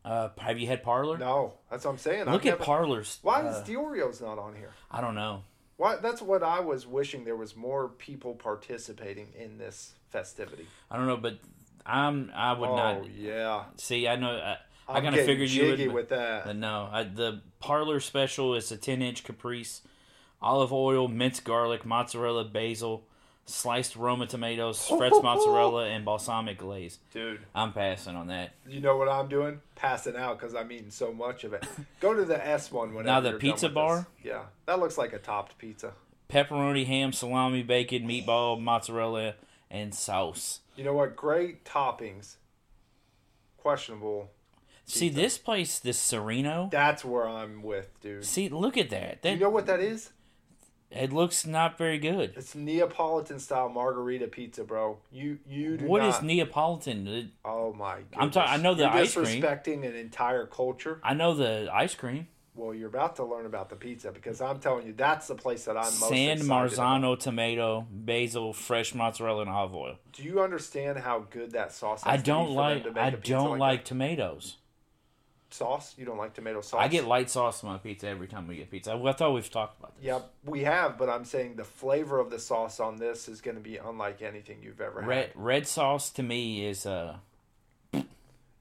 Uh, 0.05 0.29
have 0.37 0.59
you 0.59 0.67
had 0.67 0.83
Parlor? 0.83 1.17
No, 1.17 1.53
that's 1.71 1.85
what 1.85 1.91
I'm 1.91 1.97
saying. 1.97 2.25
Look 2.25 2.27
I've 2.27 2.35
at 2.41 2.45
never- 2.45 2.63
Parlor's. 2.63 3.19
Why 3.23 3.41
uh, 3.41 3.49
is 3.49 3.67
Diorio 3.67 4.21
not 4.21 4.37
on 4.37 4.53
here? 4.55 4.71
I 4.91 5.01
don't 5.01 5.15
know. 5.15 5.43
Why? 5.77 5.95
That's 5.95 6.21
what 6.21 6.43
I 6.43 6.59
was 6.59 6.85
wishing. 6.85 7.25
There 7.25 7.35
was 7.37 7.55
more 7.55 7.87
people 7.89 8.35
participating 8.35 9.29
in 9.35 9.57
this 9.57 9.93
festivity. 10.09 10.67
I 10.91 10.97
don't 10.97 11.07
know, 11.07 11.17
but 11.17 11.39
I'm 11.85 12.31
I 12.35 12.53
would 12.53 12.69
oh 12.69 12.75
not 12.75 13.09
yeah, 13.15 13.63
see. 13.77 14.07
I 14.07 14.15
know. 14.15 14.31
I, 14.31 14.57
I 14.87 14.97
I'm 14.97 15.03
kind 15.03 15.15
of 15.15 15.25
figured 15.25 15.49
you 15.49 15.69
would. 15.69 15.93
with 15.93 16.09
that. 16.09 16.55
No, 16.55 16.89
I, 16.91 17.03
the 17.03 17.41
parlor 17.59 17.99
special 17.99 18.55
is 18.55 18.71
a 18.71 18.77
10 18.77 19.01
inch 19.01 19.23
caprese, 19.23 19.81
olive 20.41 20.73
oil, 20.73 21.07
minced 21.07 21.43
garlic, 21.43 21.85
mozzarella, 21.85 22.45
basil, 22.45 23.05
sliced 23.45 23.95
Roma 23.95 24.27
tomatoes, 24.27 24.85
Fred's 24.85 25.19
mozzarella, 25.23 25.87
and 25.87 26.05
balsamic 26.05 26.57
glaze. 26.57 26.99
Dude, 27.13 27.41
I'm 27.53 27.73
passing 27.73 28.15
on 28.15 28.27
that. 28.27 28.53
you 28.67 28.81
know 28.81 28.97
what 28.97 29.09
I'm 29.09 29.27
doing? 29.27 29.61
Passing 29.75 30.15
out 30.15 30.39
because 30.39 30.55
I'm 30.55 30.71
eating 30.71 30.91
so 30.91 31.13
much 31.13 31.43
of 31.43 31.53
it. 31.53 31.65
Go 31.99 32.13
to 32.13 32.25
the 32.25 32.45
S 32.45 32.71
one 32.71 32.93
whenever. 32.93 33.21
Now 33.21 33.31
the 33.31 33.37
pizza 33.37 33.69
bar? 33.69 34.07
this. 34.17 34.31
Yeah, 34.31 34.43
that 34.65 34.79
looks 34.79 34.97
like 34.97 35.13
a 35.13 35.19
topped 35.19 35.57
pizza. 35.57 35.93
Pepperoni, 36.29 36.85
ham, 36.85 37.13
salami, 37.13 37.63
bacon, 37.63 38.03
meatball, 38.07 38.59
mozzarella, 38.59 39.35
and 39.69 39.93
sauce. 39.93 40.61
You 40.75 40.83
know 40.83 40.93
what? 40.93 41.15
Great 41.15 41.63
toppings. 41.65 42.35
Questionable. 43.57 44.29
See 44.85 45.07
this 45.09 45.37
place, 45.37 45.79
this 45.79 45.97
Sereno. 45.97 46.67
That's 46.71 47.05
where 47.05 47.27
I'm 47.27 47.63
with, 47.63 47.87
dude. 48.01 48.25
See, 48.25 48.49
look 48.49 48.77
at 48.77 48.89
that. 48.89 49.21
That 49.21 49.33
You 49.33 49.39
know 49.39 49.49
what 49.49 49.65
that 49.67 49.79
is? 49.79 50.11
it 50.91 51.11
looks 51.11 51.43
not 51.45 51.75
very 51.77 51.97
good. 51.97 52.33
It's 52.35 52.53
Neapolitan 52.53 53.39
style 53.39 53.69
margarita 53.69 54.27
pizza, 54.27 54.63
bro. 54.63 54.99
You 55.11 55.39
you 55.47 55.77
do 55.77 55.85
What 55.85 56.01
not. 56.01 56.09
is 56.17 56.21
Neapolitan? 56.21 57.31
Oh 57.45 57.73
my! 57.73 57.95
Goodness. 57.95 58.17
I'm 58.19 58.31
talking. 58.31 58.53
I 58.53 58.57
know 58.57 58.73
the 58.75 58.83
You're 58.83 58.91
ice 58.91 59.13
cream. 59.15 59.41
disrespecting 59.41 59.87
an 59.87 59.95
entire 59.95 60.45
culture. 60.45 60.99
I 61.03 61.13
know 61.13 61.33
the 61.33 61.69
ice 61.73 61.95
cream. 61.95 62.27
Well, 62.55 62.75
you're 62.75 62.87
about 62.87 63.15
to 63.15 63.23
learn 63.23 63.47
about 63.47 63.69
the 63.69 63.75
pizza 63.75 64.11
because 64.11 64.39
I'm 64.39 64.59
telling 64.59 64.85
you, 64.85 64.93
that's 64.93 65.27
the 65.27 65.35
place 65.35 65.65
that 65.65 65.75
I'm 65.75 65.85
most 65.85 66.09
San 66.09 66.37
excited 66.37 66.45
about. 66.45 66.69
Marzano 66.69 67.19
tomato, 67.19 67.87
basil, 67.89 68.53
fresh 68.53 68.93
mozzarella, 68.93 69.41
and 69.41 69.49
olive 69.49 69.73
oil. 69.75 69.95
Do 70.11 70.23
you 70.23 70.39
understand 70.39 70.99
how 70.99 71.25
good 71.31 71.51
that 71.53 71.71
sauce? 71.71 72.03
I 72.05 72.17
don't 72.17 72.51
like 72.51 72.85
I 72.95 73.09
don't 73.09 73.57
like, 73.57 73.79
that? 73.81 73.85
tomatoes. 73.85 74.57
sauce. 75.49 75.95
You 75.97 76.05
don't 76.05 76.17
like 76.17 76.35
tomato 76.35 76.61
sauce. 76.61 76.79
I 76.79 76.89
get 76.89 77.05
light 77.05 77.31
sauce 77.31 77.63
on 77.63 77.71
my 77.71 77.79
pizza 77.79 78.07
every 78.07 78.27
time 78.27 78.47
we 78.47 78.57
get 78.57 78.69
pizza. 78.69 78.91
I, 78.91 79.03
I 79.03 79.13
thought 79.13 79.33
we've 79.33 79.49
talked 79.49 79.79
about 79.79 79.95
this. 79.95 80.05
Yeah, 80.05 80.19
we 80.45 80.61
have, 80.61 80.99
but 80.99 81.09
I'm 81.09 81.25
saying 81.25 81.55
the 81.55 81.63
flavor 81.63 82.19
of 82.19 82.29
the 82.29 82.39
sauce 82.39 82.79
on 82.79 82.97
this 82.97 83.27
is 83.27 83.41
going 83.41 83.57
to 83.57 83.63
be 83.63 83.77
unlike 83.77 84.21
anything 84.21 84.59
you've 84.61 84.81
ever 84.81 85.01
had. 85.01 85.09
Red 85.09 85.31
red 85.33 85.67
sauce 85.67 86.11
to 86.11 86.21
me 86.21 86.67
is 86.67 86.85
uh 86.85 87.15
You 87.93 88.03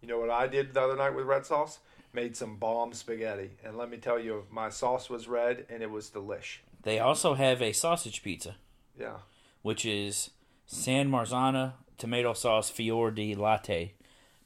know 0.08 0.18
what 0.18 0.30
I 0.30 0.46
did 0.46 0.72
the 0.72 0.80
other 0.80 0.96
night 0.96 1.14
with 1.14 1.26
red 1.26 1.44
sauce? 1.44 1.78
Made 2.14 2.36
some 2.36 2.56
bomb 2.56 2.92
spaghetti, 2.92 3.52
and 3.64 3.76
let 3.78 3.88
me 3.90 3.96
tell 3.96 4.18
you, 4.18 4.44
my 4.50 4.68
sauce 4.68 5.08
was 5.08 5.28
red 5.28 5.64
and 5.70 5.82
it 5.82 5.90
was 5.90 6.10
delish. 6.10 6.58
they 6.82 6.98
also 6.98 7.32
have 7.34 7.62
a 7.62 7.72
sausage 7.72 8.22
pizza, 8.22 8.56
Yeah, 9.00 9.16
which 9.62 9.86
is 9.86 10.30
San 10.66 11.10
Marzano 11.10 11.72
tomato 11.96 12.34
sauce 12.34 12.70
fior 12.70 13.10
di 13.14 13.34
latte 13.34 13.94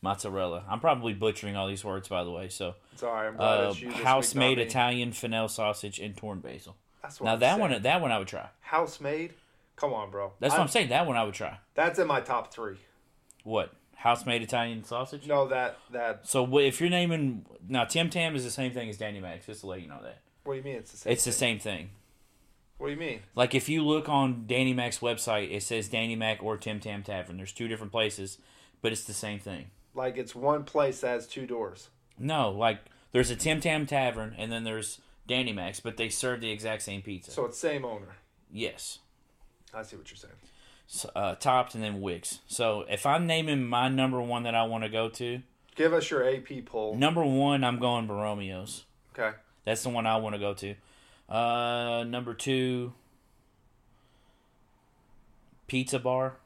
mozzarella. 0.01 0.63
I'm 0.69 0.79
probably 0.79 1.13
butchering 1.13 1.57
all 1.57 1.67
these 1.67 1.85
words 1.85 2.07
by 2.09 2.23
the 2.23 2.31
way. 2.31 2.49
So 2.49 2.75
right. 3.03 3.27
I'm 3.27 3.37
glad 3.37 3.61
uh, 3.61 3.75
you 3.77 3.91
house 3.91 4.35
made. 4.37 4.59
Italian 4.61 5.11
fennel 5.13 5.49
sausage 5.49 5.99
and 5.99 6.17
torn 6.17 6.39
basil. 6.39 6.77
That's 7.03 7.21
what 7.21 7.27
Now 7.27 7.33
I'm 7.35 7.41
that 7.41 7.59
saying. 7.59 7.71
one 7.73 7.83
that 7.83 8.01
one 8.01 8.13
I 8.13 8.19
would 8.19 8.29
try. 8.29 8.47
house 8.61 9.01
made. 9.01 9.33
Come 9.75 9.93
on, 9.93 10.11
bro. 10.13 10.33
That's 10.39 10.53
what 10.53 10.61
I'm 10.61 10.69
saying. 10.69 10.91
That 10.91 11.07
one 11.07 11.17
I 11.17 11.25
would 11.25 11.35
try. 11.35 11.59
That's 11.75 11.99
in 11.99 12.07
my 12.07 12.21
top 12.21 12.53
three. 12.55 12.77
What? 13.43 13.73
House 14.07 14.25
made 14.25 14.41
Italian 14.41 14.85
sausage? 14.85 15.27
No, 15.27 15.49
that 15.49 15.79
that. 15.91 16.29
So 16.29 16.59
if 16.59 16.81
you're 16.81 16.91
naming 16.91 17.45
now 17.69 17.85
Tim 17.85 18.09
Tam 18.09 18.37
is 18.37 18.45
the 18.45 18.51
same 18.51 18.73
thing 18.73 18.89
as 18.89 18.97
Danny 18.97 19.19
Mac's, 19.19 19.47
just 19.47 19.63
to 19.63 19.67
let 19.67 19.83
you 19.83 19.89
know 19.89 19.99
that. 20.01 20.21
What 20.45 20.55
do 20.55 20.59
you 20.59 20.65
mean? 20.65 20.77
It's 20.77 20.93
the 20.93 20.97
same. 20.97 21.13
It's 21.13 21.25
the 21.25 21.33
thing? 21.33 21.39
same 21.39 21.59
thing. 21.59 21.91
What 22.79 22.87
do 22.87 22.93
you 22.93 22.99
mean? 23.01 23.21
Like 23.35 23.55
if 23.55 23.69
you 23.69 23.85
look 23.85 24.09
on 24.09 24.45
Danny 24.47 24.73
Mac's 24.73 25.01
website, 25.01 25.51
it 25.51 25.65
says 25.65 25.89
Danny 25.89 26.15
Mac 26.15 26.41
or 26.41 26.57
Tim 26.57 26.79
Tam 26.79 27.03
Tavern. 27.03 27.37
There's 27.37 27.53
two 27.53 27.67
different 27.67 27.91
places, 27.91 28.39
but 28.81 28.93
it's 28.93 29.03
the 29.03 29.13
same 29.13 29.41
thing. 29.41 29.71
Like 29.93 30.17
it's 30.17 30.37
one 30.37 30.63
place 30.63 31.01
that 31.01 31.09
has 31.09 31.27
two 31.27 31.45
doors. 31.45 31.89
No, 32.17 32.51
like 32.51 32.79
there's 33.11 33.31
a 33.31 33.37
Tim 33.37 33.61
Tam 33.61 33.87
Tavern 33.87 34.37
and 34.39 34.53
then 34.53 34.63
there's 34.63 35.01
Danny 35.27 35.53
Mac's, 35.53 35.81
but 35.81 35.97
they 35.97 36.11
serve 36.11 36.41
the 36.41 36.51
exact 36.53 36.83
same 36.83 37.03
pizza. 37.03 37.33
So 37.33 37.45
it's 37.47 37.59
same 37.59 37.85
owner. 37.85 38.15
yes, 38.53 39.01
I 39.75 39.83
see 39.83 39.97
what 39.97 40.09
you're 40.11 40.17
saying. 40.17 40.35
Uh, 41.17 41.35
topped 41.35 41.75
and 41.75 41.83
then 41.83 42.01
Wicks. 42.01 42.41
So 42.47 42.85
if 42.89 43.07
I'm 43.07 43.27
naming 43.27 43.65
my 43.67 43.89
number 43.89 44.21
one 44.21 44.45
that 44.45 44.55
I 44.55 44.63
want 44.65 44.85
to 44.85 44.89
go 44.91 45.09
to, 45.11 45.41
Give 45.75 45.93
us 45.93 46.11
your 46.11 46.27
AP 46.29 46.65
poll. 46.65 46.95
number 46.97 47.25
one 47.25 47.65
I'm 47.65 47.79
going 47.79 48.07
Borromeo's. 48.07 48.85
Okay. 49.19 49.37
That's 49.65 49.83
the 49.83 49.89
one 49.89 50.07
I 50.07 50.17
want 50.17 50.35
to 50.37 50.39
go 50.39 50.55
to. 50.55 50.75
Uh, 51.29 52.05
number 52.05 52.35
two, 52.35 52.93
Pizza 55.67 55.99
Bar. 55.99 56.37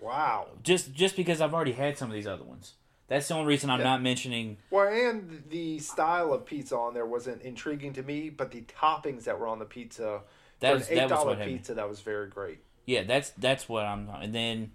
Wow. 0.00 0.48
Just 0.62 0.94
just 0.94 1.16
because 1.16 1.40
I've 1.40 1.54
already 1.54 1.72
had 1.72 1.96
some 1.98 2.08
of 2.08 2.14
these 2.14 2.26
other 2.26 2.44
ones. 2.44 2.74
That's 3.08 3.28
the 3.28 3.34
only 3.34 3.46
reason 3.46 3.68
I'm 3.68 3.80
Yeah. 3.80 3.84
not 3.84 4.02
mentioning. 4.02 4.56
Well, 4.70 4.88
and 4.88 5.44
the 5.50 5.78
style 5.78 6.32
of 6.32 6.46
pizza 6.46 6.76
on 6.76 6.94
there 6.94 7.04
wasn't 7.06 7.42
intriguing 7.42 7.92
to 7.94 8.02
me, 8.02 8.30
but 8.30 8.50
the 8.50 8.62
toppings 8.62 9.24
that 9.24 9.38
were 9.38 9.46
on 9.46 9.58
the 9.58 9.66
pizza 9.66 10.22
That 10.60 10.72
was 10.74 10.88
an 10.88 10.98
eight 10.98 11.08
dollar 11.08 11.26
what 11.30 11.38
had 11.38 11.46
me. 11.48 11.58
pizza 11.58 11.74
that 11.74 11.88
was 11.88 12.00
very 12.00 12.28
great. 12.28 12.60
Yeah, 12.86 13.02
that's 13.04 13.30
that's 13.30 13.68
what 13.68 13.84
I'm. 13.84 14.08
And 14.20 14.34
then, 14.34 14.70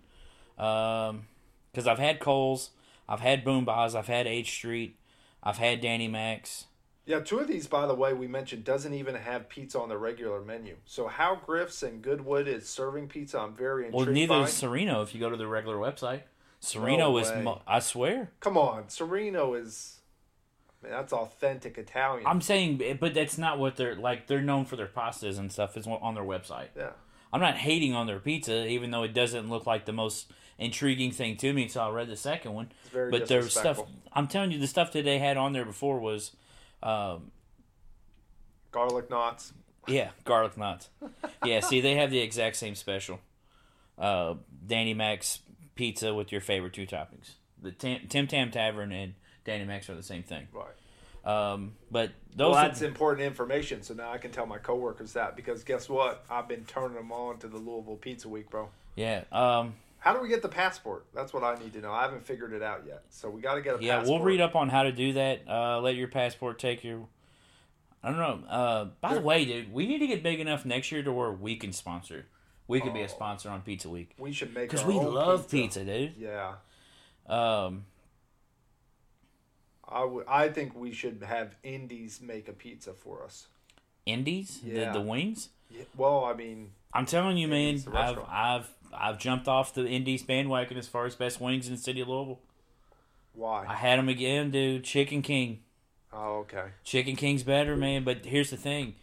um, 0.57 1.27
because 1.71 1.87
I've 1.87 1.99
had 1.99 2.19
Coles, 2.19 2.71
I've 3.07 3.19
had 3.19 3.45
BoomBozz, 3.45 3.95
I've 3.95 4.07
had 4.07 4.27
H 4.27 4.49
Street, 4.51 4.97
I've 5.43 5.57
had 5.57 5.81
Danny 5.81 6.07
Mac's. 6.07 6.65
Yeah, 7.05 7.21
two 7.21 7.39
of 7.39 7.47
these, 7.47 7.65
by 7.65 7.87
the 7.87 7.95
way, 7.95 8.13
we 8.13 8.27
mentioned 8.27 8.63
doesn't 8.63 8.93
even 8.93 9.15
have 9.15 9.49
pizza 9.49 9.79
on 9.79 9.89
the 9.89 9.97
regular 9.97 10.41
menu. 10.41 10.75
So 10.85 11.07
how 11.07 11.39
Griff's 11.43 11.81
and 11.81 12.03
Goodwood 12.03 12.47
is 12.47 12.69
serving 12.69 13.07
pizza, 13.07 13.39
I'm 13.39 13.55
very 13.55 13.85
intrigued 13.87 14.05
Well, 14.05 14.13
neither 14.13 14.33
by. 14.35 14.43
is 14.43 14.53
Sereno. 14.53 15.01
If 15.01 15.15
you 15.15 15.19
go 15.19 15.29
to 15.31 15.37
the 15.37 15.47
regular 15.47 15.77
website, 15.77 16.21
Sereno 16.59 17.11
No 17.11 17.17
is. 17.17 17.31
Mo- 17.43 17.61
I 17.67 17.79
swear. 17.79 18.29
Come 18.41 18.57
on, 18.57 18.89
Sereno 18.89 19.55
is. 19.55 20.01
Man, 20.83 20.91
that's 20.91 21.11
authentic 21.11 21.77
Italian. 21.79 22.27
I'm 22.27 22.41
saying, 22.41 22.81
but 22.99 23.13
that's 23.13 23.37
not 23.39 23.57
what 23.59 23.75
they're 23.75 23.95
like. 23.95 24.27
They're 24.27 24.41
known 24.41 24.65
for 24.65 24.75
their 24.75 24.87
pastas 24.87 25.39
and 25.39 25.51
stuff. 25.51 25.75
Is 25.77 25.87
on 25.87 26.13
their 26.15 26.23
website. 26.23 26.67
yeah. 26.77 26.91
I'm 27.31 27.41
not 27.41 27.57
hating 27.57 27.93
on 27.93 28.07
their 28.07 28.19
pizza, 28.19 28.65
even 28.67 28.91
though 28.91 29.03
it 29.03 29.13
doesn't 29.13 29.49
look 29.49 29.65
like 29.65 29.85
the 29.85 29.93
most 29.93 30.31
intriguing 30.57 31.11
thing 31.11 31.37
to 31.37 31.53
me 31.53 31.63
until 31.63 31.83
I 31.83 31.89
read 31.89 32.09
the 32.09 32.17
second 32.17 32.53
one. 32.53 32.71
But 32.93 33.27
their 33.27 33.47
stuff. 33.49 33.79
I'm 34.13 34.27
telling 34.27 34.51
you, 34.51 34.59
the 34.59 34.67
stuff 34.67 34.91
that 34.93 35.05
they 35.05 35.19
had 35.19 35.37
on 35.37 35.53
there 35.53 35.65
before 35.65 35.99
was, 35.99 36.31
um, 36.81 37.31
Garlic 38.71 39.09
knots. 39.09 39.53
Yeah, 39.87 40.09
garlic 40.23 40.57
knots. 40.57 40.89
Yeah, 41.43 41.61
see, 41.61 41.81
they 41.81 41.95
have 41.95 42.11
the 42.11 42.19
exact 42.19 42.57
same 42.57 42.75
special. 42.75 43.19
Uh, 43.97 44.35
Danny 44.65 44.93
Mac's 44.93 45.39
pizza 45.75 46.13
with 46.13 46.31
your 46.31 46.41
favorite 46.41 46.73
two 46.73 46.85
toppings. 46.85 47.31
The 47.61 47.71
Tim, 47.71 48.27
Tam 48.27 48.51
Tavern 48.51 48.91
and 48.91 49.15
Danny 49.45 49.65
Mac's 49.65 49.89
are 49.89 49.95
the 49.95 50.03
same 50.03 50.23
thing. 50.23 50.47
Right. 50.53 50.67
Um, 51.25 51.73
but 51.91 52.11
those 52.35 52.51
Well, 52.51 52.55
are- 52.59 52.67
that's 52.67 52.81
important 52.81 53.25
information. 53.27 53.81
So 53.83 53.93
now 53.93 54.11
I 54.11 54.17
can 54.17 54.31
tell 54.31 54.45
my 54.45 54.57
coworkers 54.57 55.13
that 55.13 55.35
because 55.35 55.63
guess 55.63 55.89
what? 55.89 56.23
I've 56.29 56.47
been 56.47 56.65
turning 56.65 56.95
them 56.95 57.11
on 57.11 57.37
to 57.39 57.47
the 57.47 57.57
Louisville 57.57 57.97
Pizza 57.97 58.29
Week, 58.29 58.49
bro. 58.49 58.69
yeah, 58.95 59.23
um, 59.31 59.75
How 59.99 60.13
do 60.13 60.21
we 60.21 60.29
get 60.29 60.41
the 60.41 60.47
passport? 60.49 61.05
That's 61.13 61.33
what 61.33 61.43
I 61.43 61.55
need 61.61 61.73
to 61.73 61.81
know. 61.81 61.91
I 61.91 62.03
haven't 62.03 62.25
figured 62.25 62.53
it 62.53 62.63
out 62.63 62.83
yet. 62.87 63.03
So 63.09 63.29
we 63.29 63.41
got 63.41 63.55
to 63.55 63.61
get 63.61 63.79
a 63.79 63.83
yeah. 63.83 63.97
passport. 63.97 64.19
We'll 64.21 64.25
read 64.25 64.39
up 64.39 64.55
on 64.55 64.69
how 64.69 64.83
to 64.83 64.93
do 64.93 65.11
that. 65.13 65.41
Uh, 65.47 65.81
let 65.81 65.95
your 65.97 66.07
passport 66.07 66.57
take 66.57 66.83
your. 66.85 67.01
I 68.01 68.09
don't 68.11 68.17
know. 68.17 68.47
Uh, 68.47 68.85
by 69.01 69.13
the 69.13 69.19
way, 69.19 69.43
dude, 69.43 69.73
we 69.73 69.85
need 69.85 69.99
to 69.99 70.07
get 70.07 70.23
big 70.23 70.39
enough 70.39 70.63
next 70.65 70.89
year 70.89 71.03
to 71.03 71.11
where 71.11 71.31
we 71.33 71.57
can 71.57 71.73
sponsor. 71.73 72.27
We 72.65 72.79
could 72.79 72.93
be 72.93 73.01
Oh. 73.01 73.05
a 73.05 73.09
sponsor 73.09 73.49
on 73.49 73.61
Pizza 73.61 73.89
Week 73.89 74.11
We 74.17 74.31
should 74.31 74.53
make 74.53 74.69
because 74.69 74.85
we 74.85 74.93
love 74.93 75.49
pizza, 75.49 75.83
dude. 75.83 76.13
Yeah. 76.17 76.53
Um, 77.27 77.85
I 79.91 80.03
would. 80.03 80.25
I 80.27 80.49
think 80.49 80.75
we 80.75 80.91
should 80.93 81.23
have 81.25 81.55
Indies 81.63 82.21
make 82.21 82.47
a 82.47 82.53
pizza 82.53 82.93
for 82.93 83.23
us. 83.23 83.47
Indies, 84.05 84.59
Yeah. 84.63 84.91
the, 84.93 84.99
the 84.99 85.05
wings. 85.05 85.49
Yeah, 85.69 85.83
well, 85.97 86.25
I 86.25 86.33
mean, 86.33 86.71
I'm 86.93 87.05
telling 87.05 87.37
you, 87.37 87.47
man, 87.47 87.81
I've. 87.93 88.19
I've 88.27 88.69
I've 88.91 89.19
jumped 89.19 89.47
off 89.47 89.73
the 89.75 89.87
Indies 89.87 90.23
bandwagon 90.23 90.77
as 90.77 90.87
far 90.87 91.05
as 91.05 91.15
best 91.15 91.39
wings 91.39 91.67
in 91.67 91.75
the 91.75 91.79
city 91.79 92.01
of 92.01 92.07
Louisville. 92.07 92.39
Why? 93.33 93.65
I 93.67 93.75
had 93.75 93.99
them 93.99 94.09
again, 94.09 94.49
dude. 94.51 94.83
Chicken 94.83 95.21
King, 95.21 95.59
Oh, 96.11 96.39
okay. 96.39 96.69
Chicken 96.83 97.15
King's 97.15 97.43
better, 97.43 97.75
man. 97.75 98.03
But 98.03 98.25
here's 98.25 98.49
the 98.49 98.57
thing: 98.57 98.95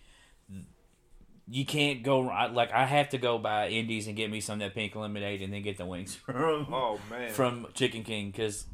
you 1.48 1.64
can't 1.64 2.02
go 2.02 2.20
like 2.20 2.72
I 2.72 2.84
have 2.86 3.10
to 3.10 3.18
go 3.18 3.38
by 3.38 3.68
Indies 3.68 4.08
and 4.08 4.16
get 4.16 4.30
me 4.30 4.40
some 4.40 4.54
of 4.54 4.58
that 4.60 4.74
pink 4.74 4.94
lemonade 4.96 5.42
and 5.42 5.52
then 5.52 5.62
get 5.62 5.78
the 5.78 5.86
wings 5.86 6.14
from 6.26 6.66
Oh 6.72 6.98
man. 7.08 7.30
from 7.30 7.68
Chicken 7.74 8.02
King 8.02 8.30
because 8.32 8.66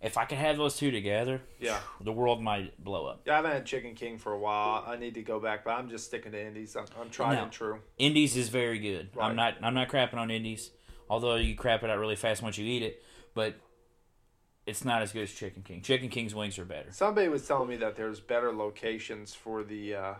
if 0.00 0.16
I 0.16 0.24
can 0.26 0.38
have 0.38 0.56
those 0.56 0.76
two 0.76 0.90
together, 0.90 1.40
yeah. 1.58 1.78
the 2.00 2.12
world 2.12 2.40
might 2.42 2.82
blow 2.82 3.06
up. 3.06 3.22
Yeah, 3.26 3.32
I 3.32 3.36
haven't 3.36 3.50
had 3.52 3.66
Chicken 3.66 3.94
King 3.94 4.16
for 4.18 4.32
a 4.32 4.38
while. 4.38 4.84
I 4.86 4.96
need 4.96 5.14
to 5.14 5.22
go 5.22 5.40
back, 5.40 5.64
but 5.64 5.72
I'm 5.72 5.88
just 5.88 6.04
sticking 6.06 6.32
to 6.32 6.40
Indies. 6.46 6.76
I'm, 6.76 6.84
I'm 7.00 7.08
No. 7.34 7.42
and 7.42 7.52
true. 7.52 7.80
Indies 7.98 8.36
is 8.36 8.48
very 8.48 8.78
good. 8.78 9.10
Right. 9.14 9.26
I'm 9.28 9.36
not 9.36 9.54
I'm 9.62 9.74
not 9.74 9.88
crapping 9.88 10.14
on 10.18 10.30
Indies, 10.30 10.70
although 11.10 11.34
you 11.36 11.54
crap 11.56 11.82
it 11.82 11.90
out 11.90 11.98
really 11.98 12.16
fast 12.16 12.42
once 12.42 12.58
you 12.58 12.64
eat 12.66 12.82
it, 12.82 13.02
but 13.34 13.54
it's 14.66 14.84
not 14.84 15.02
as 15.02 15.12
good 15.12 15.22
as 15.22 15.32
Chicken 15.32 15.62
King. 15.62 15.80
Chicken 15.82 16.08
King's 16.10 16.34
wings 16.34 16.58
are 16.58 16.64
better. 16.64 16.92
Somebody 16.92 17.28
was 17.28 17.46
telling 17.46 17.68
me 17.68 17.76
that 17.78 17.96
there's 17.96 18.20
better 18.20 18.52
locations 18.52 19.34
for 19.34 19.64
the 19.64 19.94
uh, 19.94 20.14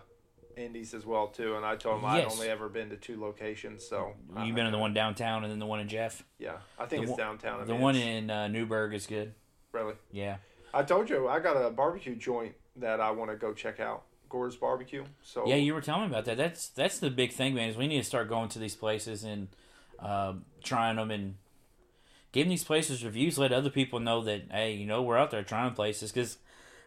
Indies 0.57 0.95
as 0.95 1.05
well 1.07 1.29
too, 1.29 1.55
and 1.55 1.65
I 1.65 1.77
told 1.77 1.99
them 1.99 2.07
I'd 2.07 2.25
only 2.25 2.49
ever 2.49 2.69
been 2.69 2.89
to 2.91 2.97
two 2.97 3.21
locations. 3.21 3.87
So 3.87 4.15
You've 4.43 4.57
been 4.57 4.67
in 4.67 4.73
the 4.73 4.79
one 4.79 4.95
downtown 4.95 5.45
and 5.45 5.53
then 5.53 5.59
the 5.61 5.67
one 5.67 5.81
in 5.81 5.87
Jeff. 5.89 6.25
Yeah, 6.39 6.57
I 6.79 6.87
think 6.87 7.01
the 7.05 7.11
it's 7.11 7.11
one- 7.11 7.19
downtown. 7.19 7.61
I 7.61 7.65
The 7.65 7.73
mean, 7.75 7.81
one 7.83 7.95
in 7.97 8.31
uh, 8.31 8.49
Newburgh 8.49 8.95
is 8.95 9.07
good. 9.07 9.35
Really. 9.73 9.95
Yeah. 10.13 10.37
I 10.73 10.83
told 10.83 11.09
you 11.09 11.29
I 11.29 11.41
got 11.41 11.55
a 11.55 11.71
barbecue 11.71 12.15
joint 12.15 12.55
that 12.77 13.01
I 13.01 13.11
want 13.11 13.31
to 13.31 13.37
go 13.37 13.53
check 13.53 13.81
out. 13.81 14.05
Gore's 14.29 14.57
Barbecue. 14.57 15.05
So 15.23 15.47
Yeah, 15.47 15.57
you 15.57 15.73
were 15.73 15.81
telling 15.81 16.03
me 16.03 16.09
about 16.09 16.27
that. 16.27 16.37
That's 16.37 16.69
that's 16.69 16.99
the 16.99 17.11
big 17.11 17.33
thing, 17.33 17.55
man. 17.55 17.71
Is 17.71 17.77
we 17.77 17.87
need 17.87 17.99
to 17.99 18.05
start 18.05 18.29
going 18.29 18.49
to 18.51 18.59
these 18.59 18.77
places 18.77 19.25
and 19.25 19.49
um 19.99 20.45
trying 20.63 20.97
them 20.97 21.11
and 21.11 21.37
giving 22.33 22.51
these 22.51 22.65
places 22.65 23.05
reviews. 23.05 23.39
Let 23.39 23.53
other 23.53 23.71
people 23.71 24.01
know 24.01 24.23
that 24.25 24.43
hey, 24.51 24.75
you 24.75 24.87
know, 24.87 25.03
we're 25.03 25.17
out 25.17 25.31
there 25.31 25.43
trying 25.43 25.73
places. 25.73 26.13
Because 26.13 26.37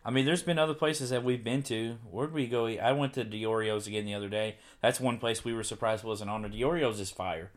I 0.06 0.12
mean, 0.12 0.26
there's 0.26 0.44
been 0.44 0.60
other 0.60 0.74
places 0.74 1.10
that 1.12 1.24
we've 1.24 1.44
been 1.44 1.64
to. 1.64 1.98
Where'd 2.10 2.34
we 2.34 2.48
go? 2.48 2.68
eat? 2.68 2.80
I 2.80 2.92
went 2.92 3.14
to 3.14 3.26
Diorio's 3.26 3.88
again 3.88 4.06
the 4.06 4.16
other 4.16 4.30
day. 4.30 4.58
That's 4.82 5.00
one 5.00 5.18
place 5.18 5.44
we 5.44 5.54
were 5.54 5.64
surprised 5.64 6.04
wasn't 6.04 6.30
on. 6.30 6.42
there. 6.42 6.52
Diorio's 6.52 7.00
is 7.00 7.12
fire. 7.12 7.52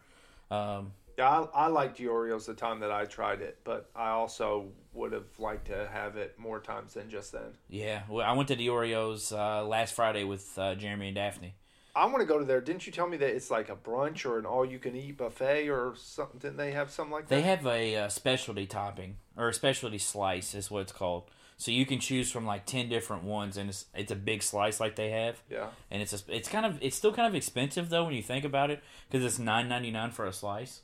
Um, 0.51 0.93
Yeah, 1.17 1.29
I, 1.55 1.65
I 1.65 1.67
liked 1.69 1.99
Oreos 1.99 2.47
the 2.47 2.55
time 2.55 2.81
that 2.81 2.91
I 2.91 3.07
tried 3.07 3.41
it, 3.41 3.59
but 3.65 3.91
I 3.97 4.11
also 4.11 4.67
would 4.95 5.12
have 5.12 5.27
liked 5.39 5.66
to 5.66 5.89
have 5.93 6.16
it 6.16 6.39
more 6.39 6.61
times 6.61 6.95
than 6.95 7.11
just 7.11 7.33
then. 7.33 7.53
yeah, 7.69 8.03
well, 8.09 8.25
I 8.27 8.33
went 8.33 8.49
to 8.49 8.57
Diorio's 8.57 9.33
uh, 9.33 9.65
last 9.66 9.95
Friday 9.95 10.25
with 10.25 10.57
uh, 10.59 10.75
Jeremy 10.77 11.09
and 11.09 11.15
Daphne. 11.16 11.55
I 11.97 12.07
want 12.07 12.19
to 12.21 12.25
go 12.27 12.39
to 12.39 12.45
there. 12.45 12.61
Didn't 12.61 12.87
you 12.87 12.93
tell 12.93 13.07
me 13.09 13.16
that 13.19 13.29
it's 13.37 13.51
like 13.53 13.69
a 13.69 13.77
brunch 13.77 14.25
or 14.27 14.39
an 14.41 14.47
all-you-can-eat 14.47 15.16
buffet 15.16 15.69
or 15.69 15.95
something? 15.97 16.41
Didn't 16.41 16.57
they 16.57 16.73
have 16.73 16.91
something 16.91 17.12
like 17.12 17.29
that? 17.29 17.35
They 17.37 17.43
have 17.43 17.65
a 17.66 17.97
uh, 17.97 18.09
specialty 18.09 18.66
topping 18.66 19.16
or 19.37 19.49
a 19.49 19.55
specialty 19.55 19.99
slice 19.99 20.55
is 20.57 20.71
what 20.73 20.81
it's 20.81 20.93
called. 20.93 21.31
So 21.57 21.71
you 21.71 21.87
can 21.87 22.01
choose 22.01 22.33
from 22.33 22.45
like 22.47 22.66
ten 22.66 22.89
different 22.89 23.23
ones, 23.23 23.57
and 23.57 23.71
it's 23.71 23.87
it's 23.95 24.11
a 24.11 24.16
big 24.16 24.43
slice 24.43 24.81
like 24.81 24.97
they 24.97 25.11
have, 25.11 25.41
Yeah. 25.49 25.69
and 25.89 26.03
it's 26.03 26.12
a, 26.12 26.19
it's 26.35 26.49
kind 26.49 26.66
of 26.66 26.79
it's 26.83 26.97
still 26.97 27.12
kind 27.12 27.29
of 27.29 27.37
expensive 27.37 27.91
though 27.91 28.05
when 28.05 28.15
you 28.15 28.23
think 28.25 28.45
about 28.45 28.71
it 28.73 28.83
because 29.09 29.25
it's 29.25 29.39
nine 29.39 29.69
ninety 29.69 29.93
nine 29.93 30.11
for 30.11 30.27
a 30.27 30.33
slice, 30.33 30.81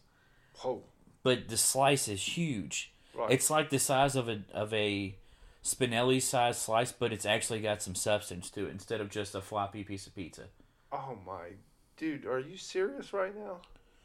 Oh, 0.64 0.82
but 1.24 1.48
the 1.48 1.56
slice 1.56 2.06
is 2.06 2.22
huge. 2.22 2.92
Right. 3.20 3.30
It's 3.30 3.50
like 3.50 3.70
the 3.70 3.78
size 3.78 4.16
of 4.16 4.28
a 4.28 4.40
of 4.52 4.72
a 4.74 5.14
Spinelli 5.64 6.22
size 6.22 6.58
slice, 6.58 6.92
but 6.92 7.12
it's 7.12 7.26
actually 7.26 7.60
got 7.60 7.82
some 7.82 7.94
substance 7.94 8.50
to 8.50 8.66
it 8.66 8.70
instead 8.70 9.00
of 9.00 9.10
just 9.10 9.34
a 9.34 9.40
floppy 9.40 9.84
piece 9.84 10.06
of 10.06 10.14
pizza. 10.14 10.44
oh 10.92 11.18
my, 11.26 11.50
dude, 11.96 12.24
are 12.26 12.40
you 12.40 12.56
serious 12.56 13.12
right 13.12 13.36
now? 13.36 13.58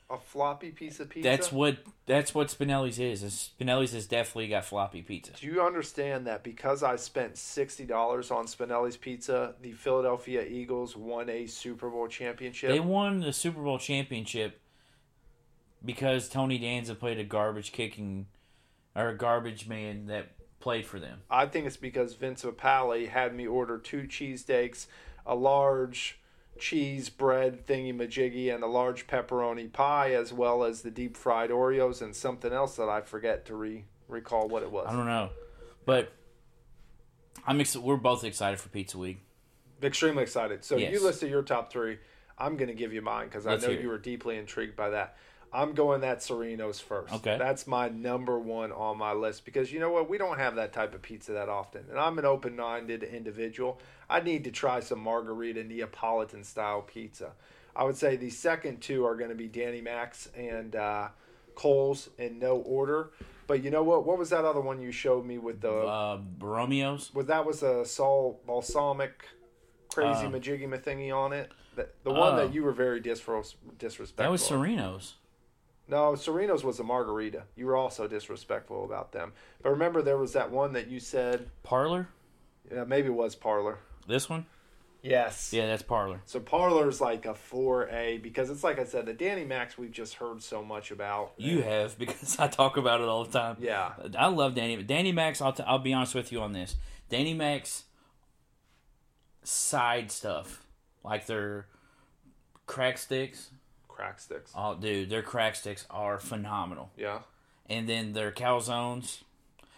A 0.08 0.20
floppy 0.20 0.70
piece 0.70 1.00
of 1.00 1.10
pizza. 1.10 1.28
That's 1.28 1.52
what 1.52 1.78
that's 2.06 2.36
what 2.36 2.50
Spinelli's 2.50 3.00
is. 3.00 3.24
is. 3.24 3.52
Spinelli's 3.60 3.94
has 3.94 4.06
definitely 4.06 4.50
got 4.50 4.66
floppy 4.66 5.02
pizza. 5.02 5.32
Do 5.34 5.48
you 5.48 5.64
understand 5.64 6.28
that 6.28 6.44
because 6.44 6.84
I 6.84 6.98
spent 6.98 7.38
sixty 7.38 7.86
dollars 7.86 8.30
on 8.30 8.46
Spinelli's 8.46 8.98
pizza, 8.98 9.56
the 9.62 9.72
Philadelphia 9.72 10.44
Eagles 10.44 10.96
won 10.96 11.28
a 11.30 11.48
Super 11.48 11.90
Bowl 11.90 12.08
championship? 12.08 12.70
They 12.70 12.80
won 12.80 13.22
the 13.22 13.34
Super 13.34 13.62
Bowl 13.64 13.80
championship 13.80 14.60
because 15.84 16.30
Tony 16.30 16.60
Danza 16.60 16.94
played 16.94 17.18
a 17.18 17.24
garbage 17.24 17.72
kicking 17.72 18.28
or 18.96 19.10
a 19.10 19.18
garbage 19.18 19.68
man 19.68 20.08
that 20.08 20.30
played 20.60 20.86
for 20.86 21.00
them. 21.00 21.20
I 21.30 21.46
think 21.46 21.68
it's 21.68 21.78
because 21.78 22.16
Vince 22.16 22.44
Papale 22.44 23.08
had 23.10 23.36
me 23.36 23.46
order 23.46 23.78
two 23.78 24.04
cheesesteaks, 24.04 24.88
a 25.26 25.36
large 25.36 26.20
cheese 26.58 27.10
bread 27.10 27.68
thingy 27.68 27.94
majiggy, 27.94 28.54
and 28.54 28.64
a 28.64 28.68
large 28.68 29.08
pepperoni 29.08 29.72
pie, 29.72 30.14
as 30.14 30.32
well 30.32 30.64
as 30.64 30.82
the 30.82 30.90
deep 30.92 31.18
fried 31.18 31.50
Oreos 31.50 32.02
and 32.02 32.16
something 32.16 32.54
else 32.54 32.78
that 32.78 32.90
I 32.90 33.02
forget 33.02 33.46
to 33.48 33.56
re 33.56 33.84
recall 34.08 34.48
what 34.48 34.64
it 34.64 34.72
was. 34.72 34.88
I 34.88 34.94
don't 34.94 35.08
know, 35.08 35.30
but 35.86 36.12
I'm 37.46 37.60
ex- 37.60 37.76
we're 37.76 37.98
both 37.98 38.24
excited 38.24 38.60
for 38.60 38.70
Pizza 38.70 38.98
Week. 38.98 39.20
Extremely 39.84 40.24
excited. 40.24 40.64
So 40.64 40.78
Yes. 40.78 40.94
you 40.94 41.04
listed 41.04 41.30
your 41.30 41.44
top 41.44 41.72
three. 41.72 42.00
I'm 42.38 42.58
going 42.58 42.68
to 42.70 42.74
give 42.74 42.94
you 42.94 43.02
mine 43.02 43.28
because 43.28 43.46
I 43.48 43.56
know 43.58 43.70
you 43.70 43.88
were 43.88 43.98
deeply 43.98 44.38
intrigued 44.38 44.76
by 44.76 44.90
that. 44.90 45.18
I'm 45.54 45.74
going 45.74 46.02
that 46.02 46.22
Sereno's 46.22 46.80
first. 46.80 47.14
Okay. 47.14 47.38
That's 47.38 47.66
my 47.66 47.88
number 47.90 48.38
one 48.38 48.72
on 48.74 48.98
my 48.98 49.14
list 49.14 49.46
because 49.46 49.72
you 49.72 49.80
know 49.80 49.90
what? 49.92 50.10
We 50.10 50.18
don't 50.18 50.38
have 50.38 50.56
that 50.56 50.74
type 50.74 50.94
of 50.94 51.02
pizza 51.02 51.32
that 51.34 51.48
often. 51.50 51.86
And 51.90 51.98
I'm 51.98 52.20
an 52.20 52.26
open 52.26 52.56
minded 52.58 53.04
individual. 53.04 53.80
I 54.10 54.20
need 54.20 54.44
to 54.44 54.52
try 54.52 54.82
some 54.82 55.00
margarita 55.00 55.64
Neapolitan 55.64 56.44
style 56.44 56.82
pizza. 56.82 57.32
I 57.76 57.84
would 57.86 57.96
say 57.98 58.16
the 58.18 58.30
second 58.30 58.82
two 58.82 59.06
are 59.06 59.16
going 59.16 59.30
to 59.30 59.36
be 59.36 59.48
Danny 59.48 59.82
Mac's 59.82 60.28
and 60.36 60.76
uh, 60.76 61.08
Cole's 61.56 62.10
in 62.18 62.40
no 62.40 62.58
order. 62.58 63.12
But 63.48 63.64
you 63.64 63.70
know 63.70 63.84
what? 63.84 64.06
What 64.06 64.18
was 64.18 64.32
that 64.32 64.44
other 64.44 64.62
one 64.62 64.82
you 64.82 64.92
showed 64.92 65.26
me 65.26 65.38
with 65.38 65.62
the. 65.62 65.72
Uh, 65.72 66.20
Romeo's. 66.40 67.14
Was 67.14 67.28
that 67.28 67.46
was 67.46 67.64
a 67.64 67.86
sol 67.86 68.42
balsamic 68.48 69.26
crazy 69.94 70.26
Um, 70.26 70.34
majiggy 70.34 70.68
thingy 70.84 71.16
on 71.16 71.32
it? 71.32 71.52
The, 71.76 71.88
the 72.04 72.12
one 72.12 72.34
Oh. 72.34 72.38
that 72.38 72.54
you 72.54 72.64
were 72.64 72.72
very 72.72 73.00
disres- 73.02 73.56
disrespectful. 73.78 74.24
That 74.24 74.32
was. 74.32 74.44
Sereno's. 74.46 75.16
No, 75.88 76.16
Sereno's 76.16 76.64
was 76.64 76.80
a 76.80 76.84
margarita. 76.84 77.44
You 77.56 77.68
were 77.68 77.76
also 77.76 78.08
disrespectful 78.08 78.86
about 78.86 79.12
them. 79.12 79.34
But 79.62 79.70
remember, 79.72 80.02
there 80.02 80.18
was 80.18 80.34
that 80.34 80.52
one 80.52 80.74
that 80.74 80.88
you 80.88 81.00
said, 81.00 81.50
Parlor. 81.64 82.08
yeah, 82.72 82.84
maybe 82.86 83.08
it 83.08 83.14
was 83.14 83.36
Parlor. 83.36 83.78
This 84.08 84.30
one. 84.30 84.46
Yes. 85.04 85.54
Yeah, 85.54 85.68
that's 85.68 85.84
Parlor. 85.84 86.22
So 86.26 86.40
Parlor's 86.40 87.00
like 87.00 87.28
a 87.28 87.36
4A 87.36 88.24
because 88.24 88.50
it's 88.50 88.64
like 88.64 88.80
I 88.80 88.86
said, 88.86 89.06
the 89.06 89.14
Danny 89.14 89.46
Mac's 89.46 89.78
we've 89.78 89.92
just 89.92 90.16
heard 90.16 90.42
so 90.42 90.64
much 90.64 90.90
about. 90.90 91.34
You 91.38 91.62
have 91.62 92.00
because 92.00 92.40
I 92.40 92.48
talk 92.48 92.78
about 92.78 93.02
it 93.02 93.08
all 93.08 93.24
the 93.24 93.38
time. 93.38 93.58
Yeah. 93.60 93.92
I 94.18 94.28
love 94.28 94.56
Danny. 94.56 94.82
Danny 94.82 95.12
Mac's. 95.12 95.42
I'll, 95.42 95.54
t- 95.54 95.64
I'll 95.68 95.78
be 95.78 95.94
honest 95.94 96.16
with 96.16 96.32
you 96.32 96.42
on 96.42 96.54
this. 96.54 96.76
Danny 97.10 97.36
Mac's 97.36 97.84
side 99.44 100.10
stuff 100.12 100.66
like 101.04 101.28
their 101.28 101.68
crack 102.66 102.98
sticks. 102.98 103.52
Crack 103.96 104.20
sticks. 104.20 104.52
Oh, 104.56 104.76
dude, 104.76 105.10
their 105.10 105.22
crack 105.22 105.56
sticks 105.56 105.86
are 105.90 106.20
phenomenal. 106.20 106.92
Yeah. 106.98 107.20
And 107.70 107.88
then 107.88 108.14
their 108.14 108.32
calzones. 108.32 109.22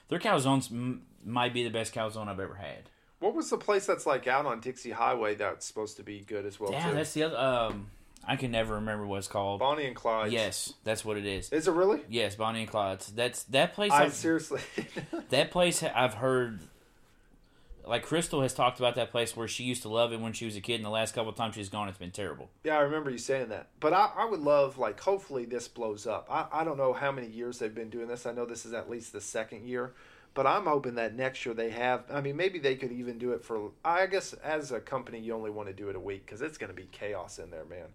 Their 0.10 0.20
calzones 0.20 0.72
m- 0.72 1.04
might 1.26 1.54
be 1.54 1.64
the 1.64 1.70
best 1.70 1.94
calzone 1.94 2.28
I've 2.28 2.40
ever 2.40 2.56
had. 2.56 2.90
What 3.20 3.34
was 3.36 3.50
the 3.50 3.58
place 3.58 3.86
that's 3.86 4.06
like 4.06 4.28
out 4.28 4.46
on 4.46 4.60
Dixie 4.60 4.92
Highway 4.92 5.36
that's 5.36 5.66
supposed 5.66 5.98
to 5.98 6.04
be 6.04 6.20
good 6.28 6.46
as 6.46 6.60
well, 6.60 6.72
Yeah, 6.72 6.90
too? 6.90 6.96
that's 6.96 7.14
the 7.14 7.24
other. 7.24 7.38
Um, 7.38 7.88
I 8.28 8.36
can 8.36 8.52
never 8.52 8.76
remember 8.76 9.06
what 9.08 9.18
it's 9.20 9.28
called. 9.28 9.60
Bonnie 9.60 9.86
and 9.86 9.96
Clyde. 9.96 10.32
Yes, 10.32 10.74
that's 10.84 11.06
what 11.06 11.18
it 11.18 11.26
is. 11.26 11.50
Is 11.52 11.68
it 11.68 11.72
really? 11.72 12.02
Yes, 12.10 12.36
Bonnie 12.36 12.62
and 12.62 12.70
Clyde's. 12.70 13.12
That's 13.12 13.44
that 13.44 13.74
place. 13.74 13.92
I 13.92 14.04
I've- 14.06 14.12
seriously. 14.14 14.62
That 15.30 15.52
place 15.52 15.84
I've 15.84 16.14
heard 16.16 16.60
like 17.88 18.04
Crystal 18.04 18.42
has 18.42 18.54
talked 18.54 18.80
about 18.80 18.96
that 18.96 19.12
place 19.12 19.36
where 19.36 19.48
she 19.48 19.64
used 19.64 19.82
to 19.84 19.90
love 19.90 20.14
it 20.14 20.20
when 20.20 20.34
she 20.34 20.46
was 20.46 20.56
a 20.56 20.62
kid, 20.62 20.76
and 20.76 20.86
the 20.86 20.90
last 20.90 21.16
couple 21.16 21.30
of 21.30 21.36
times 21.36 21.56
she's 21.56 21.70
gone, 21.70 21.90
it's 21.90 21.98
been 21.98 22.12
terrible. 22.12 22.50
Yeah, 22.64 22.78
I 22.78 22.82
remember 22.82 23.10
you 23.10 23.18
saying 23.18 23.50
that. 23.50 23.70
But 23.80 23.94
I, 23.94 24.12
I 24.18 24.26
would 24.26 24.42
love, 24.42 24.78
like, 24.78 25.00
hopefully 25.00 25.46
this 25.46 25.68
blows 25.68 26.06
up. 26.06 26.28
I, 26.30 26.62
I 26.62 26.64
don't 26.64 26.78
know 26.78 26.94
how 26.94 27.12
many 27.12 27.28
years 27.28 27.60
they've 27.60 27.74
been 27.74 27.90
doing 27.90 28.08
this. 28.08 28.26
I 28.26 28.32
know 28.32 28.46
this 28.46 28.66
is 28.66 28.74
at 28.74 28.90
least 28.90 29.14
the 29.14 29.22
second 29.22 29.68
year. 29.68 29.94
But 30.34 30.46
I'm 30.46 30.66
hoping 30.66 30.96
that 30.96 31.16
next 31.16 31.44
year 31.48 31.56
they 31.56 31.72
have. 31.72 32.04
I 32.12 32.22
mean, 32.22 32.36
maybe 32.36 32.60
they 32.60 32.76
could 32.76 32.92
even 32.92 33.18
do 33.18 33.32
it 33.32 33.44
for. 33.44 33.72
I 33.84 34.06
guess 34.06 34.34
as 34.34 34.72
a 34.72 34.80
company, 34.80 35.20
you 35.20 35.34
only 35.34 35.50
want 35.50 35.68
to 35.68 35.74
do 35.74 35.90
it 35.90 35.96
a 35.96 36.00
week 36.00 36.28
because 36.28 36.44
it's 36.44 36.60
going 36.60 36.70
to 36.70 36.76
be 36.76 36.88
chaos 36.92 37.40
in 37.40 37.50
there, 37.50 37.66
man. 37.66 37.88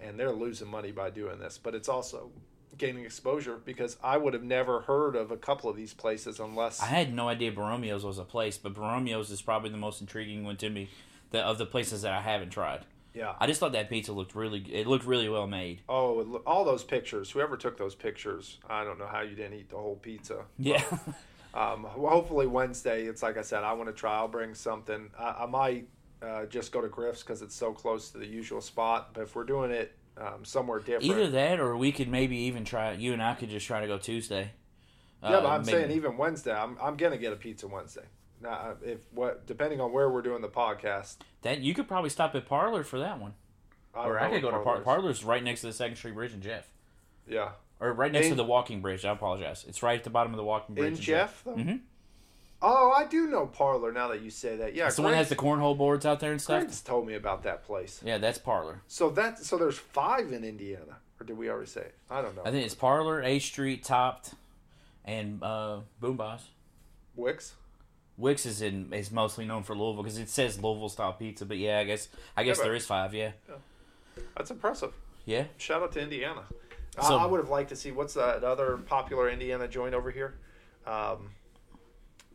And 0.00 0.18
they're 0.18 0.32
losing 0.32 0.66
money 0.66 0.90
by 0.90 1.10
doing 1.10 1.38
this. 1.38 1.56
But 1.56 1.76
it's 1.76 1.88
also 1.88 2.32
gaining 2.78 3.04
exposure 3.04 3.56
because 3.64 3.96
I 4.02 4.16
would 4.16 4.34
have 4.34 4.42
never 4.42 4.80
heard 4.82 5.16
of 5.16 5.30
a 5.30 5.36
couple 5.36 5.70
of 5.70 5.76
these 5.76 5.94
places 5.94 6.40
unless 6.40 6.80
I 6.82 6.86
had 6.86 7.12
no 7.14 7.28
idea 7.28 7.52
Borromeo's 7.52 8.04
was 8.04 8.18
a 8.18 8.24
place, 8.24 8.56
but 8.58 8.74
Borromeo's 8.74 9.30
is 9.30 9.42
probably 9.42 9.70
the 9.70 9.76
most 9.76 10.00
intriguing 10.00 10.44
one 10.44 10.56
to 10.58 10.70
me, 10.70 10.88
the, 11.30 11.40
of 11.40 11.58
the 11.58 11.66
places 11.66 12.02
that 12.02 12.12
I 12.12 12.20
haven't 12.20 12.50
tried. 12.50 12.80
yeah. 13.14 13.34
I 13.40 13.46
just 13.46 13.60
thought 13.60 13.72
that 13.72 13.88
pizza 13.88 14.12
looked 14.12 14.34
really. 14.34 14.60
It 14.72 14.86
looked 14.86 15.06
really 15.06 15.28
well 15.28 15.46
made. 15.46 15.82
Oh, 15.88 16.20
it 16.20 16.28
look- 16.28 16.42
all 16.46 16.64
those 16.64 16.84
pictures. 16.84 17.30
Whoever 17.30 17.56
took 17.56 17.76
those 17.78 17.94
pictures, 17.94 18.58
I 18.68 18.84
don't 18.84 18.98
know 18.98 19.06
how 19.06 19.20
you 19.22 19.34
didn't 19.36 19.54
eat 19.54 19.70
the 19.70 19.76
whole 19.76 19.96
pizza. 19.96 20.44
Yeah. 20.58 20.82
Um, 21.54 21.86
well, 21.96 22.10
hopefully 22.12 22.48
Wednesday. 22.48 23.04
It's 23.04 23.22
like 23.22 23.38
I 23.38 23.42
said, 23.42 23.62
I 23.62 23.74
want 23.74 23.88
to 23.88 23.92
try. 23.94 24.16
I'll 24.16 24.26
bring 24.26 24.54
something. 24.56 25.10
I, 25.16 25.44
I 25.44 25.46
might 25.46 25.86
uh, 26.20 26.46
just 26.46 26.72
go 26.72 26.80
to 26.80 26.88
Griff's 26.88 27.22
because 27.22 27.42
it's 27.42 27.54
so 27.54 27.72
close 27.72 28.10
to 28.10 28.18
the 28.18 28.26
usual 28.26 28.60
spot. 28.60 29.10
But 29.14 29.22
if 29.22 29.36
we're 29.36 29.44
doing 29.44 29.70
it 29.70 29.94
um, 30.16 30.44
somewhere 30.44 30.78
different, 30.78 31.04
Either 31.04 31.28
that, 31.30 31.58
or 31.60 31.76
we 31.76 31.90
could 31.92 32.08
maybe 32.08 32.36
even 32.42 32.64
try. 32.64 32.92
You 32.92 33.12
and 33.12 33.22
I 33.22 33.34
could 33.34 33.50
just 33.50 33.66
try 33.66 33.80
to 33.80 33.86
go 33.86 33.98
Tuesday. 33.98 34.50
yeah. 35.22 35.30
But 35.30 35.44
Uh, 35.44 35.48
I'm 35.48 35.60
maybe- 35.66 35.72
saying 35.78 35.90
even 35.92 36.16
Wednesday, 36.16 36.52
I'm 36.52 36.76
I'm 36.80 36.96
gonna 36.96 37.18
get 37.18 37.32
a 37.32 37.36
pizza 37.36 37.66
Wednesday. 37.68 38.04
Now, 38.40 38.50
uh, 38.52 38.74
if 38.84 38.98
what 39.12 39.46
depending 39.46 39.80
on 39.80 39.92
where 39.92 40.08
we're 40.10 40.22
doing 40.22 40.42
the 40.42 40.48
podcast, 40.48 41.16
that 41.42 41.60
you 41.60 41.72
could 41.74 41.88
probably 41.88 42.10
stop 42.10 42.34
at 42.34 42.46
Parlor 42.46 42.84
for 42.84 42.98
that 42.98 43.18
one, 43.20 43.34
I 43.94 44.06
or 44.06 44.18
I 44.20 44.28
could 44.30 44.42
go 44.42 44.48
what 44.50 44.58
to 44.58 44.62
Par- 44.64 44.64
Parlor's- 44.80 44.84
Parlor's 44.84 45.24
right 45.24 45.42
next 45.42 45.62
to 45.62 45.68
the 45.68 45.72
Second 45.72 45.96
Street 45.96 46.14
Bridge 46.14 46.32
and 46.32 46.42
Jeff, 46.42 46.68
Yeah, 47.26 47.52
or 47.80 47.92
right 47.92 48.12
next 48.12 48.28
to 48.28 48.34
the 48.34 48.44
walking 48.44 48.82
bridge. 48.82 49.04
I 49.04 49.12
apologize. 49.12 49.64
It's 49.66 49.82
right 49.82 49.96
at 49.98 50.04
the 50.04 50.10
bottom 50.10 50.32
of 50.32 50.36
the 50.36 50.44
walking 50.44 50.74
bridge 50.74 50.96
in 50.98 51.00
Jeff 51.00 51.42
though. 51.44 51.52
hmm 51.54 51.76
Oh, 52.66 52.92
I 52.96 53.04
do 53.04 53.26
know 53.26 53.44
Parlor 53.46 53.92
now 53.92 54.08
that 54.08 54.22
you 54.22 54.30
say 54.30 54.56
that. 54.56 54.74
Yeah, 54.74 54.86
It's 54.86 54.96
the 54.96 55.02
one 55.02 55.10
that 55.10 55.18
has 55.18 55.28
the 55.28 55.36
cornhole 55.36 55.76
boards 55.76 56.06
out 56.06 56.18
there 56.18 56.32
and 56.32 56.40
stuff. 56.40 56.60
Greg's 56.62 56.80
told 56.80 57.06
me 57.06 57.12
about 57.14 57.42
that 57.42 57.62
place. 57.62 58.00
Yeah, 58.02 58.16
that's 58.16 58.38
Parlor. 58.38 58.80
So 58.88 59.10
that 59.10 59.38
so 59.38 59.58
there's 59.58 59.76
five 59.78 60.32
in 60.32 60.44
Indiana, 60.44 60.96
or 61.20 61.26
did 61.26 61.36
we 61.36 61.50
already 61.50 61.68
say? 61.68 61.82
It? 61.82 61.94
I 62.10 62.22
don't 62.22 62.34
know. 62.34 62.40
I 62.42 62.50
think 62.50 62.64
it's 62.64 62.74
Parlor, 62.74 63.22
A 63.22 63.38
Street, 63.38 63.84
Topped, 63.84 64.32
and 65.04 65.42
uh, 65.42 65.80
BoomBozz. 66.00 66.40
Wicks. 67.16 67.52
Wix 68.16 68.46
is 68.46 68.62
in 68.62 68.90
is 68.94 69.10
mostly 69.10 69.44
known 69.44 69.62
for 69.62 69.74
Louisville 69.76 70.02
because 70.02 70.16
it 70.18 70.30
says 70.30 70.58
Louisville 70.58 70.88
style 70.88 71.12
pizza. 71.12 71.44
But 71.44 71.58
yeah, 71.58 71.80
I 71.80 71.84
guess 71.84 72.08
I 72.34 72.44
guess 72.44 72.56
but- 72.56 72.64
there 72.64 72.74
is 72.74 72.86
five. 72.86 73.12
Yeah, 73.12 73.32
That's 74.38 74.50
impressive. 74.50 74.94
yeah. 75.26 75.44
Shout 75.58 75.82
out 75.82 75.92
to 75.92 76.00
Indiana. 76.00 76.44
So- 76.98 77.18
I, 77.18 77.24
I 77.24 77.26
would 77.26 77.40
have 77.40 77.50
liked 77.50 77.68
to 77.70 77.76
see 77.76 77.90
what's 77.90 78.14
that 78.14 78.42
other 78.42 78.78
popular 78.78 79.28
Indiana 79.28 79.68
joint 79.68 79.94
over 79.94 80.10
here. 80.10 80.34
Um, 80.86 81.30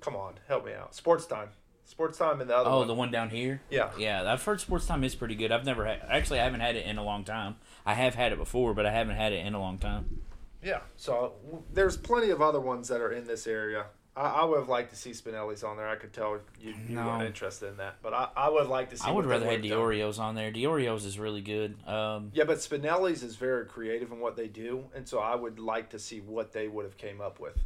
come 0.01 0.15
on, 0.15 0.35
help 0.47 0.65
me 0.65 0.73
out. 0.73 0.95
Sports 0.95 1.26
time. 1.26 1.49
Sports 1.85 2.17
time 2.19 2.39
and 2.39 2.49
the 2.49 2.55
other 2.55 2.69
Oh, 2.69 2.80
one. 2.80 2.88
the 2.88 2.93
one 2.93 3.11
down 3.11 3.30
here. 3.31 3.61
yeah. 3.71 3.89
Yeah, 3.97 4.31
I've 4.31 4.43
heard 4.43 4.61
Sports 4.61 4.85
Time 4.85 5.03
is 5.03 5.15
pretty 5.15 5.34
good. 5.34 5.51
I've 5.51 5.65
never 5.65 5.85
had. 5.85 6.01
Actually, 6.07 6.39
I 6.39 6.43
haven't 6.43 6.59
had 6.59 6.76
it 6.76 6.85
in 6.85 6.99
a 6.99 7.03
long 7.03 7.23
time. 7.23 7.55
I 7.84 7.95
have 7.95 8.13
had 8.13 8.31
it 8.31 8.38
before, 8.38 8.76
but 8.76 8.85
I 8.85 8.91
haven't 8.91 9.15
had 9.15 9.34
it 9.34 9.43
in 9.45 9.55
a 9.55 9.59
long 9.59 9.80
time. 9.80 10.21
Yeah. 10.61 10.81
So 10.97 11.34
w- 11.45 11.63
there's 11.73 11.97
plenty 11.97 12.30
of 12.30 12.43
other 12.43 12.59
ones 12.59 12.89
that 12.89 13.01
are 13.01 13.11
in 13.11 13.26
this 13.26 13.47
area. 13.47 13.85
I, 14.15 14.21
I 14.21 14.43
would 14.45 14.59
have 14.59 14.69
liked 14.69 14.91
to 14.91 14.95
see 14.95 15.11
Spinelli's 15.11 15.63
on 15.63 15.77
there. 15.77 15.88
I 15.89 15.95
could 15.95 16.13
tell 16.13 16.38
you, 16.61 16.76
you 16.88 16.95
No. 16.95 17.07
weren't 17.07 17.23
interested 17.23 17.69
in 17.69 17.77
that, 17.77 17.95
but 18.03 18.13
I, 18.13 18.27
I 18.38 18.49
would 18.49 18.67
like 18.67 18.91
to 18.91 18.97
see. 18.97 19.07
I 19.07 19.11
would 19.11 19.26
rather 19.26 19.45
have 19.45 19.61
would've 19.61 19.69
done. 20.17 20.26
On 20.27 20.35
there. 20.35 20.51
Diorio's 20.51 21.05
is 21.05 21.17
really 21.17 21.41
good. 21.41 21.76
Um, 21.88 22.30
Yeah, 22.35 22.43
but 22.43 22.57
Spinelli's 22.57 23.23
is 23.23 23.35
very 23.35 23.65
creative 23.65 24.11
in 24.11 24.19
what 24.19 24.35
they 24.35 24.47
do, 24.47 24.85
and 24.93 25.07
so 25.09 25.17
I 25.19 25.34
would 25.34 25.57
like 25.57 25.89
to 25.91 25.97
see 25.99 26.19
what 26.19 26.51
they 26.51 26.67
would 26.67 26.85
have 26.85 26.97
came 26.97 27.19
up 27.19 27.39
with. 27.39 27.57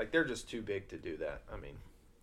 Like 0.00 0.12
they're 0.12 0.24
just 0.24 0.48
too 0.48 0.62
big 0.62 0.88
to 0.88 0.96
do 0.96 1.18
that. 1.18 1.42
I 1.52 1.58
mean, 1.58 1.74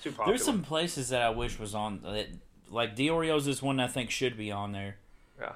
too 0.00 0.12
popular. 0.12 0.26
there's 0.28 0.44
some 0.44 0.62
places 0.62 1.08
that 1.08 1.20
I 1.20 1.30
wish 1.30 1.58
was 1.58 1.74
on. 1.74 2.00
That, 2.04 2.28
like 2.70 2.94
Diorio's 2.94 3.48
is 3.48 3.60
one 3.60 3.80
I 3.80 3.88
think 3.88 4.12
should 4.12 4.36
be 4.38 4.52
on 4.52 4.70
there. 4.70 4.98
Yeah. 5.40 5.54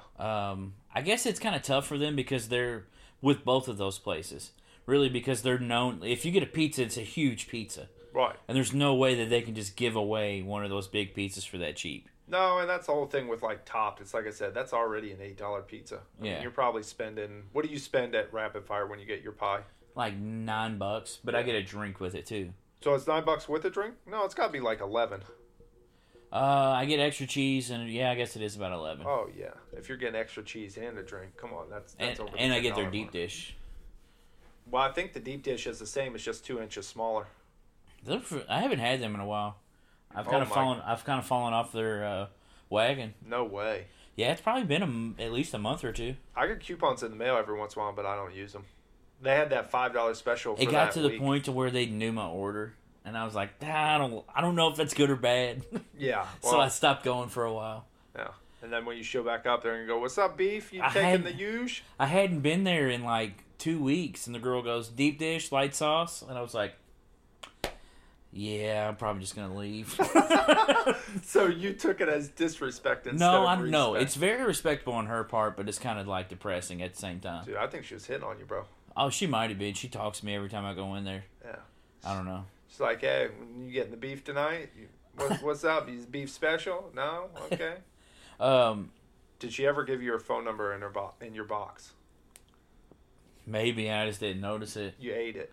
Um, 0.51 0.73
I 0.93 0.99
guess 1.01 1.25
it's 1.25 1.39
kind 1.39 1.55
of 1.55 1.61
tough 1.61 1.87
for 1.87 1.97
them 1.97 2.17
because 2.17 2.49
they're 2.49 2.83
with 3.21 3.45
both 3.45 3.69
of 3.69 3.77
those 3.77 3.97
places. 3.97 4.51
Really, 4.85 5.07
because 5.07 5.41
they're 5.41 5.57
known. 5.57 6.01
If 6.03 6.25
you 6.25 6.31
get 6.33 6.43
a 6.43 6.47
pizza, 6.47 6.83
it's 6.83 6.97
a 6.97 7.01
huge 7.01 7.47
pizza, 7.47 7.87
Right. 8.13 8.35
and 8.49 8.57
there's 8.57 8.73
no 8.73 8.93
way 8.95 9.15
that 9.15 9.29
they 9.29 9.41
can 9.41 9.55
just 9.55 9.77
give 9.77 9.95
away 9.95 10.41
one 10.41 10.65
of 10.65 10.69
those 10.69 10.89
big 10.89 11.15
pizzas 11.15 11.47
for 11.47 11.57
that 11.59 11.77
cheap. 11.77 12.09
No, 12.27 12.57
and 12.59 12.69
that's 12.69 12.87
the 12.87 12.91
whole 12.91 13.05
thing 13.05 13.29
with 13.29 13.41
like 13.41 13.63
Topped. 13.63 14.01
It's 14.01 14.13
like 14.13 14.27
I 14.27 14.31
said, 14.31 14.53
that's 14.53 14.73
already 14.73 15.13
an 15.13 15.19
eight 15.21 15.37
dollar 15.37 15.61
pizza. 15.61 16.01
I 16.19 16.21
mean, 16.21 16.31
Yeah. 16.33 16.41
you're 16.41 16.51
probably 16.51 16.83
spending. 16.83 17.43
What 17.53 17.63
do 17.65 17.71
you 17.71 17.79
spend 17.79 18.13
at 18.15 18.33
Rapid 18.33 18.65
Fire 18.65 18.85
when 18.85 18.99
you 18.99 19.05
get 19.05 19.21
your 19.21 19.31
pie? 19.31 19.61
Like 19.95 20.15
nine 20.17 20.77
bucks, 20.77 21.19
but 21.23 21.35
I 21.35 21.43
get 21.43 21.55
a 21.55 21.61
drink 21.63 21.99
with 21.99 22.15
it 22.15 22.25
too. 22.25 22.53
So 22.81 22.93
it's 22.95 23.07
nine 23.07 23.23
bucks 23.23 23.47
with 23.47 23.63
a 23.65 23.69
drink? 23.69 23.93
No, 24.09 24.23
it's 24.25 24.33
got 24.33 24.47
to 24.47 24.51
be 24.51 24.59
like 24.59 24.81
eleven. 24.81 25.21
Uh, 26.31 26.73
I 26.75 26.85
get 26.85 26.99
extra 26.99 27.27
cheese, 27.27 27.69
and 27.69 27.87
yeah, 27.91 28.09
I 28.09 28.15
guess 28.15 28.35
it 28.35 28.41
is 28.41 28.55
about 28.55 28.71
eleven. 28.71 29.05
Oh 29.07 29.29
yeah, 29.37 29.51
if 29.77 29.87
you're 29.87 29.97
getting 29.99 30.19
extra 30.19 30.41
cheese 30.41 30.77
and 30.77 30.97
a 30.97 31.03
drink, 31.03 31.37
come 31.37 31.53
on, 31.53 31.69
that's 31.69 31.93
that's 31.93 32.19
and 32.19 32.27
over. 32.29 32.37
and 32.39 32.51
I 32.53 32.59
get 32.59 32.75
their 32.75 32.89
deep 32.89 33.03
mark. 33.07 33.13
dish. 33.13 33.55
Well, 34.71 34.81
I 34.81 34.91
think 34.91 35.13
the 35.13 35.19
deep 35.19 35.43
dish 35.43 35.67
is 35.67 35.77
the 35.77 35.85
same. 35.85 36.15
It's 36.15 36.23
just 36.23 36.43
two 36.45 36.59
inches 36.59 36.87
smaller. 36.87 37.27
They're 38.03 38.21
I 38.49 38.61
haven't 38.61 38.79
had 38.79 38.99
them 38.99 39.13
in 39.13 39.21
a 39.21 39.27
while. 39.27 39.57
I've 40.15 40.27
Oh 40.27 40.31
kind 40.31 40.41
of 40.41 40.49
my- 40.49 40.55
fallen. 40.55 40.81
I've 40.83 41.05
kind 41.05 41.19
of 41.19 41.25
fallen 41.27 41.53
off 41.53 41.71
their 41.71 42.03
uh, 42.03 42.27
wagon. 42.69 43.13
No 43.23 43.43
way. 43.43 43.85
Yeah, 44.15 44.31
it's 44.31 44.41
probably 44.41 44.63
been 44.63 45.15
a 45.19 45.21
at 45.23 45.31
least 45.31 45.53
a 45.53 45.59
month 45.59 45.83
or 45.83 45.91
two. 45.91 46.15
I 46.35 46.47
get 46.47 46.59
coupons 46.61 47.03
in 47.03 47.11
the 47.11 47.17
mail 47.17 47.37
every 47.37 47.57
once 47.57 47.75
in 47.75 47.81
a 47.81 47.85
while, 47.85 47.93
but 47.93 48.05
I 48.07 48.15
don't 48.15 48.33
use 48.33 48.53
them. 48.53 48.65
They 49.23 49.35
had 49.35 49.49
that 49.51 49.71
five 49.71 49.93
dollar 49.93 50.13
special. 50.13 50.55
For 50.55 50.61
It 50.61 50.69
got 50.69 50.91
to 50.93 51.01
the 51.01 51.09
week. 51.09 51.19
point 51.19 51.45
to 51.45 51.51
where 51.51 51.71
they 51.71 51.85
knew 51.85 52.11
my 52.11 52.27
order, 52.27 52.73
and 53.05 53.17
I 53.17 53.25
was 53.25 53.33
like, 53.33 53.49
"Ah, 53.63 53.95
I 53.95 53.97
don't, 53.97 54.23
I 54.35 54.41
don't 54.41 54.55
know 54.55 54.69
if 54.69 54.75
that's 54.77 54.93
good 54.93 55.09
or 55.09 55.15
bad. 55.15 55.63
Yeah. 55.97 56.25
so 56.41 56.59
I 56.59 56.67
stopped 56.67 57.03
going 57.03 57.29
for 57.29 57.45
a 57.45 57.53
while. 57.53 57.85
yeah. 58.15 58.27
And 58.61 58.71
then 58.71 58.85
when 58.85 58.97
you 58.97 59.03
show 59.03 59.23
back 59.23 59.45
up 59.45 59.63
there 59.63 59.75
and 59.75 59.87
go, 59.87 59.99
"What's 59.99 60.17
up, 60.17 60.37
beef? 60.37 60.71
You 60.73 60.81
I 60.83 60.89
taking 60.89 61.23
the 61.23 61.31
huge?" 61.31 61.83
I 61.99 62.05
hadn't 62.07 62.41
been 62.41 62.63
there 62.65 62.89
in 62.89 63.03
like 63.03 63.43
two 63.57 63.81
weeks, 63.81 64.27
and 64.27 64.35
the 64.35 64.39
girl 64.39 64.61
goes, 64.61 64.89
"Deep 64.89 65.17
dish, 65.19 65.51
light 65.51 65.73
sauce," 65.75 66.21
and 66.21 66.37
I 66.37 66.41
was 66.41 66.53
like, 66.53 66.75
"Yeah, 68.31 68.87
I'm 68.89 68.95
probably 68.95 69.21
just 69.21 69.35
gonna 69.35 69.55
leave." 69.55 69.97
So 71.23 71.45
you 71.47 71.73
took 71.73 72.01
it 72.01 72.09
as 72.09 72.27
disrespect 72.29 73.05
instead 73.07 73.25
no, 73.25 73.43
of 73.43 73.47
I 73.59 73.61
no, 73.69 73.93
respect. 73.93 74.03
it's 74.03 74.15
very 74.15 74.43
respectful 74.43 74.93
on 74.93 75.05
her 75.05 75.23
part, 75.23 75.55
but 75.55 75.69
it's 75.69 75.79
kind 75.79 75.99
of 75.99 76.07
like 76.07 76.29
depressing 76.29 76.81
at 76.81 76.93
the 76.93 76.99
same 76.99 77.19
time. 77.19 77.45
Dude, 77.45 77.55
I 77.55 77.67
think 77.67 77.85
she 77.85 77.93
was 77.93 78.05
hitting 78.05 78.23
on 78.23 78.37
you, 78.39 78.45
bro. 78.45 78.65
Oh, 78.95 79.09
she 79.09 79.25
might 79.27 79.49
have 79.49 79.59
been. 79.59 79.73
She 79.73 79.87
talks 79.87 80.19
to 80.19 80.25
me 80.25 80.35
every 80.35 80.49
time 80.49 80.65
I 80.65 80.73
go 80.73 80.93
in 80.95 81.03
there. 81.03 81.23
Yeah. 81.43 81.55
I 82.05 82.13
don't 82.15 82.25
know. 82.25 82.45
She's 82.69 82.79
like, 82.79 83.01
"Hey, 83.01 83.29
you 83.59 83.71
getting 83.71 83.91
the 83.91 83.97
beef 83.97 84.23
tonight? 84.23 84.69
You, 84.77 84.87
what's, 85.15 85.41
what's 85.43 85.63
up? 85.63 85.89
Is 85.89 86.05
beef 86.05 86.29
special? 86.29 86.91
No, 86.95 87.29
okay." 87.51 87.75
Um, 88.39 88.89
Did 89.39 89.53
she 89.53 89.65
ever 89.67 89.83
give 89.83 90.01
you 90.01 90.11
her 90.11 90.19
phone 90.19 90.43
number 90.43 90.73
in 90.73 90.81
her 90.81 90.89
bo- 90.89 91.13
in 91.21 91.33
your 91.35 91.45
box? 91.45 91.93
maybe 93.45 93.89
I 93.91 94.07
just 94.07 94.19
didn't 94.19 94.41
notice 94.41 94.75
it. 94.75 94.95
You 94.99 95.13
ate 95.13 95.35
it 95.35 95.51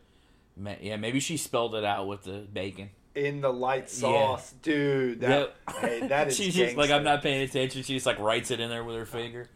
Ma- 0.56 0.74
Yeah, 0.80 0.96
maybe 0.96 1.20
she 1.20 1.36
spelled 1.36 1.74
it 1.74 1.84
out 1.84 2.06
with 2.08 2.22
the 2.24 2.46
bacon. 2.52 2.90
in 3.14 3.40
the 3.42 3.52
light 3.52 3.90
sauce, 3.90 4.54
dude. 4.62 5.20
That, 5.20 5.28
Yep. 5.68 5.78
Hey, 5.80 6.06
that 6.08 6.28
is. 6.28 6.36
She's 6.36 6.54
just 6.54 6.76
like 6.76 6.90
I'm 6.90 7.04
not 7.04 7.22
paying 7.22 7.42
attention. 7.42 7.82
She 7.82 7.94
just 7.94 8.06
like 8.06 8.18
writes 8.18 8.50
it 8.50 8.60
in 8.60 8.70
there 8.70 8.82
with 8.82 8.96
her 8.96 9.06
finger. 9.06 9.48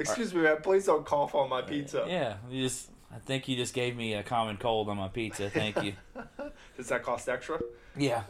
Excuse 0.00 0.34
me, 0.34 0.42
man. 0.42 0.58
Please 0.62 0.86
don't 0.86 1.04
cough 1.04 1.34
on 1.34 1.48
my 1.48 1.62
pizza. 1.62 2.06
Yeah, 2.08 2.36
you 2.50 2.62
just. 2.62 2.90
I 3.12 3.18
think 3.18 3.48
you 3.48 3.56
just 3.56 3.74
gave 3.74 3.96
me 3.96 4.14
a 4.14 4.22
common 4.22 4.56
cold 4.56 4.88
on 4.88 4.96
my 4.96 5.08
pizza. 5.08 5.50
Thank 5.50 5.82
you. 5.82 5.94
Does 6.76 6.88
that 6.88 7.02
cost 7.02 7.28
extra? 7.28 7.60
yeah. 7.96 8.22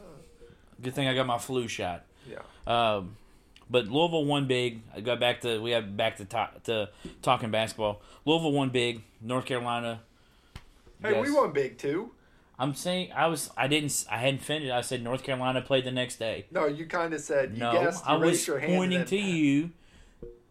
Good 0.80 0.94
thing 0.94 1.06
I 1.06 1.14
got 1.14 1.26
my 1.26 1.36
flu 1.36 1.68
shot. 1.68 2.06
Yeah. 2.26 2.38
Um, 2.66 3.16
but 3.68 3.86
Louisville 3.88 4.24
won 4.24 4.46
big. 4.46 4.82
I 4.94 5.00
got 5.00 5.20
back 5.20 5.42
to 5.42 5.60
we 5.60 5.72
have 5.72 5.96
back 5.96 6.16
to 6.16 6.24
talk, 6.24 6.62
to 6.64 6.88
talking 7.22 7.50
basketball. 7.50 8.00
Louisville 8.24 8.52
won 8.52 8.70
big. 8.70 9.02
North 9.20 9.44
Carolina. 9.44 10.00
Hey, 11.02 11.12
yes. 11.12 11.26
we 11.26 11.32
won 11.32 11.52
big 11.52 11.78
too. 11.78 12.12
I'm 12.58 12.74
saying 12.74 13.12
I 13.14 13.28
was 13.28 13.50
I 13.56 13.68
didn't 13.68 14.04
I 14.10 14.18
hadn't 14.18 14.42
finished. 14.42 14.72
I 14.72 14.82
said 14.82 15.02
North 15.02 15.22
Carolina 15.22 15.62
played 15.62 15.84
the 15.84 15.92
next 15.92 16.16
day. 16.16 16.46
No, 16.50 16.66
you 16.66 16.86
kind 16.86 17.14
of 17.14 17.20
said 17.20 17.52
you 17.52 17.58
no, 17.58 17.72
guessed. 17.72 18.04
You 18.04 18.12
I 18.12 18.16
was 18.16 18.44
pointing 18.46 19.04
to 19.06 19.16
you, 19.16 19.70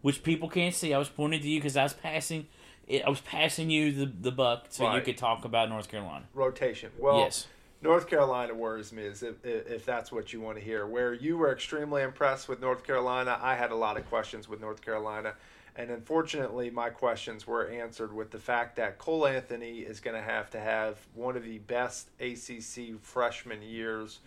which 0.01 0.23
people 0.23 0.49
can't 0.49 0.73
see. 0.73 0.93
I 0.93 0.97
was 0.97 1.09
pointing 1.09 1.41
to 1.41 1.47
you 1.49 1.59
because 1.59 1.77
I 1.77 1.84
was 1.84 1.93
passing. 1.93 2.47
I 2.89 3.09
was 3.09 3.21
passing 3.21 3.69
you 3.69 3.91
the 3.91 4.05
the 4.05 4.31
buck 4.31 4.67
so 4.69 4.93
you 4.95 5.01
could 5.01 5.17
talk 5.17 5.45
about 5.45 5.69
North 5.69 5.89
Carolina. 5.89 6.26
Rotation. 6.34 6.91
Well, 6.97 7.19
yes. 7.19 7.47
North 7.81 8.09
Carolina 8.09 8.53
worries 8.53 8.91
me 8.91 9.03
is 9.03 9.23
if, 9.23 9.45
if 9.45 9.67
if 9.69 9.85
that's 9.85 10.11
what 10.11 10.34
you 10.34 10.41
want 10.41 10.57
to 10.57 10.63
hear. 10.63 10.85
Where 10.85 11.13
you 11.13 11.38
were 11.38 11.51
extremely 11.51 12.01
impressed 12.01 12.49
with 12.49 12.59
North 12.59 12.84
Carolina, 12.84 13.39
I 13.41 13.55
had 13.55 13.71
a 13.71 13.76
lot 13.76 13.97
of 13.97 14.07
questions 14.09 14.49
with 14.49 14.59
North 14.59 14.81
Carolina, 14.81 15.35
and 15.76 15.89
unfortunately, 15.91 16.69
my 16.69 16.89
questions 16.89 17.47
were 17.47 17.69
answered 17.69 18.13
with 18.13 18.31
the 18.31 18.39
fact 18.39 18.76
that 18.77 18.97
Cole 18.97 19.26
Anthony 19.27 19.80
is 19.80 19.99
going 19.99 20.15
to 20.15 20.21
have 20.21 20.49
to 20.51 20.59
have 20.59 20.97
one 21.13 21.38
of 21.38 21.43
the 21.43 21.59
best 21.59 22.09
ACC 22.19 22.99
freshman 23.01 23.61
years 23.61 24.19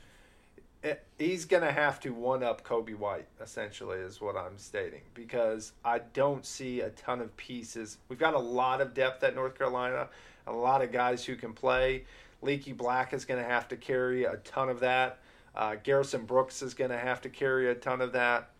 eh, 0.84 0.94
he's 1.18 1.44
going 1.44 1.62
to 1.62 1.72
have 1.72 2.00
to 2.00 2.10
one 2.10 2.42
up 2.42 2.64
Coby 2.64 2.96
White, 2.96 3.26
essentially, 3.40 3.98
is 3.98 4.20
what 4.20 4.36
I'm 4.36 4.58
stating, 4.58 5.02
because 5.14 5.72
I 5.84 6.00
don't 6.00 6.44
see 6.44 6.80
a 6.80 6.90
ton 6.90 7.20
of 7.20 7.36
pieces. 7.36 7.98
We've 8.08 8.18
got 8.18 8.34
a 8.34 8.38
lot 8.38 8.80
of 8.80 8.94
depth 8.94 9.22
at 9.22 9.34
North 9.34 9.56
Carolina, 9.56 10.08
a 10.46 10.52
lot 10.52 10.82
of 10.82 10.92
guys 10.92 11.24
who 11.24 11.36
can 11.36 11.52
play. 11.52 12.04
Leaky 12.42 12.72
Black 12.72 13.12
is 13.12 13.24
going 13.24 13.42
to 13.42 13.48
have 13.48 13.68
to 13.68 13.76
carry 13.76 14.24
a 14.24 14.36
ton 14.38 14.68
of 14.68 14.80
that. 14.80 15.18
Uh, 15.54 15.76
Garrison 15.82 16.24
Brooks 16.24 16.62
is 16.62 16.74
going 16.74 16.90
to 16.90 16.98
have 16.98 17.20
to 17.22 17.28
carry 17.28 17.70
a 17.70 17.74
ton 17.74 18.00
of 18.00 18.12
that. 18.12 18.50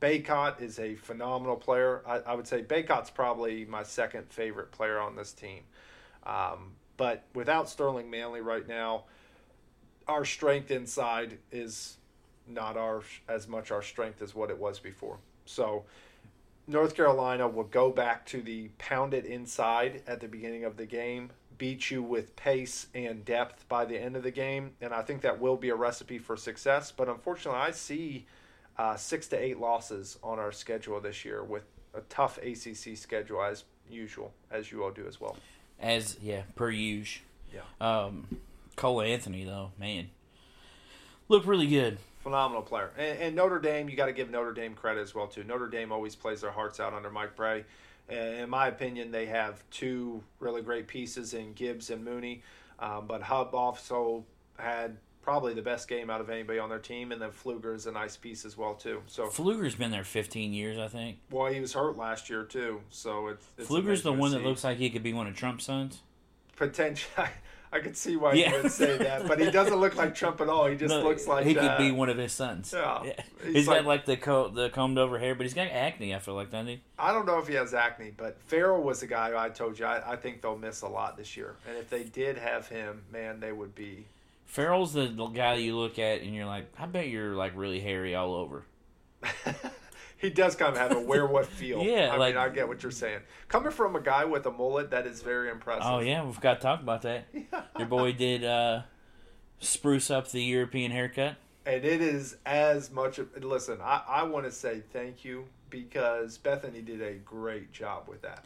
Bacot 0.00 0.60
is 0.60 0.78
a 0.78 0.96
phenomenal 0.96 1.56
player. 1.56 2.02
I, 2.06 2.18
I 2.18 2.34
would 2.34 2.46
say 2.46 2.62
Bacot's 2.62 3.10
probably 3.10 3.64
my 3.64 3.82
second 3.82 4.30
favorite 4.30 4.72
player 4.72 4.98
on 4.98 5.16
this 5.16 5.32
team. 5.32 5.62
Um, 6.24 6.72
but 6.96 7.24
without 7.34 7.68
Sterling 7.68 8.10
Manley 8.10 8.40
right 8.40 8.66
now, 8.66 9.04
our 10.08 10.24
strength 10.24 10.70
inside 10.70 11.38
is 11.50 11.96
not 12.46 12.76
our 12.76 13.02
as 13.28 13.48
much 13.48 13.70
our 13.70 13.82
strength 13.82 14.22
as 14.22 14.34
what 14.34 14.50
it 14.50 14.58
was 14.58 14.78
before. 14.78 15.18
So 15.44 15.84
North 16.66 16.94
Carolina 16.94 17.48
will 17.48 17.64
go 17.64 17.90
back 17.90 18.24
to 18.26 18.40
the 18.40 18.68
pound 18.78 19.14
it 19.14 19.24
inside 19.24 20.02
at 20.06 20.20
the 20.20 20.28
beginning 20.28 20.64
of 20.64 20.76
the 20.76 20.86
game, 20.86 21.30
beat 21.58 21.90
you 21.90 22.02
with 22.02 22.34
pace 22.36 22.86
and 22.94 23.24
depth 23.24 23.68
by 23.68 23.84
the 23.84 23.98
end 23.98 24.16
of 24.16 24.22
the 24.22 24.30
game, 24.30 24.72
and 24.80 24.92
I 24.92 25.02
think 25.02 25.22
that 25.22 25.40
will 25.40 25.56
be 25.56 25.70
a 25.70 25.74
recipe 25.74 26.18
for 26.18 26.36
success. 26.36 26.92
But 26.92 27.08
unfortunately, 27.08 27.60
I 27.60 27.72
see 27.72 28.26
uh, 28.78 28.96
six 28.96 29.28
to 29.28 29.38
eight 29.38 29.58
losses 29.58 30.18
on 30.22 30.38
our 30.38 30.52
schedule 30.52 31.00
this 31.00 31.24
year 31.24 31.42
with 31.42 31.64
a 31.94 32.00
tough 32.02 32.38
ACC 32.38 32.96
schedule 32.96 33.42
as 33.42 33.64
usual, 33.90 34.32
as 34.50 34.72
you 34.72 34.82
all 34.82 34.90
do 34.90 35.06
as 35.06 35.20
well. 35.20 35.36
As 35.80 36.16
yeah, 36.22 36.42
per 36.54 36.70
usual. 36.70 37.24
Yeah. 37.52 37.60
Um, 37.80 38.26
Cole 38.76 39.02
Anthony 39.02 39.44
though, 39.44 39.72
man, 39.78 40.10
looked 41.28 41.46
really 41.46 41.66
good. 41.66 41.98
phenomenal 42.22 42.62
player. 42.62 42.90
And, 42.98 43.18
and 43.18 43.36
Notre 43.36 43.58
Dame, 43.58 43.88
you 43.88 43.96
got 43.96 44.06
to 44.06 44.12
give 44.12 44.30
Notre 44.30 44.52
Dame 44.52 44.74
credit 44.74 45.00
as 45.00 45.14
well 45.14 45.26
too. 45.26 45.44
Notre 45.44 45.68
Dame 45.68 45.92
always 45.92 46.14
plays 46.14 46.40
their 46.40 46.50
hearts 46.52 46.80
out 46.80 46.92
under 46.94 47.10
Mike 47.10 47.36
Brey. 47.36 47.64
In 48.08 48.50
my 48.50 48.66
opinion, 48.68 49.10
they 49.10 49.26
have 49.26 49.62
two 49.70 50.22
really 50.38 50.60
great 50.62 50.86
pieces 50.86 51.34
in 51.34 51.52
Gibbs 51.54 51.90
and 51.90 52.04
Mooney. 52.04 52.42
Um, 52.78 53.06
but 53.06 53.22
Hubb 53.22 53.54
also 53.54 54.24
had 54.58 54.96
probably 55.22 55.54
the 55.54 55.62
best 55.62 55.88
game 55.88 56.10
out 56.10 56.20
of 56.20 56.28
anybody 56.28 56.58
on 56.58 56.68
their 56.68 56.80
team, 56.80 57.12
and 57.12 57.22
then 57.22 57.30
Pflueger 57.30 57.74
is 57.76 57.86
a 57.86 57.92
nice 57.92 58.16
piece 58.16 58.44
as 58.44 58.56
well 58.58 58.74
too. 58.74 59.00
So, 59.06 59.26
Pflueger's 59.28 59.76
been 59.76 59.92
there 59.92 60.02
15 60.02 60.52
years, 60.52 60.78
I 60.78 60.88
think. 60.88 61.18
well, 61.30 61.50
he 61.50 61.60
was 61.60 61.72
hurt 61.72 61.96
last 61.96 62.28
year 62.28 62.42
too, 62.42 62.80
so 62.90 63.28
it's, 63.28 63.46
it's 63.56 63.68
Pflueger's 63.68 64.02
the 64.02 64.12
one 64.12 64.32
that 64.32 64.42
looks 64.42 64.64
like 64.64 64.78
he 64.78 64.90
could 64.90 65.04
be 65.04 65.12
one 65.12 65.28
of 65.28 65.36
Trump's 65.36 65.64
sons. 65.64 66.02
potential. 66.56 67.08
I 67.72 67.78
could 67.80 67.96
see 67.96 68.16
why 68.16 68.34
Yeah. 68.34 68.54
you 68.56 68.62
would 68.64 68.72
say 68.72 68.98
that, 68.98 69.26
but 69.26 69.40
he 69.40 69.50
doesn't 69.50 69.76
look 69.80 69.96
like 69.96 70.14
Trump 70.14 70.40
at 70.42 70.48
all. 70.50 70.66
He 70.66 70.76
just 70.76 70.94
No, 70.94 71.02
looks 71.02 71.26
like 71.26 71.46
he 71.46 71.54
could 71.54 71.78
be 71.78 71.90
uh, 71.90 71.94
one 71.94 72.10
of 72.10 72.18
his 72.18 72.32
sons. 72.32 72.72
Yeah. 72.76 73.02
he's 73.44 73.54
He's 73.54 73.66
got 73.66 73.78
like- 73.78 73.84
like 73.86 74.04
the 74.04 74.16
co- 74.18 74.48
the 74.48 74.68
combed 74.68 74.98
over 74.98 75.18
hair, 75.18 75.34
but 75.34 75.44
he's 75.44 75.54
got 75.54 75.68
acne. 75.68 76.14
I 76.14 76.18
feel 76.18 76.34
like, 76.34 76.50
doesn't 76.50 76.66
he? 76.66 76.80
I 76.98 77.12
don't 77.12 77.24
know 77.24 77.38
if 77.38 77.48
he 77.48 77.54
has 77.54 77.72
acne, 77.72 78.12
but 78.16 78.36
Farrell 78.42 78.82
was 78.82 79.00
the 79.00 79.06
guy 79.06 79.30
who 79.30 79.36
I 79.38 79.48
told 79.48 79.78
you 79.78 79.86
I, 79.86 80.12
I 80.12 80.16
think 80.16 80.42
they'll 80.42 80.58
miss 80.58 80.82
a 80.82 80.88
lot 80.88 81.16
this 81.16 81.36
year. 81.36 81.56
And 81.66 81.78
if 81.78 81.88
they 81.88 82.04
did 82.04 82.36
have 82.36 82.68
him, 82.68 83.02
man, 83.10 83.40
they 83.40 83.52
would 83.52 83.74
be. 83.74 84.04
Farrell's 84.46 84.92
the 84.92 85.06
guy 85.06 85.54
you 85.54 85.78
look 85.78 85.98
at 85.98 86.20
and 86.20 86.34
you're 86.34 86.44
like, 86.44 86.66
I 86.78 86.84
bet 86.84 87.08
you're 87.08 87.34
like 87.34 87.52
really 87.56 87.80
hairy 87.80 88.14
all 88.14 88.34
over. 88.34 88.64
he 90.22 90.30
does 90.30 90.56
kind 90.56 90.72
of 90.74 90.78
have 90.78 90.96
a 90.96 91.00
werewolf 91.00 91.48
feel. 91.48 91.82
Yeah, 91.84 92.10
I 92.12 92.16
like- 92.16 92.34
mean, 92.36 92.42
I 92.44 92.48
get 92.48 92.66
what 92.68 92.82
you're 92.82 92.90
saying. 92.92 93.20
Coming 93.48 93.72
from 93.72 93.94
a 93.96 94.00
guy 94.00 94.24
with 94.24 94.46
a 94.46 94.50
mullet, 94.50 94.90
that 94.92 95.06
is 95.06 95.20
very 95.20 95.50
impressive. 95.50 95.82
Oh 95.84 95.98
yeah, 95.98 96.24
we've 96.24 96.40
got 96.40 96.54
to 96.54 96.60
talk 96.60 96.80
about 96.80 97.02
that. 97.02 97.26
Your 97.78 97.88
boy 97.88 98.12
did 98.12 98.44
uh, 98.44 98.82
spruce 99.58 100.10
up 100.10 100.30
the 100.30 100.42
European 100.42 100.90
haircut. 100.92 101.36
And 101.66 101.84
it 101.84 102.00
is 102.00 102.36
as 102.46 102.90
much. 102.90 103.18
Of, 103.18 103.44
listen, 103.44 103.78
I, 103.82 104.02
I 104.08 104.22
want 104.24 104.46
to 104.46 104.52
say 104.52 104.82
thank 104.92 105.24
you 105.24 105.46
because 105.70 106.38
Bethany 106.38 106.80
did 106.82 107.00
a 107.02 107.12
great 107.14 107.72
job 107.72 108.08
with 108.08 108.22
that. 108.22 108.44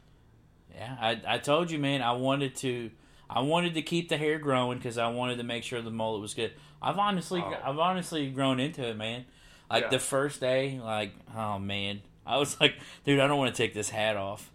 Yeah, 0.74 0.97
I 1.01 1.20
I 1.27 1.39
told 1.39 1.70
you, 1.70 1.78
man. 1.78 2.03
I 2.03 2.12
wanted 2.12 2.57
to, 2.57 2.90
I 3.31 3.40
wanted 3.40 3.74
to 3.74 3.82
keep 3.82 4.09
the 4.11 4.16
hair 4.19 4.39
growing 4.39 4.78
because 4.78 4.98
I 4.98 5.09
wanted 5.09 5.39
to 5.39 5.44
make 5.44 5.62
sure 5.62 5.81
the 5.81 5.90
mullet 5.90 6.20
was 6.20 6.35
good. 6.35 6.53
I've 6.82 6.98
honestly, 6.98 7.43
Oh. 7.43 7.55
I've 7.65 7.78
honestly 7.78 8.28
grown 8.31 8.61
into 8.61 8.86
it, 8.86 8.97
man. 8.98 9.24
Like 9.71 9.85
Yeah. 9.85 9.89
the 9.91 9.99
first 9.99 10.41
day, 10.41 10.81
like 10.83 11.13
oh 11.37 11.59
man, 11.59 12.03
I 12.27 12.39
was 12.39 12.61
like, 12.61 12.75
dude, 13.05 13.21
I 13.21 13.27
don't 13.27 13.39
want 13.39 13.55
to 13.55 13.63
take 13.63 13.75
this 13.75 13.89
hat 13.91 14.17
off. 14.17 14.51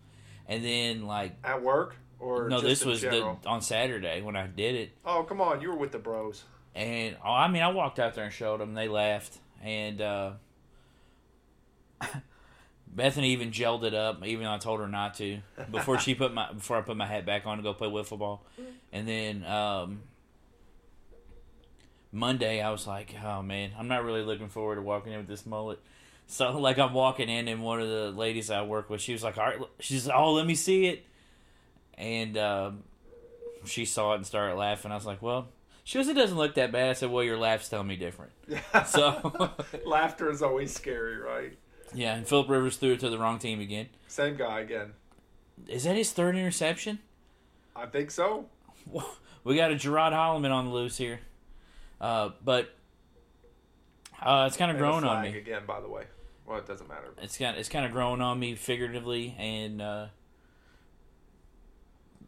And 0.47 0.63
then 0.63 1.05
like, 1.05 1.33
At 1.43 1.61
work 1.61 1.95
or 2.19 2.49
no, 2.49 2.57
just 2.61 2.67
this 2.67 2.81
in 2.83 2.89
was 2.89 3.01
the 3.01 3.37
on 3.47 3.61
Saturday 3.61 4.21
when 4.21 4.35
I 4.35 4.47
did 4.47 4.75
it, 4.75 4.91
Oh, 5.05 5.23
come 5.23 5.41
on. 5.41 5.61
You 5.61 5.69
were 5.69 5.77
with 5.77 5.91
the 5.91 5.99
bros. 5.99 6.43
and 6.75 7.17
oh, 7.25 7.31
I 7.31 7.47
mean, 7.47 7.61
I 7.63 7.67
walked 7.69 7.99
out 7.99 8.13
there 8.15 8.23
and 8.25 8.33
showed 8.33 8.59
them. 8.61 8.73
They 8.73 8.87
laughed, 8.87 9.37
and 9.63 10.01
uh, 10.01 10.31
Bethany 12.87 13.29
even 13.31 13.51
gelled 13.51 13.83
it 13.83 13.93
up, 13.93 14.25
even 14.25 14.43
though 14.45 14.53
I 14.53 14.57
told 14.57 14.79
her 14.81 14.87
not 14.87 15.13
to 15.15 15.39
before 15.71 15.97
she 15.99 16.13
put 16.15 16.33
my 16.33 16.51
before 16.51 16.77
I 16.77 16.81
put 16.81 16.97
my 16.97 17.05
hat 17.05 17.25
back 17.25 17.45
on 17.45 17.57
to 17.57 17.63
go 17.63 17.73
play 17.73 17.87
wiffle 17.89 18.19
ball. 18.19 18.43
And 18.93 19.07
then 19.07 19.45
um, 19.45 20.01
Monday, 22.11 22.61
I 22.61 22.71
was 22.71 22.87
like, 22.87 23.15
"Oh 23.23 23.41
man, 23.41 23.71
I'm 23.77 23.87
not 23.87 24.03
really 24.03 24.23
looking 24.23 24.49
forward 24.49 24.75
to 24.75 24.81
walking 24.81 25.13
in 25.13 25.19
with 25.19 25.27
this 25.27 25.45
mullet." 25.45 25.79
So 26.27 26.51
like 26.59 26.77
I'm 26.77 26.93
walking 26.93 27.29
in, 27.29 27.47
and 27.47 27.63
one 27.63 27.81
of 27.81 27.87
the 27.87 28.11
ladies 28.11 28.49
I 28.49 28.61
work 28.63 28.89
with, 28.89 29.01
she 29.01 29.13
was 29.13 29.23
like, 29.23 29.37
"All 29.37 29.45
right," 29.45 29.59
she's 29.79 30.09
"Oh, 30.09 30.33
let 30.33 30.45
me 30.45 30.55
see 30.55 30.87
it," 30.87 31.05
and 31.97 32.37
um, 32.37 32.83
she 33.65 33.85
saw 33.85 34.13
it 34.13 34.17
and 34.17 34.25
started 34.25 34.55
laughing. 34.55 34.91
I 34.91 34.95
was 34.95 35.05
like, 35.05 35.21
"Well." 35.21 35.47
She 35.83 35.97
goes, 35.97 36.07
it 36.07 36.13
doesn't 36.13 36.37
look 36.37 36.53
that 36.55 36.71
bad. 36.71 36.91
I 36.91 36.93
said, 36.93 37.09
well, 37.09 37.23
your 37.23 37.39
laughs 37.39 37.67
tell 37.67 37.83
me 37.83 37.95
different. 37.95 38.31
So, 38.85 39.51
Laughter 39.85 40.29
is 40.29 40.43
always 40.43 40.71
scary, 40.71 41.17
right? 41.17 41.57
yeah, 41.93 42.13
and 42.13 42.27
Philip 42.27 42.49
Rivers 42.49 42.77
threw 42.77 42.93
it 42.93 42.99
to 42.99 43.09
the 43.09 43.17
wrong 43.17 43.39
team 43.39 43.59
again. 43.59 43.89
Same 44.07 44.37
guy 44.37 44.59
again. 44.59 44.93
Is 45.67 45.85
that 45.85 45.95
his 45.95 46.11
third 46.11 46.35
interception? 46.35 46.99
I 47.75 47.87
think 47.87 48.11
so. 48.11 48.45
We 49.43 49.55
got 49.55 49.71
a 49.71 49.75
Gerard 49.75 50.13
Holloman 50.13 50.51
on 50.51 50.65
the 50.65 50.71
loose 50.71 50.97
here. 50.97 51.21
Uh, 52.01 52.31
but 52.43 52.75
uh, 54.21 54.45
it's 54.47 54.57
kind 54.57 54.71
of 54.71 54.77
growing 54.77 55.03
on 55.03 55.21
me. 55.21 55.37
again, 55.37 55.61
by 55.67 55.79
the 55.79 55.87
way. 55.87 56.05
Well, 56.47 56.57
it 56.57 56.65
doesn't 56.65 56.89
matter. 56.89 57.13
It's 57.21 57.37
kind 57.37 57.55
it's 57.55 57.69
kind 57.69 57.85
of 57.85 57.91
growing 57.91 58.19
on 58.19 58.39
me 58.39 58.55
figuratively, 58.55 59.35
and 59.37 59.81
uh, 59.81 60.07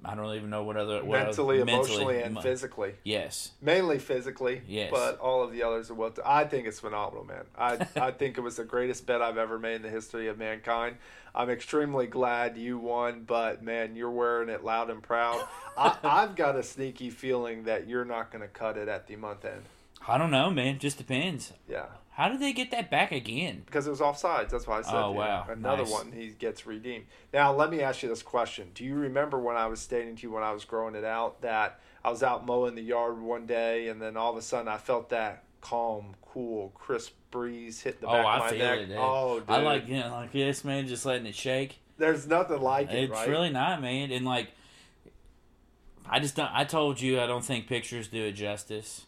I 0.06 0.16
don't 0.16 0.36
even 0.36 0.50
know 0.50 0.64
what 0.64 0.78
other 0.78 1.04
what 1.04 1.18
other- 1.20 1.26
mentally, 1.28 1.60
emotionally, 1.62 2.22
and 2.22 2.36
Mo- 2.36 2.42
physically. 2.42 2.94
Yes, 3.04 3.52
Mainly 3.62 4.00
physically, 4.00 4.62
Yes. 4.68 4.90
but 4.92 5.18
all 5.20 5.44
of 5.44 5.52
the 5.52 5.64
others 5.64 5.90
are 5.90 5.94
well. 5.94 6.14
I 6.26 6.44
think 6.46 6.68
it's 6.68 6.80
phenomenal, 6.80 7.24
man. 7.26 7.46
I 7.58 7.86
I 7.96 8.12
think 8.20 8.38
it 8.38 8.42
was 8.42 8.58
the 8.58 8.66
greatest 8.66 9.06
bet 9.06 9.22
I've 9.22 9.38
ever 9.38 9.58
made 9.60 9.76
in 9.76 9.82
the 9.82 9.90
history 9.90 10.28
of 10.28 10.38
mankind. 10.38 10.98
I'm 11.36 11.50
extremely 11.50 12.06
glad 12.06 12.58
you 12.58 12.78
won, 12.78 13.24
but 13.26 13.64
man, 13.64 13.96
you're 13.96 14.12
wearing 14.12 14.50
it 14.50 14.64
loud 14.64 14.90
and 14.92 15.02
proud. 15.02 15.44
I, 15.78 15.96
I've 16.04 16.36
got 16.36 16.56
a 16.56 16.62
sneaky 16.64 17.10
feeling 17.10 17.64
that 17.64 17.88
you're 17.88 18.06
not 18.06 18.32
going 18.32 18.44
to 18.44 18.48
cut 18.48 18.78
it 18.78 18.88
at 18.88 19.08
the 19.08 19.16
month 19.16 19.44
end. 19.46 19.64
I 20.08 20.18
don't 20.20 20.30
know, 20.32 20.52
man. 20.52 20.78
Just 20.80 20.98
depends. 21.00 21.54
Yeah, 21.68 21.86
How 22.16 22.30
did 22.30 22.40
they 22.40 22.54
get 22.54 22.70
that 22.72 22.92
back 22.92 23.12
again? 23.12 23.64
because 23.66 23.88
it 23.88 23.90
was 23.90 24.00
offsides. 24.00 24.50
That's 24.50 24.68
why 24.68 24.80
I 24.80 24.82
said. 24.84 24.94
Oh, 24.94 25.12
wow. 25.12 25.48
Another 25.50 25.84
Nice. 25.84 25.92
one 25.92 26.12
he 26.12 26.28
gets 26.30 26.66
redeemed. 26.66 27.06
Now 27.34 27.54
let 27.54 27.72
me 27.72 27.82
ask 27.82 28.04
you 28.04 28.10
this 28.10 28.22
question: 28.24 28.70
Do 28.76 28.84
you 28.84 28.96
remember 28.96 29.40
when 29.40 29.56
I 29.56 29.66
was 29.68 29.80
stating 29.80 30.16
to 30.18 30.22
you 30.24 30.32
when 30.32 30.44
I 30.44 30.52
was 30.52 30.64
growing 30.66 30.94
it 30.96 31.04
out 31.04 31.42
that 31.42 31.80
I 32.06 32.12
was 32.12 32.22
out 32.22 32.46
mowing 32.46 32.76
the 32.76 32.84
yard 32.84 33.20
one 33.20 33.46
day, 33.48 33.88
and 33.88 34.02
then 34.02 34.16
all 34.16 34.32
of 34.32 34.38
a 34.38 34.42
sudden 34.44 34.68
I 34.68 34.78
felt 34.78 35.10
that 35.10 35.44
calm, 35.62 36.14
cool, 36.22 36.70
crisp 36.76 37.14
breeze 37.32 37.82
hit 37.82 38.00
the 38.00 38.08
oh, 38.08 38.12
back 38.12 38.26
I 38.26 38.36
of 38.36 38.40
my 38.44 38.50
feel 38.50 38.60
neck. 38.60 38.80
it. 38.80 38.86
Dude. 38.88 38.98
Oh, 39.00 39.40
dude. 39.40 39.50
I 39.50 39.58
like 39.62 39.88
you 39.88 40.00
know, 40.00 40.12
like 40.12 40.32
this, 40.34 40.64
man. 40.64 40.88
Just 40.88 41.06
letting 41.08 41.26
it 41.26 41.34
shake. 41.36 41.80
There's 41.98 42.28
nothing 42.28 42.62
like 42.62 42.92
it, 42.92 43.04
It's 43.06 43.12
right? 43.12 43.28
really 43.30 43.50
not, 43.50 43.82
man. 43.82 44.12
And 44.12 44.24
like, 44.26 44.50
I 46.08 46.20
just 46.20 46.36
don't. 46.36 46.52
I 46.54 46.64
told 46.66 47.02
you 47.02 47.20
I 47.20 47.26
don't 47.28 47.44
think 47.46 47.68
pictures 47.68 48.08
do 48.08 48.24
it 48.26 48.34
justice. 48.34 49.06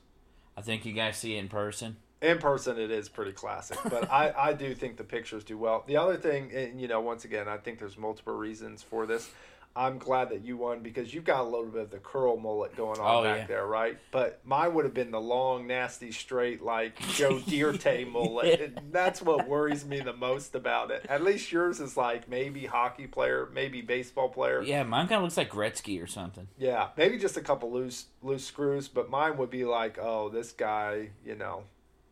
I 0.57 0.61
think 0.61 0.85
you 0.85 0.93
guys 0.93 1.17
see 1.17 1.35
it 1.35 1.39
in 1.39 1.49
person. 1.49 1.97
In 2.25 2.37
person 2.39 2.79
it 2.79 2.91
is 2.91 3.07
pretty 3.09 3.31
classic 3.33 3.77
but 3.89 4.11
I, 4.11 4.33
I 4.49 4.53
do 4.53 4.73
think 4.73 4.97
the 4.97 5.03
pictures 5.03 5.43
do 5.43 5.57
well 5.57 5.83
the 5.87 5.97
other 5.97 6.17
thing 6.17 6.51
and 6.53 6.81
you 6.81 6.87
know 6.87 7.01
once 7.01 7.23
again 7.25 7.47
i 7.47 7.57
think 7.57 7.79
there's 7.79 7.97
multiple 7.97 8.33
reasons 8.33 8.81
for 8.81 9.05
this 9.05 9.29
i'm 9.77 9.97
glad 9.97 10.29
that 10.29 10.43
you 10.45 10.55
won 10.57 10.79
because 10.79 11.13
you've 11.13 11.25
got 11.25 11.41
a 11.41 11.43
little 11.43 11.65
bit 11.65 11.81
of 11.83 11.91
the 11.91 11.97
curl 11.97 12.37
mullet 12.37 12.75
going 12.77 12.99
on 12.99 13.15
Oh, 13.17 13.23
back 13.23 13.39
yeah. 13.39 13.45
there 13.47 13.65
right 13.67 13.97
but 14.11 14.39
mine 14.45 14.73
would 14.73 14.85
have 14.85 14.93
been 14.93 15.11
the 15.11 15.19
long 15.19 15.67
nasty 15.67 16.11
straight 16.13 16.63
like 16.63 16.97
joe 17.09 17.39
Dirt 17.47 17.85
mullet 18.09 18.59
Yeah. 18.59 18.81
That's 18.91 19.21
what 19.21 19.47
worries 19.47 19.85
me 19.85 19.99
the 19.99 20.13
most 20.13 20.55
about 20.55 20.91
it 20.91 21.05
at 21.09 21.21
least 21.23 21.51
yours 21.51 21.79
is 21.81 21.97
like 21.97 22.29
maybe 22.29 22.65
hockey 22.65 23.05
player 23.07 23.49
maybe 23.53 23.81
baseball 23.81 24.29
player 24.29 24.61
Yeah, 24.61 24.83
mine 24.83 25.07
kind 25.07 25.17
of 25.17 25.23
looks 25.23 25.37
like 25.37 25.51
Gretzky 25.51 26.01
or 26.01 26.07
something. 26.07 26.47
yeah, 26.57 26.87
maybe 26.97 27.17
just 27.17 27.35
a 27.37 27.41
couple 27.41 27.71
loose 27.71 28.05
loose 28.23 28.45
screws, 28.45 28.87
but 28.87 29.09
mine 29.09 29.37
would 29.37 29.49
be 29.51 29.65
like, 29.65 29.99
oh, 30.01 30.29
this 30.29 30.51
guy, 30.53 31.09
you 31.25 31.35
know, 31.35 31.63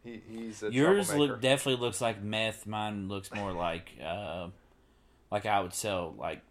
he, 0.04 0.22
he's 0.30 0.64
a 0.64 0.72
Yours 0.72 1.14
look 1.14 1.42
definitely 1.42 1.82
looks 1.86 2.02
like 2.02 2.22
meth. 2.22 2.66
Mine 2.68 3.08
looks 3.08 3.34
more 3.34 3.52
like 3.54 3.92
uh, 4.04 4.48
like 5.32 5.46
I 5.46 5.62
would 5.62 5.74
sell 5.74 6.14
like 6.18 6.42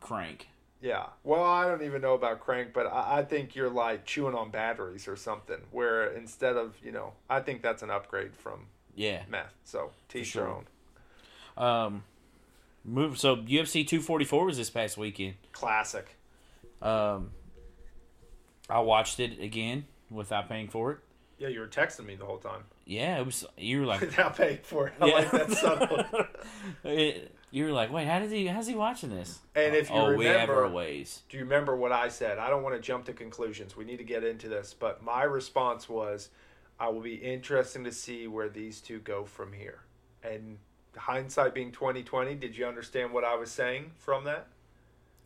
crank. 0.00 0.48
Yeah. 0.82 1.06
Well, 1.24 1.44
I 1.44 1.66
don't 1.68 1.82
even 1.82 2.00
know 2.00 2.14
about 2.14 2.40
crank, 2.40 2.72
but 2.72 2.86
I, 2.86 3.18
I 3.18 3.24
think 3.24 3.54
you're 3.54 3.68
like 3.70 4.06
chewing 4.06 4.34
on 4.34 4.50
batteries 4.50 5.08
or 5.08 5.16
something. 5.16 5.58
Where 5.70 6.06
instead 6.12 6.56
of 6.56 6.74
you 6.82 6.92
know, 6.92 7.12
I 7.28 7.40
think 7.40 7.62
that's 7.62 7.82
an 7.82 7.90
upgrade 7.90 8.34
from 8.36 8.66
Yeah. 8.94 9.22
meth. 9.28 9.54
So 9.64 9.90
teach 10.08 10.28
sure. 10.28 10.44
your 10.44 10.54
own. 10.56 10.66
Um, 11.56 12.04
move. 12.84 13.18
So 13.18 13.36
UFC 13.36 13.86
244 13.86 14.46
was 14.46 14.56
this 14.56 14.70
past 14.70 14.96
weekend. 14.96 15.34
Classic. 15.52 16.16
Um, 16.80 17.30
I 18.70 18.80
watched 18.80 19.20
it 19.20 19.38
again 19.40 19.86
without 20.10 20.48
paying 20.48 20.68
for 20.68 20.92
it. 20.92 20.98
Yeah, 21.40 21.48
you 21.48 21.58
were 21.60 21.66
texting 21.66 22.04
me 22.06 22.14
the 22.16 22.26
whole 22.26 22.36
time 22.38 22.64
Yeah, 22.84 23.18
it 23.18 23.24
was. 23.26 23.44
You 23.56 23.80
were 23.80 23.86
like, 23.86 24.00
without 24.02 24.36
paying 24.36 24.58
for 24.62 24.88
it. 24.88 24.94
I 25.00 25.06
like 25.10 25.30
that 25.32 25.50
subtle. 25.52 26.04
It- 26.84 27.34
you 27.52 27.64
were 27.64 27.72
like, 27.72 27.90
wait, 27.92 28.06
how 28.06 28.20
did 28.20 28.30
he? 28.30 28.46
How's 28.46 28.68
he 28.68 28.76
watching 28.76 29.10
this? 29.10 29.40
And 29.56 29.74
if 29.74 29.90
oh, 29.90 30.10
you 30.10 30.14
oh, 30.14 30.16
we 30.16 30.24
have 30.26 30.48
remember- 30.48 30.68
ways. 30.68 31.22
Do 31.28 31.36
you 31.36 31.42
remember 31.42 31.74
what 31.74 31.90
I 31.90 32.08
said? 32.08 32.38
I 32.38 32.48
don't 32.48 32.62
want 32.62 32.76
to 32.76 32.80
jump 32.80 33.06
to 33.06 33.12
conclusions. 33.12 33.76
We 33.76 33.84
need 33.84 33.96
to 33.96 34.04
get 34.04 34.22
into 34.22 34.48
this, 34.48 34.72
but 34.72 35.02
my 35.02 35.24
response 35.24 35.88
was, 35.88 36.28
I 36.78 36.90
will 36.90 37.00
be 37.00 37.16
interesting 37.16 37.82
to 37.84 37.90
see 37.92 38.28
where 38.28 38.48
these 38.48 38.80
two 38.80 39.00
go 39.00 39.24
from 39.24 39.52
here. 39.52 39.80
And 40.22 40.58
hindsight 40.96 41.52
being 41.52 41.72
twenty 41.72 42.04
twenty, 42.04 42.36
did 42.36 42.56
you 42.56 42.66
understand 42.66 43.12
what 43.12 43.24
I 43.24 43.34
was 43.34 43.50
saying 43.50 43.90
from 43.98 44.22
that? 44.24 44.46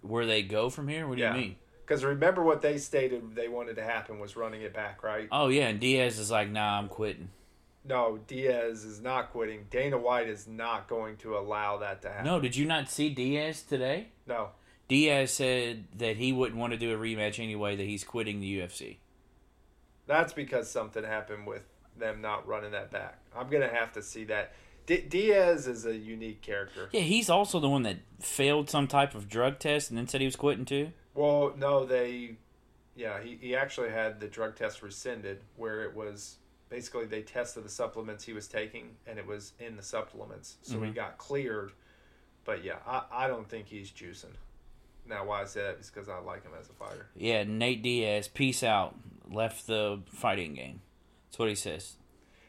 Where 0.01 0.25
they 0.25 0.43
go 0.43 0.71
from 0.71 0.89
here? 0.89 1.07
What 1.07 1.17
do 1.19 1.23
Yeah. 1.25 1.35
you 1.35 1.41
mean? 1.43 1.57
Because 1.87 2.05
remember 2.05 2.43
what 2.43 2.63
they 2.63 2.79
stated 2.79 3.35
they 3.35 3.49
wanted 3.49 3.77
to 3.77 3.83
happen 3.83 4.19
was 4.19 4.37
running 4.37 4.63
it 4.63 4.73
back, 4.73 5.03
right? 5.03 5.29
Oh 5.31 5.49
yeah, 5.49 5.69
and 5.69 5.81
Diaz 5.81 6.19
is 6.19 6.31
like, 6.31 6.51
nah, 6.51 6.79
I'm 6.79 6.89
quitting. 6.89 7.29
No, 7.87 8.19
Diaz 8.27 8.85
is 8.85 9.01
not 9.01 9.31
quitting. 9.31 9.67
Dana 9.71 9.99
White 9.99 10.29
is 10.29 10.49
not 10.49 10.89
going 10.89 11.19
to 11.19 11.37
allow 11.37 11.79
that 11.79 12.01
to 12.03 12.09
happen. 12.09 12.25
No, 12.25 12.41
did 12.41 12.57
you 12.57 12.65
not 12.65 12.89
see 12.89 13.11
Diaz 13.11 13.63
today? 13.63 14.09
No. 14.27 14.51
Diaz 14.89 15.33
said 15.33 15.85
that 15.99 16.17
he 16.17 16.33
wouldn't 16.33 16.59
want 16.59 16.73
to 16.73 16.79
do 16.79 16.95
a 16.95 16.99
rematch 16.99 17.39
anyway. 17.39 17.77
That 17.77 17.85
he's 17.85 18.05
quitting 18.05 18.41
the 18.41 18.61
UFC. 18.61 18.97
That's 20.07 20.33
because 20.33 20.71
something 20.71 21.05
happened 21.05 21.47
with 21.47 21.65
them 21.99 22.21
not 22.21 22.47
running 22.47 22.73
that 22.73 22.91
back. 22.91 23.19
I'm 23.37 23.49
going 23.49 23.63
to 23.69 23.75
have 23.75 23.93
to 23.93 24.03
see 24.03 24.25
that. 24.25 24.53
D- 24.87 25.01
Diaz 25.01 25.67
is 25.67 25.87
a 25.87 25.97
unique 25.97 26.43
character. 26.43 26.89
Yeah, 26.93 27.01
he's 27.01 27.31
also 27.31 27.59
the 27.59 27.69
one 27.69 27.83
that 27.85 27.99
failed 28.21 28.69
some 28.69 28.87
type 28.87 29.15
of 29.15 29.29
drug 29.29 29.59
test 29.59 29.91
and 29.91 29.99
then 29.99 30.07
said 30.09 30.21
he 30.21 30.27
was 30.27 30.37
quitting 30.37 30.65
too. 30.67 30.93
Well, 31.15 31.55
no, 31.57 31.85
they, 31.85 32.37
yeah, 32.97 33.21
he, 33.23 33.39
he 33.41 33.57
actually 33.57 33.91
had 33.91 34.21
the 34.21 34.27
drug 34.29 34.57
test 34.57 34.83
rescinded 34.83 35.41
where 35.57 35.83
it 35.85 35.95
was 35.95 36.37
basically 36.69 37.05
they 37.07 37.23
tested 37.23 37.65
the 37.65 37.69
supplements 37.69 38.25
he 38.25 38.33
was 38.33 38.49
taking 38.49 38.91
and 39.07 39.19
it 39.19 39.27
was 39.27 39.53
in 39.61 39.77
the 39.77 39.83
supplements. 39.83 40.57
So 40.63 40.81
he 40.81 40.91
Mhm. 40.91 40.95
got 40.95 41.19
cleared. 41.19 41.73
But 42.45 42.65
yeah, 42.65 42.77
I, 42.87 43.03
I 43.13 43.27
don't 43.29 43.49
think 43.49 43.69
he's 43.69 43.91
juicing. 43.91 44.35
Now, 45.07 45.25
why 45.27 45.43
I 45.43 45.45
say 45.45 45.63
that 45.63 45.79
is 45.81 45.91
because 45.91 46.09
I 46.09 46.19
like 46.19 46.43
him 46.45 46.53
as 46.59 46.69
a 46.69 46.73
fighter. 46.73 47.07
Yeah, 47.15 47.45
Nate 47.45 47.83
Diaz, 47.83 48.27
peace 48.29 48.63
out, 48.63 48.95
left 49.31 49.67
the 49.67 50.01
fighting 50.11 50.55
game. 50.55 50.81
That's 51.29 51.39
what 51.39 51.49
he 51.49 51.55
says. 51.55 51.97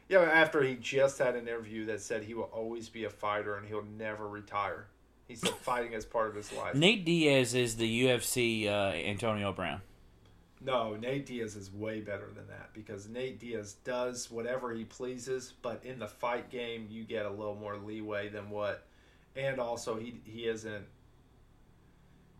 Yeah, 0.08 0.20
after 0.20 0.62
he 0.62 0.74
just 0.76 1.18
had 1.18 1.34
an 1.36 1.48
interview 1.48 1.84
that 1.86 2.00
said 2.00 2.22
he 2.22 2.34
will 2.34 2.44
always 2.44 2.88
be 2.88 3.04
a 3.04 3.10
fighter 3.10 3.56
and 3.56 3.66
he'll 3.66 3.82
never 3.84 4.26
retire. 4.28 4.86
He 5.28 5.34
said 5.34 5.50
fighting 5.50 5.92
is 5.92 6.04
part 6.04 6.28
of 6.28 6.36
his 6.36 6.52
life. 6.52 6.74
Nate 6.74 7.04
Diaz 7.04 7.54
is 7.54 7.76
the 7.76 8.04
UFC 8.04 8.68
uh, 8.68 8.92
Antonio 8.94 9.52
Brown. 9.52 9.80
No, 10.60 10.96
Nate 10.96 11.26
Diaz 11.26 11.54
is 11.54 11.72
way 11.72 12.00
better 12.00 12.28
than 12.34 12.46
that 12.48 12.72
because 12.72 13.08
Nate 13.08 13.38
Diaz 13.38 13.76
does 13.84 14.30
whatever 14.30 14.72
he 14.72 14.84
pleases, 14.84 15.52
but 15.62 15.80
in 15.84 15.98
the 15.98 16.08
fight 16.08 16.50
game, 16.50 16.86
you 16.90 17.04
get 17.04 17.26
a 17.26 17.30
little 17.30 17.56
more 17.56 17.76
leeway 17.76 18.28
than 18.28 18.50
what. 18.50 18.86
And 19.36 19.58
also, 19.60 19.96
he 19.96 20.20
he 20.24 20.46
isn't. 20.46 20.84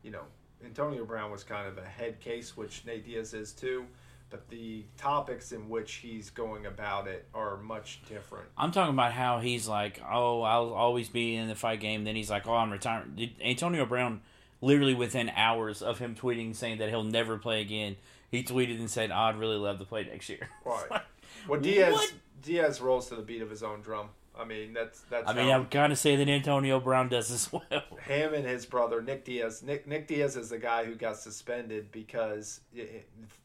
You 0.02 0.12
know, 0.12 0.22
Antonio 0.64 1.04
Brown 1.04 1.30
was 1.30 1.44
kind 1.44 1.68
of 1.68 1.78
a 1.78 1.84
head 1.84 2.20
case, 2.20 2.56
which 2.56 2.84
Nate 2.86 3.04
Diaz 3.04 3.34
is 3.34 3.52
too, 3.52 3.84
but 4.30 4.48
the 4.48 4.84
topics 4.96 5.52
in 5.52 5.68
which 5.68 5.94
he's 5.94 6.30
going 6.30 6.66
about 6.66 7.06
it 7.06 7.26
are 7.34 7.56
much 7.58 8.00
different. 8.08 8.46
I'm 8.56 8.72
talking 8.72 8.92
about 8.94 9.12
how 9.12 9.38
he's 9.38 9.68
like, 9.68 10.00
oh, 10.10 10.42
I'll 10.42 10.72
always 10.72 11.08
be 11.08 11.36
in 11.36 11.48
the 11.48 11.54
fight 11.54 11.80
game. 11.80 12.04
Then 12.04 12.16
he's 12.16 12.30
like, 12.30 12.46
oh, 12.46 12.54
I'm 12.54 12.70
retiring. 12.72 13.30
Antonio 13.42 13.86
Brown, 13.86 14.20
literally 14.60 14.94
within 14.94 15.30
hours 15.30 15.82
of 15.82 15.98
him 15.98 16.14
tweeting 16.14 16.54
saying 16.56 16.78
that 16.78 16.88
he'll 16.88 17.04
never 17.04 17.38
play 17.38 17.60
again, 17.60 17.96
he 18.30 18.42
tweeted 18.42 18.78
and 18.78 18.90
said, 18.90 19.10
I'd 19.10 19.38
really 19.38 19.56
love 19.56 19.78
to 19.78 19.84
play 19.84 20.04
next 20.04 20.28
year. 20.28 20.48
Right. 20.64 21.02
Well, 21.48 21.60
Diaz 21.60 21.92
What? 21.92 22.12
Diaz 22.42 22.80
rolls 22.80 23.08
to 23.08 23.14
the 23.14 23.22
beat 23.22 23.42
of 23.42 23.50
his 23.50 23.62
own 23.62 23.80
drum. 23.80 24.08
I 24.38 24.44
mean, 24.44 24.72
that's 24.72 25.00
that's. 25.10 25.28
I 25.28 25.34
mean, 25.34 25.50
I 25.50 25.58
would 25.58 25.70
kind 25.70 25.92
of 25.92 25.98
say 25.98 26.16
that 26.16 26.28
Antonio 26.28 26.78
Brown 26.80 27.08
does 27.08 27.30
as 27.30 27.50
well. 27.52 27.62
him 28.06 28.34
and 28.34 28.44
his 28.46 28.66
brother 28.66 29.02
Nick 29.02 29.24
Diaz. 29.24 29.62
Nick 29.62 29.86
Nick 29.86 30.06
Diaz 30.06 30.36
is 30.36 30.50
the 30.50 30.58
guy 30.58 30.84
who 30.84 30.94
got 30.94 31.16
suspended 31.16 31.90
because 31.92 32.60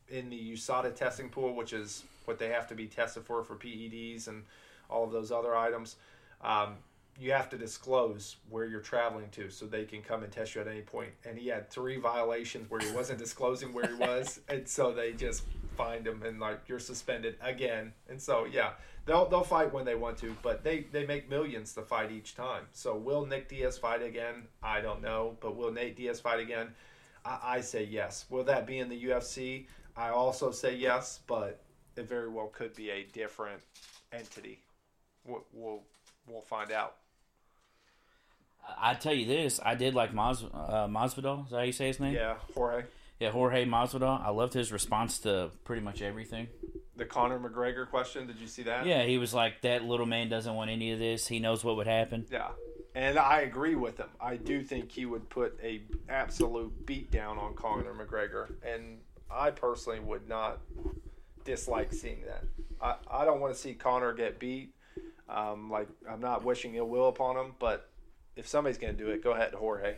in 0.10 0.30
the 0.30 0.54
USADA 0.54 0.96
testing 0.96 1.30
pool, 1.30 1.56
which 1.56 1.74
is 1.74 2.04
what 2.26 2.38
they 2.40 2.50
have 2.50 2.68
to 2.68 2.76
be 2.76 2.88
tested 2.88 3.24
for 3.24 3.44
for 3.44 3.56
PEDs 3.56 4.28
and 4.28 4.44
all 4.90 5.04
of 5.06 5.12
those 5.12 5.32
other 5.32 5.56
items, 5.56 5.96
um, 6.42 6.76
you 7.20 7.32
have 7.32 7.50
to 7.50 7.58
disclose 7.58 8.38
where 8.50 8.66
you're 8.66 8.82
traveling 8.82 9.30
to 9.32 9.50
so 9.50 9.66
they 9.66 9.86
can 9.86 10.02
come 10.02 10.24
and 10.24 10.32
test 10.32 10.56
you 10.56 10.62
at 10.62 10.68
any 10.68 10.82
point. 10.82 11.12
And 11.26 11.38
he 11.38 11.48
had 11.48 11.70
three 11.70 11.98
violations 11.98 12.70
where 12.70 12.82
he 12.82 12.92
wasn't 12.92 13.20
disclosing 13.26 13.74
where 13.74 13.88
he 13.88 13.96
was, 13.96 14.42
and 14.50 14.68
so 14.68 14.92
they 14.92 15.14
just 15.14 15.44
fined 15.78 16.06
him 16.06 16.22
and 16.24 16.40
like 16.40 16.62
you're 16.68 16.80
suspended 16.80 17.38
again. 17.42 17.94
And 18.10 18.22
so 18.22 18.46
yeah, 18.46 18.72
they'll 19.06 19.28
they'll 19.28 19.44
fight 19.44 19.74
when 19.74 19.86
they 19.86 19.96
want 19.96 20.18
to, 20.20 20.36
but 20.42 20.64
they 20.64 20.86
they 20.92 21.06
make 21.06 21.30
millions 21.30 21.74
to 21.74 21.82
fight 21.82 22.12
each 22.12 22.36
time. 22.36 22.64
So 22.74 22.96
will 22.96 23.26
Nick 23.26 23.50
Diaz 23.50 23.78
fight 23.78 24.02
again? 24.02 24.48
I 24.62 24.82
don't 24.82 25.02
know, 25.02 25.38
but 25.42 25.56
will 25.56 25.72
Nate 25.72 25.96
Diaz 25.96 26.20
fight 26.20 26.40
again? 26.40 26.70
I, 27.26 27.40
I 27.44 27.62
say 27.62 27.84
yes. 27.84 28.26
Will 28.30 28.44
that 28.46 28.66
be 28.66 28.80
in 28.80 28.90
the 28.90 29.04
UFC? 29.06 29.68
I 29.96 30.10
also 30.10 30.52
say 30.52 30.76
yes, 30.76 31.20
but 31.28 31.62
it 31.96 32.08
very 32.08 32.30
well 32.30 32.48
could 32.48 32.76
be 32.76 32.90
a 32.90 33.04
different 33.04 33.62
entity. 34.12 34.60
We'll 35.26 35.46
we'll, 35.54 35.84
we'll 36.28 36.42
find 36.42 36.72
out. 36.72 36.96
I 38.78 38.94
tell 38.94 39.14
you 39.14 39.26
this, 39.26 39.60
I 39.64 39.74
did 39.76 39.96
like 39.96 40.14
Mas, 40.14 40.44
uh, 40.44 40.88
Masvidal. 40.88 41.46
Is 41.46 41.52
that 41.52 41.58
how 41.58 41.64
you 41.64 41.72
say 41.72 41.88
his 41.88 42.00
name? 42.00 42.14
Yeah, 42.14 42.36
Jorge. 42.54 42.84
Yeah, 43.22 43.30
Jorge 43.30 43.66
Masvidal. 43.66 44.26
I 44.26 44.32
loved 44.32 44.54
his 44.54 44.72
response 44.72 45.20
to 45.20 45.52
pretty 45.64 45.84
much 45.84 46.02
everything. 46.02 46.48
The 46.96 47.06
Conor 47.06 47.40
McGregor 47.40 47.88
question. 47.88 48.26
Did 48.26 48.40
you 48.40 48.48
see 48.48 48.64
that? 48.64 48.88
Yeah, 48.88 49.04
he 49.04 49.20
was 49.20 49.32
like, 49.32 49.62
that 49.62 49.84
little 49.84 50.08
man 50.08 50.28
doesn't 50.28 50.56
want 50.56 50.72
any 50.72 50.92
of 50.92 50.98
this. 50.98 51.28
He 51.28 51.38
knows 51.38 51.64
what 51.64 51.76
would 51.76 51.86
happen. 51.86 52.26
Yeah, 52.32 52.48
and 52.96 53.20
I 53.20 53.42
agree 53.42 53.76
with 53.76 53.98
him. 53.98 54.10
I 54.20 54.38
do 54.38 54.64
think 54.64 54.92
he 54.92 55.06
would 55.06 55.30
put 55.30 55.60
a 55.62 55.84
absolute 56.10 56.88
beat 56.88 57.12
down 57.12 57.38
on 57.38 57.54
Conor 57.54 57.94
McGregor, 57.94 58.56
and 58.66 58.98
I 59.30 59.52
personally 59.52 60.00
would 60.00 60.28
not 60.28 60.60
dislike 61.46 61.94
seeing 61.94 62.24
that. 62.26 62.44
I, 62.82 62.96
I 63.22 63.26
don't 63.26 63.40
want 63.40 63.54
to 63.54 63.60
see 63.60 63.76
Conor 63.76 64.14
get 64.14 64.40
beat. 64.40 64.74
Um, 65.30 65.70
like 65.70 65.90
I'm 66.10 66.22
not 66.22 66.44
wishing 66.44 66.74
ill 66.74 66.90
will 66.90 67.08
upon 67.08 67.38
him, 67.38 67.54
but 67.60 67.88
if 68.36 68.48
somebody's 68.48 68.80
going 68.80 68.98
to 68.98 69.04
do 69.04 69.12
it, 69.12 69.24
go 69.24 69.34
ahead, 69.34 69.54
Jorge. 69.54 69.98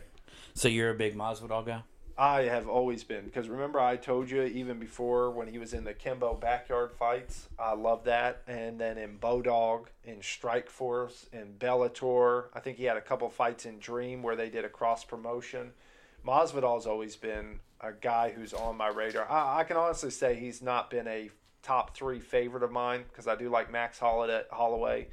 So 0.52 0.68
you're 0.68 0.90
a 0.90 0.94
big 0.94 1.16
Masvidal 1.16 1.64
guy? 1.64 1.82
I 2.16 2.42
have 2.42 2.68
always 2.68 3.02
been 3.02 3.24
because 3.24 3.48
remember 3.48 3.80
I 3.80 3.96
told 3.96 4.30
you 4.30 4.42
even 4.42 4.78
before 4.78 5.30
when 5.30 5.48
he 5.48 5.58
was 5.58 5.74
in 5.74 5.82
the 5.82 5.92
Kimbo 5.92 6.34
backyard 6.34 6.92
fights, 6.92 7.48
I 7.58 7.74
love 7.74 8.04
that. 8.04 8.42
And 8.46 8.80
then 8.80 8.98
in 8.98 9.18
Bodog, 9.18 9.86
in 10.04 10.18
Strikeforce, 10.18 11.32
in 11.32 11.54
Bellator, 11.58 12.44
I 12.54 12.60
think 12.60 12.76
he 12.76 12.84
had 12.84 12.96
a 12.96 13.00
couple 13.00 13.28
fights 13.30 13.66
in 13.66 13.80
Dream 13.80 14.22
where 14.22 14.36
they 14.36 14.48
did 14.48 14.64
a 14.64 14.68
cross 14.68 15.02
promotion. 15.02 15.72
Masvidal's 16.24 16.86
always 16.86 17.16
been 17.16 17.58
a 17.80 17.92
guy 17.92 18.30
who's 18.30 18.54
on 18.54 18.76
my 18.76 18.88
radar. 18.88 19.28
I, 19.28 19.60
I 19.60 19.64
can 19.64 19.76
honestly 19.76 20.10
say 20.10 20.36
he's 20.36 20.62
not 20.62 20.90
been 20.90 21.08
a 21.08 21.30
top 21.64 21.96
three 21.96 22.20
favorite 22.20 22.62
of 22.62 22.70
mine 22.70 23.04
because 23.08 23.26
I 23.26 23.34
do 23.34 23.48
like 23.48 23.72
Max 23.72 23.98
Holiday, 23.98 24.44
Holloway. 24.52 25.08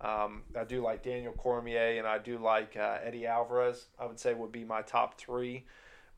Um, 0.00 0.42
I 0.58 0.64
do 0.64 0.80
like 0.82 1.02
Daniel 1.02 1.34
Cormier 1.34 1.98
and 1.98 2.06
I 2.06 2.16
do 2.16 2.38
like 2.38 2.76
uh, 2.78 2.98
Eddie 3.02 3.26
Alvarez. 3.26 3.88
I 3.98 4.06
would 4.06 4.18
say 4.18 4.32
would 4.32 4.52
be 4.52 4.64
my 4.64 4.80
top 4.80 5.18
three 5.18 5.66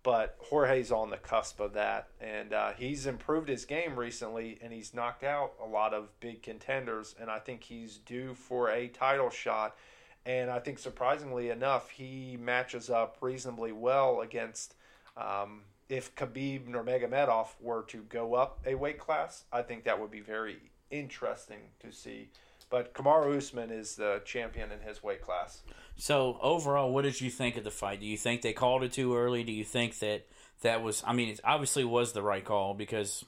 but 0.08 0.36
Jorge's 0.38 0.90
on 0.90 1.10
the 1.10 1.18
cusp 1.18 1.60
of 1.60 1.74
that, 1.74 2.08
and 2.18 2.54
uh, 2.54 2.72
he's 2.78 3.04
improved 3.04 3.50
his 3.50 3.66
game 3.66 3.94
recently, 3.94 4.58
and 4.62 4.72
he's 4.72 4.94
knocked 4.94 5.22
out 5.22 5.52
a 5.62 5.68
lot 5.68 5.92
of 5.92 6.18
big 6.18 6.42
contenders, 6.42 7.14
and 7.20 7.30
I 7.30 7.38
think 7.38 7.62
he's 7.62 7.98
due 7.98 8.32
for 8.32 8.70
a 8.70 8.88
title 8.88 9.28
shot. 9.28 9.76
And 10.24 10.50
I 10.50 10.60
think 10.60 10.78
surprisingly 10.78 11.50
enough, 11.50 11.90
he 11.90 12.38
matches 12.40 12.88
up 12.88 13.18
reasonably 13.20 13.70
well 13.72 14.22
against. 14.22 14.76
Um, 15.14 15.64
if 15.90 16.14
Khabib 16.14 16.66
Nurmagomedov 16.66 17.48
were 17.60 17.82
to 17.88 17.98
go 18.04 18.32
up 18.32 18.60
a 18.64 18.76
weight 18.76 18.98
class, 18.98 19.44
I 19.52 19.60
think 19.60 19.84
that 19.84 20.00
would 20.00 20.10
be 20.10 20.20
very 20.20 20.56
interesting 20.90 21.60
to 21.80 21.92
see. 21.92 22.30
But 22.70 22.92
Kamaru 22.92 23.36
Usman 23.36 23.70
is 23.70 23.96
the 23.96 24.20
champion 24.24 24.70
in 24.70 24.80
his 24.80 25.02
weight 25.02 25.22
class. 25.22 25.62
So 25.96 26.38
overall, 26.42 26.92
what 26.92 27.02
did 27.02 27.20
you 27.20 27.30
think 27.30 27.56
of 27.56 27.64
the 27.64 27.70
fight? 27.70 28.00
Do 28.00 28.06
you 28.06 28.16
think 28.16 28.42
they 28.42 28.52
called 28.52 28.82
it 28.82 28.92
too 28.92 29.16
early? 29.16 29.42
Do 29.42 29.52
you 29.52 29.64
think 29.64 29.98
that 30.00 30.26
that 30.62 30.82
was? 30.82 31.02
I 31.06 31.12
mean, 31.12 31.30
it 31.30 31.40
obviously 31.44 31.84
was 31.84 32.12
the 32.12 32.22
right 32.22 32.44
call 32.44 32.74
because 32.74 33.24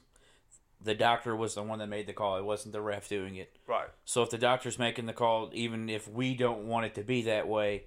the 0.83 0.95
doctor 0.95 1.35
was 1.35 1.55
the 1.55 1.63
one 1.63 1.79
that 1.79 1.87
made 1.87 2.07
the 2.07 2.13
call. 2.13 2.37
It 2.37 2.45
wasn't 2.45 2.73
the 2.73 2.81
ref 2.81 3.09
doing 3.09 3.35
it. 3.35 3.55
Right. 3.67 3.87
So 4.05 4.23
if 4.23 4.29
the 4.29 4.37
doctor's 4.37 4.79
making 4.79 5.05
the 5.05 5.13
call, 5.13 5.49
even 5.53 5.89
if 5.89 6.07
we 6.07 6.35
don't 6.35 6.65
want 6.65 6.85
it 6.85 6.95
to 6.95 7.03
be 7.03 7.23
that 7.23 7.47
way, 7.47 7.83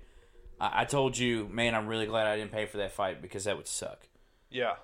I, 0.61 0.83
I 0.83 0.85
told 0.85 1.17
you, 1.17 1.49
man, 1.49 1.75
I'm 1.75 1.87
really 1.87 2.07
glad 2.07 2.27
I 2.27 2.37
didn't 2.37 2.53
pay 2.53 2.67
for 2.67 2.79
that 2.79 2.93
fight 2.93 3.23
because 3.23 3.45
that 3.45 3.57
would 3.57 3.69
suck. 3.69 4.07
Yeah. 4.51 4.75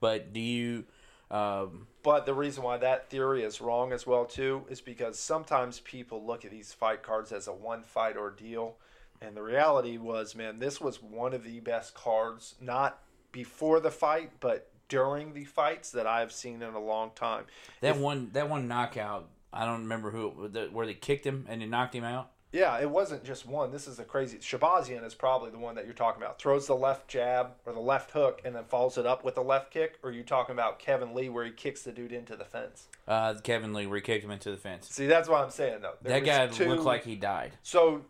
But 0.00 0.32
do 0.32 0.40
you? 0.40 0.84
Um, 1.30 1.86
But 2.04 2.26
the 2.26 2.34
reason 2.34 2.62
why 2.62 2.76
that 2.76 3.08
theory 3.08 3.42
is 3.42 3.60
wrong 3.62 3.90
as 3.92 4.06
well 4.06 4.26
too 4.26 4.64
is 4.68 4.80
because 4.80 5.18
sometimes 5.18 5.80
people 5.80 6.24
look 6.24 6.44
at 6.44 6.50
these 6.52 6.72
fight 6.72 7.02
cards 7.02 7.32
as 7.32 7.48
a 7.48 7.52
one 7.52 7.82
fight 7.82 8.16
ordeal, 8.16 8.76
and 9.22 9.34
the 9.34 9.42
reality 9.42 9.96
was, 9.96 10.34
man, 10.36 10.58
this 10.58 10.80
was 10.80 11.02
one 11.02 11.32
of 11.32 11.42
the 11.44 11.60
best 11.60 11.94
cards, 11.94 12.56
not 12.60 13.00
before 13.32 13.80
the 13.80 13.90
fight, 13.90 14.32
but 14.38 14.70
during 14.90 15.32
the 15.32 15.44
fights 15.46 15.90
that 15.92 16.06
I've 16.06 16.30
seen 16.30 16.60
in 16.60 16.74
a 16.74 16.78
long 16.78 17.10
time. 17.14 17.46
that 17.80 17.96
If- 17.96 18.00
one 18.02 18.30
that 18.34 18.48
one 18.50 18.68
knockout. 18.68 19.30
I 19.50 19.64
don't 19.64 19.80
remember 19.82 20.10
who 20.10 20.50
it 20.54 20.72
where 20.72 20.84
they 20.84 20.94
kicked 20.94 21.24
him 21.24 21.46
and 21.48 21.62
they 21.62 21.66
knocked 21.66 21.94
him 21.94 22.04
out. 22.04 22.32
Yeah, 22.54 22.78
it 22.78 22.88
wasn't 22.88 23.24
just 23.24 23.46
one. 23.46 23.72
This 23.72 23.88
is 23.88 23.98
a 23.98 24.04
crazy. 24.04 24.38
Shahbazyan 24.38 25.04
is 25.04 25.12
probably 25.12 25.50
the 25.50 25.58
one 25.58 25.74
that 25.74 25.86
you're 25.86 25.92
talking 25.92 26.22
about. 26.22 26.38
Throws 26.38 26.68
the 26.68 26.76
left 26.76 27.08
jab 27.08 27.48
or 27.66 27.72
the 27.72 27.80
left 27.80 28.12
hook 28.12 28.42
and 28.44 28.54
then 28.54 28.62
follows 28.62 28.96
it 28.96 29.04
up 29.04 29.24
with 29.24 29.34
the 29.34 29.42
left 29.42 29.72
kick. 29.72 29.98
Or 30.04 30.10
are 30.10 30.12
you 30.12 30.22
talking 30.22 30.52
about 30.52 30.78
Kevin 30.78 31.14
Lee 31.14 31.28
where 31.28 31.44
he 31.44 31.50
kicks 31.50 31.82
the 31.82 31.90
dude 31.90 32.12
into 32.12 32.36
the 32.36 32.44
fence? 32.44 32.86
Uh, 33.08 33.34
Kevin 33.42 33.72
Lee, 33.74 33.86
where 33.86 33.96
he 33.96 34.02
kicked 34.02 34.24
him 34.24 34.30
into 34.30 34.52
the 34.52 34.56
fence. 34.56 34.88
See, 34.88 35.08
that's 35.08 35.28
what 35.28 35.42
I'm 35.42 35.50
saying 35.50 35.80
though. 35.82 35.94
There 36.00 36.20
that 36.20 36.24
guy 36.24 36.46
two- 36.46 36.68
looked 36.68 36.84
like 36.84 37.02
he 37.02 37.16
died. 37.16 37.54
So, 37.64 38.02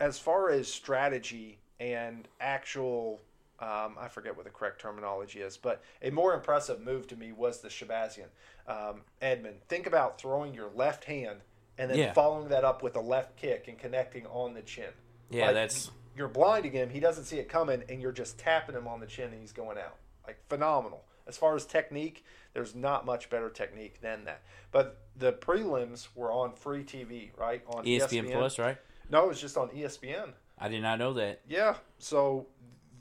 as 0.00 0.18
far 0.18 0.50
as 0.50 0.70
strategy 0.70 1.56
and 1.80 2.28
actual, 2.38 3.22
um, 3.58 3.96
I 3.98 4.08
forget 4.08 4.36
what 4.36 4.44
the 4.44 4.50
correct 4.50 4.82
terminology 4.82 5.40
is, 5.40 5.56
but 5.56 5.82
a 6.02 6.10
more 6.10 6.34
impressive 6.34 6.82
move 6.82 7.06
to 7.06 7.16
me 7.16 7.32
was 7.32 7.62
the 7.62 7.68
Shahbazyan. 7.68 8.28
Um, 8.68 9.00
Edmen, 9.22 9.54
think 9.66 9.86
about 9.86 10.20
throwing 10.20 10.52
your 10.52 10.68
left 10.74 11.04
hand 11.04 11.40
and 11.78 11.90
then 11.90 11.98
Yeah. 11.98 12.12
following 12.12 12.48
that 12.48 12.64
up 12.64 12.82
with 12.82 12.96
a 12.96 13.00
left 13.00 13.36
kick 13.36 13.68
and 13.68 13.78
connecting 13.78 14.26
on 14.26 14.54
the 14.54 14.62
chin. 14.62 14.92
Yeah, 15.30 15.46
Like, 15.46 15.54
that's 15.54 15.90
You're 16.16 16.28
blinding 16.28 16.72
him, 16.72 16.88
he 16.88 16.98
doesn't 17.00 17.24
see 17.24 17.38
it 17.38 17.46
coming, 17.48 17.84
and 17.90 18.00
you're 18.00 18.10
just 18.10 18.38
tapping 18.38 18.74
him 18.74 18.88
on 18.88 19.00
the 19.00 19.06
chin 19.06 19.32
and 19.32 19.40
he's 19.40 19.52
going 19.52 19.76
out. 19.76 19.96
Like, 20.26 20.38
phenomenal. 20.48 21.04
As 21.26 21.36
far 21.36 21.54
as 21.54 21.66
technique, 21.66 22.24
there's 22.54 22.74
not 22.74 23.04
much 23.04 23.28
better 23.28 23.50
technique 23.50 24.00
than 24.00 24.24
that. 24.24 24.40
But 24.70 25.02
the 25.14 25.34
prelims 25.34 26.08
were 26.14 26.32
on 26.32 26.54
free 26.54 26.84
TV, 26.84 27.32
right? 27.36 27.62
On 27.66 27.86
E 27.86 27.98
ESPN 27.98 28.30
Plus, 28.32 28.58
right? 28.58 28.78
no, 29.10 29.24
it 29.24 29.28
was 29.28 29.40
just 29.40 29.58
on 29.58 29.68
ESPN. 29.70 30.32
I 30.58 30.68
did 30.68 30.80
not 30.80 30.98
know 30.98 31.12
that. 31.14 31.42
Yeah. 31.46 31.76
So 31.98 32.46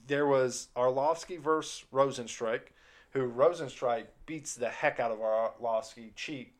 there 0.07 0.25
was 0.27 0.67
Arlovsky 0.75 1.39
versus 1.39 1.85
Rozenstruik, 1.93 2.63
who 3.11 3.31
Rozenstruik 3.31 4.07
beats 4.25 4.55
the 4.55 4.67
heck 4.69 4.99
out 4.99 5.11
of 5.11 5.19
Arlovsky 5.19 6.13
cheap, 6.15 6.57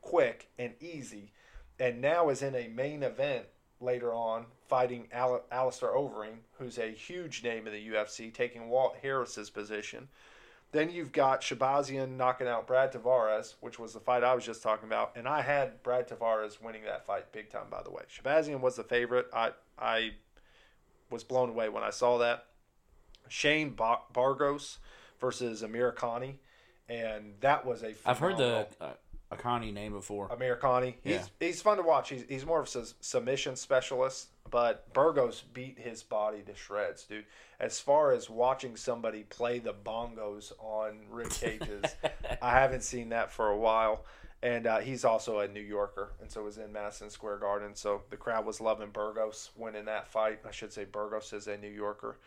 quick, 0.00 0.48
and 0.58 0.72
easy, 0.80 1.32
and 1.78 2.00
now 2.00 2.28
is 2.28 2.42
in 2.42 2.54
a 2.54 2.68
main 2.68 3.02
event 3.02 3.46
later 3.80 4.12
on 4.12 4.46
fighting 4.68 5.08
Al- 5.12 5.44
Alistair 5.50 5.90
Overeem, 5.90 6.38
who's 6.58 6.78
a 6.78 6.90
huge 6.90 7.42
name 7.42 7.66
in 7.66 7.72
the 7.72 7.88
UFC, 7.88 8.32
taking 8.32 8.68
Walt 8.68 8.96
Harris's 9.02 9.50
position. 9.50 10.08
Then 10.72 10.90
you've 10.90 11.12
got 11.12 11.40
Shahbazyan 11.40 12.16
knocking 12.16 12.46
out 12.46 12.66
Brad 12.66 12.92
Tavares, 12.92 13.54
which 13.60 13.78
was 13.78 13.94
the 13.94 14.00
fight 14.00 14.22
I 14.22 14.34
was 14.34 14.44
just 14.44 14.62
talking 14.62 14.86
about, 14.86 15.12
and 15.16 15.26
I 15.26 15.40
had 15.40 15.82
Brad 15.82 16.08
Tavares 16.08 16.60
winning 16.60 16.84
that 16.84 17.06
fight 17.06 17.32
big 17.32 17.48
time. 17.48 17.70
By 17.70 17.82
the 17.82 17.90
way, 17.90 18.02
Shahbazyan 18.12 18.60
was 18.60 18.76
the 18.76 18.84
favorite. 18.84 19.28
I 19.32 19.52
I 19.78 20.10
was 21.10 21.24
blown 21.24 21.48
away 21.48 21.70
when 21.70 21.82
I 21.82 21.90
saw 21.90 22.18
that. 22.18 22.46
Shane 23.28 23.70
Bar- 23.70 24.02
Burgos 24.12 24.78
versus 25.20 25.62
Amirkhani, 25.62 26.34
and 26.88 27.34
that 27.40 27.64
was 27.64 27.82
a. 27.82 27.94
I've 28.04 28.18
heard 28.18 28.36
the 28.36 28.66
uh, 28.80 28.90
Akani 29.32 29.72
name 29.72 29.92
before. 29.92 30.28
Amirkhani. 30.28 30.94
He's 31.02 31.12
Yeah. 31.12 31.24
he's 31.40 31.60
fun 31.62 31.76
to 31.76 31.82
watch. 31.82 32.08
He's 32.08 32.24
he's 32.28 32.46
more 32.46 32.60
of 32.60 32.74
a 32.74 32.84
submission 33.00 33.56
specialist, 33.56 34.28
but 34.50 34.92
Burgos 34.94 35.42
beat 35.52 35.78
his 35.78 36.02
body 36.02 36.42
to 36.42 36.54
shreds, 36.54 37.04
dude. 37.04 37.26
As 37.60 37.78
far 37.80 38.12
as 38.12 38.30
watching 38.30 38.76
somebody 38.76 39.24
play 39.24 39.58
the 39.58 39.74
bongos 39.74 40.52
on 40.58 41.00
rib 41.10 41.30
cages, 41.30 41.84
I 42.42 42.52
haven't 42.52 42.82
seen 42.84 43.10
that 43.10 43.30
for 43.30 43.48
a 43.48 43.56
while. 43.56 44.04
And 44.40 44.68
uh, 44.68 44.78
he's 44.78 45.04
also 45.04 45.40
a 45.40 45.48
New 45.48 45.60
Yorker, 45.60 46.12
and 46.20 46.30
so 46.30 46.44
was 46.44 46.58
in 46.58 46.72
Madison 46.72 47.10
Square 47.10 47.38
Garden. 47.38 47.74
So 47.74 48.02
the 48.08 48.16
crowd 48.16 48.46
was 48.46 48.60
loving 48.60 48.90
Burgos 48.90 49.50
winning 49.56 49.86
that 49.86 50.06
fight. 50.06 50.38
I 50.46 50.52
should 50.52 50.72
say 50.72 50.84
Burgos 50.84 51.32
is 51.32 51.48
a 51.48 51.56
New 51.58 51.68
Yorker. 51.70 52.18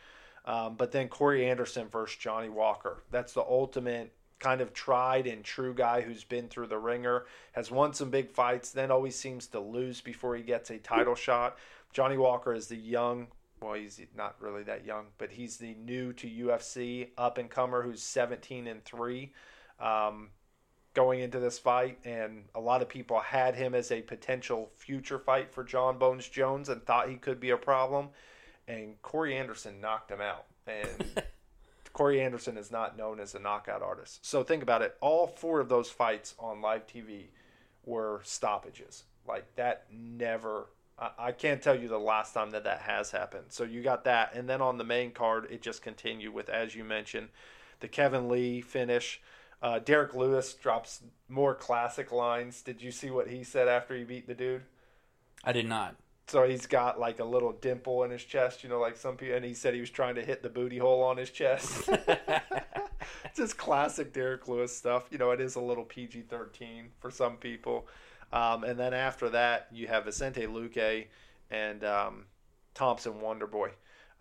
Um, 0.44 0.76
but 0.76 0.92
then 0.92 1.08
Corey 1.08 1.50
Anderson 1.50 1.88
versus 1.88 2.18
Johnny 2.18 2.50
Walker. 2.50 3.04
That's 3.12 3.32
the 3.32 3.44
ultimate 3.44 4.12
kind 4.42 4.60
of 4.60 4.74
tried 4.74 5.28
and 5.28 5.44
true 5.44 5.74
guy 5.74 6.02
who's 6.02 6.24
been 6.24 6.50
through 6.50 6.68
the 6.68 6.78
ringer, 6.78 7.26
has 7.54 7.72
won 7.72 7.94
some 7.94 8.10
big 8.10 8.32
fights, 8.32 8.72
then 8.72 8.92
always 8.92 9.16
seems 9.16 9.48
to 9.48 9.60
lose 9.60 10.02
before 10.02 10.36
he 10.36 10.44
gets 10.44 10.70
a 10.72 10.78
title 10.80 11.16
shot. 11.16 11.58
Johnny 11.94 12.18
Walker 12.18 12.54
is 12.54 12.68
the 12.68 12.76
young, 12.76 13.28
well, 13.62 13.76
he's 13.76 14.02
not 14.16 14.36
really 14.40 14.64
that 14.64 14.86
young, 14.86 15.06
but 15.18 15.30
he's 15.30 15.58
the 15.58 15.76
new 15.76 16.12
to 16.14 16.28
UFC 16.28 17.10
up 17.18 17.38
and 17.38 17.50
comer 17.50 17.84
who's 17.84 18.02
17 18.02 18.68
and 18.68 18.84
3. 18.84 19.32
Um, 19.80 20.30
going 20.94 21.22
into 21.22 21.40
this 21.40 21.58
fight, 21.58 22.00
and 22.04 22.44
a 22.54 22.60
lot 22.60 22.82
of 22.82 22.90
people 22.90 23.20
had 23.20 23.56
him 23.56 23.74
as 23.74 23.92
a 23.92 24.02
potential 24.02 24.72
future 24.76 25.20
fight 25.20 25.54
for 25.54 25.64
John 25.64 25.98
Bones 25.98 26.28
Jones 26.28 26.68
and 26.70 26.84
thought 26.86 27.10
he 27.10 27.16
could 27.16 27.40
be 27.40 27.52
a 27.52 27.58
problem. 27.58 28.10
And 28.68 29.02
Corey 29.02 29.38
Anderson 29.38 29.80
knocked 29.80 30.12
him 30.12 30.22
out. 30.22 30.46
And 30.68 31.24
Corey 31.94 32.22
Anderson 32.22 32.58
is 32.58 32.72
not 32.72 32.98
known 32.98 33.20
as 33.20 33.36
a 33.36 33.40
knockout 33.40 33.82
artist. 33.82 34.26
So 34.26 34.44
think 34.44 34.64
about 34.64 34.82
it. 34.82 34.96
All 35.02 35.28
four 35.28 35.60
of 35.60 35.70
those 35.70 35.90
fights 35.90 36.36
on 36.40 36.62
live 36.62 36.88
TV 36.88 37.26
were 37.86 38.22
stoppages. 38.24 39.04
Like 39.28 39.56
that 39.56 39.86
never. 39.92 40.68
I, 40.98 41.12
I 41.18 41.32
can't 41.32 41.62
tell 41.62 41.78
you 41.78 41.88
the 41.88 42.00
last 42.00 42.34
time 42.34 42.52
that 42.52 42.64
that 42.64 42.82
has 42.82 43.12
happened. 43.12 43.46
So 43.50 43.64
you 43.64 43.82
got 43.82 44.04
that, 44.06 44.34
and 44.34 44.50
then 44.50 44.62
on 44.62 44.78
the 44.78 44.84
main 44.84 45.12
card, 45.12 45.48
it 45.50 45.62
just 45.62 45.82
continued 45.82 46.34
with, 46.34 46.50
as 46.50 46.76
you 46.76 46.84
mentioned, 46.84 47.30
the 47.80 47.88
Kevin 47.88 48.30
Lee 48.30 48.62
finish. 48.62 49.22
Uh, 49.62 49.78
Derrick 49.80 50.16
Lewis 50.16 50.54
drops 50.54 51.04
more 51.30 51.54
classic 51.54 52.12
lines. 52.12 52.62
Did 52.62 52.82
you 52.82 52.92
see 52.92 53.12
what 53.12 53.28
he 53.28 53.44
said 53.44 53.68
after 53.68 53.96
he 53.96 54.04
beat 54.04 54.28
the 54.28 54.34
dude? 54.34 54.64
I 55.44 55.52
did 55.52 55.68
not. 55.68 55.96
So 56.32 56.48
he's 56.48 56.66
got 56.66 56.98
like 56.98 57.20
a 57.20 57.26
little 57.26 57.52
dimple 57.52 58.04
in 58.06 58.12
his 58.12 58.24
chest, 58.24 58.64
you 58.64 58.70
know, 58.70 58.80
like 58.80 58.96
some 58.96 59.18
people. 59.18 59.36
And 59.36 59.44
he 59.44 59.54
said 59.54 59.74
he 59.74 59.82
was 59.82 59.90
trying 59.90 60.16
to 60.16 60.24
hit 60.24 60.42
the 60.42 60.48
booty 60.48 60.78
hole 60.78 61.04
on 61.04 61.18
his 61.18 61.30
chest. 61.30 61.90
Just 63.36 63.58
classic 63.58 64.14
Derrick 64.14 64.48
Lewis 64.48 64.76
stuff. 64.76 65.10
You 65.12 65.18
know, 65.18 65.32
it 65.32 65.42
is 65.42 65.56
a 65.56 65.60
little 65.60 65.84
PG 65.84 66.22
13 66.30 66.92
for 67.02 67.12
some 67.12 67.36
people. 67.36 67.86
Um, 68.32 68.64
and 68.64 68.80
then 68.80 68.94
after 68.94 69.28
that, 69.30 69.68
you 69.74 69.88
have 69.88 70.06
Vicente 70.06 70.48
Luque 70.48 71.08
and 71.50 71.84
um, 71.84 72.26
Thompson 72.74 73.16
Wonderboy. 73.16 73.72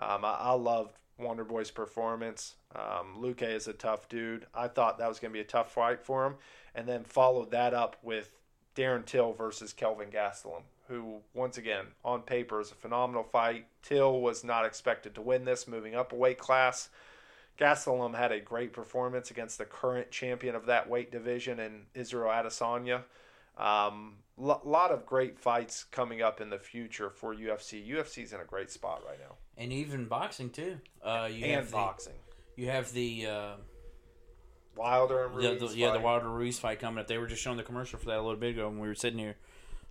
Um, 0.01 0.25
I, 0.25 0.37
I 0.41 0.53
loved 0.55 0.97
Wonderboy's 1.21 1.71
performance. 1.71 2.57
Um, 2.75 3.19
Luque 3.21 3.43
is 3.43 3.69
a 3.69 3.73
tough 3.73 4.09
dude. 4.09 4.47
I 4.53 4.67
thought 4.67 4.99
that 4.99 5.09
was 5.09 5.21
going 5.21 5.31
to 5.31 5.37
be 5.37 5.43
a 5.43 5.45
tough 5.45 5.73
fight 5.73 6.05
for 6.05 6.27
him. 6.27 6.35
And 6.75 6.89
then 6.89 7.05
followed 7.05 7.53
that 7.53 7.73
up 7.73 7.97
with 8.03 8.33
Darren 8.75 9.07
Till 9.07 9.33
versus 9.33 9.73
Kelvin 9.73 10.09
Gastelum, 10.11 10.63
who, 10.91 11.21
once 11.35 11.57
again, 11.57 11.87
on 12.05 12.23
paper 12.23 12.61
is 12.61 12.73
a 12.73 12.75
phenomenal 12.75 13.23
fight. 13.23 13.67
Till 13.83 14.21
was 14.21 14.45
not 14.45 14.67
expected 14.67 15.15
to 15.15 15.23
win 15.23 15.45
this, 15.45 15.69
moving 15.69 15.95
up 15.95 16.13
a 16.13 16.17
weight 16.17 16.39
class. 16.39 16.91
Gastelum 17.59 18.17
had 18.17 18.33
a 18.33 18.41
great 18.41 18.73
performance 18.73 19.31
against 19.31 19.59
the 19.59 19.65
current 19.65 20.11
champion 20.11 20.55
of 20.55 20.67
that 20.67 20.89
weight 20.89 21.13
division 21.13 21.61
in 21.61 21.83
Israel 21.95 22.31
Adesanya. 22.31 23.03
Um, 23.57 24.17
lo- 24.37 24.61
lot 24.65 24.91
of 24.91 25.07
great 25.07 25.39
fights 25.39 25.85
coming 25.85 26.23
up 26.23 26.41
in 26.41 26.51
the 26.51 26.59
future 26.59 27.11
for 27.11 27.35
UFC. 27.35 27.89
UFC's 27.89 28.33
in 28.33 28.41
a 28.41 28.45
great 28.45 28.71
spot 28.71 29.03
right 29.07 29.19
now, 29.21 29.37
And 29.57 29.73
even 29.73 30.07
boxing 30.07 30.51
too. 30.51 30.79
Uh, 31.05 31.29
you 31.31 31.45
and 31.45 31.55
have 31.55 31.67
the, 31.67 31.73
boxing. 31.73 32.15
You 32.57 32.67
have 32.67 32.93
the, 32.93 33.27
uh, 33.27 33.53
Wilder 34.77 35.27
and 35.27 35.35
the, 35.35 35.51
Ruiz 35.51 35.73
the 35.73 35.79
yeah 35.79 35.93
the. 35.93 36.01
Wilder 36.01 36.29
Ruiz 36.29 36.59
fight 36.59 36.81
coming 36.81 36.99
up. 36.99 37.07
They 37.07 37.19
were 37.19 37.27
just 37.27 37.43
showing 37.43 37.59
the 37.59 37.63
commercial 37.63 37.99
for 37.99 38.07
that 38.07 38.19
a 38.19 38.23
little 38.23 38.37
bit 38.37 38.51
ago 38.51 38.69
when 38.69 38.79
we 38.79 38.89
were 38.89 38.95
sitting 38.95 39.19
here. 39.19 39.37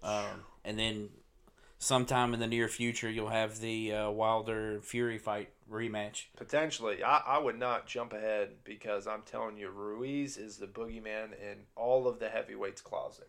Um, 0.04 0.44
and 0.66 0.78
then 0.80 1.10
sometime 1.78 2.34
in 2.34 2.40
the 2.40 2.48
near 2.48 2.68
future, 2.68 3.10
you'll 3.10 3.30
have 3.30 3.60
the 3.60 3.94
uh, 3.94 4.10
Wilder 4.10 4.80
Fury 4.82 5.18
fight 5.18 5.50
rematch. 5.72 6.26
Potentially, 6.36 7.04
I, 7.04 7.18
I 7.26 7.38
would 7.38 7.58
not 7.60 7.86
jump 7.86 8.14
ahead 8.14 8.50
because 8.64 9.08
I'm 9.08 9.22
telling 9.24 9.58
you, 9.58 9.70
Ruiz 9.70 10.38
is 10.38 10.58
the 10.58 10.68
boogeyman 10.68 11.34
in 11.40 11.58
all 11.76 12.08
of 12.08 12.20
the 12.20 12.30
heavyweights 12.30 12.82
closet. 12.82 13.28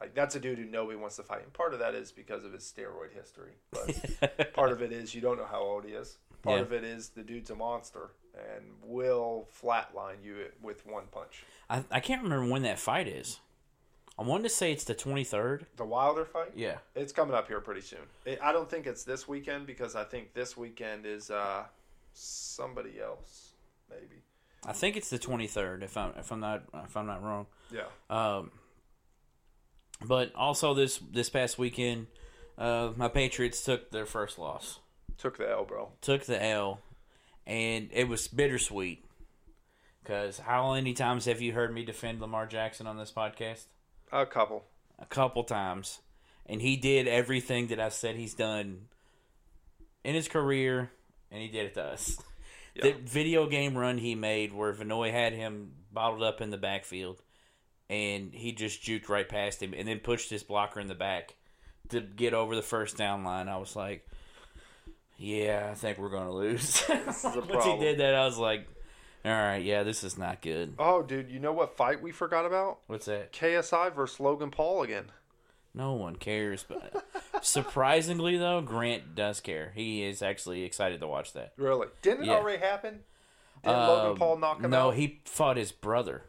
Like 0.00 0.14
that's 0.14 0.36
a 0.36 0.40
dude 0.40 0.58
who 0.58 0.64
nobody 0.64 0.96
wants 0.96 1.16
to 1.16 1.24
fight, 1.24 1.42
and 1.42 1.52
part 1.52 1.72
of 1.74 1.80
that 1.80 1.94
is 1.96 2.12
because 2.12 2.44
of 2.44 2.52
his 2.52 2.62
steroid 2.62 3.12
history. 3.12 3.54
But 3.72 4.52
part 4.54 4.70
of 4.70 4.80
it 4.80 4.92
is 4.92 5.12
you 5.12 5.20
don't 5.20 5.38
know 5.38 5.48
how 5.50 5.60
old 5.60 5.84
he 5.84 5.90
is. 5.92 6.18
Part 6.42 6.58
Yeah. 6.58 6.62
of 6.62 6.72
it 6.72 6.84
is 6.84 7.08
the 7.08 7.24
dude's 7.24 7.50
a 7.50 7.56
monster 7.56 8.10
and 8.54 8.64
will 8.84 9.48
flatline 9.60 10.22
you 10.22 10.36
with 10.62 10.86
one 10.86 11.06
punch. 11.10 11.42
I, 11.68 11.82
I 11.90 11.98
can't 11.98 12.22
remember 12.22 12.48
when 12.48 12.62
that 12.62 12.78
fight 12.78 13.08
is. 13.08 13.40
I 14.18 14.22
wanted 14.22 14.44
to 14.44 14.48
say 14.48 14.72
it's 14.72 14.84
the 14.84 14.94
23rd. 14.96 15.66
The 15.76 15.84
Wilder 15.84 16.24
fight, 16.24 16.52
Yeah. 16.56 16.78
it's 16.96 17.12
coming 17.12 17.34
up 17.36 17.46
here 17.46 17.60
pretty 17.60 17.82
soon. 17.82 18.00
It, 18.24 18.40
I 18.42 18.50
don't 18.52 18.68
think 18.68 18.86
it's 18.86 19.04
this 19.04 19.28
weekend 19.28 19.66
because 19.66 19.94
I 19.94 20.02
think 20.04 20.34
this 20.34 20.56
weekend 20.56 21.06
is 21.06 21.30
uh, 21.30 21.64
somebody 22.14 23.00
else, 23.00 23.52
maybe. 23.88 24.22
I 24.66 24.72
think 24.72 24.96
it's 24.96 25.08
the 25.08 25.20
23rd 25.20 25.82
if 25.84 25.96
I'm 25.96 26.12
if 26.18 26.32
I'm 26.32 26.40
not 26.40 26.64
if 26.84 26.96
I'm 26.96 27.06
not 27.06 27.22
wrong. 27.22 27.46
Yeah. 27.70 27.82
Um, 28.10 28.50
but 30.04 30.34
also 30.34 30.74
this 30.74 30.98
this 31.12 31.30
past 31.30 31.58
weekend, 31.58 32.08
uh, 32.58 32.90
my 32.96 33.06
Patriots 33.08 33.62
took 33.62 33.92
their 33.92 34.04
first 34.06 34.36
loss, 34.36 34.80
Took 35.16 35.38
the 35.38 35.48
L, 35.48 35.64
bro. 35.64 35.92
took 36.00 36.24
the 36.24 36.42
L, 36.42 36.80
and 37.46 37.88
it 37.92 38.08
was 38.08 38.26
bittersweet 38.26 39.04
Because 40.02 40.38
how 40.40 40.74
many 40.74 40.92
times 40.92 41.26
have 41.26 41.40
you 41.40 41.52
heard 41.52 41.72
me 41.72 41.84
defend 41.84 42.20
Lamar 42.20 42.46
Jackson 42.46 42.88
on 42.88 42.98
this 42.98 43.12
podcast? 43.12 43.66
A 44.12 44.26
couple. 44.26 44.64
A 44.98 45.06
couple 45.06 45.44
times. 45.44 46.00
And 46.46 46.62
he 46.62 46.76
did 46.76 47.06
everything 47.06 47.68
that 47.68 47.80
I 47.80 47.90
said 47.90 48.16
he's 48.16 48.34
done 48.34 48.86
in 50.04 50.14
his 50.14 50.28
career, 50.28 50.90
and 51.30 51.42
he 51.42 51.48
did 51.48 51.66
it 51.66 51.74
to 51.74 51.84
us. 51.84 52.18
Yeah. 52.74 52.84
The 52.84 52.92
video 52.92 53.46
game 53.48 53.76
run 53.76 53.98
he 53.98 54.14
made 54.14 54.52
where 54.52 54.72
Van 54.72 54.88
Noy 54.88 55.10
had 55.10 55.32
him 55.32 55.72
bottled 55.92 56.22
up 56.22 56.40
in 56.40 56.50
the 56.50 56.56
backfield, 56.56 57.20
and 57.90 58.32
he 58.32 58.52
just 58.52 58.82
juked 58.82 59.08
right 59.08 59.28
past 59.28 59.62
him 59.62 59.74
and 59.76 59.86
then 59.86 59.98
pushed 59.98 60.30
his 60.30 60.42
blocker 60.42 60.80
in 60.80 60.86
the 60.86 60.94
back 60.94 61.34
to 61.90 62.00
get 62.00 62.34
over 62.34 62.54
the 62.54 62.62
first 62.62 62.96
down 62.96 63.24
line. 63.24 63.48
I 63.48 63.56
was 63.56 63.74
like, 63.74 64.06
yeah, 65.18 65.68
I 65.70 65.74
think 65.74 65.98
we're 65.98 66.10
going 66.10 66.26
to 66.26 66.32
lose. 66.32 66.82
Once 66.88 67.64
he 67.64 67.78
did 67.78 67.98
that, 67.98 68.14
I 68.14 68.24
was 68.24 68.38
like, 68.38 68.68
all 69.28 69.42
right, 69.42 69.62
yeah, 69.62 69.82
this 69.82 70.02
is 70.04 70.16
not 70.18 70.40
good. 70.42 70.74
Oh, 70.78 71.02
dude, 71.02 71.30
you 71.30 71.40
know 71.40 71.52
what 71.52 71.76
fight 71.76 72.02
we 72.02 72.12
forgot 72.12 72.46
about? 72.46 72.78
What's 72.86 73.06
that? 73.06 73.32
KSI 73.32 73.94
versus 73.94 74.20
Logan 74.20 74.50
Paul 74.50 74.82
again. 74.82 75.06
No 75.74 75.92
one 75.92 76.16
cares. 76.16 76.64
But 76.68 77.04
surprisingly, 77.42 78.36
though, 78.36 78.60
Grant 78.60 79.14
does 79.14 79.40
care. 79.40 79.72
He 79.74 80.02
is 80.04 80.22
actually 80.22 80.62
excited 80.64 81.00
to 81.00 81.06
watch 81.06 81.32
that. 81.34 81.52
Really? 81.56 81.88
Didn't 82.02 82.24
it 82.24 82.26
Yeah. 82.28 82.34
already 82.36 82.58
happen? 82.58 83.00
Did 83.64 83.70
Logan 83.72 84.10
Um, 84.12 84.16
Paul 84.16 84.36
knock 84.38 84.60
him 84.60 84.70
no, 84.70 84.88
out? 84.88 84.94
he 84.94 85.20
fought 85.24 85.56
his 85.56 85.72
brother. 85.72 86.22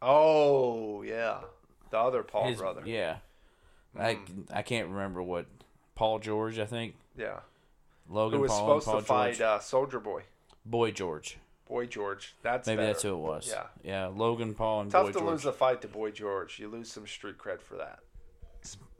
Oh, 0.00 1.02
yeah. 1.02 1.40
The 1.90 1.98
other 1.98 2.22
Paul 2.22 2.46
His- 2.48 2.58
brother. 2.58 2.82
Yeah. 2.84 3.18
I, 3.98 4.18
I 4.52 4.62
can't 4.62 4.88
remember 4.88 5.22
what. 5.22 5.46
Paul 5.94 6.18
George, 6.18 6.58
I 6.58 6.64
think. 6.66 6.96
Yeah. 7.16 7.40
Logan 8.08 8.38
Who 8.38 8.42
was 8.42 8.50
Paul 8.50 8.72
and 8.74 8.82
supposed 8.82 8.86
Paul 8.86 9.00
to 9.00 9.06
fight 9.06 9.34
George. 9.36 9.40
uh, 9.42 9.58
Soldier 9.60 10.00
Boy. 10.00 10.22
Boy 10.64 10.90
George. 10.90 11.36
Boy 11.72 11.86
George. 11.86 12.34
That's 12.42 12.66
Maybe 12.66 12.76
better. 12.76 12.86
that's 12.88 13.02
who 13.02 13.14
it 13.14 13.16
was. 13.16 13.48
Yeah. 13.50 13.64
Yeah, 13.82 14.06
Logan 14.08 14.52
Paul 14.52 14.82
and 14.82 14.90
Tough 14.90 15.06
Boy 15.06 15.12
to 15.12 15.18
George. 15.20 15.30
lose 15.30 15.44
a 15.46 15.52
fight 15.52 15.80
to 15.80 15.88
Boy 15.88 16.10
George. 16.10 16.58
You 16.58 16.68
lose 16.68 16.92
some 16.92 17.06
street 17.06 17.38
cred 17.38 17.62
for 17.62 17.76
that. 17.76 18.00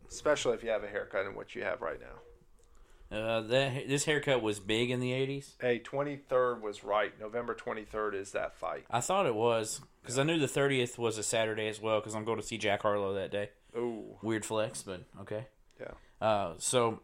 Especially 0.09 0.55
if 0.55 0.63
you 0.63 0.71
have 0.71 0.83
a 0.83 0.89
haircut 0.89 1.27
in 1.27 1.35
what 1.35 1.55
you 1.55 1.63
have 1.65 1.83
right 1.83 1.99
now. 2.01 3.17
Uh, 3.17 3.43
that, 3.43 3.89
this 3.89 4.07
haircut 4.07 4.41
was 4.41 4.59
big 4.59 4.91
in 4.91 5.01
the 5.01 5.11
80s. 5.11 5.53
Hey, 5.61 5.81
23rd 5.81 6.63
was 6.63 6.83
right. 6.83 7.13
November 7.21 7.55
23rd 7.55 8.15
is 8.15 8.33
that 8.33 8.55
fight. 8.55 8.87
I 8.91 9.01
thought 9.01 9.27
it 9.27 9.35
was. 9.35 9.83
Because 10.01 10.19
I 10.19 10.23
knew 10.23 10.39
the 10.39 10.47
30th 10.47 10.97
was 10.97 11.19
a 11.19 11.23
Saturday 11.23 11.69
as 11.69 11.79
well, 11.79 12.01
because 12.01 12.15
I'm 12.15 12.25
going 12.25 12.41
to 12.41 12.47
see 12.47 12.57
Jack 12.57 12.81
Harlow 12.81 13.13
that 13.15 13.31
day. 13.31 13.51
Ooh. 13.77 14.17
Weird 14.23 14.47
flex, 14.47 14.83
but 14.83 15.03
okay. 15.21 15.45
Yeah. 15.79 16.27
Uh, 16.27 16.55
so 16.57 17.01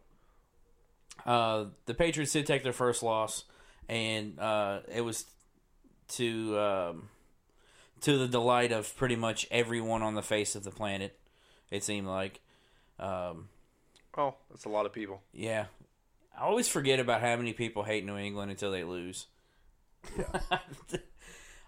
uh, 1.27 1.65
the 1.85 1.93
Patriots 1.93 2.33
did 2.33 2.47
take 2.47 2.63
their 2.63 2.73
first 2.73 3.03
loss, 3.03 3.43
and 3.87 4.39
uh, 4.39 4.79
it 4.91 5.01
was 5.01 5.25
to 6.09 6.59
um, 6.59 7.09
to 8.01 8.17
the 8.17 8.27
delight 8.27 8.71
of 8.71 8.95
pretty 8.97 9.15
much 9.15 9.47
everyone 9.51 10.01
on 10.03 10.15
the 10.15 10.21
face 10.21 10.55
of 10.55 10.63
the 10.63 10.71
planet. 10.71 11.17
It 11.71 11.83
seemed 11.83 12.07
like, 12.07 12.39
um, 12.99 13.49
Oh, 14.17 14.35
that's 14.49 14.65
a 14.65 14.69
lot 14.69 14.85
of 14.85 14.93
people. 14.93 15.21
yeah. 15.33 15.65
I 16.37 16.43
always 16.43 16.69
forget 16.69 16.99
about 17.01 17.19
how 17.21 17.35
many 17.35 17.51
people 17.51 17.83
hate 17.83 18.05
New 18.05 18.15
England 18.17 18.49
until 18.49 18.71
they 18.71 18.83
lose. 18.85 19.27
Yeah. 20.17 20.39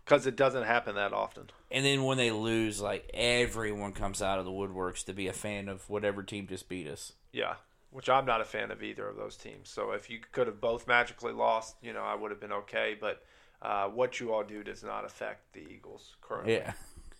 Because 0.03 0.25
it 0.27 0.35
doesn't 0.35 0.63
happen 0.63 0.95
that 0.95 1.13
often. 1.13 1.49
and 1.69 1.85
then 1.85 2.03
when 2.03 2.17
they 2.17 2.31
lose, 2.31 2.81
like 2.81 3.09
everyone 3.13 3.93
comes 3.93 4.21
out 4.21 4.39
of 4.39 4.45
the 4.45 4.51
woodworks 4.51 5.05
to 5.05 5.13
be 5.13 5.27
a 5.27 5.33
fan 5.33 5.69
of 5.69 5.87
whatever 5.89 6.23
team 6.23 6.47
just 6.47 6.67
beat 6.67 6.87
us. 6.87 7.13
Yeah. 7.31 7.53
Which 7.91 8.09
I'm 8.09 8.25
not 8.25 8.41
a 8.41 8.45
fan 8.45 8.71
of 8.71 8.81
either 8.83 9.07
of 9.07 9.15
those 9.15 9.37
teams. 9.37 9.69
So 9.69 9.91
if 9.91 10.09
you 10.09 10.19
could 10.31 10.47
have 10.47 10.59
both 10.59 10.87
magically 10.87 11.31
lost, 11.33 11.75
you 11.81 11.93
know, 11.93 12.01
I 12.01 12.15
would 12.15 12.31
have 12.31 12.41
been 12.41 12.51
okay. 12.51 12.97
But 12.99 13.23
uh, 13.61 13.87
what 13.87 14.19
you 14.19 14.33
all 14.33 14.43
do 14.43 14.63
does 14.63 14.83
not 14.83 15.05
affect 15.05 15.53
the 15.53 15.59
Eagles 15.61 16.15
currently. 16.21 16.53
Yeah. 16.55 16.73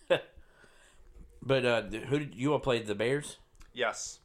but 1.42 1.64
uh, 1.64 1.82
who 1.82 2.18
did 2.18 2.34
you 2.34 2.52
all 2.52 2.58
played 2.60 2.86
the 2.86 2.94
Bears? 2.94 3.38
Yes. 3.72 4.18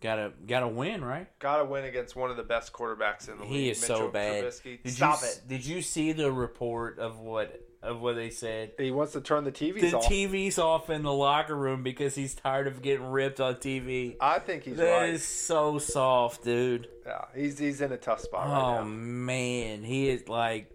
Got 0.00 0.18
a 0.20 0.32
got 0.46 0.62
a 0.62 0.68
win, 0.68 1.04
right? 1.04 1.26
Got 1.40 1.56
to 1.58 1.64
win 1.64 1.84
against 1.84 2.14
one 2.14 2.30
of 2.30 2.36
the 2.36 2.44
best 2.44 2.72
quarterbacks 2.72 3.28
in 3.28 3.36
the 3.38 3.42
league. 3.42 3.52
He 3.52 3.70
is 3.70 3.80
so 3.80 4.06
bad. 4.08 4.44
Trubisky. 4.44 4.80
Did 4.84 4.92
Stop 4.92 5.22
you, 5.22 5.28
it. 5.28 5.40
Did 5.48 5.66
you 5.66 5.82
see 5.82 6.12
the 6.12 6.30
report 6.30 7.00
of 7.00 7.18
what 7.18 7.60
of 7.82 8.00
what 8.00 8.14
they 8.14 8.30
said? 8.30 8.70
He 8.78 8.92
wants 8.92 9.14
to 9.14 9.20
turn 9.20 9.42
the 9.42 9.50
TVs 9.50 9.80
The 9.90 9.96
off. 9.96 10.04
TV's 10.06 10.56
off 10.56 10.88
in 10.88 11.02
the 11.02 11.12
locker 11.12 11.56
room 11.56 11.82
because 11.82 12.14
he's 12.14 12.36
tired 12.36 12.68
of 12.68 12.80
getting 12.80 13.06
ripped 13.06 13.40
on 13.40 13.56
TV. 13.56 14.14
I 14.20 14.38
think 14.38 14.62
he's 14.62 14.76
That 14.76 14.88
right. 15.00 15.08
is 15.10 15.24
so 15.24 15.80
soft, 15.80 16.44
dude. 16.44 16.86
Yeah, 17.04 17.24
he's 17.34 17.58
he's 17.58 17.80
in 17.80 17.90
a 17.90 17.96
tough 17.96 18.20
spot 18.20 18.46
Oh 18.46 18.50
right 18.52 18.78
now. 18.78 18.84
man, 18.84 19.82
he 19.82 20.08
is 20.10 20.28
like. 20.28 20.70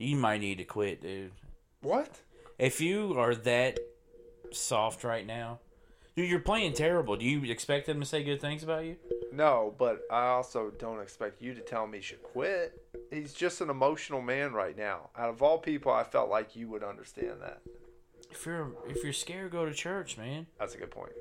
You 0.00 0.16
might 0.16 0.40
need 0.40 0.56
to 0.58 0.64
quit, 0.64 1.02
dude. 1.02 1.32
What? 1.82 2.20
If 2.58 2.80
you 2.80 3.18
are 3.18 3.34
that 3.34 3.78
soft 4.50 5.04
right 5.04 5.26
now, 5.26 5.60
dude, 6.16 6.30
you're 6.30 6.40
playing 6.40 6.72
terrible. 6.72 7.16
Do 7.16 7.24
you 7.26 7.42
expect 7.50 7.86
them 7.86 8.00
to 8.00 8.06
say 8.06 8.24
good 8.24 8.40
things 8.40 8.62
about 8.62 8.84
you? 8.86 8.96
No, 9.30 9.74
but 9.78 10.00
I 10.10 10.28
also 10.28 10.70
don't 10.78 11.00
expect 11.00 11.42
you 11.42 11.52
to 11.54 11.60
tell 11.60 11.86
me 11.86 11.98
he 11.98 12.02
should 12.02 12.22
quit. 12.22 12.82
He's 13.10 13.34
just 13.34 13.60
an 13.60 13.68
emotional 13.68 14.22
man 14.22 14.54
right 14.54 14.76
now. 14.76 15.10
Out 15.18 15.28
of 15.28 15.42
all 15.42 15.58
people, 15.58 15.92
I 15.92 16.02
felt 16.02 16.30
like 16.30 16.56
you 16.56 16.66
would 16.68 16.82
understand 16.82 17.42
that. 17.42 17.60
If 18.30 18.46
you're 18.46 18.72
if 18.88 19.04
you're 19.04 19.12
scared, 19.12 19.52
go 19.52 19.66
to 19.66 19.74
church, 19.74 20.16
man. 20.16 20.46
That's 20.58 20.74
a 20.74 20.78
good 20.78 20.90
point. 20.90 21.12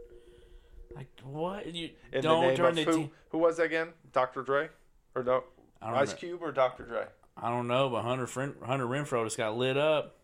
Like 0.96 1.10
what? 1.24 1.66
You 1.74 1.90
In 2.14 2.24
don't 2.24 2.42
the 2.44 2.48
name 2.48 2.56
turn 2.58 2.66
of 2.70 2.76
the 2.76 2.84
who? 2.86 2.94
team. 2.94 3.12
Who 3.32 3.38
was 3.40 3.58
that 3.58 3.64
again? 3.64 3.90
Dr. 4.14 4.42
Dre 4.42 4.70
or 5.16 5.24
no? 5.24 5.44
Ice 5.82 6.12
know. 6.12 6.16
Cube 6.18 6.40
or 6.42 6.52
Dr. 6.54 6.84
Dre? 6.84 7.06
I 7.42 7.50
don't 7.50 7.68
know, 7.68 7.90
but 7.90 8.04
Hunter 8.04 8.28
Fren- 8.28 8.56
Hunter 8.64 8.86
Renfrow 8.86 9.24
just 9.26 9.38
got 9.38 9.58
lit 9.58 9.78
up. 9.78 10.18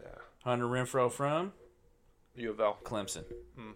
Yeah. 0.00 0.08
Hunter 0.44 0.66
Renfrow 0.66 1.10
from 1.10 1.52
U 2.36 2.50
of 2.50 2.60
L. 2.60 2.78
Clemson. 2.84 3.24
Hmm. 3.56 3.72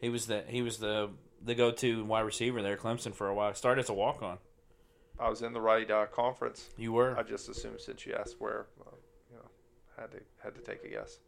He 0.00 0.08
was 0.08 0.26
the 0.26 0.44
he 0.48 0.62
was 0.62 0.78
the 0.78 1.10
the 1.42 1.54
go 1.54 1.70
to 1.70 2.04
wide 2.04 2.20
receiver 2.20 2.62
there 2.62 2.74
at 2.74 2.80
Clemson 2.80 3.14
for 3.14 3.28
a 3.28 3.34
while. 3.34 3.54
Started 3.54 3.82
as 3.82 3.88
a 3.88 3.94
walk 3.94 4.22
on. 4.22 4.38
I 5.18 5.30
was 5.30 5.42
in 5.42 5.52
the 5.52 5.60
right 5.60 5.90
uh, 5.90 6.06
conference. 6.06 6.68
You 6.76 6.92
were. 6.92 7.16
I 7.18 7.22
just 7.22 7.48
assumed 7.48 7.80
since 7.80 8.04
you 8.04 8.14
asked 8.14 8.36
where, 8.38 8.66
uh, 8.86 8.90
you 9.30 9.36
know, 9.38 9.48
had 9.98 10.10
to 10.12 10.18
had 10.42 10.54
to 10.54 10.60
take 10.60 10.84
a 10.84 10.88
guess. 10.88 11.18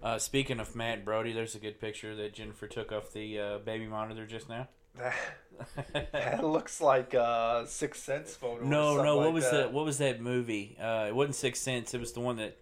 Uh, 0.00 0.18
speaking 0.18 0.60
of 0.60 0.76
Matt 0.76 1.04
Brody, 1.04 1.32
there's 1.32 1.56
a 1.56 1.58
good 1.58 1.80
picture 1.80 2.14
that 2.14 2.32
Jennifer 2.32 2.68
took 2.68 2.92
off 2.92 3.12
the 3.12 3.38
uh, 3.40 3.58
baby 3.58 3.86
monitor 3.86 4.26
just 4.26 4.48
now. 4.48 4.68
That 6.12 6.44
looks 6.44 6.80
like 6.80 7.14
a 7.14 7.64
Sixth 7.66 8.04
Sense 8.04 8.34
photo. 8.36 8.64
no, 8.64 9.02
no. 9.02 9.16
What 9.16 9.26
like 9.26 9.34
was 9.34 9.44
that. 9.44 9.52
that? 9.56 9.72
What 9.72 9.84
was 9.84 9.98
that 9.98 10.20
movie? 10.20 10.76
Uh, 10.80 11.06
it 11.08 11.14
wasn't 11.14 11.34
Sixth 11.34 11.62
Sense. 11.62 11.94
It 11.94 12.00
was 12.00 12.12
the 12.12 12.20
one 12.20 12.36
that 12.36 12.56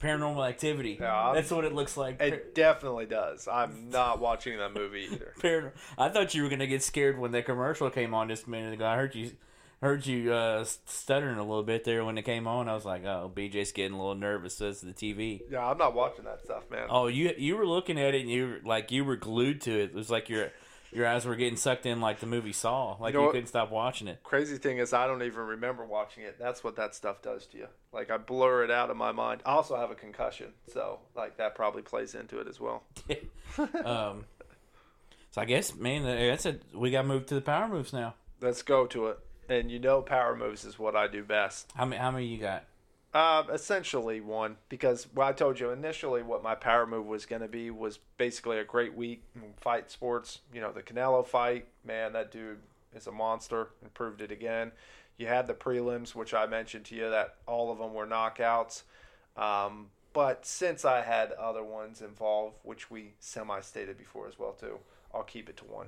Paranormal 0.00 0.48
Activity. 0.48 1.00
I'm- 1.02 1.34
That's 1.34 1.50
what 1.50 1.64
it 1.64 1.72
looks 1.74 1.96
like. 1.96 2.20
It 2.20 2.54
definitely 2.54 3.06
does. 3.06 3.48
I'm 3.48 3.90
not 3.90 4.20
watching 4.20 4.56
that 4.58 4.72
movie 4.72 5.08
either. 5.12 5.72
I 5.98 6.08
thought 6.08 6.34
you 6.34 6.42
were 6.44 6.48
gonna 6.48 6.66
get 6.68 6.82
scared 6.82 7.18
when 7.18 7.32
that 7.32 7.44
commercial 7.46 7.90
came 7.90 8.14
on 8.14 8.28
just 8.28 8.46
a 8.46 8.50
minute 8.50 8.72
ago. 8.74 8.86
I 8.86 8.96
heard 8.96 9.14
you 9.16 9.32
heard 9.80 10.06
you 10.06 10.32
uh, 10.32 10.64
stuttering 10.86 11.38
a 11.38 11.42
little 11.42 11.62
bit 11.64 11.84
there 11.84 12.04
when 12.04 12.18
it 12.18 12.22
came 12.22 12.46
on. 12.48 12.68
I 12.68 12.74
was 12.74 12.84
like, 12.84 13.04
oh, 13.04 13.30
BJ's 13.34 13.72
getting 13.72 13.94
a 13.94 13.98
little 13.98 14.14
nervous. 14.16 14.56
That's 14.56 14.80
the 14.80 14.92
TV. 14.92 15.40
Yeah, 15.50 15.64
I'm 15.68 15.78
not 15.78 15.94
watching 15.94 16.24
that 16.24 16.40
stuff, 16.44 16.70
man. 16.70 16.86
Oh, 16.90 17.08
you 17.08 17.32
you 17.36 17.56
were 17.56 17.66
looking 17.66 17.98
at 17.98 18.14
it 18.14 18.20
and 18.20 18.30
you 18.30 18.46
were 18.46 18.60
like 18.64 18.92
you 18.92 19.04
were 19.04 19.16
glued 19.16 19.60
to 19.62 19.72
it. 19.72 19.90
It 19.90 19.94
was 19.94 20.10
like 20.10 20.28
your 20.28 20.52
your 20.92 21.06
eyes 21.06 21.24
were 21.24 21.36
getting 21.36 21.56
sucked 21.56 21.86
in 21.86 22.00
like 22.00 22.20
the 22.20 22.26
movie 22.26 22.52
Saw. 22.52 22.96
Like 22.98 23.14
know 23.14 23.26
you, 23.26 23.32
couldn't 23.32 23.48
stop 23.48 23.70
watching 23.70 24.08
it. 24.08 24.22
Crazy 24.22 24.58
thing 24.58 24.78
is, 24.78 24.92
I 24.92 25.06
don't 25.06 25.22
even 25.22 25.40
remember 25.40 25.84
watching 25.84 26.24
it. 26.24 26.38
That's 26.38 26.64
what 26.64 26.76
that 26.76 26.94
stuff 26.94 27.22
does 27.22 27.46
to 27.48 27.58
you. 27.58 27.66
Like 27.92 28.10
I 28.10 28.16
blur 28.16 28.64
it 28.64 28.70
out 28.70 28.90
of 28.90 28.96
my 28.96 29.12
mind. 29.12 29.42
I 29.44 29.52
also 29.52 29.76
have 29.76 29.90
a 29.90 29.94
concussion, 29.94 30.52
so 30.72 31.00
like 31.14 31.36
that 31.38 31.54
probably 31.54 31.82
plays 31.82 32.14
into 32.14 32.38
it 32.40 32.48
as 32.48 32.60
well. 32.60 32.84
um, 33.84 34.24
so 35.30 35.42
I 35.42 35.44
guess, 35.44 35.74
man, 35.74 36.04
that's 36.04 36.46
it. 36.46 36.62
We 36.74 36.90
got 36.90 37.06
moved 37.06 37.28
to 37.28 37.34
the 37.34 37.40
power 37.40 37.68
moves 37.68 37.92
now. 37.92 38.14
Let's 38.40 38.62
go 38.62 38.86
to 38.86 39.08
it. 39.08 39.18
And 39.48 39.70
you 39.70 39.78
know, 39.78 40.02
power 40.02 40.36
moves 40.36 40.64
is 40.64 40.78
what 40.78 40.94
I 40.94 41.08
do 41.08 41.24
best. 41.24 41.72
How 41.74 41.84
many? 41.84 42.00
How 42.00 42.10
many 42.10 42.26
you 42.26 42.38
got? 42.38 42.64
Uh, 43.14 43.42
essentially 43.50 44.20
one 44.20 44.56
because 44.68 45.06
well, 45.14 45.26
I 45.26 45.32
told 45.32 45.58
you 45.58 45.70
initially 45.70 46.22
what 46.22 46.42
my 46.42 46.54
power 46.54 46.86
move 46.86 47.06
was 47.06 47.24
going 47.24 47.40
to 47.40 47.48
be 47.48 47.70
was 47.70 47.98
basically 48.18 48.58
a 48.58 48.64
great 48.64 48.94
week 48.94 49.22
in 49.34 49.54
fight 49.56 49.90
sports. 49.90 50.40
You 50.52 50.60
know 50.60 50.72
the 50.72 50.82
Canelo 50.82 51.26
fight, 51.26 51.68
man, 51.86 52.12
that 52.12 52.30
dude 52.30 52.58
is 52.94 53.06
a 53.06 53.12
monster 53.12 53.70
and 53.82 53.92
proved 53.94 54.20
it 54.20 54.30
again. 54.30 54.72
You 55.16 55.26
had 55.26 55.46
the 55.46 55.54
prelims, 55.54 56.14
which 56.14 56.34
I 56.34 56.46
mentioned 56.46 56.84
to 56.86 56.94
you 56.94 57.08
that 57.08 57.36
all 57.46 57.72
of 57.72 57.78
them 57.78 57.94
were 57.94 58.06
knockouts. 58.06 58.82
Um, 59.36 59.86
but 60.12 60.44
since 60.44 60.84
I 60.84 61.00
had 61.00 61.32
other 61.32 61.64
ones 61.64 62.02
involved, 62.02 62.56
which 62.62 62.90
we 62.90 63.14
semi-stated 63.20 63.96
before 63.96 64.28
as 64.28 64.38
well 64.38 64.52
too, 64.52 64.78
I'll 65.14 65.22
keep 65.22 65.48
it 65.48 65.56
to 65.58 65.64
one. 65.64 65.86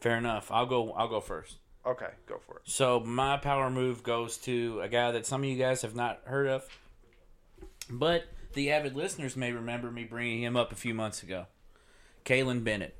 Fair 0.00 0.18
enough. 0.18 0.50
I'll 0.50 0.66
go. 0.66 0.92
I'll 0.92 1.08
go 1.08 1.20
first. 1.20 1.56
Okay, 1.86 2.08
go 2.26 2.38
for 2.38 2.56
it. 2.56 2.62
So 2.64 3.00
my 3.00 3.36
power 3.36 3.70
move 3.70 4.02
goes 4.02 4.38
to 4.38 4.80
a 4.82 4.88
guy 4.88 5.10
that 5.12 5.26
some 5.26 5.42
of 5.42 5.48
you 5.48 5.58
guys 5.58 5.82
have 5.82 5.94
not 5.94 6.20
heard 6.24 6.46
of, 6.46 6.66
but 7.90 8.24
the 8.54 8.70
avid 8.70 8.96
listeners 8.96 9.36
may 9.36 9.52
remember 9.52 9.90
me 9.90 10.04
bringing 10.04 10.42
him 10.42 10.56
up 10.56 10.72
a 10.72 10.76
few 10.76 10.94
months 10.94 11.22
ago. 11.22 11.46
Kalin 12.24 12.64
Bennett. 12.64 12.96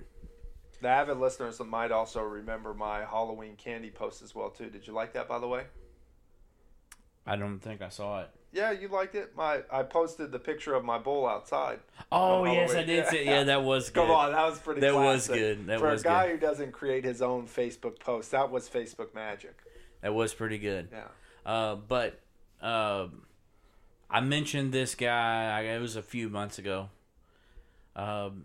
The 0.82 0.88
avid 0.88 1.16
listeners 1.16 1.58
might 1.60 1.92
also 1.92 2.20
remember 2.22 2.74
my 2.74 3.04
Halloween 3.04 3.56
candy 3.56 3.90
post 3.90 4.20
as 4.20 4.34
well 4.34 4.50
too. 4.50 4.68
Did 4.68 4.86
you 4.86 4.92
like 4.92 5.14
that, 5.14 5.28
by 5.28 5.38
the 5.38 5.48
way? 5.48 5.64
I, 7.26 7.32
I 7.32 7.36
don't 7.36 7.60
think 7.60 7.80
I 7.80 7.88
saw 7.88 8.20
it. 8.20 8.30
Yeah, 8.54 8.70
you 8.70 8.88
liked 8.88 9.16
it. 9.16 9.36
My 9.36 9.62
I 9.70 9.82
posted 9.82 10.30
the 10.30 10.38
picture 10.38 10.74
of 10.74 10.84
my 10.84 10.96
bowl 10.98 11.26
outside. 11.26 11.80
Oh 12.12 12.44
yes, 12.44 12.72
I 12.72 12.84
did. 12.84 12.88
yeah. 13.04 13.10
See, 13.10 13.24
yeah, 13.24 13.42
that 13.44 13.64
was 13.64 13.90
good. 13.90 14.02
Come 14.06 14.10
on, 14.12 14.32
that 14.32 14.48
was 14.48 14.58
pretty. 14.60 14.80
That 14.80 14.94
was 14.94 15.26
good. 15.28 15.66
That 15.66 15.80
For 15.80 15.90
was 15.90 16.02
a 16.02 16.04
guy 16.04 16.26
good. 16.26 16.32
who 16.34 16.38
doesn't 16.46 16.72
create 16.72 17.04
his 17.04 17.20
own 17.20 17.46
Facebook 17.46 17.98
post, 17.98 18.30
that 18.30 18.50
was 18.50 18.68
Facebook 18.68 19.14
magic. 19.14 19.56
That 20.02 20.14
was 20.14 20.32
pretty 20.32 20.58
good. 20.58 20.88
Yeah. 20.92 21.50
Uh, 21.52 21.74
but 21.74 22.20
um 22.62 23.22
I 24.08 24.20
mentioned 24.20 24.72
this 24.72 24.94
guy. 24.94 25.50
I, 25.58 25.62
it 25.74 25.80
was 25.80 25.96
a 25.96 26.02
few 26.02 26.28
months 26.28 26.58
ago. 26.58 26.88
Um, 27.96 28.44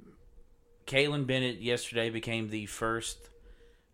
Kalin 0.88 1.27
Bennett 1.27 1.61
yesterday 1.61 2.10
became 2.10 2.49
the 2.49 2.65
first 2.65 3.30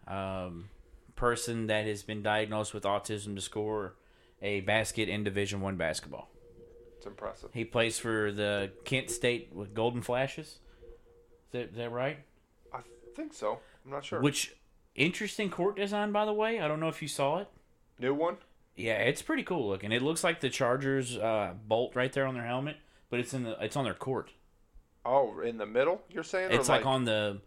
um, 0.08 0.70
person 1.18 1.68
that 1.68 1.86
has 1.86 2.04
been 2.04 2.22
diagnosed 2.24 2.74
with 2.74 2.84
autism 2.84 3.36
to 3.36 3.42
score 3.42 3.96
a 4.46 4.62
basket 4.62 5.10
in 5.10 5.24
Division 5.24 5.60
One 5.60 5.76
basketball. 5.76 6.30
It's 6.98 7.06
impressive. 7.08 7.50
He 7.52 7.66
plays 7.66 7.98
for 7.98 8.32
the 8.32 8.72
Kent 8.86 9.10
State 9.10 9.50
with 9.52 9.74
Golden 9.74 10.02
Flashes. 10.02 10.48
Is 10.48 11.52
that, 11.52 11.70
is 11.72 11.76
that 11.78 11.92
right? 11.92 12.20
I 12.72 12.80
think 13.16 13.34
so. 13.34 13.60
I'm 13.84 13.92
not 13.92 14.06
sure. 14.06 14.22
Which 14.22 14.56
interesting 14.94 15.50
court 15.50 15.76
design, 15.76 16.12
by 16.12 16.26
the 16.26 16.34
way. 16.34 16.60
I 16.60 16.68
don't 16.68 16.80
know 16.80 16.88
if 16.88 17.02
you 17.02 17.08
saw 17.08 17.40
it. 17.40 17.48
New 18.00 18.14
one? 18.14 18.38
Yeah, 18.76 18.98
it's 18.98 19.22
pretty 19.22 19.44
cool 19.44 19.68
looking. 19.68 19.92
It 19.92 20.02
looks 20.02 20.24
like 20.24 20.42
the 20.42 20.50
Chargers 20.50 21.18
uh, 21.18 21.54
bolt 21.68 21.96
right 21.96 22.14
there 22.14 22.28
on 22.28 22.36
their 22.36 22.46
helmet, 22.46 22.78
but 23.10 23.20
it's 23.20 23.34
in 23.34 23.44
the 23.44 23.58
it's 23.64 23.76
on 23.76 23.86
their 23.86 23.94
court. 23.94 24.32
Oh, 25.06 25.40
in 25.40 25.58
the 25.58 25.66
middle? 25.66 26.02
You're 26.10 26.24
saying? 26.24 26.52
It's 26.52 26.70
like, 26.70 26.86
on 26.86 27.06
the. 27.06 27.40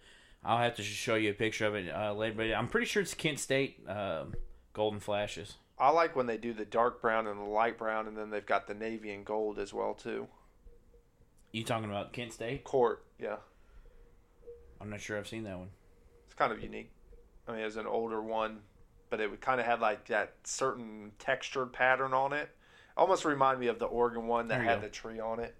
I'll 0.44 0.58
have 0.58 0.76
to 0.76 0.82
show 0.82 1.16
you 1.16 1.30
a 1.30 1.34
picture 1.34 1.66
of 1.66 1.74
it 1.74 1.92
uh, 1.94 2.14
later, 2.14 2.34
but 2.36 2.52
I'm 2.52 2.68
pretty 2.68 2.86
sure 2.86 3.02
it's 3.02 3.12
Kent 3.12 3.40
State 3.40 3.86
um, 3.88 4.34
Golden 4.72 5.00
Flashes. 5.00 5.56
I 5.80 5.90
like 5.90 6.16
when 6.16 6.26
they 6.26 6.36
do 6.36 6.52
the 6.52 6.64
dark 6.64 7.00
brown 7.00 7.26
and 7.26 7.38
the 7.38 7.44
light 7.44 7.78
brown, 7.78 8.08
and 8.08 8.16
then 8.16 8.30
they've 8.30 8.44
got 8.44 8.66
the 8.66 8.74
navy 8.74 9.10
and 9.12 9.24
gold 9.24 9.58
as 9.58 9.72
well 9.72 9.94
too. 9.94 10.26
You 11.52 11.64
talking 11.64 11.88
about 11.88 12.12
Kent 12.12 12.32
State? 12.32 12.64
Court, 12.64 13.04
yeah, 13.18 13.36
I'm 14.80 14.90
not 14.90 15.00
sure 15.00 15.16
I've 15.16 15.28
seen 15.28 15.44
that 15.44 15.56
one. 15.58 15.68
it's 16.26 16.34
kind 16.34 16.52
of 16.52 16.62
unique. 16.62 16.90
I 17.46 17.52
mean, 17.52 17.60
it 17.60 17.64
was 17.64 17.76
an 17.76 17.86
older 17.86 18.20
one, 18.20 18.60
but 19.08 19.20
it 19.20 19.30
would 19.30 19.40
kind 19.40 19.60
of 19.60 19.66
have 19.66 19.80
like 19.80 20.06
that 20.08 20.34
certain 20.44 21.12
textured 21.18 21.72
pattern 21.72 22.12
on 22.12 22.32
it. 22.32 22.50
Almost 22.96 23.24
remind 23.24 23.60
me 23.60 23.68
of 23.68 23.78
the 23.78 23.86
Oregon 23.86 24.26
one 24.26 24.48
that 24.48 24.60
had 24.60 24.80
go. 24.80 24.86
the 24.86 24.88
tree 24.90 25.20
on 25.20 25.38
it. 25.40 25.54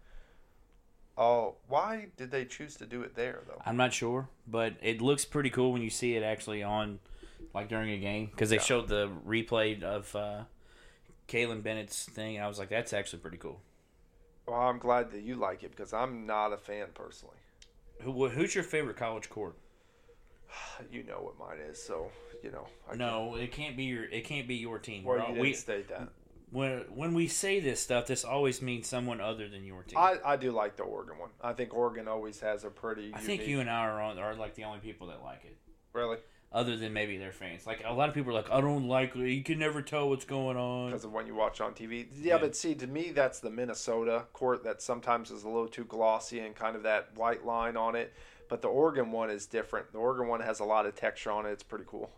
Oh, 1.17 1.55
why 1.67 2.09
did 2.17 2.31
they 2.31 2.45
choose 2.45 2.77
to 2.77 2.87
do 2.87 3.03
it 3.03 3.15
there 3.15 3.41
though? 3.47 3.61
I'm 3.65 3.77
not 3.77 3.93
sure, 3.93 4.29
but 4.47 4.75
it 4.83 5.01
looks 5.01 5.25
pretty 5.25 5.51
cool 5.51 5.73
when 5.73 5.83
you 5.83 5.91
see 5.91 6.15
it 6.15 6.23
actually 6.23 6.63
on, 6.63 7.01
like 7.55 7.69
during 7.69 7.91
a 7.91 7.99
game, 7.99 8.27
because 8.27 8.51
they 8.51 8.57
Yeah. 8.57 8.63
showed 8.63 8.89
the 8.89 9.11
replay 9.27 9.83
of 9.83 10.15
uh, 10.15 10.45
Kalin 11.29 11.63
Bennett's 11.63 12.05
thing, 12.05 12.37
and 12.37 12.45
I 12.45 12.49
was 12.49 12.59
like, 12.59 12.69
that's 12.69 12.93
actually 12.93 13.21
pretty 13.21 13.37
cool. 13.39 13.61
Well, 14.47 14.61
I'm 14.61 14.79
glad 14.79 15.11
that 15.13 15.23
you 15.23 15.35
like 15.37 15.63
it 15.63 15.71
because 15.71 15.93
I'm 15.93 16.25
not 16.27 16.53
a 16.53 16.57
fan 16.57 16.89
personally. 16.95 17.37
Who, 18.03 18.29
who's 18.29 18.55
your 18.55 18.65
favorite 18.65 18.97
college 18.97 19.29
court? 19.29 19.57
You 20.91 21.03
know 21.03 21.21
what 21.21 21.39
mine 21.39 21.59
is, 21.69 21.83
so 21.83 22.11
you 22.43 22.51
know. 22.51 22.67
I 22.91 22.97
No, 22.97 23.35
it 23.35 23.53
can't 23.53 23.77
be 23.77 23.85
your. 23.85 24.05
It 24.05 24.25
can't 24.25 24.47
be 24.49 24.55
your 24.55 24.79
team. 24.79 25.05
Well, 25.05 25.19
you 25.19 25.27
didn't 25.27 25.41
we, 25.41 25.53
state 25.53 25.89
that. 25.89 26.09
when 26.51 26.85
when 26.95 27.13
we 27.15 27.27
say 27.27 27.61
this 27.61 27.81
stuff, 27.81 28.07
this 28.07 28.25
always 28.25 28.63
means 28.63 28.87
someone 28.87 29.21
other 29.21 29.49
than 29.49 29.65
your 29.65 29.83
team. 29.83 29.99
I, 29.99 30.17
I 30.25 30.37
do 30.37 30.53
like 30.53 30.77
the 30.77 30.85
Oregon 30.85 31.19
one. 31.19 31.31
I 31.43 31.53
think 31.53 31.75
Oregon 31.75 32.09
always 32.09 32.41
has 32.41 32.65
a 32.65 32.71
pretty. 32.71 33.13
I 33.15 33.19
think 33.19 33.47
you 33.47 33.61
and 33.61 33.69
I 33.69 33.81
are 33.81 34.01
on, 34.01 34.19
are 34.19 34.35
like 34.35 34.55
the 34.55 34.65
only 34.65 34.79
people 34.79 35.09
that 35.09 35.23
like 35.23 35.45
it, 35.45 35.59
really 35.93 36.19
other 36.53 36.77
than 36.77 36.93
maybe 36.93 37.19
their 37.19 37.33
fans. 37.33 37.67
Like 37.67 37.83
a 37.87 37.93
lot 37.93 38.09
of 38.09 38.15
people 38.15 38.31
are 38.31 38.35
like, 38.35 38.51
I 38.51 38.61
don't 38.61 38.89
like 38.89 39.15
it. 39.17 39.29
You 39.31 39.43
can 39.43 39.59
never 39.59 39.83
tell 39.83 40.09
what's 40.09 40.25
going 40.25 40.57
on. 40.57 40.91
because 40.91 41.05
of 41.05 41.13
when 41.13 41.27
you 41.27 41.35
watch 41.35 41.61
on 41.61 41.73
TV. 41.75 42.07
Yeah, 42.21 42.35
Yeah. 42.35 42.39
but 42.39 42.57
see, 42.57 42.75
to 42.77 42.87
me, 42.87 43.11
that's 43.13 43.41
the 43.41 43.51
Minnesota 43.51 44.25
court 44.33 44.65
that 44.65 44.81
sometimes 44.81 45.31
is 45.31 45.45
a 45.45 45.49
little 45.49 45.69
too 45.69 45.85
glossy 45.85 46.41
and 46.41 46.55
kind 46.55 46.75
of 46.77 46.83
that 46.85 47.11
white 47.17 47.45
line 47.45 47.77
on 47.77 47.95
it. 47.95 48.15
But 48.49 48.63
the 48.63 48.69
Oregon 48.69 49.13
one 49.13 49.29
is 49.29 49.45
different. 49.45 49.93
The 49.93 49.99
Oregon 49.99 50.27
one 50.27 50.41
has 50.41 50.61
a 50.61 50.65
lot 50.65 50.87
of 50.87 50.95
texture 50.95 51.31
on 51.31 51.45
it. 51.45 51.51
It's 51.51 51.63
pretty 51.63 51.85
cool. 51.87 52.11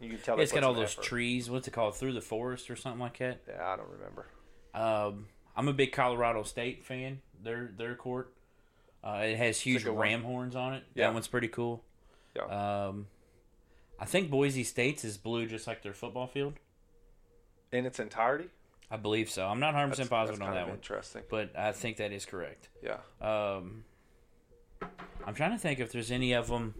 You 0.00 0.08
can 0.08 0.18
tell. 0.18 0.36
they 0.36 0.42
It's 0.42 0.50
got 0.50 0.64
all 0.64 0.74
those 0.74 0.94
effort. 0.94 1.04
trees. 1.04 1.48
What's 1.48 1.68
it 1.68 1.72
called? 1.72 1.94
Through 1.96 2.14
the 2.14 2.20
forest 2.20 2.68
or 2.70 2.74
something 2.74 3.00
like 3.00 3.18
that. 3.18 3.42
Yeah, 3.46 3.64
I 3.64 3.76
don't 3.76 3.90
remember. 3.90 4.26
Um, 4.74 5.26
I'm 5.56 5.68
a 5.68 5.72
big 5.72 5.92
Colorado 5.92 6.42
State 6.42 6.84
fan. 6.84 7.20
Their 7.44 7.70
their 7.76 7.94
court. 7.94 8.32
Uh, 9.04 9.20
it 9.24 9.36
has 9.36 9.60
huge 9.60 9.84
good 9.84 9.92
one. 9.92 10.02
ram 10.02 10.22
horns 10.24 10.56
on 10.56 10.74
it. 10.74 10.82
Yeah. 10.94 11.06
That 11.06 11.14
one's 11.14 11.28
pretty 11.28 11.48
cool. 11.48 11.84
Yeah. 12.34 12.42
Um, 12.88 13.06
I 14.00 14.06
think 14.06 14.30
Boise 14.30 14.64
State's 14.64 15.04
is 15.04 15.18
blue, 15.18 15.46
just 15.46 15.66
like 15.66 15.82
their 15.82 15.92
football 15.92 16.26
field. 16.26 16.54
In 17.72 17.84
its 17.86 18.00
entirety. 18.00 18.48
I 18.90 18.96
believe 18.96 19.30
so. 19.30 19.46
I'm 19.46 19.60
not 19.60 19.74
100 19.74 19.90
percent 19.90 20.10
positive 20.10 20.42
on 20.42 20.54
that 20.54 20.66
one, 20.66 20.76
interesting. 20.76 21.22
but 21.30 21.56
I 21.56 21.70
think 21.72 21.98
that 21.98 22.10
is 22.12 22.24
correct. 22.26 22.68
Yeah, 22.82 22.96
Um, 23.20 23.84
I'm 25.24 25.34
trying 25.34 25.52
to 25.52 25.58
think 25.58 25.78
if 25.78 25.92
there's 25.92 26.10
any 26.10 26.32
of 26.32 26.48
them. 26.48 26.74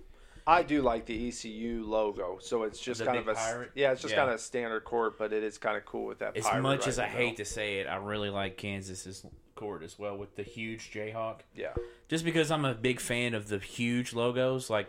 I 0.46 0.62
do 0.64 0.82
like 0.82 1.06
the 1.06 1.28
ECU 1.28 1.84
logo. 1.86 2.38
So 2.40 2.64
it's 2.64 2.80
just 2.80 2.98
The 2.98 3.04
kind 3.06 3.18
of 3.18 3.28
a 3.28 3.34
pirate? 3.34 3.70
yeah, 3.76 3.92
it's 3.92 4.00
just 4.02 4.12
Yeah. 4.12 4.20
kind 4.20 4.30
of 4.30 4.36
a 4.36 4.38
standard 4.38 4.84
court, 4.84 5.18
but 5.18 5.32
it 5.32 5.44
is 5.44 5.58
kind 5.58 5.76
of 5.76 5.84
cool 5.84 6.06
with 6.06 6.18
that. 6.20 6.36
As 6.36 6.44
much 6.44 6.80
right 6.80 6.88
as 6.88 6.98
I 6.98 7.06
hate 7.06 7.36
to 7.36 7.44
say 7.44 7.78
it, 7.80 7.86
I 7.86 7.96
really 7.96 8.30
like 8.30 8.56
Kansas's 8.56 9.24
court 9.54 9.82
as 9.84 9.96
well 9.98 10.16
with 10.16 10.34
the 10.34 10.42
huge 10.42 10.90
Jayhawk. 10.90 11.40
Yeah. 11.54 11.74
Just 12.08 12.24
because 12.24 12.50
I'm 12.50 12.64
a 12.64 12.74
big 12.74 12.98
fan 12.98 13.34
of 13.34 13.48
the 13.48 13.58
huge 13.58 14.14
logos, 14.14 14.70
like 14.70 14.88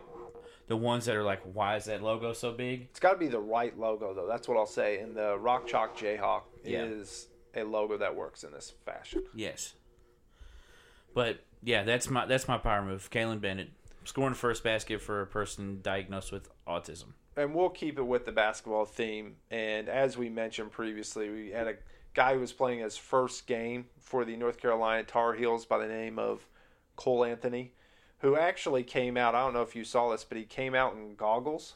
the 0.67 0.77
ones 0.77 1.05
that 1.05 1.15
are 1.15 1.23
like, 1.23 1.41
why 1.53 1.75
is 1.75 1.85
that 1.85 2.01
logo 2.01 2.33
so 2.33 2.51
big? 2.51 2.81
It's 2.91 2.99
got 2.99 3.13
to 3.13 3.17
be 3.17 3.27
the 3.27 3.39
right 3.39 3.77
logo, 3.77 4.13
though. 4.13 4.27
That's 4.27 4.47
what 4.47 4.57
I'll 4.57 4.65
say. 4.65 4.99
And 4.99 5.15
the 5.15 5.37
Rock 5.37 5.67
Chalk 5.67 5.97
Jayhawk 5.97 6.43
Yeah. 6.63 6.83
is 6.83 7.27
a 7.55 7.63
logo 7.63 7.97
that 7.97 8.15
works 8.15 8.43
in 8.43 8.51
this 8.51 8.73
fashion. 8.85 9.23
Yes. 9.35 9.73
But 11.13 11.43
yeah, 11.63 11.83
that's 11.83 12.09
my 12.09 12.25
that's 12.25 12.47
my 12.47 12.57
power 12.57 12.81
move. 12.83 13.09
Kalin 13.11 13.41
Bennett 13.41 13.69
scoring 14.05 14.33
first 14.33 14.63
basket 14.63 15.01
for 15.01 15.21
a 15.21 15.27
person 15.27 15.79
diagnosed 15.81 16.31
with 16.31 16.49
autism. 16.67 17.13
And 17.37 17.53
we'll 17.53 17.69
keep 17.69 17.97
it 17.97 18.03
with 18.03 18.25
the 18.25 18.31
basketball 18.31 18.85
theme. 18.85 19.35
And 19.49 19.87
as 19.89 20.17
we 20.17 20.29
mentioned 20.29 20.71
previously, 20.71 21.29
we 21.29 21.49
had 21.51 21.67
a 21.67 21.75
guy 22.13 22.33
who 22.33 22.39
was 22.41 22.51
playing 22.51 22.79
his 22.79 22.97
first 22.97 23.47
game 23.47 23.85
for 23.99 24.25
the 24.25 24.35
North 24.35 24.59
Carolina 24.61 25.03
Tar 25.03 25.33
Heels 25.33 25.65
by 25.65 25.77
the 25.77 25.87
name 25.87 26.19
of 26.19 26.45
Cole 26.97 27.23
Anthony, 27.23 27.73
who 28.21 28.35
actually 28.37 28.83
came 28.83 29.17
out. 29.17 29.35
I 29.35 29.41
don't 29.41 29.53
know 29.53 29.61
if 29.63 29.75
you 29.75 29.83
saw 29.83 30.09
this, 30.11 30.23
but 30.23 30.37
he 30.37 30.43
came 30.43 30.73
out 30.73 30.93
in 30.93 31.15
goggles. 31.15 31.75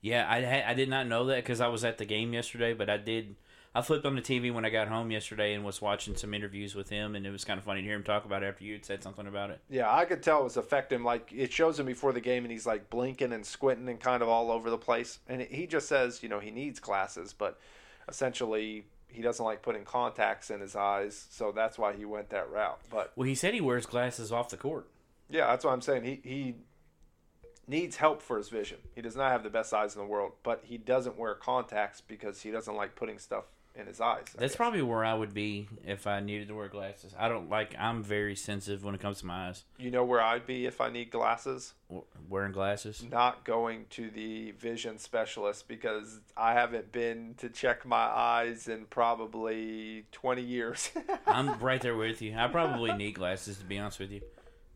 Yeah, 0.00 0.26
I 0.28 0.70
I 0.70 0.74
did 0.74 0.88
not 0.88 1.06
know 1.06 1.26
that 1.26 1.36
because 1.36 1.60
I 1.60 1.68
was 1.68 1.84
at 1.84 1.98
the 1.98 2.04
game 2.04 2.32
yesterday, 2.32 2.74
but 2.74 2.90
I 2.90 2.96
did. 2.96 3.36
I 3.74 3.82
flipped 3.82 4.06
on 4.06 4.16
the 4.16 4.22
TV 4.22 4.52
when 4.54 4.64
I 4.64 4.70
got 4.70 4.88
home 4.88 5.10
yesterday 5.10 5.52
and 5.52 5.62
was 5.62 5.82
watching 5.82 6.16
some 6.16 6.32
interviews 6.32 6.74
with 6.74 6.88
him, 6.88 7.14
and 7.14 7.26
it 7.26 7.30
was 7.30 7.44
kind 7.44 7.58
of 7.58 7.64
funny 7.64 7.82
to 7.82 7.86
hear 7.86 7.94
him 7.94 8.04
talk 8.04 8.24
about 8.24 8.42
it 8.42 8.46
after 8.46 8.64
you 8.64 8.72
had 8.72 8.86
said 8.86 9.02
something 9.02 9.26
about 9.26 9.50
it. 9.50 9.60
Yeah, 9.68 9.94
I 9.94 10.06
could 10.06 10.22
tell 10.22 10.40
it 10.40 10.44
was 10.44 10.56
affecting. 10.56 11.02
Like 11.02 11.30
it 11.34 11.52
shows 11.52 11.78
him 11.78 11.86
before 11.86 12.12
the 12.12 12.20
game, 12.20 12.44
and 12.44 12.52
he's 12.52 12.66
like 12.66 12.88
blinking 12.88 13.32
and 13.32 13.44
squinting 13.44 13.88
and 13.88 14.00
kind 14.00 14.22
of 14.22 14.28
all 14.30 14.50
over 14.50 14.70
the 14.70 14.78
place. 14.78 15.18
And 15.28 15.42
he 15.42 15.66
just 15.66 15.88
says, 15.88 16.22
you 16.22 16.28
know, 16.30 16.40
he 16.40 16.50
needs 16.50 16.80
glasses, 16.80 17.34
but 17.34 17.58
essentially 18.08 18.84
he 19.08 19.22
doesn't 19.22 19.44
like 19.44 19.62
putting 19.62 19.84
contacts 19.84 20.50
in 20.50 20.60
his 20.60 20.76
eyes, 20.76 21.26
so 21.30 21.52
that's 21.52 21.78
why 21.78 21.94
he 21.94 22.04
went 22.04 22.30
that 22.30 22.50
route. 22.50 22.78
But 22.90 23.12
Well, 23.16 23.26
he 23.26 23.34
said 23.34 23.54
he 23.54 23.60
wears 23.60 23.86
glasses 23.86 24.32
off 24.32 24.48
the 24.50 24.56
court. 24.56 24.86
Yeah, 25.28 25.46
that's 25.48 25.64
what 25.64 25.72
I'm 25.72 25.80
saying. 25.80 26.04
He 26.04 26.20
he 26.24 26.54
needs 27.68 27.96
help 27.96 28.22
for 28.22 28.36
his 28.38 28.48
vision. 28.48 28.78
He 28.94 29.02
does 29.02 29.16
not 29.16 29.32
have 29.32 29.42
the 29.42 29.50
best 29.50 29.72
eyes 29.74 29.94
in 29.96 30.00
the 30.02 30.06
world, 30.06 30.32
but 30.42 30.60
he 30.64 30.78
doesn't 30.78 31.18
wear 31.18 31.34
contacts 31.34 32.00
because 32.00 32.42
he 32.42 32.50
doesn't 32.50 32.74
like 32.76 32.94
putting 32.94 33.18
stuff 33.18 33.44
in 33.74 33.86
his 33.86 34.00
eyes. 34.00 34.22
I 34.28 34.38
That's 34.40 34.52
guess. 34.52 34.56
probably 34.56 34.80
where 34.82 35.04
I 35.04 35.12
would 35.12 35.34
be 35.34 35.68
if 35.84 36.06
I 36.06 36.20
needed 36.20 36.48
to 36.48 36.54
wear 36.54 36.68
glasses. 36.68 37.12
I 37.18 37.28
don't 37.28 37.50
like. 37.50 37.74
I'm 37.78 38.02
very 38.02 38.34
sensitive 38.34 38.82
when 38.84 38.94
it 38.94 39.02
comes 39.02 39.18
to 39.20 39.26
my 39.26 39.48
eyes. 39.48 39.64
you 39.78 39.90
know 39.90 40.02
where 40.04 40.22
I'd 40.22 40.46
be 40.46 40.64
if 40.64 40.80
I 40.80 40.88
need 40.90 41.10
glasses. 41.10 41.74
W- 41.88 42.06
Wearing 42.30 42.52
glasses. 42.52 43.04
not 43.10 43.44
going 43.44 43.84
to 43.90 44.08
the 44.10 44.52
vision 44.52 44.96
specialist 44.98 45.68
because 45.68 46.20
I 46.38 46.54
haven't 46.54 46.90
been 46.90 47.34
to 47.38 47.50
check 47.50 47.84
my 47.84 47.96
eyes 47.98 48.66
in 48.68 48.86
probably 48.86 50.06
20 50.12 50.40
years. 50.42 50.90
I'm 51.26 51.58
right 51.58 51.80
there 51.80 51.96
with 51.96 52.22
you. 52.22 52.34
I 52.34 52.46
probably 52.48 52.92
need 52.94 53.12
glasses 53.16 53.58
to 53.58 53.64
be 53.64 53.78
honest 53.78 53.98
with 53.98 54.10
you. 54.10 54.22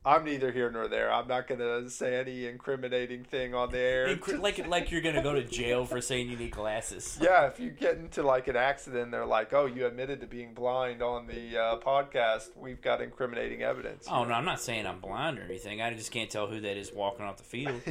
I'm 0.02 0.24
neither 0.24 0.50
here 0.50 0.70
nor 0.70 0.88
there. 0.88 1.12
I'm 1.12 1.28
not 1.28 1.46
going 1.46 1.60
to 1.60 1.90
say 1.90 2.18
any 2.18 2.46
incriminating 2.46 3.24
thing 3.24 3.54
on 3.54 3.70
the 3.70 3.78
air. 3.78 4.16
Incri- 4.16 4.40
like 4.40 4.66
like 4.66 4.90
you're 4.90 5.02
gonna 5.02 5.22
go 5.22 5.34
to 5.34 5.44
jail 5.44 5.84
for 5.84 6.00
saying 6.00 6.30
you 6.30 6.38
need 6.38 6.52
glasses. 6.52 7.18
yeah, 7.22 7.46
if 7.46 7.60
you 7.60 7.70
get 7.70 7.96
into 7.96 8.22
like 8.22 8.48
an 8.48 8.56
accident, 8.56 9.10
they're 9.10 9.26
like, 9.26 9.52
"Oh, 9.52 9.66
you 9.66 9.86
admitted 9.86 10.20
to 10.22 10.26
being 10.26 10.54
blind 10.54 11.02
on 11.02 11.26
the 11.26 11.58
uh, 11.58 11.78
podcast. 11.80 12.56
We've 12.56 12.80
got 12.80 13.02
incriminating 13.02 13.62
evidence." 13.62 14.06
Oh 14.10 14.24
no, 14.24 14.32
I'm 14.32 14.44
not 14.46 14.60
saying 14.60 14.86
I'm 14.86 15.00
blind 15.00 15.38
or 15.38 15.42
anything. 15.42 15.82
I 15.82 15.92
just 15.92 16.10
can't 16.10 16.30
tell 16.30 16.46
who 16.46 16.60
that 16.60 16.76
is 16.78 16.92
walking 16.92 17.26
off 17.26 17.36
the 17.36 17.42
field. 17.42 17.82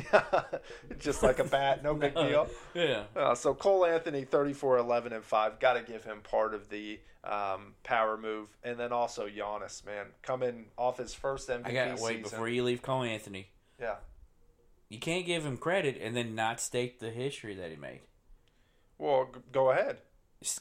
just 1.00 1.22
like 1.22 1.38
a 1.38 1.44
bat, 1.44 1.84
no 1.84 1.94
big 1.96 2.16
deal. 2.16 2.48
Yeah. 2.74 3.04
Uh, 3.16 3.36
so 3.36 3.54
Cole 3.54 3.86
Anthony, 3.86 4.26
34, 4.26 4.80
11, 4.80 5.14
and 5.14 5.24
5. 5.24 5.60
Got 5.60 5.74
to 5.74 5.84
give 5.84 6.04
him 6.04 6.22
part 6.22 6.54
of 6.56 6.70
the 6.70 7.00
um, 7.24 7.74
power 7.84 8.18
move. 8.18 8.50
And 8.64 8.80
then 8.80 8.92
also 8.92 9.28
Giannis, 9.28 9.86
man. 9.86 10.08
Coming 10.22 10.66
off 10.78 10.98
his 10.98 11.14
first 11.14 11.50
MVP 11.50 11.66
I 11.68 11.74
gotta 11.74 12.02
wait 12.02 12.18
season. 12.18 12.22
before 12.24 12.50
you 12.50 12.64
leave. 12.64 12.82
Cole 12.82 13.04
Anthony. 13.04 13.50
Yeah. 13.80 13.96
You 14.90 15.00
can't 15.00 15.26
give 15.26 15.46
him 15.46 15.58
credit 15.58 16.00
and 16.02 16.16
then 16.16 16.36
not 16.36 16.60
state 16.60 17.00
the 17.00 17.12
history 17.12 17.56
that 17.56 17.70
he 17.70 17.78
made. 17.78 18.02
Well, 18.98 19.30
go 19.52 19.72
ahead. 19.72 19.98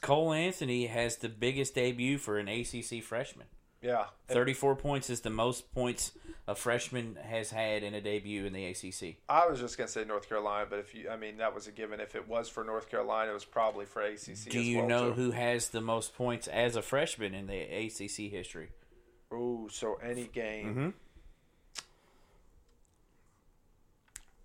Cole 0.00 0.32
Anthony 0.32 0.86
has 0.86 1.16
the 1.16 1.28
biggest 1.28 1.74
debut 1.74 2.18
for 2.18 2.38
an 2.38 2.48
ACC 2.48 3.02
freshman. 3.02 3.46
Yeah. 3.80 4.06
34 4.28 4.76
points 4.76 5.08
is 5.10 5.20
the 5.20 5.30
most 5.30 5.72
points 5.72 6.12
a 6.48 6.54
freshman 6.54 7.18
has 7.22 7.50
had 7.50 7.82
in 7.82 7.94
a 7.94 8.00
debut 8.00 8.46
in 8.46 8.52
the 8.52 8.64
ACC. 8.64 9.16
I 9.28 9.46
was 9.46 9.60
just 9.60 9.76
gonna 9.76 9.88
say 9.88 10.04
North 10.04 10.28
Carolina, 10.28 10.66
but 10.68 10.78
if 10.78 10.94
you, 10.94 11.10
I 11.10 11.16
mean, 11.16 11.36
that 11.36 11.54
was 11.54 11.66
a 11.66 11.72
given. 11.72 12.00
If 12.00 12.16
it 12.16 12.26
was 12.26 12.48
for 12.48 12.64
North 12.64 12.90
Carolina, 12.90 13.30
it 13.30 13.34
was 13.34 13.44
probably 13.44 13.84
for 13.84 14.02
ACC. 14.02 14.48
Do 14.48 14.60
you 14.60 14.78
well, 14.78 14.88
know 14.88 15.08
too. 15.10 15.14
who 15.14 15.30
has 15.32 15.68
the 15.68 15.82
most 15.82 16.16
points 16.16 16.48
as 16.48 16.74
a 16.74 16.82
freshman 16.82 17.34
in 17.34 17.46
the 17.46 17.60
ACC 17.60 18.32
history? 18.32 18.70
Oh, 19.30 19.68
so 19.70 19.98
any 20.02 20.26
game. 20.26 20.66
Mm-hmm. 20.66 20.88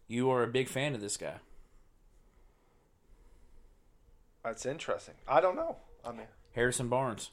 You 0.10 0.30
are 0.30 0.44
a 0.44 0.48
big 0.48 0.68
fan 0.68 0.94
of 0.94 1.02
this 1.02 1.16
guy. 1.16 1.36
That's 4.44 4.66
interesting. 4.66 5.16
I 5.26 5.40
don't 5.40 5.56
know. 5.56 5.78
I 6.06 6.12
mean, 6.12 6.28
Harrison 6.54 6.90
Barnes. 6.90 7.32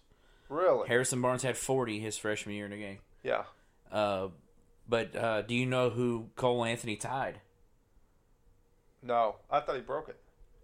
Really? 0.51 0.87
Harrison 0.89 1.23
Barnes 1.23 1.43
had 1.43 1.57
40 1.57 1.99
his 2.01 2.19
freshman 2.19 2.55
year 2.55 2.67
in 2.67 2.73
the 2.73 2.77
game. 2.77 2.99
yeah. 3.23 3.45
Uh, 3.91 4.29
but 4.89 5.17
uh, 5.17 5.43
do 5.43 5.55
you 5.55 5.65
know 5.67 5.89
who 5.91 6.29
Cole 6.37 6.65
Anthony 6.65 6.97
tied? 6.97 7.41
No, 9.03 9.37
I 9.51 9.61
thought 9.61 9.77
he 9.77 9.81
broke 9.81 10.09
it. 10.09 10.17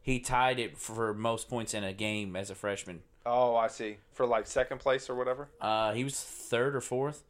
He 0.03 0.21
tied 0.21 0.59
it 0.59 0.77
for 0.79 1.15
most 1.15 1.49
points 1.49 1.75
in 1.75 1.83
a 1.83 1.93
game 1.93 2.37
as 2.37 2.51
a 2.51 2.55
freshman. 2.55 3.03
Oh, 3.25 3.57
I 3.57 3.67
see. 3.69 3.97
For 4.13 4.27
like 4.27 4.47
second 4.47 4.79
place 4.79 5.09
or 5.11 5.15
whatever. 5.17 5.49
Uh, 5.61 5.93
he 5.93 6.05
was 6.05 6.21
third 6.21 6.77
or 6.77 6.81
fourth. 6.81 7.25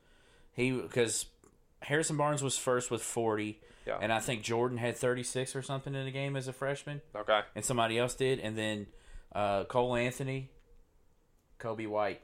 He 0.52 0.70
because 0.72 1.26
Harrison 1.80 2.16
Barnes 2.16 2.42
was 2.42 2.58
first 2.58 2.90
with 2.90 3.02
40, 3.02 3.60
Yeah. 3.86 3.98
and 4.00 4.12
I 4.12 4.20
think 4.20 4.42
Jordan 4.42 4.78
had 4.78 4.96
36 4.96 5.54
or 5.56 5.62
something 5.62 5.94
in 5.94 6.04
the 6.04 6.10
game 6.10 6.36
as 6.36 6.48
a 6.48 6.52
freshman, 6.52 7.00
Okay. 7.14 7.40
and 7.54 7.64
somebody 7.64 7.98
else 7.98 8.14
did, 8.14 8.40
and 8.40 8.56
then 8.58 8.86
uh, 9.34 9.64
Cole 9.64 9.94
Anthony, 9.96 10.50
Coby 11.58 11.86
White 11.86 12.20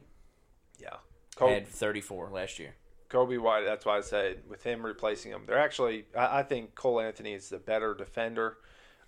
Yeah. 0.83 0.97
Coby, 1.37 1.55
had 1.55 1.69
34 1.69 2.31
last 2.31 2.59
year. 2.59 2.75
Coby 3.09 3.39
White. 3.39 3.65
That's 3.65 3.85
why 3.85 3.99
I 3.99 4.01
said 4.01 4.39
with 4.49 4.63
him 4.65 4.85
replacing 4.85 5.33
him, 5.33 5.43
they're 5.47 5.59
actually. 5.59 6.07
I, 6.17 6.41
I 6.41 6.43
think 6.43 6.75
Cole 6.75 7.01
Anthony 7.01 7.35
is 7.35 7.49
the 7.49 7.59
better 7.59 7.95
defender. 7.95 8.59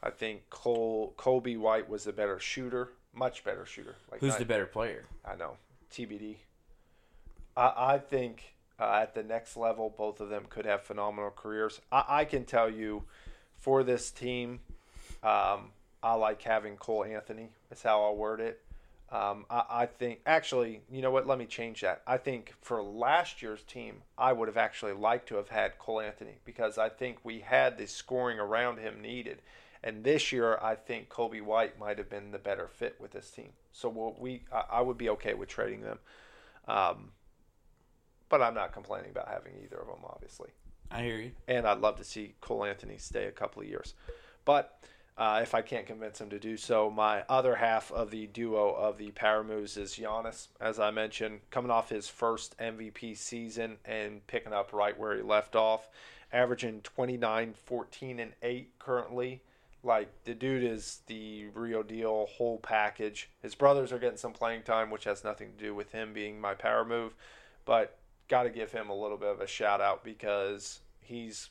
I 0.02 0.10
think 0.10 0.50
Cole 0.50 1.14
Coby 1.16 1.58
White 1.58 1.88
was 1.88 2.04
the 2.04 2.12
better 2.12 2.38
shooter, 2.38 2.90
much 3.14 3.44
better 3.44 3.64
shooter. 3.64 3.96
Like 4.10 4.20
Who's 4.20 4.36
the 4.36 4.44
better 4.44 4.66
player? 4.66 5.06
I 5.24 5.36
know. 5.36 5.56
TBD. 5.90 6.36
I, 7.56 7.72
I 7.76 7.98
think 7.98 8.54
uh, 8.78 9.00
at 9.02 9.14
the 9.14 9.22
next 9.22 9.56
level, 9.56 9.92
both 9.96 10.20
of 10.20 10.28
them 10.28 10.44
could 10.48 10.66
have 10.66 10.82
phenomenal 10.82 11.30
careers. 11.30 11.80
I, 11.90 12.04
I 12.08 12.24
can 12.24 12.44
tell 12.44 12.68
you 12.68 13.04
for 13.56 13.82
this 13.82 14.10
team, 14.10 14.60
um, 15.22 15.70
I 16.02 16.14
like 16.14 16.42
having 16.42 16.76
Cole 16.76 17.04
Anthony. 17.04 17.48
That's 17.70 17.82
how 17.82 18.02
I'll 18.02 18.16
word 18.16 18.40
it. 18.40 18.60
Um, 19.10 19.46
I, 19.48 19.62
I 19.70 19.86
think, 19.86 20.20
actually, 20.26 20.80
you 20.90 21.02
know 21.02 21.10
what? 21.10 21.26
Let 21.26 21.38
me 21.38 21.46
change 21.46 21.82
that. 21.82 22.02
I 22.06 22.16
think 22.16 22.54
for 22.60 22.82
last 22.82 23.42
year's 23.42 23.62
team, 23.62 24.02
I 24.18 24.32
would 24.32 24.48
have 24.48 24.56
actually 24.56 24.92
liked 24.92 25.28
to 25.28 25.36
have 25.36 25.50
had 25.50 25.78
Cole 25.78 26.00
Anthony 26.00 26.38
because 26.44 26.78
I 26.78 26.88
think 26.88 27.18
we 27.22 27.40
had 27.40 27.78
the 27.78 27.86
scoring 27.86 28.40
around 28.40 28.78
him 28.78 29.00
needed. 29.00 29.42
And 29.84 30.02
this 30.02 30.32
year, 30.32 30.58
I 30.62 30.74
think 30.74 31.10
Coby 31.10 31.42
White 31.42 31.78
might 31.78 31.98
have 31.98 32.08
been 32.08 32.30
the 32.32 32.38
better 32.38 32.66
fit 32.66 32.96
with 32.98 33.12
this 33.12 33.30
team. 33.30 33.50
So 33.70 33.88
we'll, 33.88 34.16
we, 34.18 34.42
I, 34.52 34.78
I 34.78 34.80
would 34.80 34.98
be 34.98 35.10
okay 35.10 35.34
with 35.34 35.48
trading 35.48 35.82
them. 35.82 35.98
Um, 36.66 37.10
but 38.28 38.40
I'm 38.40 38.54
not 38.54 38.72
complaining 38.72 39.10
about 39.10 39.28
having 39.28 39.52
either 39.62 39.76
of 39.76 39.86
them, 39.86 39.98
obviously. 40.04 40.50
I 40.90 41.02
hear 41.02 41.18
you. 41.18 41.32
And 41.46 41.66
I'd 41.66 41.80
love 41.80 41.96
to 41.96 42.04
see 42.04 42.34
Cole 42.40 42.64
Anthony 42.64 42.96
stay 42.98 43.26
a 43.26 43.32
couple 43.32 43.62
of 43.62 43.68
years. 43.68 43.94
But 44.44 44.80
uh, 45.16 45.40
if 45.42 45.54
I 45.54 45.62
can't 45.62 45.86
convince 45.86 46.20
him 46.20 46.30
to 46.30 46.40
do 46.40 46.56
so, 46.56 46.90
my 46.90 47.22
other 47.28 47.54
half 47.54 47.92
of 47.92 48.10
the 48.10 48.26
duo 48.26 48.72
of 48.72 48.98
the 48.98 49.12
Power 49.12 49.44
Moves 49.44 49.76
is 49.76 49.94
Giannis, 49.94 50.48
as 50.60 50.80
I 50.80 50.90
mentioned, 50.90 51.40
coming 51.50 51.70
off 51.70 51.88
his 51.88 52.08
first 52.08 52.58
MVP 52.58 53.16
season 53.16 53.76
and 53.84 54.26
picking 54.26 54.52
up 54.52 54.72
right 54.72 54.98
where 54.98 55.14
he 55.14 55.22
left 55.22 55.54
off, 55.54 55.88
averaging 56.32 56.80
29, 56.80 57.54
14, 57.54 58.18
and 58.18 58.32
8 58.42 58.78
currently. 58.80 59.40
Like, 59.84 60.08
the 60.24 60.34
dude 60.34 60.64
is 60.64 61.02
the 61.06 61.46
real 61.54 61.84
deal, 61.84 62.26
whole 62.26 62.58
package. 62.58 63.30
His 63.40 63.54
brothers 63.54 63.92
are 63.92 63.98
getting 64.00 64.16
some 64.16 64.32
playing 64.32 64.62
time, 64.62 64.90
which 64.90 65.04
has 65.04 65.22
nothing 65.22 65.52
to 65.52 65.64
do 65.64 65.74
with 65.74 65.92
him 65.92 66.12
being 66.12 66.40
my 66.40 66.54
power 66.54 66.84
move. 66.84 67.14
But 67.66 67.98
got 68.26 68.44
to 68.44 68.50
give 68.50 68.72
him 68.72 68.88
a 68.88 68.96
little 68.96 69.18
bit 69.18 69.28
of 69.28 69.40
a 69.40 69.46
shout 69.46 69.80
out 69.80 70.02
because 70.02 70.80
he's 71.00 71.50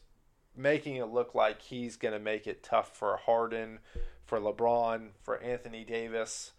making 0.56 0.98
it 0.98 1.06
look 1.06 1.34
like 1.36 1.62
he's 1.62 1.96
going 1.96 2.14
to 2.14 2.20
make 2.20 2.48
it 2.48 2.64
tough 2.64 2.96
for 2.96 3.18
Harden, 3.18 3.80
for 4.26 4.40
LeBron, 4.40 5.10
for 5.22 5.42
Anthony 5.42 5.84
Davis, 5.84 6.52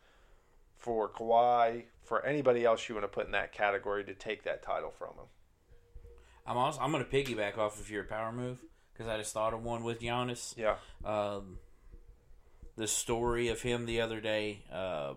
for 0.77 1.09
Kawhi, 1.09 1.85
for 2.03 2.25
anybody 2.25 2.65
else 2.65 2.89
you 2.89 2.95
want 2.95 3.05
to 3.05 3.09
put 3.09 3.27
in 3.27 3.33
that 3.33 3.53
category 3.53 4.05
to 4.05 4.15
take 4.15 4.45
that 4.45 4.63
title 4.63 4.91
from 4.91 5.09
him. 5.09 5.27
I'm 6.47 6.59
also 6.59 6.81
I'm 6.81 6.93
gonna 6.93 7.05
piggyback 7.05 7.57
off 7.57 7.81
of 7.81 7.89
your 7.91 8.05
power 8.05 8.31
move 8.31 8.59
because 8.93 9.09
I 9.09 9.17
just 9.17 9.33
thought 9.33 9.55
of 9.55 9.63
one 9.63 9.83
with 9.83 10.01
Giannis. 10.01 10.55
Yeah. 10.57 10.77
Um, 11.05 11.59
the 12.77 12.87
story 12.87 13.49
of 13.49 13.63
him 13.63 13.87
the 13.87 14.01
other 14.01 14.21
day, 14.21 14.65
um, 14.71 15.17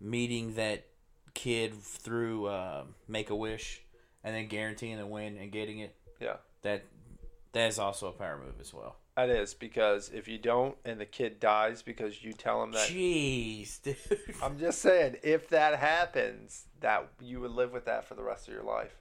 meeting 0.00 0.54
that 0.54 0.86
kid 1.34 1.74
through 1.74 2.46
uh, 2.46 2.84
Make 3.06 3.30
a 3.30 3.36
Wish, 3.36 3.82
and 4.24 4.34
then 4.34 4.48
guaranteeing 4.48 4.96
the 4.96 5.06
win 5.06 5.36
and 5.36 5.52
getting 5.52 5.80
it. 5.80 5.94
Yeah. 6.20 6.36
That 6.62 6.84
that 7.52 7.68
is 7.68 7.78
also 7.78 8.08
a 8.08 8.12
power 8.12 8.38
move 8.38 8.60
as 8.60 8.72
well. 8.72 8.96
That 9.16 9.30
is 9.30 9.52
because 9.52 10.10
if 10.14 10.28
you 10.28 10.38
don't 10.38 10.76
and 10.84 11.00
the 11.00 11.06
kid 11.06 11.40
dies 11.40 11.82
because 11.82 12.22
you 12.22 12.32
tell 12.32 12.62
him 12.62 12.70
that 12.72 12.88
Jeez, 12.88 13.82
dude. 13.82 13.96
I'm 14.42 14.58
just 14.58 14.80
saying 14.80 15.16
if 15.22 15.48
that 15.48 15.78
happens 15.78 16.66
that 16.80 17.08
you 17.20 17.40
would 17.40 17.50
live 17.50 17.72
with 17.72 17.86
that 17.86 18.04
for 18.04 18.14
the 18.14 18.22
rest 18.22 18.46
of 18.46 18.54
your 18.54 18.62
life 18.62 18.96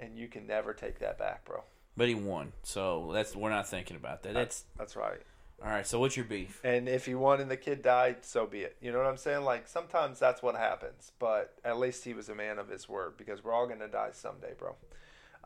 and 0.00 0.16
you 0.16 0.28
can 0.28 0.46
never 0.46 0.72
take 0.72 1.00
that 1.00 1.18
back, 1.18 1.44
bro. 1.44 1.62
But 1.96 2.08
he 2.08 2.14
won, 2.14 2.52
so 2.62 3.10
that's 3.12 3.34
we're 3.34 3.50
not 3.50 3.68
thinking 3.68 3.96
about 3.96 4.22
that. 4.22 4.32
That's 4.32 4.64
That's 4.78 4.94
right. 4.96 5.20
all 5.62 5.68
right. 5.68 5.86
So 5.86 5.98
what's 5.98 6.16
your 6.16 6.24
beef? 6.24 6.60
And 6.64 6.88
if 6.88 7.04
he 7.06 7.14
won 7.16 7.40
and 7.40 7.50
the 7.50 7.56
kid 7.56 7.82
died, 7.82 8.18
so 8.24 8.46
be 8.46 8.60
it. 8.60 8.76
You 8.80 8.92
know 8.92 8.98
what 8.98 9.08
I'm 9.08 9.16
saying? 9.16 9.42
Like 9.42 9.66
sometimes 9.66 10.18
that's 10.20 10.40
what 10.40 10.54
happens, 10.54 11.12
but 11.18 11.54
at 11.64 11.78
least 11.78 12.04
he 12.04 12.14
was 12.14 12.28
a 12.28 12.34
man 12.34 12.58
of 12.58 12.68
his 12.68 12.88
word 12.88 13.16
because 13.18 13.42
we're 13.42 13.52
all 13.52 13.66
gonna 13.66 13.88
die 13.88 14.10
someday, 14.12 14.52
bro. 14.56 14.76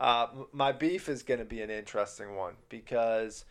Uh, 0.02 0.26
my 0.52 0.72
beef 0.72 1.08
is 1.08 1.22
gonna 1.22 1.44
be 1.44 1.62
an 1.62 1.70
interesting 1.70 2.34
one 2.34 2.54
because 2.68 3.44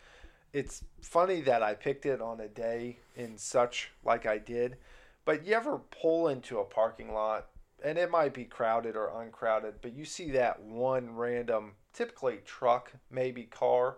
it's 0.52 0.84
funny 1.00 1.40
that 1.40 1.62
I 1.62 1.72
picked 1.74 2.04
it 2.04 2.20
on 2.20 2.40
a 2.40 2.48
day 2.48 2.98
in 3.16 3.38
such 3.38 3.90
like 4.04 4.26
I 4.26 4.36
did, 4.36 4.76
but 5.24 5.46
you 5.46 5.54
ever 5.54 5.78
pull 5.78 6.28
into 6.28 6.58
a 6.58 6.64
parking 6.64 7.14
lot 7.14 7.46
and 7.82 7.96
it 7.96 8.10
might 8.10 8.34
be 8.34 8.44
crowded 8.44 8.96
or 8.96 9.08
uncrowded, 9.22 9.76
but 9.80 9.94
you 9.94 10.04
see 10.04 10.30
that 10.32 10.60
one 10.60 11.16
random, 11.16 11.72
typically 11.94 12.40
truck, 12.44 12.92
maybe 13.10 13.44
car, 13.44 13.96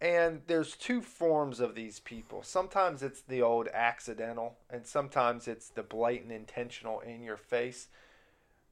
and 0.00 0.40
there's 0.46 0.76
two 0.76 1.02
forms 1.02 1.60
of 1.60 1.74
these 1.74 2.00
people. 2.00 2.42
Sometimes 2.42 3.02
it's 3.02 3.20
the 3.20 3.42
old 3.42 3.68
accidental, 3.68 4.56
and 4.70 4.86
sometimes 4.86 5.46
it's 5.46 5.68
the 5.68 5.82
blatant 5.82 6.32
intentional 6.32 7.00
in 7.00 7.22
your 7.22 7.36
face. 7.36 7.88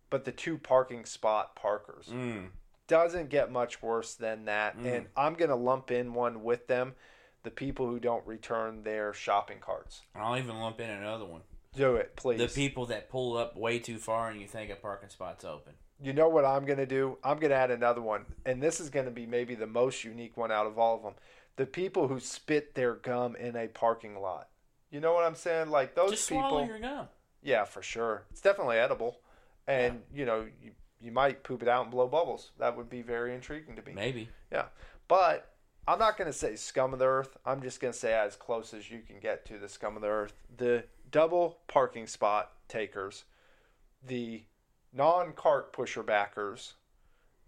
But 0.09 0.25
the 0.25 0.33
two 0.33 0.57
parking 0.57 1.05
spot 1.05 1.55
parkers 1.55 2.07
Mm. 2.07 2.49
Doesn't 2.89 3.29
get 3.29 3.53
much 3.53 3.81
worse 3.83 4.15
than 4.15 4.47
that. 4.47 4.79
Mm. 4.79 4.97
And 4.97 5.07
I'm 5.17 5.35
going 5.35 5.51
to 5.51 5.57
lump 5.57 5.91
in 5.91 6.15
one 6.15 6.43
with 6.43 6.67
them 6.67 6.95
the 7.45 7.51
people 7.51 7.87
who 7.87 8.01
don't 8.01 8.27
return 8.27 8.83
their 8.83 9.13
shopping 9.15 9.59
carts. 9.61 10.03
I'll 10.15 10.37
even 10.37 10.59
lump 10.59 10.81
in 10.81 10.91
another 10.91 11.25
one. 11.25 11.43
Do 11.75 11.97
it, 11.97 12.17
please. 12.17 12.39
The 12.39 12.49
people 12.49 12.87
that 12.87 13.09
pull 13.09 13.37
up 13.37 13.57
way 13.57 13.79
too 13.79 13.99
far 13.99 14.31
and 14.31 14.41
you 14.41 14.49
think 14.49 14.71
a 14.71 14.75
parking 14.75 15.11
spot's 15.11 15.45
open. 15.45 15.75
you 16.03 16.13
know 16.13 16.29
what 16.29 16.45
I'm 16.45 16.65
going 16.65 16.79
to 16.79 16.87
do? 16.87 17.19
I'm 17.23 17.39
going 17.39 17.51
to 17.51 17.57
add 17.57 17.71
another 17.71 18.03
one. 18.03 18.25
And 18.45 18.63
this 18.63 18.81
is 18.81 18.91
going 18.91 19.05
to 19.05 19.13
be 19.13 19.27
maybe 19.27 19.55
the 19.55 19.67
most 19.67 20.03
unique 20.03 20.37
one 20.37 20.51
out 20.51 20.67
of 20.67 20.79
all 20.79 20.97
of 20.97 21.03
them. 21.03 21.15
The 21.57 21.67
people 21.67 22.09
who 22.09 22.19
spit 22.21 22.75
their 22.75 22.95
gum 22.95 23.37
in 23.37 23.55
a 23.57 23.69
parking 23.69 24.21
lot. 24.21 24.49
You 24.91 25.01
know 25.01 25.13
what 25.13 25.25
I'm 25.25 25.35
saying? 25.35 25.71
Like 25.71 25.95
those 25.95 26.13
Just 26.13 26.29
people. 26.29 26.49
swallow 26.49 26.65
your 26.65 26.81
gum. 26.81 27.09
Yeah, 27.43 27.65
for 27.65 27.83
sure. 27.83 28.25
It's 28.31 28.41
definitely 28.41 28.79
edible. 28.79 29.21
And, 29.67 30.03
you 30.13 30.25
know, 30.25 30.47
you, 30.63 30.73
you 31.01 31.13
might 31.13 31.43
poop 31.43 31.63
it 31.63 31.69
out 31.69 31.83
and 31.83 31.91
blow 31.91 32.07
bubbles. 32.07 32.51
That 32.59 32.77
would 32.77 32.91
be 32.91 33.03
very 33.03 33.35
intriguing 33.35 33.77
to 33.77 33.83
me. 33.83 33.93
Maybe. 33.95 34.29
Yeah. 34.53 34.67
But 35.07 35.51
I'm 35.87 35.99
not 35.99 36.19
going 36.19 36.31
to 36.31 36.37
say 36.37 36.57
scum 36.57 36.93
of 36.93 36.99
the 36.99 37.07
earth. 37.07 37.37
I'm 37.47 37.63
just 37.63 37.81
going 37.81 37.93
to 37.93 37.99
say 37.99 38.13
as 38.13 38.37
close 38.37 38.75
as 38.75 38.91
you 38.91 39.01
can 39.07 39.21
get 39.21 39.47
to 39.47 39.59
the 39.59 39.69
scum 39.69 39.97
of 39.97 40.03
the 40.03 40.09
earth. 40.09 40.35
The 40.57 40.85
double 41.11 41.59
parking 41.67 42.07
spot 42.07 42.53
takers, 42.69 43.25
the 44.07 44.43
non 44.93 45.33
cart 45.33 45.73
pusher 45.73 46.03
backers, 46.03 46.75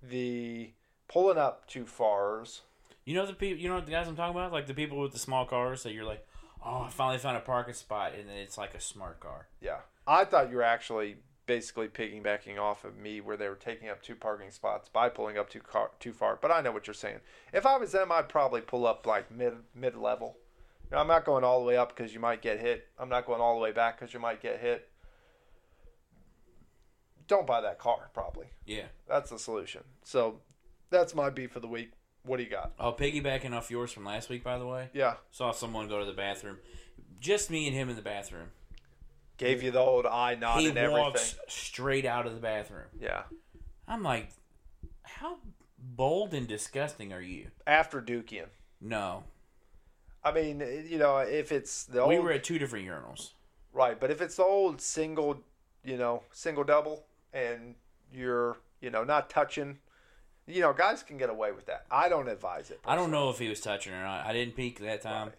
the 0.02 0.70
pulling 1.08 1.38
up 1.38 1.66
too 1.66 1.84
fars. 1.84 2.62
You 3.04 3.14
know 3.14 3.26
the 3.26 3.32
people. 3.32 3.60
You 3.60 3.68
know 3.68 3.76
what 3.76 3.86
the 3.86 3.92
guys 3.92 4.08
I'm 4.08 4.16
talking 4.16 4.36
about? 4.36 4.52
Like 4.52 4.66
the 4.66 4.74
people 4.74 5.00
with 5.00 5.12
the 5.12 5.18
small 5.18 5.44
cars 5.44 5.82
that 5.82 5.92
you're 5.92 6.04
like, 6.04 6.26
oh, 6.64 6.82
I 6.82 6.90
finally 6.90 7.18
found 7.18 7.36
a 7.36 7.40
parking 7.40 7.74
spot, 7.74 8.12
and 8.18 8.28
then 8.28 8.36
it's 8.36 8.56
like 8.56 8.74
a 8.74 8.80
smart 8.80 9.20
car. 9.20 9.48
Yeah. 9.60 9.78
I 10.06 10.24
thought 10.24 10.50
you 10.50 10.56
were 10.56 10.62
actually 10.62 11.16
basically 11.46 11.88
piggybacking 11.88 12.58
off 12.58 12.84
of 12.84 12.96
me 12.96 13.20
where 13.20 13.36
they 13.36 13.48
were 13.48 13.54
taking 13.56 13.88
up 13.88 14.02
two 14.02 14.14
parking 14.14 14.50
spots 14.50 14.88
by 14.88 15.08
pulling 15.08 15.36
up 15.38 15.50
too 15.50 15.60
car, 15.60 15.90
too 15.98 16.12
far. 16.12 16.38
But 16.40 16.50
I 16.52 16.60
know 16.60 16.72
what 16.72 16.86
you're 16.86 16.94
saying. 16.94 17.20
If 17.52 17.66
I 17.66 17.76
was 17.76 17.92
them, 17.92 18.12
I'd 18.12 18.28
probably 18.28 18.60
pull 18.60 18.86
up 18.86 19.06
like 19.06 19.30
mid 19.30 19.54
mid 19.74 19.96
level. 19.96 20.36
You 20.90 20.96
know, 20.96 21.02
I'm 21.02 21.08
not 21.08 21.24
going 21.24 21.44
all 21.44 21.60
the 21.60 21.66
way 21.66 21.76
up 21.76 21.94
because 21.96 22.12
you 22.14 22.20
might 22.20 22.42
get 22.42 22.60
hit. 22.60 22.86
I'm 22.98 23.08
not 23.08 23.26
going 23.26 23.40
all 23.40 23.54
the 23.54 23.60
way 23.62 23.72
back 23.72 23.98
because 23.98 24.12
you 24.14 24.20
might 24.20 24.40
get 24.42 24.60
hit. 24.60 24.88
don't 27.26 27.46
buy 27.46 27.60
that 27.60 27.78
car. 27.78 28.10
Probably 28.12 28.46
Yeah. 28.66 28.86
that's 29.08 29.30
the 29.30 29.38
solution. 29.38 29.84
So 30.02 30.40
that's 30.90 31.14
my 31.14 31.30
beef 31.30 31.52
for 31.52 31.60
the 31.60 31.68
week. 31.68 31.92
What 32.24 32.38
do 32.38 32.42
you 32.42 32.50
got? 32.50 32.72
Oh, 32.78 32.92
piggybacking 32.92 33.52
off 33.54 33.70
yours 33.70 33.92
from 33.92 34.04
last 34.04 34.28
week, 34.28 34.42
by 34.42 34.58
the 34.58 34.66
way. 34.66 34.90
Yeah, 34.92 35.14
Saw 35.30 35.52
someone 35.52 35.88
go 35.88 36.00
to 36.00 36.04
the 36.04 36.12
bathroom. 36.12 36.58
Just 37.20 37.50
me 37.50 37.66
and 37.68 37.74
him 37.76 37.88
in 37.88 37.96
the 37.96 38.02
bathroom. 38.02 38.48
Gave 39.40 39.62
you 39.62 39.70
the 39.70 39.78
old 39.80 40.06
eye 40.06 40.34
nod 40.36 40.60
he 40.60 40.68
and 40.68 40.78
everything. 40.78 41.02
walks 41.02 41.34
straight 41.48 42.04
out 42.04 42.26
of 42.26 42.34
the 42.34 42.40
bathroom. 42.40 42.86
Yeah, 43.00 43.22
I'm 43.88 44.02
like, 44.02 44.28
how 45.02 45.38
bold 45.78 46.34
and 46.34 46.46
disgusting 46.46 47.12
are 47.12 47.20
you? 47.22 47.48
after 47.66 48.00
Dukian. 48.02 48.46
No. 48.80 49.24
I 50.22 50.32
mean, 50.32 50.60
you 50.88 50.98
know, 50.98 51.16
if 51.18 51.50
it's 51.50 51.84
the 51.84 52.00
old 52.00 52.10
We 52.10 52.18
were 52.18 52.32
at 52.32 52.44
two 52.44 52.58
different 52.58 52.86
urinals. 52.86 53.30
right, 53.72 53.98
but 53.98 54.10
if 54.10 54.20
it's 54.20 54.36
the 54.36 54.42
old 54.44 54.80
single, 54.80 55.42
you 55.84 55.96
know, 55.96 56.22
single 56.32 56.62
double, 56.64 57.06
and 57.32 57.74
you're, 58.12 58.58
you 58.82 58.90
know, 58.90 59.02
not 59.04 59.30
touching, 59.30 59.78
you 60.46 60.60
know, 60.60 60.72
guys 60.74 61.02
can 61.02 61.16
get 61.16 61.30
away 61.30 61.52
with 61.52 61.64
that. 61.66 61.86
I 61.90 62.08
don't 62.10 62.28
advise 62.28 62.70
it. 62.70 62.80
I 62.84 62.96
don't 62.96 63.10
know 63.10 63.30
if 63.30 63.38
he 63.38 63.48
was 63.48 63.60
touching 63.60 63.94
or 63.94 64.02
not. 64.02 64.26
I 64.26 64.32
didn't 64.34 64.56
peek 64.56 64.80
that 64.80 65.00
time, 65.00 65.28
Right. 65.28 65.34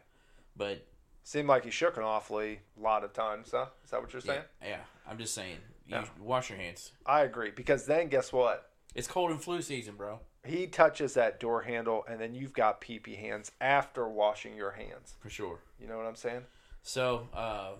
but 0.55 0.87
Seemed 1.31 1.47
like 1.47 1.63
he 1.63 1.71
shook 1.71 1.95
an 1.95 2.03
awfully 2.03 2.59
lot 2.77 3.05
of 3.05 3.13
times. 3.13 3.51
Huh? 3.51 3.67
Is 3.85 3.91
that 3.91 4.01
what 4.01 4.11
you're 4.11 4.21
yeah, 4.25 4.33
saying? 4.33 4.43
yeah. 4.61 4.79
I'm 5.07 5.17
just 5.17 5.33
saying, 5.33 5.59
you 5.87 5.95
Yeah. 5.95 6.05
wash 6.19 6.49
your 6.49 6.59
hands. 6.59 6.91
I 7.05 7.21
agree 7.21 7.51
because 7.51 7.85
then 7.85 8.09
guess 8.09 8.33
what? 8.33 8.69
It's 8.95 9.07
cold 9.07 9.31
and 9.31 9.41
flu 9.41 9.61
season, 9.61 9.95
bro. 9.95 10.19
He 10.45 10.67
touches 10.67 11.13
that 11.13 11.39
door 11.39 11.61
handle, 11.61 12.03
and 12.05 12.19
then 12.19 12.35
you've 12.35 12.51
got 12.51 12.81
pee 12.81 12.99
pee 12.99 13.15
hands 13.15 13.53
after 13.61 14.09
washing 14.09 14.57
your 14.57 14.71
hands. 14.71 15.15
For 15.21 15.29
sure. 15.29 15.59
You 15.79 15.87
know 15.87 15.95
what 15.95 16.05
I'm 16.05 16.17
saying? 16.17 16.41
So, 16.83 17.29
uh, 17.33 17.75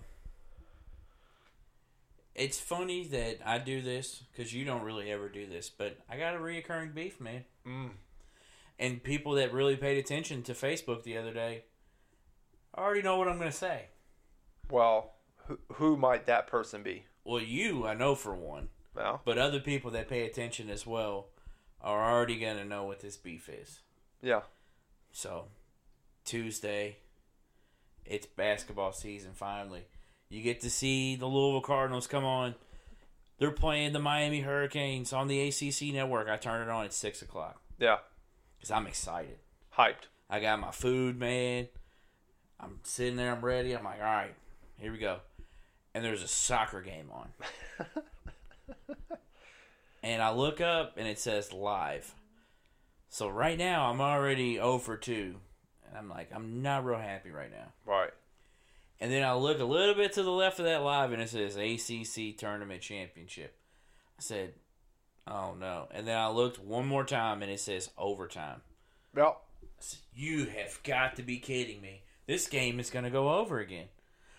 it's 2.34 2.58
funny 2.58 3.04
that 3.08 3.40
I 3.44 3.58
do 3.58 3.82
this 3.82 4.22
because 4.32 4.54
you 4.54 4.64
don't 4.64 4.82
really 4.82 5.10
ever 5.10 5.28
do 5.28 5.46
this, 5.46 5.68
but 5.68 5.98
I 6.08 6.16
got 6.16 6.34
a 6.34 6.38
reoccurring 6.38 6.94
beef, 6.94 7.20
man. 7.20 7.44
Mm. 7.66 7.90
And 8.78 9.02
people 9.04 9.32
that 9.32 9.52
really 9.52 9.76
paid 9.76 9.98
attention 9.98 10.42
to 10.44 10.54
Facebook 10.54 11.02
the 11.02 11.18
other 11.18 11.34
day 11.34 11.64
already 12.80 13.02
know 13.02 13.16
what 13.16 13.28
I'm 13.28 13.38
going 13.38 13.50
to 13.50 13.56
say. 13.56 13.86
Well, 14.70 15.12
who, 15.46 15.58
who 15.74 15.96
might 15.96 16.26
that 16.26 16.46
person 16.46 16.82
be? 16.82 17.04
Well, 17.24 17.40
you, 17.42 17.86
I 17.86 17.94
know 17.94 18.14
for 18.14 18.34
one, 18.34 18.68
Well, 18.94 19.20
but 19.24 19.38
other 19.38 19.60
people 19.60 19.90
that 19.92 20.08
pay 20.08 20.24
attention 20.26 20.70
as 20.70 20.86
well 20.86 21.28
are 21.80 22.12
already 22.12 22.38
going 22.38 22.56
to 22.56 22.64
know 22.64 22.84
what 22.84 23.00
this 23.00 23.16
beef 23.16 23.48
is. 23.48 23.80
yeah. 24.22 24.42
So, 25.14 25.46
Tuesday, 26.24 26.96
it's 28.06 28.26
basketball 28.26 28.92
season 28.92 29.32
finally. 29.34 29.84
You 30.30 30.42
get 30.42 30.60
to 30.62 30.70
see 30.70 31.16
the 31.16 31.26
Louisville 31.26 31.60
Cardinals 31.60 32.06
come 32.06 32.24
on. 32.24 32.54
They're 33.38 33.50
playing 33.50 33.92
the 33.92 33.98
Miami 33.98 34.40
Hurricanes 34.40 35.12
on 35.12 35.28
the 35.28 35.40
ACC 35.48 35.92
network. 35.92 36.28
I 36.28 36.36
turn 36.38 36.62
it 36.66 36.70
on 36.70 36.84
at 36.86 36.92
6 36.94 37.20
o'clock 37.22 37.60
Yeah. 37.78 37.98
because 38.56 38.70
I'm 38.70 38.86
excited. 38.86 39.38
Hyped. 39.76 40.06
I 40.30 40.40
got 40.40 40.60
my 40.60 40.70
food, 40.70 41.18
man. 41.18 41.68
I'm 42.62 42.78
sitting 42.84 43.16
there, 43.16 43.32
I'm 43.32 43.44
ready. 43.44 43.72
I'm 43.72 43.84
like, 43.84 43.98
all 43.98 44.04
right, 44.04 44.34
here 44.76 44.92
we 44.92 44.98
go. 44.98 45.18
And 45.94 46.04
there's 46.04 46.22
a 46.22 46.28
soccer 46.28 46.80
game 46.80 47.10
on. 47.12 47.28
and 50.02 50.22
I 50.22 50.32
look 50.32 50.60
up 50.60 50.94
and 50.96 51.06
it 51.06 51.18
says 51.18 51.52
live. 51.52 52.14
So 53.10 53.28
right 53.28 53.58
now 53.58 53.90
I'm 53.90 54.00
already 54.00 54.58
oh 54.58 54.72
over 54.72 54.96
2. 54.96 55.34
And 55.88 55.98
I'm 55.98 56.08
like, 56.08 56.30
I'm 56.34 56.62
not 56.62 56.84
real 56.84 56.98
happy 56.98 57.30
right 57.30 57.50
now. 57.50 57.72
Right. 57.84 58.10
And 59.00 59.12
then 59.12 59.24
I 59.24 59.34
look 59.34 59.58
a 59.58 59.64
little 59.64 59.94
bit 59.94 60.12
to 60.14 60.22
the 60.22 60.30
left 60.30 60.60
of 60.60 60.64
that 60.64 60.82
live 60.82 61.12
and 61.12 61.20
it 61.20 61.28
says 61.28 61.56
ACC 61.56 62.38
Tournament 62.38 62.80
Championship. 62.80 63.56
I 64.18 64.22
said, 64.22 64.54
oh 65.26 65.54
no. 65.58 65.88
And 65.90 66.06
then 66.06 66.16
I 66.16 66.28
looked 66.28 66.58
one 66.58 66.86
more 66.86 67.04
time 67.04 67.42
and 67.42 67.50
it 67.50 67.60
says 67.60 67.90
overtime. 67.98 68.62
Well, 69.14 69.42
I 69.62 69.66
said, 69.80 70.00
You 70.14 70.46
have 70.46 70.82
got 70.84 71.16
to 71.16 71.22
be 71.22 71.38
kidding 71.38 71.82
me. 71.82 72.04
This 72.26 72.46
game 72.46 72.78
is 72.80 72.90
going 72.90 73.04
to 73.04 73.10
go 73.10 73.30
over 73.34 73.58
again. 73.58 73.86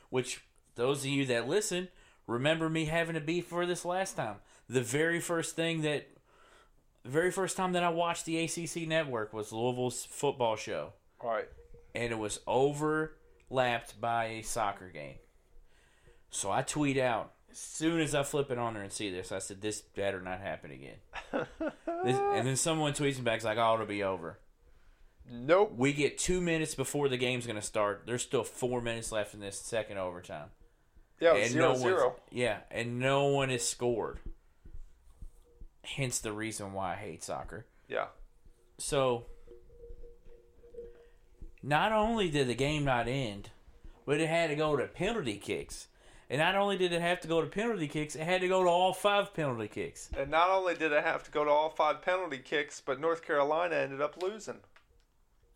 Which, 0.09 0.41
those 0.75 0.99
of 0.99 1.07
you 1.07 1.25
that 1.27 1.47
listen, 1.47 1.87
remember 2.27 2.69
me 2.69 2.85
having 2.85 3.15
a 3.15 3.19
beef 3.21 3.47
for 3.47 3.65
this 3.65 3.83
last 3.85 4.15
time. 4.15 4.35
The 4.69 4.81
very 4.81 5.19
first 5.19 5.55
thing 5.55 5.81
that, 5.81 6.07
the 7.03 7.09
very 7.09 7.31
first 7.31 7.57
time 7.57 7.73
that 7.73 7.83
I 7.83 7.89
watched 7.89 8.25
the 8.25 8.39
ACC 8.43 8.87
network 8.87 9.33
was 9.33 9.51
Louisville's 9.51 10.05
football 10.05 10.55
show. 10.55 10.93
right. 11.23 11.47
And 11.95 12.11
it 12.11 12.17
was 12.17 12.39
overlapped 12.47 13.99
by 14.01 14.25
a 14.25 14.41
soccer 14.41 14.89
game. 14.89 15.15
So 16.31 16.49
I 16.51 16.63
tweet 16.63 16.97
out, 16.97 17.33
as 17.51 17.59
soon 17.59 17.99
as 17.99 18.15
I 18.15 18.23
flip 18.23 18.49
it 18.49 18.57
on 18.57 18.73
there 18.73 18.81
and 18.83 18.91
see 18.91 19.11
this, 19.11 19.31
I 19.31 19.37
said, 19.39 19.61
This 19.61 19.81
better 19.81 20.19
not 20.21 20.39
happen 20.39 20.71
again. 20.71 20.97
This- 22.03 22.17
and 22.17 22.47
then 22.47 22.55
someone 22.55 22.93
tweets 22.93 23.17
me 23.17 23.21
back, 23.23 23.35
it's 23.35 23.45
like, 23.45 23.57
Oh, 23.59 23.75
it'll 23.75 23.85
be 23.85 24.01
over. 24.03 24.39
Nope. 25.29 25.73
We 25.75 25.93
get 25.93 26.17
two 26.17 26.41
minutes 26.41 26.75
before 26.75 27.09
the 27.09 27.17
game's 27.17 27.45
going 27.45 27.55
to 27.55 27.61
start. 27.61 28.03
There's 28.05 28.21
still 28.21 28.43
four 28.43 28.81
minutes 28.81 29.11
left 29.11 29.33
in 29.33 29.39
this 29.39 29.57
second 29.59 29.97
overtime. 29.97 30.49
Yeah, 31.19 31.35
and 31.35 31.51
zero 31.51 31.73
no 31.73 31.77
zero. 31.77 32.15
Yeah, 32.31 32.57
and 32.69 32.99
no 32.99 33.27
one 33.27 33.49
has 33.49 33.67
scored. 33.67 34.19
Hence 35.83 36.19
the 36.19 36.33
reason 36.33 36.73
why 36.73 36.93
I 36.93 36.95
hate 36.95 37.23
soccer. 37.23 37.65
Yeah. 37.87 38.07
So, 38.77 39.25
not 41.61 41.91
only 41.91 42.29
did 42.29 42.47
the 42.47 42.55
game 42.55 42.83
not 42.83 43.07
end, 43.07 43.51
but 44.05 44.19
it 44.19 44.27
had 44.27 44.49
to 44.49 44.55
go 44.55 44.75
to 44.75 44.87
penalty 44.87 45.37
kicks. 45.37 45.87
And 46.29 46.39
not 46.39 46.55
only 46.55 46.77
did 46.77 46.93
it 46.93 47.01
have 47.01 47.21
to 47.21 47.27
go 47.27 47.41
to 47.41 47.47
penalty 47.47 47.87
kicks, 47.87 48.15
it 48.15 48.23
had 48.23 48.41
to 48.41 48.47
go 48.47 48.63
to 48.63 48.69
all 48.69 48.93
five 48.93 49.33
penalty 49.33 49.67
kicks. 49.67 50.09
And 50.17 50.31
not 50.31 50.49
only 50.49 50.73
did 50.73 50.91
it 50.91 51.03
have 51.03 51.23
to 51.23 51.31
go 51.31 51.43
to 51.45 51.51
all 51.51 51.69
five 51.69 52.01
penalty 52.01 52.39
kicks, 52.39 52.81
but 52.81 52.99
North 52.99 53.25
Carolina 53.25 53.75
ended 53.75 54.01
up 54.01 54.21
losing. 54.21 54.59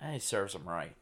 Eh, 0.01 0.05
and 0.05 0.15
it 0.15 0.23
serves 0.23 0.53
them 0.53 0.67
right. 0.67 0.95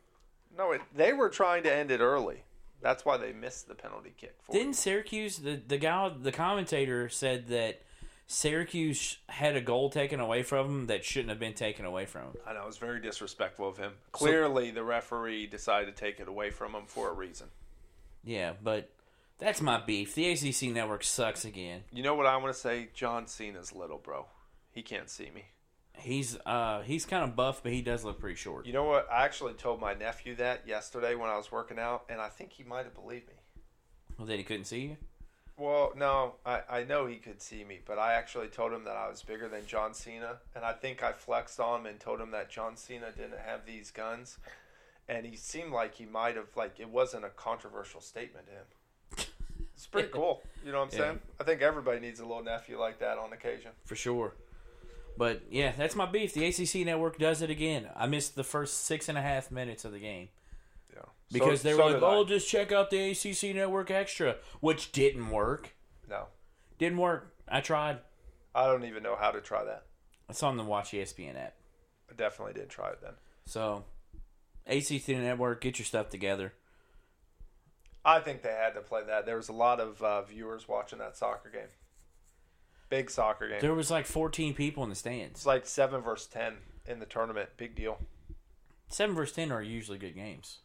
No, 0.58 0.72
it, 0.72 0.82
they 0.96 1.14
were 1.14 1.30
trying 1.30 1.64
to 1.64 1.74
end 1.74 1.92
it 1.92 2.00
early. 2.00 2.44
That's 2.82 3.04
why 3.04 3.18
they 3.18 3.34
missed 3.34 3.68
the 3.68 3.76
penalty 3.76 4.14
kick. 4.16 4.36
For. 4.42 4.52
Didn't 4.52 4.76
Syracuse 4.76 5.38
the 5.38 5.56
the 5.56 5.78
guy 5.78 6.10
the 6.10 6.32
commentator 6.32 7.10
said 7.10 7.48
that 7.48 7.82
Syracuse 8.28 9.18
had 9.28 9.56
a 9.56 9.62
goal 9.62 9.90
taken 9.90 10.20
away 10.20 10.44
from 10.44 10.68
them 10.68 10.88
that 10.88 11.06
shouldn't 11.06 11.30
have 11.30 11.40
been 11.40 11.54
taken 11.54 11.86
away 11.86 12.06
from 12.06 12.24
them. 12.24 12.36
I 12.46 12.54
know 12.54 12.64
it 12.64 12.68
was 12.68 12.78
very 12.78 13.00
disrespectful 13.00 13.68
of 13.68 13.78
him. 13.78 13.94
Clearly, 14.12 14.72
the 14.72 14.84
referee 14.84 15.48
decided 15.48 15.96
to 15.96 16.00
take 16.04 16.20
it 16.20 16.28
away 16.28 16.50
from 16.50 16.74
him 16.74 16.84
for 16.88 17.10
a 17.10 17.14
reason. 17.14 17.48
Yeah, 18.24 18.54
but 18.62 18.90
that's 19.38 19.62
my 19.62 19.80
beef. 19.80 20.16
The 20.16 20.32
ACC 20.32 20.74
network 20.74 21.04
sucks 21.04 21.46
again. 21.46 21.84
You 21.92 22.02
know 22.02 22.16
what 22.16 22.26
I 22.26 22.38
want 22.38 22.54
to 22.54 22.60
say? 22.60 22.90
John 22.94 23.28
Cena's 23.28 23.74
little, 23.74 24.00
bro. 24.00 24.26
He 24.72 24.82
can't 24.82 25.10
see 25.10 25.30
me. 25.34 25.46
He's 26.00 26.38
uh 26.46 26.82
he's 26.82 27.06
kind 27.06 27.24
of 27.24 27.36
buff, 27.36 27.62
but 27.64 27.72
he 27.72 27.82
does 27.82 28.04
look 28.04 28.20
pretty 28.20 28.36
short. 28.36 28.66
You 28.66 28.74
know 28.74 28.84
what? 28.84 29.08
I 29.12 29.24
actually 29.26 29.54
told 29.54 29.80
my 29.82 29.94
nephew 29.94 30.36
that 30.36 30.68
yesterday 30.68 31.16
when 31.16 31.30
I 31.30 31.38
was 31.38 31.52
working 31.52 31.80
out, 31.80 32.04
and 32.10 32.22
I 32.22 32.30
think 32.30 32.52
he 32.54 32.64
might 32.64 32.86
have 32.86 32.94
believed 32.96 33.28
me. 33.28 33.34
Well, 34.18 34.28
then 34.28 34.38
he 34.38 34.44
couldn't 34.44 34.66
see 34.66 34.82
you. 34.82 34.98
Well, 35.58 35.94
no, 35.96 36.36
I, 36.46 36.62
I 36.70 36.84
know 36.84 37.06
he 37.06 37.16
could 37.16 37.42
see 37.42 37.64
me, 37.64 37.80
but 37.86 37.98
I 37.98 38.14
actually 38.14 38.48
told 38.48 38.74
him 38.74 38.84
that 38.84 38.98
I 38.98 39.08
was 39.10 39.24
bigger 39.24 39.48
than 39.48 39.66
John 39.66 39.94
Cena, 39.94 40.38
and 40.54 40.66
I 40.66 40.74
think 40.74 41.02
I 41.02 41.14
flexed 41.14 41.62
on 41.62 41.82
him 41.82 41.86
and 41.86 42.00
told 42.00 42.20
him 42.20 42.32
that 42.32 42.50
John 42.50 42.76
Cena 42.76 43.12
didn't 43.16 43.40
have 43.40 43.66
these 43.66 43.90
guns, 43.90 44.38
and 45.08 45.26
he 45.26 45.38
seemed 45.38 45.72
like 45.72 45.96
he 45.96 46.06
might 46.06 46.36
have 46.36 46.48
like 46.58 46.80
it 46.80 46.90
wasn't 46.90 47.24
a 47.24 47.30
controversial 47.30 48.02
statement 48.02 48.48
to 48.48 48.52
him. 49.22 49.28
It's 49.76 49.88
pretty 49.88 50.10
cool, 50.12 50.44
you 50.64 50.74
know 50.74 50.80
what 50.80 50.94
I'm 50.94 51.00
Yeah. 51.00 51.06
saying? 51.06 51.20
I 51.40 51.44
think 51.46 51.62
everybody 51.62 52.02
needs 52.02 52.20
a 52.20 52.26
little 52.26 52.44
nephew 52.44 52.78
like 52.78 53.00
that 53.00 53.18
on 53.18 53.32
occasion. 53.32 53.72
For 53.86 53.96
sure. 53.96 54.34
But 55.18 55.44
yeah, 55.50 55.72
that's 55.78 55.96
my 55.96 56.06
beef. 56.06 56.34
The 56.34 56.46
ACC 56.46 56.86
network 56.86 57.18
does 57.18 57.42
it 57.42 57.50
again. 57.50 57.90
I 57.96 58.06
missed 58.08 58.36
the 58.36 58.44
first 58.44 58.84
six 58.86 59.08
and 59.08 59.18
a 59.18 59.22
half 59.22 59.50
minutes 59.52 59.86
of 59.86 59.92
the 59.94 60.00
game 60.00 60.28
Yeah, 60.94 61.04
because 61.32 61.62
So- 61.62 61.68
they 61.70 61.74
so 61.74 61.78
were 61.78 61.84
like, 61.92 61.94
did 62.02 62.04
I. 62.04 62.16
"Oh, 62.16 62.26
just 62.26 62.50
check 62.50 62.72
out 62.72 62.90
the 62.90 63.12
ACC 63.12 63.54
network 63.54 63.90
extra," 63.92 64.38
which 64.60 64.92
didn't 64.92 65.30
work. 65.30 65.76
no, 66.08 66.28
Didn't 66.78 66.98
work. 66.98 67.34
I 67.48 67.62
tried. 67.62 68.00
I 68.54 68.66
don't 68.66 68.84
even 68.86 69.04
know 69.04 69.16
how 69.16 69.32
to 69.32 69.40
try 69.42 69.64
that. 69.64 69.86
It's 70.30 70.44
on 70.44 70.58
the 70.58 70.64
Watch 70.64 70.92
ESPN 70.92 71.36
app. 71.38 71.56
I 72.10 72.14
definitely 72.16 72.54
did 72.54 72.70
try 72.70 72.90
it 72.90 73.00
then. 73.02 73.14
So, 73.46 73.86
ACC 74.68 75.10
network, 75.18 75.62
get 75.62 75.78
your 75.80 75.86
stuff 75.86 76.10
together. 76.10 76.54
I 78.04 78.20
think 78.20 78.42
they 78.44 78.52
had 78.52 78.74
to 78.76 78.82
play 78.82 79.04
that. 79.06 79.26
There 79.26 79.38
was 79.38 79.50
a 79.50 79.54
lot 79.54 79.80
of 79.80 80.02
uh, 80.02 80.22
viewers 80.24 80.68
watching 80.68 81.00
that 81.00 81.18
soccer 81.18 81.50
game. 81.50 81.68
Big 82.90 83.10
soccer 83.10 83.48
game. 83.49 83.60
There 83.62 83.74
was 83.74 83.90
like 83.90 84.06
14 84.06 84.53
people 84.53 84.84
in 84.84 84.90
the 84.90 84.95
stands. 84.95 85.32
It's 85.40 85.45
like 85.45 85.66
seven 85.66 86.02
versus 86.02 86.28
ten 86.28 86.57
in 86.86 86.99
the 86.99 87.06
tournament. 87.06 87.49
Big 87.57 87.76
deal. 87.76 87.98
Seven 88.88 89.16
versus 89.16 89.36
ten 89.36 89.52
are 89.52 89.62
usually 89.62 89.98
good 89.98 90.14
games. 90.16 90.60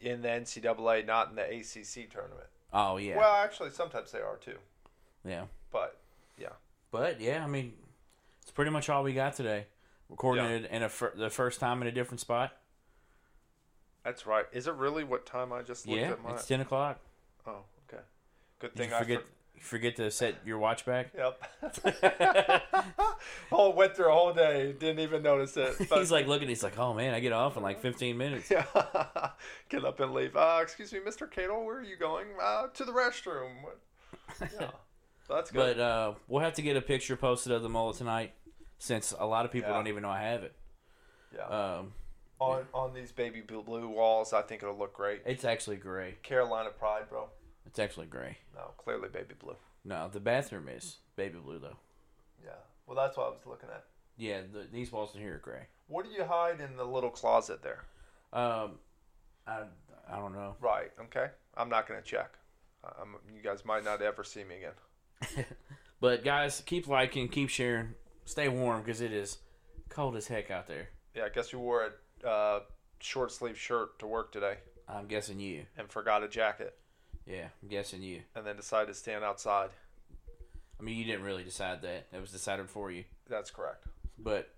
In 0.00 0.22
the 0.22 0.28
NCAA, 0.28 1.04
not 1.04 1.30
in 1.30 1.34
the 1.36 1.42
ACC 1.42 2.08
tournament. 2.10 2.46
Oh 2.72 2.98
yeah, 2.98 3.16
Well, 3.16 3.34
actually, 3.34 3.70
sometimes 3.70 4.12
they 4.12 4.20
are 4.20 4.36
too. 4.36 4.58
yeah. 5.24 5.46
But 5.72 5.98
yeah. 6.38 6.50
But 6.92 7.20
yeah, 7.20 7.42
I 7.42 7.48
mean, 7.48 7.72
it's 8.42 8.50
pretty 8.52 8.70
much 8.70 8.88
all 8.88 9.02
we 9.02 9.12
got 9.12 9.34
today. 9.34 9.66
Recording 10.08 10.44
Yeah. 10.44 10.50
it 10.52 10.70
in 10.70 10.82
a 10.84 10.88
fir- 10.88 11.14
the 11.16 11.30
first 11.30 11.58
time 11.60 11.82
in 11.82 11.88
a 11.88 11.92
different 11.92 12.20
spot. 12.20 12.52
that's 14.04 14.26
right. 14.26 14.46
Is 14.52 14.66
it 14.66 14.74
really 14.74 15.04
what 15.04 15.26
time 15.26 15.52
I 15.52 15.62
just 15.62 15.86
looked 15.86 16.00
Yeah, 16.00 16.12
at 16.12 16.22
my? 16.22 16.30
it's 16.34 16.46
ten 16.46 16.60
o'clock. 16.60 16.98
Oh, 17.46 17.64
okay. 17.92 18.02
Good 18.60 18.74
thing 18.74 18.92
I 18.92 19.00
forget? 19.00 19.22
for- 19.22 19.28
forget 19.60 19.96
to 19.96 20.10
set 20.10 20.36
your 20.44 20.58
watch 20.58 20.84
back. 20.86 21.12
Yep. 21.16 21.42
oh, 23.52 23.70
went 23.70 23.94
through 23.96 24.08
a 24.08 24.12
whole 24.12 24.32
day. 24.32 24.72
Didn't 24.78 25.00
even 25.00 25.22
notice 25.22 25.56
it. 25.56 25.74
But- 25.88 25.98
he's 25.98 26.10
like 26.10 26.26
looking. 26.26 26.48
He's 26.48 26.62
like, 26.62 26.78
"Oh 26.78 26.94
man, 26.94 27.14
I 27.14 27.20
get 27.20 27.32
off 27.32 27.56
in 27.56 27.62
like 27.62 27.80
15 27.80 28.16
minutes." 28.16 28.50
Yeah. 28.50 28.64
Get 29.68 29.84
up 29.84 30.00
and 30.00 30.12
leave. 30.12 30.36
Uh, 30.36 30.58
excuse 30.62 30.92
me, 30.92 31.00
Mr. 31.00 31.30
Cato, 31.30 31.62
where 31.62 31.78
are 31.78 31.82
you 31.82 31.96
going? 31.96 32.26
Uh, 32.42 32.68
to 32.68 32.84
the 32.84 32.92
restroom. 32.92 33.50
Yeah. 34.40 34.70
That's 35.28 35.50
good. 35.50 35.76
But 35.76 35.80
uh, 35.82 36.14
we'll 36.26 36.42
have 36.42 36.54
to 36.54 36.62
get 36.62 36.76
a 36.76 36.80
picture 36.80 37.16
posted 37.16 37.52
of 37.52 37.62
the 37.62 37.68
mullet 37.68 37.96
tonight, 37.96 38.32
since 38.78 39.12
a 39.18 39.26
lot 39.26 39.44
of 39.44 39.52
people 39.52 39.68
Yeah. 39.70 39.76
don't 39.76 39.86
even 39.88 40.02
know 40.02 40.08
I 40.10 40.22
have 40.22 40.42
it. 40.42 40.54
yeah. 41.34 41.44
Um, 41.78 41.92
on 42.40 42.64
on 42.72 42.94
these 42.94 43.10
baby 43.12 43.40
blue 43.42 43.88
walls, 43.88 44.32
I 44.32 44.42
think 44.42 44.62
it'll 44.62 44.78
look 44.78 44.94
great. 44.94 45.22
it's 45.26 45.44
actually 45.44 45.76
gray. 45.76 46.14
Carolina 46.22 46.70
Pride, 46.70 47.08
bro. 47.10 47.28
It's 47.68 47.78
actually 47.78 48.06
gray. 48.06 48.38
No, 48.54 48.72
clearly 48.76 49.08
baby 49.08 49.34
blue. 49.38 49.56
No, 49.84 50.08
the 50.12 50.20
bathroom 50.20 50.68
is 50.68 50.96
baby 51.16 51.38
blue 51.38 51.58
though. 51.58 51.76
Yeah. 52.44 52.50
Well, 52.86 52.96
that's 52.96 53.16
what 53.16 53.26
I 53.26 53.30
was 53.30 53.46
looking 53.46 53.68
at. 53.68 53.84
Yeah, 54.16 54.40
the, 54.52 54.66
these 54.72 54.90
walls 54.90 55.14
in 55.14 55.20
here 55.20 55.34
are 55.36 55.38
gray. 55.38 55.66
What 55.86 56.04
do 56.04 56.10
you 56.10 56.24
hide 56.24 56.60
in 56.60 56.76
the 56.76 56.84
little 56.84 57.10
closet 57.10 57.62
there? 57.62 57.84
Um, 58.32 58.72
I 59.46 59.62
I 60.10 60.16
don't 60.16 60.32
know. 60.32 60.56
Right. 60.60 60.90
Okay. 61.04 61.26
I'm 61.56 61.68
not 61.68 61.86
gonna 61.86 62.02
check. 62.02 62.32
Um, 62.84 63.16
you 63.34 63.42
guys 63.42 63.64
might 63.64 63.84
not 63.84 64.02
ever 64.02 64.24
see 64.24 64.44
me 64.44 64.56
again. 64.56 65.44
But 66.00 66.24
guys, 66.24 66.62
keep 66.64 66.86
liking, 66.86 67.28
keep 67.28 67.48
sharing, 67.48 67.94
stay 68.24 68.48
warm 68.48 68.82
because 68.82 69.00
it 69.00 69.12
is 69.12 69.38
cold 69.88 70.14
as 70.16 70.28
heck 70.28 70.50
out 70.50 70.68
there. 70.68 70.90
Yeah. 71.14 71.24
I 71.24 71.28
guess 71.28 71.52
you 71.52 71.58
wore 71.58 71.90
a 72.22 72.28
uh, 72.28 72.60
short 73.00 73.32
sleeve 73.32 73.58
shirt 73.58 73.98
to 73.98 74.06
work 74.06 74.30
today 74.30 74.58
I'm 74.88 75.06
guessing 75.06 75.40
you. 75.40 75.64
and 75.76 75.90
forgot 75.90 76.22
a 76.22 76.28
jacket, 76.28 76.76
Yeah, 77.28 77.48
I'm 77.62 77.68
guessing 77.68 78.02
you. 78.02 78.22
and 78.34 78.46
then 78.46 78.56
decided 78.56 78.88
to 78.88 78.94
stand 78.94 79.22
outside. 79.22 79.70
I 80.80 80.82
mean, 80.82 80.96
you 80.96 81.04
didn't 81.04 81.22
really 81.24 81.44
decide 81.44 81.82
that. 81.82 82.10
That 82.12 82.20
was 82.20 82.30
decided 82.30 82.70
for 82.70 82.90
you. 82.90 83.04
That's 83.28 83.50
correct. 83.50 83.84
But, 84.18 84.50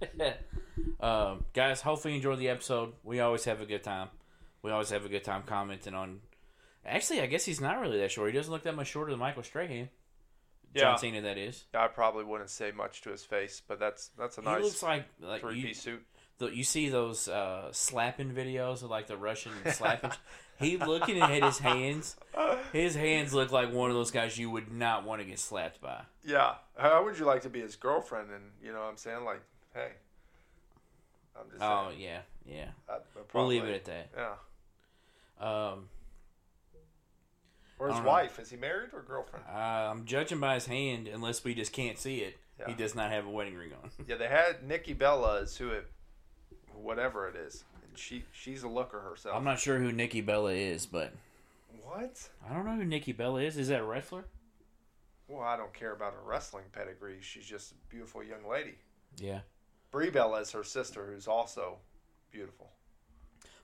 um, 1.00 1.44
guys, 1.54 1.80
hopefully 1.80 2.14
you 2.14 2.16
enjoyed 2.18 2.38
the 2.38 2.48
episode. 2.48 2.92
We 3.04 3.20
always 3.20 3.44
have 3.44 3.60
a 3.60 3.66
good 3.66 3.82
time. 3.82 4.08
We 4.62 4.70
always 4.70 4.90
have 4.90 5.04
a 5.04 5.08
good 5.08 5.24
time 5.24 5.42
commenting 5.46 5.94
on. 5.94 6.20
Actually, 6.84 7.20
I 7.20 7.26
guess 7.26 7.44
he's 7.44 7.60
not 7.60 7.80
really 7.80 7.98
that 7.98 8.10
short. 8.10 8.30
He 8.32 8.36
doesn't 8.36 8.52
look 8.52 8.64
that 8.64 8.74
much 8.76 8.88
shorter 8.88 9.10
than 9.12 9.20
Michael 9.20 9.42
Strahan. 9.42 9.88
Yeah. 10.74 10.82
John 10.82 10.98
Cena, 10.98 11.20
that 11.22 11.38
is. 11.38 11.64
I 11.74 11.86
probably 11.88 12.24
wouldn't 12.24 12.50
say 12.50 12.72
much 12.72 13.02
to 13.02 13.10
his 13.10 13.24
face, 13.24 13.60
but 13.66 13.78
that's 13.78 14.10
that's 14.18 14.38
a 14.38 14.40
He 14.40 14.46
nice 14.46 14.62
looks 14.62 14.82
like 14.82 15.04
like 15.20 15.42
three 15.42 15.58
you, 15.58 15.66
piece 15.68 15.82
suit. 15.82 16.02
the, 16.38 16.46
you 16.46 16.64
see 16.64 16.88
those 16.88 17.28
uh, 17.28 17.68
slapping 17.72 18.30
videos 18.32 18.82
of 18.82 18.90
like 18.90 19.06
the 19.06 19.16
Russian 19.16 19.52
slapping. 19.72 20.10
He 20.58 20.76
looking 20.76 21.20
at 21.20 21.42
his 21.42 21.58
hands. 21.58 22.16
His 22.72 22.94
hands 22.94 23.34
look 23.34 23.50
like 23.52 23.72
one 23.72 23.90
of 23.90 23.96
those 23.96 24.10
guys 24.10 24.38
you 24.38 24.50
would 24.50 24.72
not 24.72 25.04
want 25.04 25.20
to 25.20 25.26
get 25.26 25.38
slapped 25.38 25.80
by. 25.80 26.02
Yeah. 26.24 26.54
How 26.76 27.04
would 27.04 27.18
you 27.18 27.24
like 27.24 27.42
to 27.42 27.50
be 27.50 27.60
his 27.60 27.76
girlfriend? 27.76 28.30
And 28.30 28.44
you 28.62 28.72
know 28.72 28.78
what 28.80 28.86
I'm 28.88 28.96
saying? 28.96 29.24
Like, 29.24 29.40
hey. 29.74 29.88
I'm 31.36 31.50
just 31.50 31.62
Oh 31.62 31.88
saying. 31.88 32.00
yeah, 32.00 32.20
yeah. 32.46 32.68
I- 32.88 32.92
I 32.94 32.98
We'll 33.32 33.46
leave 33.46 33.64
it 33.64 33.74
at 33.74 33.84
that. 33.86 34.08
Yeah. 34.16 34.34
Um, 35.72 35.88
Or 37.78 37.88
his 37.88 37.96
don't 37.96 38.04
know. 38.04 38.10
wife. 38.10 38.38
Is 38.38 38.50
he 38.50 38.56
married 38.56 38.90
or 38.92 39.02
girlfriend? 39.02 39.44
uh, 39.52 39.56
I'm 39.58 40.04
judging 40.04 40.38
by 40.40 40.54
his 40.54 40.66
hand, 40.66 41.08
unless 41.08 41.42
we 41.42 41.54
just 41.54 41.72
can't 41.72 41.98
see 41.98 42.18
it. 42.18 42.38
He 42.66 42.74
does 42.74 42.94
not 42.94 43.10
have 43.10 43.26
a 43.26 43.30
wedding 43.30 43.56
ring 43.56 43.72
on. 43.82 43.90
Yeah, 44.06 44.14
they 44.18 44.28
had 44.28 44.62
Nikki 44.62 44.92
Bella 44.92 45.38
is 45.40 45.56
who 45.56 45.70
it, 45.70 45.90
whatever 46.74 47.28
it 47.28 47.34
is. 47.34 47.64
She 47.94 48.24
she's 48.32 48.62
a 48.62 48.68
looker 48.68 49.00
herself. 49.00 49.36
I'm 49.36 49.44
not 49.44 49.58
sure 49.58 49.78
who 49.78 49.92
Nikki 49.92 50.20
Bella 50.20 50.52
is, 50.52 50.86
but 50.86 51.12
What? 51.82 52.28
I 52.48 52.54
don't 52.54 52.64
know 52.64 52.76
who 52.76 52.84
Nikki 52.84 53.12
Bella 53.12 53.42
is. 53.42 53.56
Is 53.56 53.68
that 53.68 53.80
a 53.80 53.84
wrestler? 53.84 54.24
Well, 55.28 55.42
I 55.42 55.56
don't 55.56 55.72
care 55.72 55.92
about 55.92 56.14
her 56.14 56.20
wrestling 56.24 56.64
pedigree. 56.72 57.18
She's 57.20 57.46
just 57.46 57.72
a 57.72 57.74
beautiful 57.88 58.22
young 58.22 58.48
lady. 58.50 58.74
Yeah. 59.18 59.40
Brie 59.90 60.10
Bella 60.10 60.40
is 60.40 60.50
her 60.50 60.64
sister, 60.64 61.06
who's 61.06 61.26
also 61.28 61.76
beautiful. 62.30 62.70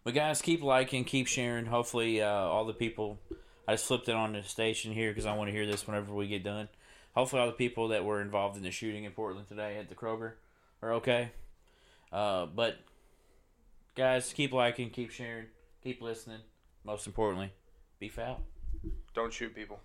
But 0.04 0.14
guys, 0.14 0.40
keep 0.40 0.62
liking, 0.62 1.04
keep 1.04 1.26
sharing. 1.26 1.66
Hopefully, 1.66 2.22
uh, 2.22 2.28
all 2.28 2.64
the 2.64 2.72
people. 2.72 3.18
I 3.66 3.72
just 3.74 3.86
flipped 3.86 4.08
it 4.08 4.14
on 4.14 4.32
the 4.32 4.42
station 4.42 4.92
here 4.92 5.10
because 5.10 5.26
I 5.26 5.36
want 5.36 5.48
to 5.48 5.52
hear 5.52 5.66
this 5.66 5.86
whenever 5.86 6.14
we 6.14 6.26
get 6.26 6.42
done. 6.42 6.68
Hopefully, 7.14 7.42
all 7.42 7.48
the 7.48 7.52
people 7.52 7.88
that 7.88 8.04
were 8.04 8.22
involved 8.22 8.56
in 8.56 8.62
the 8.62 8.70
shooting 8.70 9.04
in 9.04 9.12
Portland 9.12 9.48
today 9.48 9.76
at 9.78 9.88
the 9.88 9.94
Kroger 9.94 10.32
are 10.80 10.94
okay. 10.94 11.30
Uh, 12.10 12.46
but 12.46 12.78
guys, 13.98 14.32
keep 14.32 14.52
liking, 14.52 14.90
keep 14.90 15.10
sharing, 15.10 15.46
keep 15.82 16.00
listening. 16.00 16.38
Most 16.84 17.08
importantly, 17.08 17.52
be 17.98 18.08
out. 18.08 18.40
Don't 19.12 19.32
shoot 19.32 19.52
people. 19.52 19.80